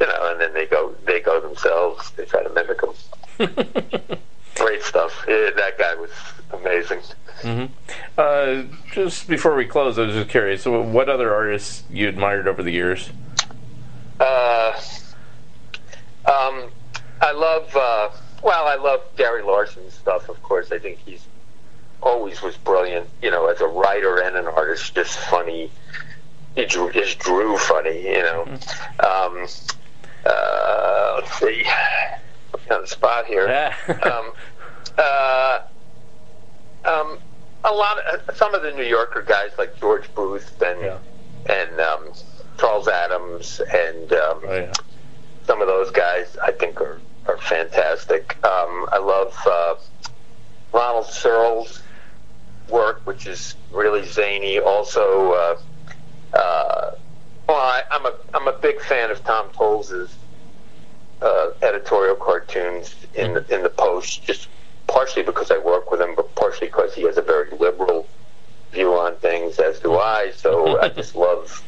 you 0.00 0.06
know, 0.08 0.32
and 0.32 0.40
then 0.40 0.52
they 0.52 0.66
go, 0.66 0.96
they 1.06 1.20
go 1.20 1.40
themselves. 1.40 2.10
They 2.16 2.24
try 2.24 2.42
to 2.42 2.48
mimic 2.50 2.80
them. 2.80 4.18
Great 4.56 4.82
stuff. 4.82 5.24
Yeah, 5.28 5.50
that 5.54 5.78
guy 5.78 5.94
was 5.94 6.10
amazing. 6.52 7.02
Uh, 8.18 8.64
just 8.90 9.28
before 9.28 9.54
we 9.54 9.64
close, 9.64 9.96
I 9.96 10.02
was 10.06 10.16
just 10.16 10.30
curious, 10.30 10.62
so 10.64 10.82
what 10.82 11.08
other 11.08 11.32
artists 11.32 11.84
you 11.88 12.08
admired 12.08 12.48
over 12.48 12.64
the 12.64 12.72
years? 12.72 13.10
Uh, 14.18 14.72
um, 16.26 16.68
I 17.20 17.30
love. 17.30 17.76
Uh, 17.76 18.08
well, 18.42 18.66
I 18.66 18.74
love 18.74 19.02
Gary 19.16 19.42
Larson's 19.42 19.94
stuff. 19.94 20.28
Of 20.28 20.40
course, 20.42 20.70
I 20.72 20.78
think 20.78 20.98
he's 21.04 21.24
always 22.02 22.42
was 22.42 22.56
brilliant. 22.56 23.08
You 23.22 23.30
know, 23.30 23.46
as 23.46 23.60
a 23.60 23.66
writer 23.66 24.18
and 24.18 24.36
an 24.36 24.46
artist, 24.46 24.94
just 24.94 25.18
funny. 25.18 25.70
He 26.54 26.64
drew, 26.66 26.90
just 26.92 27.18
drew 27.18 27.56
funny. 27.56 28.02
You 28.06 28.22
know. 28.22 28.42
Um, 29.00 29.46
uh, 30.26 31.12
let's 31.16 31.38
see. 31.38 31.64
Me 32.68 32.74
on 32.74 32.82
the 32.82 32.86
spot 32.88 33.26
here. 33.26 33.72
um, 34.02 34.32
uh, 34.98 35.58
um, 36.84 37.18
a 37.64 37.72
lot 37.72 37.98
of 38.28 38.36
some 38.36 38.54
of 38.54 38.62
the 38.62 38.72
New 38.72 38.82
Yorker 38.84 39.22
guys 39.22 39.50
like 39.58 39.78
George 39.80 40.12
Booth 40.14 40.60
and 40.62 40.80
Yeah. 40.80 40.98
and 41.46 41.80
um, 41.80 42.12
Charles 42.58 42.88
Addams 42.88 43.60
and 43.72 44.12
um, 44.12 44.40
Oh, 44.46 44.56
yeah. 44.56 44.72
some 45.46 45.60
of 45.60 45.68
those 45.68 45.90
guys 45.90 46.36
I 46.42 46.52
think 46.52 46.80
are, 46.80 47.00
are 47.26 47.38
fantastic. 47.38 48.36
Um, 48.44 48.86
I 48.92 48.98
love 48.98 49.34
uh, 49.46 49.74
Ron 50.72 50.82
Donald 50.94 51.06
Searle's 51.06 51.82
work, 52.70 53.06
which 53.06 53.26
is 53.26 53.54
really 53.72 54.04
zany. 54.06 54.58
Also, 54.58 55.32
uh, 55.32 55.56
uh, 56.36 56.90
well, 57.48 57.56
I, 57.56 57.82
I'm 57.90 58.06
a 58.06 58.12
I'm 58.34 58.48
a 58.48 58.56
big 58.60 58.80
fan 58.80 59.10
of 59.10 59.22
Tom 59.24 59.46
Toles' 59.52 60.16
uh, 61.22 61.48
editorial 61.62 62.16
cartoons 62.16 62.94
in 63.14 63.34
the, 63.34 63.54
in 63.54 63.62
the 63.62 63.70
Post, 63.70 64.24
just 64.24 64.48
partially 64.86 65.22
because 65.22 65.50
I 65.50 65.58
work 65.58 65.90
with 65.90 66.00
him, 66.00 66.14
but 66.14 66.34
partially 66.36 66.68
because 66.68 66.94
he 66.94 67.02
has 67.02 67.16
a 67.16 67.22
very 67.22 67.50
liberal 67.58 68.06
view 68.72 68.92
on 68.94 69.16
things, 69.16 69.58
as 69.58 69.80
do 69.80 69.96
I. 69.96 70.32
So 70.36 70.80
I 70.80 70.88
just 70.96 71.14
love 71.14 71.64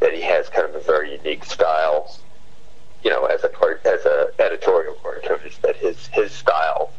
that 0.00 0.12
he 0.12 0.20
has 0.22 0.48
kind 0.48 0.68
of 0.68 0.74
a 0.74 0.84
very 0.84 1.16
unique 1.16 1.44
style. 1.44 2.14
You 3.02 3.10
know, 3.10 3.26
as 3.26 3.44
a 3.44 3.48
cart, 3.48 3.82
as 3.84 4.04
a 4.06 4.28
editorial 4.38 4.94
cartoonist, 5.02 5.62
that 5.62 5.76
his 5.76 6.06
his 6.08 6.32
style, 6.32 6.92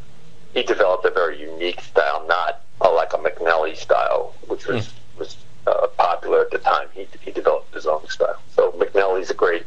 he 0.54 0.62
developed 0.62 1.04
a 1.04 1.10
very 1.10 1.40
unique 1.40 1.80
style, 1.80 2.24
not 2.28 2.65
a, 2.80 2.88
like 2.88 3.12
a 3.12 3.18
MacNelly 3.18 3.76
style, 3.76 4.34
which 4.48 4.66
was 4.66 4.92
was 5.18 5.36
uh, 5.66 5.86
popular 5.98 6.42
at 6.42 6.50
the 6.50 6.58
time. 6.58 6.88
He 6.94 7.06
he 7.20 7.30
developed 7.30 7.74
his 7.74 7.86
own 7.86 8.06
style. 8.08 8.40
So 8.54 8.72
MacNelly's 8.72 9.30
a 9.30 9.34
great 9.34 9.66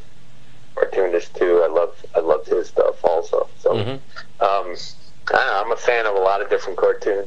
cartoonist 0.76 1.36
too. 1.36 1.62
I 1.64 1.68
love 1.68 1.96
I 2.16 2.20
loved 2.20 2.48
his 2.48 2.68
stuff 2.68 3.04
also. 3.04 3.48
So 3.60 3.78
um, 4.40 4.76
I 5.34 5.62
I'm 5.64 5.72
a 5.72 5.76
fan 5.76 6.06
of 6.06 6.16
a 6.16 6.20
lot 6.20 6.42
of 6.42 6.50
different 6.50 6.78
cartoon 6.78 7.26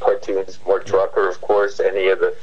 cartoons. 0.00 0.58
Mort 0.66 0.86
Drucker, 0.86 1.28
of 1.28 1.40
course. 1.40 1.80
Any 1.80 2.08
of 2.08 2.20
the 2.20 2.34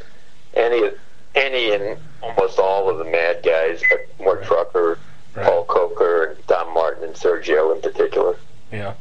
any 0.54 0.90
any 1.36 1.72
and 1.74 1.98
almost 2.22 2.60
all 2.60 2.90
of 2.90 2.98
the 2.98 3.06
Mad 3.06 3.44
guys, 3.44 3.82
but 3.90 4.24
Mort 4.24 4.44
Drucker, 4.44 4.98
Paul 5.36 5.66
Coker, 5.66 6.26
and 6.26 6.48
Don 6.48 6.74
Martin, 6.74 7.04
and 7.04 7.14
Sergio 7.14 7.76
in 7.76 7.82
particular. 7.82 8.36
Yeah. 8.72 8.94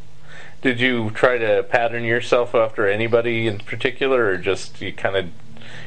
Did 0.62 0.80
you 0.80 1.10
try 1.10 1.38
to 1.38 1.62
pattern 1.68 2.04
yourself 2.04 2.54
after 2.54 2.88
anybody 2.88 3.46
in 3.46 3.58
particular, 3.58 4.26
or 4.26 4.36
just 4.36 4.80
you 4.80 4.92
kind 4.92 5.16
of 5.16 5.26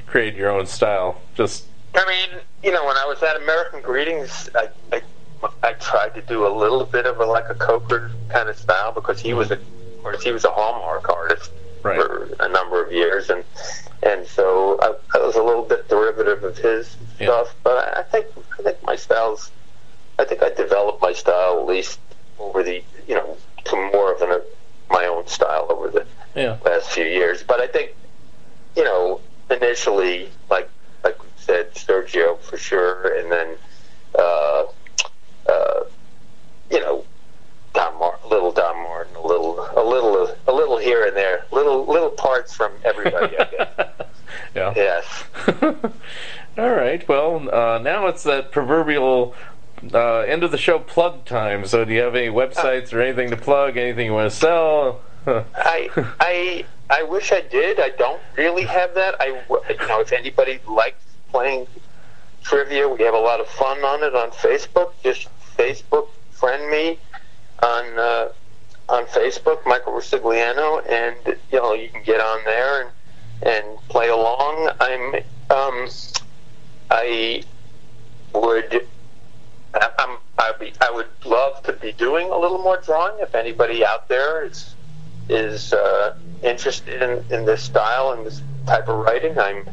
create 0.08 0.36
your 0.36 0.50
own 0.50 0.68
style? 0.68 1.22
Just 1.36 1.66
I 1.96 2.06
mean, 2.08 2.40
you 2.64 2.72
know, 2.72 2.86
when 2.86 2.96
I 2.96 3.06
was 3.06 3.22
at 3.24 3.36
American 3.42 3.82
Greetings, 3.82 4.50
I, 4.56 4.70
I 4.92 5.02
I 5.64 5.74
tried 5.74 6.14
to 6.16 6.22
do 6.22 6.46
a 6.48 6.54
little 6.54 6.86
bit 6.86 7.06
of 7.06 7.20
a 7.20 7.26
like 7.26 7.50
a 7.50 7.56
Coker 7.56 8.12
kind 8.30 8.48
of 8.50 8.58
style 8.58 8.92
because 8.94 9.20
he 9.20 9.34
was 9.34 9.52
a, 9.52 9.56
of 9.56 10.04
course, 10.04 10.24
he 10.24 10.32
was 10.32 10.46
a 10.46 10.52
Hallmark 10.52 11.10
artist 11.10 11.52
Right. 11.82 11.96
for 11.96 12.30
a 12.42 12.50
number 12.50 12.84
of 12.84 12.92
years, 12.92 13.30
and 13.30 13.44
and 14.04 14.28
so 14.28 14.78
I, 14.82 14.94
I 15.18 15.20
was 15.26 15.36
a 15.36 15.44
little 15.44 15.64
bit 15.64 15.88
derivative 15.88 16.44
of 16.44 16.58
his 16.58 16.98
Yeah. 17.20 17.28
stuff. 17.28 17.56
But 17.64 17.78
I, 17.78 18.02
I 18.02 18.04
think 18.04 18.26
I 18.60 18.64
think 18.64 18.84
my 18.84 18.98
styles, 18.98 19.50
I 20.20 20.26
think 20.26 20.44
I 20.44 20.50
developed 20.50 21.02
my 21.02 21.14
style 21.14 21.58
at 21.62 21.66
least 21.68 22.00
over 22.38 22.64
the 22.64 22.84
you 23.08 23.16
know 23.16 23.38
to 23.66 23.76
more 23.94 24.14
of 24.14 24.22
an, 24.22 24.42
my 24.90 25.06
own 25.06 25.28
style 25.28 25.68
over 25.70 25.90
the 25.90 26.06
yeah. 26.36 26.58
last 26.66 26.90
few 26.90 27.06
years. 27.06 27.44
But 27.44 27.60
I 27.60 27.68
think, 27.68 27.96
you 28.76 28.84
know, 28.84 29.22
initially, 29.50 30.30
like 30.50 30.70
like 31.04 31.22
we 31.22 31.30
said, 31.38 31.74
Sergio 31.74 32.40
for 32.40 32.58
sure, 32.58 33.18
and 33.18 33.32
then, 33.32 33.56
uh, 34.18 34.66
uh, 35.48 35.84
you 36.72 36.80
know, 36.80 37.06
Don 37.74 37.98
Mar- 38.00 38.20
little 38.30 38.52
Don 38.52 38.78
Martin, 38.78 39.16
a 39.16 39.26
little, 39.26 39.60
a 39.76 39.84
little, 39.84 40.36
a 40.48 40.54
little 40.54 40.78
here 40.78 41.06
and 41.06 41.16
there, 41.16 41.46
little 41.52 41.86
little 41.86 42.10
parts 42.10 42.54
from 42.54 42.72
everybody. 42.84 43.38
I 43.38 43.46
guess. 43.46 43.90
yeah. 44.56 44.74
Yes. 44.76 45.24
All 46.58 46.72
right. 46.72 47.08
Well, 47.08 47.50
uh, 47.54 47.78
now 47.80 48.08
it's 48.08 48.24
that 48.24 48.52
proverbial 48.52 49.34
uh, 49.94 50.20
end 50.20 50.44
of 50.44 50.52
the 50.52 50.58
show 50.58 50.80
plug 50.80 51.26
time. 51.26 51.66
So, 51.66 51.86
do 51.86 51.94
you 51.94 52.02
have 52.02 52.16
any 52.16 52.30
websites 52.30 52.94
or 52.94 53.02
anything 53.02 53.30
to 53.30 53.38
plug? 53.38 53.78
Anything 53.78 54.08
you 54.08 54.14
want 54.14 54.32
to 54.32 54.38
sell? 54.38 55.02
I 55.28 55.90
I 56.20 56.66
I 56.90 57.04
wish 57.04 57.32
I 57.32 57.42
did. 57.42 57.80
I 57.80 57.90
don't 57.90 58.22
really 58.38 58.64
have 58.64 58.96
that. 58.96 59.16
I 59.20 59.28
you 59.28 59.88
know 59.88 60.02
if 60.02 60.12
anybody 60.12 60.60
likes 60.68 61.04
playing 61.32 61.68
trivia, 62.44 62.88
we 62.90 63.04
have 63.04 63.14
a 63.14 63.20
lot 63.20 63.40
of 63.40 63.48
fun 63.48 63.84
on 63.84 64.04
it 64.04 64.16
on 64.16 64.32
Facebook. 64.32 64.92
Just 65.04 65.28
Facebook 65.58 66.08
friend 66.32 66.70
me 66.72 66.98
on 67.62 68.00
uh, 68.00 68.30
on 68.88 69.06
Facebook, 69.06 69.66
Michael 69.66 69.94
Ricigliano, 69.94 70.82
and 70.90 71.38
you 71.52 71.60
know 71.60 71.74
you 71.74 71.90
can 71.90 72.04
get 72.04 72.20
on 72.20 72.40
there 72.46 72.82
and 72.82 72.92
and 73.44 73.78
play 73.90 74.10
along. 74.10 74.72
I'm 74.80 75.16
um 75.50 75.88
I 76.90 77.44
would. 78.34 78.88
I- 79.74 79.92
I'm, 80.00 80.18
I'd 80.38 80.60
be, 80.60 80.74
I 80.82 80.92
would 80.92 81.08
love 81.26 81.62
to 81.64 81.74
be 81.74 81.92
doing 81.92 82.30
a 82.30 82.38
little 82.38 82.60
more 82.60 82.78
drawing. 82.84 83.20
If 83.20 83.36
anybody 83.36 83.86
out 83.86 84.08
there 84.08 84.44
is 84.46 84.76
is 85.28 85.74
uh, 85.74 86.16
interested 86.42 87.02
in, 87.04 87.24
in 87.32 87.46
this 87.46 87.62
style 87.62 88.14
and 88.14 88.26
this 88.26 88.42
type 88.66 88.88
of 88.88 88.98
writing, 88.98 89.38
I'm 89.38 89.64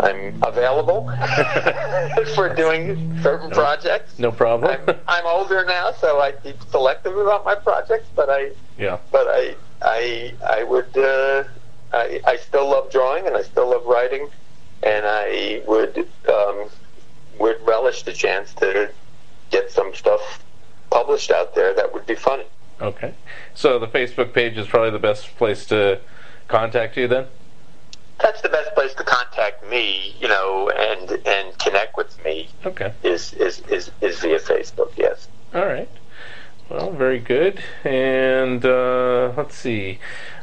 I'm 0.00 0.40
available 0.42 1.08
for 2.34 2.52
doing 2.54 3.20
certain 3.22 3.50
projects. 3.50 4.18
no 4.18 4.30
problem. 4.30 4.76
I'm, 4.86 4.96
I'm 5.08 5.26
older 5.26 5.64
now, 5.64 5.90
so 5.92 6.20
I 6.20 6.32
keep 6.32 6.62
selective 6.70 7.16
about 7.16 7.44
my 7.44 7.54
projects. 7.56 8.08
But 8.14 8.28
I 8.30 8.50
yeah. 8.78 8.98
but 9.12 9.26
I 9.28 9.54
I 9.82 10.34
I 10.46 10.64
would 10.64 10.96
uh, 10.96 11.44
I 11.92 12.20
I 12.26 12.36
still 12.36 12.68
love 12.68 12.90
drawing 12.90 13.26
and 13.26 13.36
I 13.36 13.42
still 13.42 13.70
love 13.70 13.84
writing, 13.86 14.28
and 14.82 15.04
I 15.06 15.62
would 15.66 16.06
um, 16.28 16.68
would 17.38 17.56
relish 17.64 18.02
the 18.02 18.12
chance 18.12 18.52
to 18.54 18.90
get 19.50 19.70
some 19.70 19.94
stuff 19.94 20.42
published 20.90 21.30
out 21.30 21.54
there 21.54 21.74
that 21.74 21.92
would 21.92 22.06
be 22.06 22.14
funny. 22.14 22.44
Okay. 22.80 23.14
So, 23.54 23.78
the 23.78 23.88
Facebook 23.88 24.32
page 24.32 24.56
is 24.56 24.66
probably 24.66 24.90
the 24.90 24.98
best 24.98 25.36
place 25.36 25.66
to 25.66 26.00
contact 26.46 26.96
you 26.96 27.08
then? 27.08 27.26
That's 28.20 28.40
the 28.40 28.48
best 28.48 28.74
place 28.74 28.94
to 28.94 29.04
contact 29.04 29.68
me, 29.68 30.14
you 30.20 30.28
know, 30.28 30.70
and 30.70 31.10
and 31.26 31.56
connect 31.58 31.96
with 31.96 32.22
me 32.24 32.48
Okay. 32.66 32.92
is 33.02 33.32
is 33.34 33.60
is, 33.68 33.90
is 34.00 34.18
via 34.20 34.38
Facebook. 34.38 34.90
Yes. 34.96 35.28
All 35.54 35.66
right. 35.66 35.88
Well, 36.68 36.92
very 36.92 37.18
good. 37.18 37.62
And 37.84 38.64
uh, 38.64 39.32
let's 39.36 39.54
see. 39.54 39.98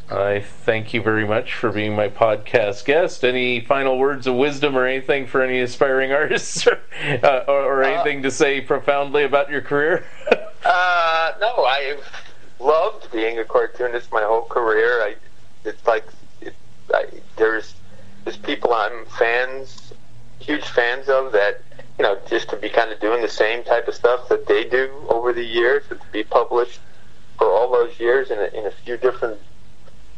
I 0.09 0.39
thank 0.39 0.93
you 0.93 1.01
very 1.01 1.25
much 1.25 1.53
for 1.53 1.71
being 1.71 1.95
my 1.95 2.09
podcast 2.09 2.85
guest. 2.85 3.23
Any 3.23 3.59
final 3.59 3.97
words 3.97 4.27
of 4.27 4.35
wisdom 4.35 4.77
or 4.77 4.85
anything 4.85 5.25
for 5.27 5.41
any 5.41 5.59
aspiring 5.61 6.11
artists 6.11 6.67
or, 6.67 6.79
uh, 7.23 7.43
or, 7.47 7.63
or 7.63 7.83
anything 7.83 8.23
to 8.23 8.31
say 8.31 8.61
profoundly 8.61 9.23
about 9.23 9.49
your 9.49 9.61
career? 9.61 10.05
Uh, 10.67 11.31
no, 11.39 11.63
I've 11.63 12.03
loved 12.59 13.11
being 13.11 13.37
a 13.37 13.45
cartoonist 13.45 14.11
my 14.11 14.23
whole 14.23 14.41
career. 14.41 15.03
I, 15.03 15.15
it's 15.63 15.85
like 15.85 16.07
it, 16.41 16.55
I, 16.91 17.05
there's 17.35 17.75
there's 18.23 18.37
people 18.37 18.73
I'm 18.73 19.05
fans, 19.05 19.93
huge 20.39 20.65
fans 20.65 21.07
of 21.07 21.31
that. 21.33 21.61
You 21.97 22.03
know, 22.03 22.17
just 22.27 22.49
to 22.49 22.57
be 22.57 22.69
kind 22.69 22.91
of 22.91 22.99
doing 22.99 23.21
the 23.21 23.29
same 23.29 23.63
type 23.63 23.87
of 23.87 23.95
stuff 23.95 24.27
that 24.29 24.47
they 24.47 24.65
do 24.65 24.89
over 25.09 25.31
the 25.31 25.43
years, 25.43 25.83
to 25.89 25.97
be 26.11 26.23
published 26.23 26.79
for 27.37 27.47
all 27.47 27.71
those 27.71 27.99
years 27.99 28.31
in 28.31 28.39
a, 28.39 28.47
in 28.57 28.65
a 28.65 28.71
few 28.71 28.97
different 28.97 29.39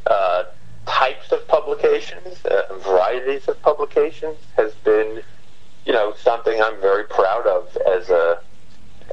uh, 0.10 0.44
types 0.88 1.32
of 1.32 1.48
publications, 1.48 2.44
uh, 2.46 2.62
varieties 2.80 3.48
of 3.48 3.62
publications, 3.62 4.38
has 4.58 4.74
been, 4.84 5.22
you 5.86 5.94
know, 5.94 6.14
something 6.18 6.60
I'm 6.62 6.80
very 6.82 7.04
proud 7.04 7.46
of 7.46 7.68
as 7.88 8.10
a 8.10 8.38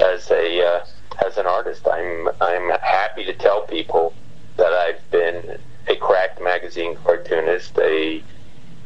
as 0.00 0.30
a 0.30 0.64
uh, 0.64 0.80
as 1.26 1.36
an 1.36 1.46
artist. 1.46 1.86
I'm 1.90 2.28
I'm 2.40 2.70
happy 2.82 3.24
to 3.24 3.34
tell 3.34 3.62
people 3.66 4.14
that 4.56 4.72
I've 4.72 5.10
been 5.10 5.56
a 5.88 5.96
cracked 5.96 6.40
magazine 6.40 6.96
cartoonist, 7.04 7.78
a 7.78 8.22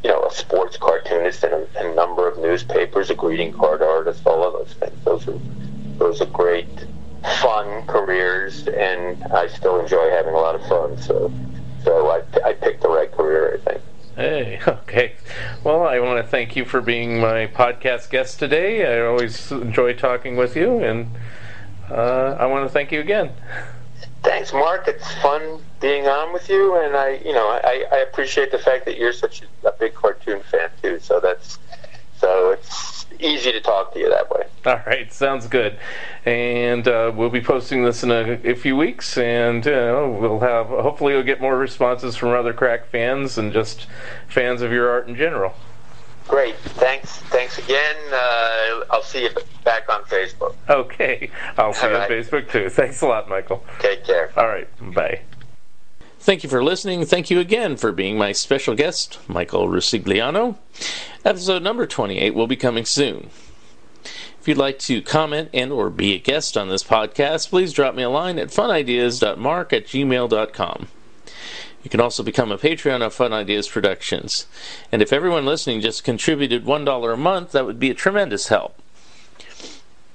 you 0.02 0.10
know 0.10 0.24
a 0.24 0.32
sports 0.32 0.76
cartoonist 0.76 1.44
in 1.44 1.52
a, 1.52 1.66
a 1.76 1.94
number 1.94 2.28
of 2.28 2.38
newspapers, 2.38 3.10
a 3.10 3.14
greeting 3.14 3.52
card 3.52 3.82
artist, 3.82 4.26
all 4.26 4.44
of 4.44 4.52
those 4.52 4.74
things. 4.74 5.04
Those 5.04 5.28
are 5.28 5.38
those 5.98 6.20
are 6.20 6.26
great, 6.26 6.68
fun 7.40 7.86
careers, 7.86 8.68
and 8.68 9.22
I 9.32 9.48
still 9.48 9.80
enjoy 9.80 10.10
having 10.10 10.34
a 10.34 10.38
lot 10.38 10.54
of 10.54 10.66
fun. 10.66 10.96
So 10.98 11.32
so 11.84 12.08
I 12.08 12.22
I 12.48 12.52
picked 12.52 12.82
the 12.82 12.88
right 12.88 13.10
career, 13.10 13.60
I 13.60 13.70
think. 13.70 13.82
Hey, 14.16 14.60
okay. 14.66 15.14
Well, 15.62 15.82
I 15.84 16.00
want 16.00 16.24
to 16.24 16.28
thank 16.28 16.56
you 16.56 16.64
for 16.64 16.80
being 16.80 17.20
my 17.20 17.46
podcast 17.46 18.10
guest 18.10 18.38
today. 18.38 18.84
I 18.84 19.06
always 19.06 19.50
enjoy 19.52 19.92
talking 19.92 20.36
with 20.36 20.56
you, 20.56 20.82
and 20.82 21.16
uh, 21.90 22.36
I 22.38 22.46
want 22.46 22.66
to 22.66 22.72
thank 22.72 22.90
you 22.92 23.00
again. 23.00 23.32
Thanks, 24.22 24.52
Mark. 24.52 24.88
It's 24.88 25.12
fun 25.22 25.60
being 25.80 26.06
on 26.06 26.32
with 26.32 26.48
you, 26.48 26.76
and 26.76 26.96
I, 26.96 27.20
you 27.24 27.32
know, 27.32 27.48
I, 27.48 27.84
I 27.92 27.96
appreciate 27.98 28.50
the 28.50 28.58
fact 28.58 28.84
that 28.86 28.96
you're 28.96 29.12
such 29.12 29.42
a 29.64 29.72
big 29.72 29.94
cartoon 29.94 30.42
fan 30.42 30.70
too. 30.82 30.98
So 31.00 31.20
that's 31.20 31.58
so 32.18 32.50
it's 32.50 33.06
easy 33.20 33.52
to 33.52 33.60
talk 33.60 33.92
to 33.94 34.00
you 34.00 34.08
that 34.10 34.30
way. 34.30 34.46
All 34.66 34.80
right, 34.86 35.12
sounds 35.12 35.46
good. 35.46 35.78
And 36.24 36.86
uh, 36.86 37.12
we'll 37.14 37.30
be 37.30 37.40
posting 37.40 37.84
this 37.84 38.02
in 38.02 38.10
a, 38.10 38.32
a 38.44 38.54
few 38.54 38.76
weeks, 38.76 39.16
and 39.16 39.64
we'll 39.64 40.40
have 40.40 40.66
hopefully 40.66 41.14
we'll 41.14 41.22
get 41.22 41.40
more 41.40 41.56
responses 41.56 42.16
from 42.16 42.30
other 42.30 42.52
crack 42.52 42.86
fans 42.88 43.38
and 43.38 43.52
just 43.52 43.86
fans 44.28 44.62
of 44.62 44.72
your 44.72 44.90
art 44.90 45.08
in 45.08 45.14
general. 45.14 45.54
Great. 46.26 46.56
Thanks. 46.56 47.10
Thanks 47.30 47.56
again. 47.58 47.96
Uh, 48.12 48.84
I'll 48.90 49.02
see 49.02 49.22
you 49.22 49.30
back 49.64 49.88
on 49.88 50.02
Facebook. 50.04 50.54
Okay, 50.68 51.30
I'll 51.56 51.72
see 51.72 51.86
All 51.86 51.92
you 51.92 51.98
on. 51.98 52.08
Facebook 52.08 52.50
too. 52.50 52.68
Thanks 52.68 53.00
a 53.00 53.06
lot, 53.06 53.30
Michael. 53.30 53.64
Take 53.78 54.04
care. 54.04 54.30
All 54.36 54.46
right, 54.46 54.68
bye. 54.94 55.22
Thank 56.28 56.42
you 56.42 56.50
for 56.50 56.62
listening. 56.62 57.06
Thank 57.06 57.30
you 57.30 57.40
again 57.40 57.78
for 57.78 57.90
being 57.90 58.18
my 58.18 58.32
special 58.32 58.74
guest, 58.74 59.18
Michael 59.30 59.66
Ricigliano. 59.66 60.56
Episode 61.24 61.62
number 61.62 61.86
28 61.86 62.34
will 62.34 62.46
be 62.46 62.54
coming 62.54 62.84
soon. 62.84 63.30
If 64.38 64.46
you'd 64.46 64.58
like 64.58 64.78
to 64.80 65.00
comment 65.00 65.48
and 65.54 65.72
or 65.72 65.88
be 65.88 66.12
a 66.12 66.18
guest 66.18 66.58
on 66.58 66.68
this 66.68 66.84
podcast, 66.84 67.48
please 67.48 67.72
drop 67.72 67.94
me 67.94 68.02
a 68.02 68.10
line 68.10 68.38
at 68.38 68.48
funideas.mark 68.48 69.72
at 69.72 69.86
gmail.com. 69.86 70.88
You 71.82 71.88
can 71.88 72.00
also 72.00 72.22
become 72.22 72.52
a 72.52 72.58
Patreon 72.58 73.00
of 73.00 73.14
Fun 73.14 73.32
Ideas 73.32 73.66
Productions. 73.66 74.46
And 74.92 75.00
if 75.00 75.14
everyone 75.14 75.46
listening 75.46 75.80
just 75.80 76.04
contributed 76.04 76.66
$1 76.66 77.14
a 77.14 77.16
month, 77.16 77.52
that 77.52 77.64
would 77.64 77.80
be 77.80 77.88
a 77.88 77.94
tremendous 77.94 78.48
help. 78.48 78.78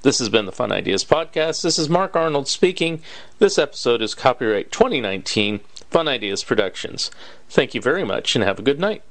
This 0.04 0.20
has 0.20 0.28
been 0.28 0.46
the 0.46 0.52
Fun 0.52 0.74
Ideas 0.74 1.06
Podcast. 1.06 1.64
This 1.64 1.80
is 1.80 1.88
Mark 1.88 2.14
Arnold 2.14 2.50
speaking. 2.50 3.02
This 3.40 3.58
episode 3.58 4.02
is 4.02 4.14
copyright 4.14 4.70
2019 4.70 5.62
Fun 5.94 6.08
Ideas 6.08 6.44
Productions. 6.44 7.12
Thank 7.50 7.76
you 7.76 7.82
very 7.82 8.04
much 8.04 8.36
and 8.36 8.44
have 8.44 8.58
a 8.58 8.64
good 8.64 8.80
night. 8.80 9.04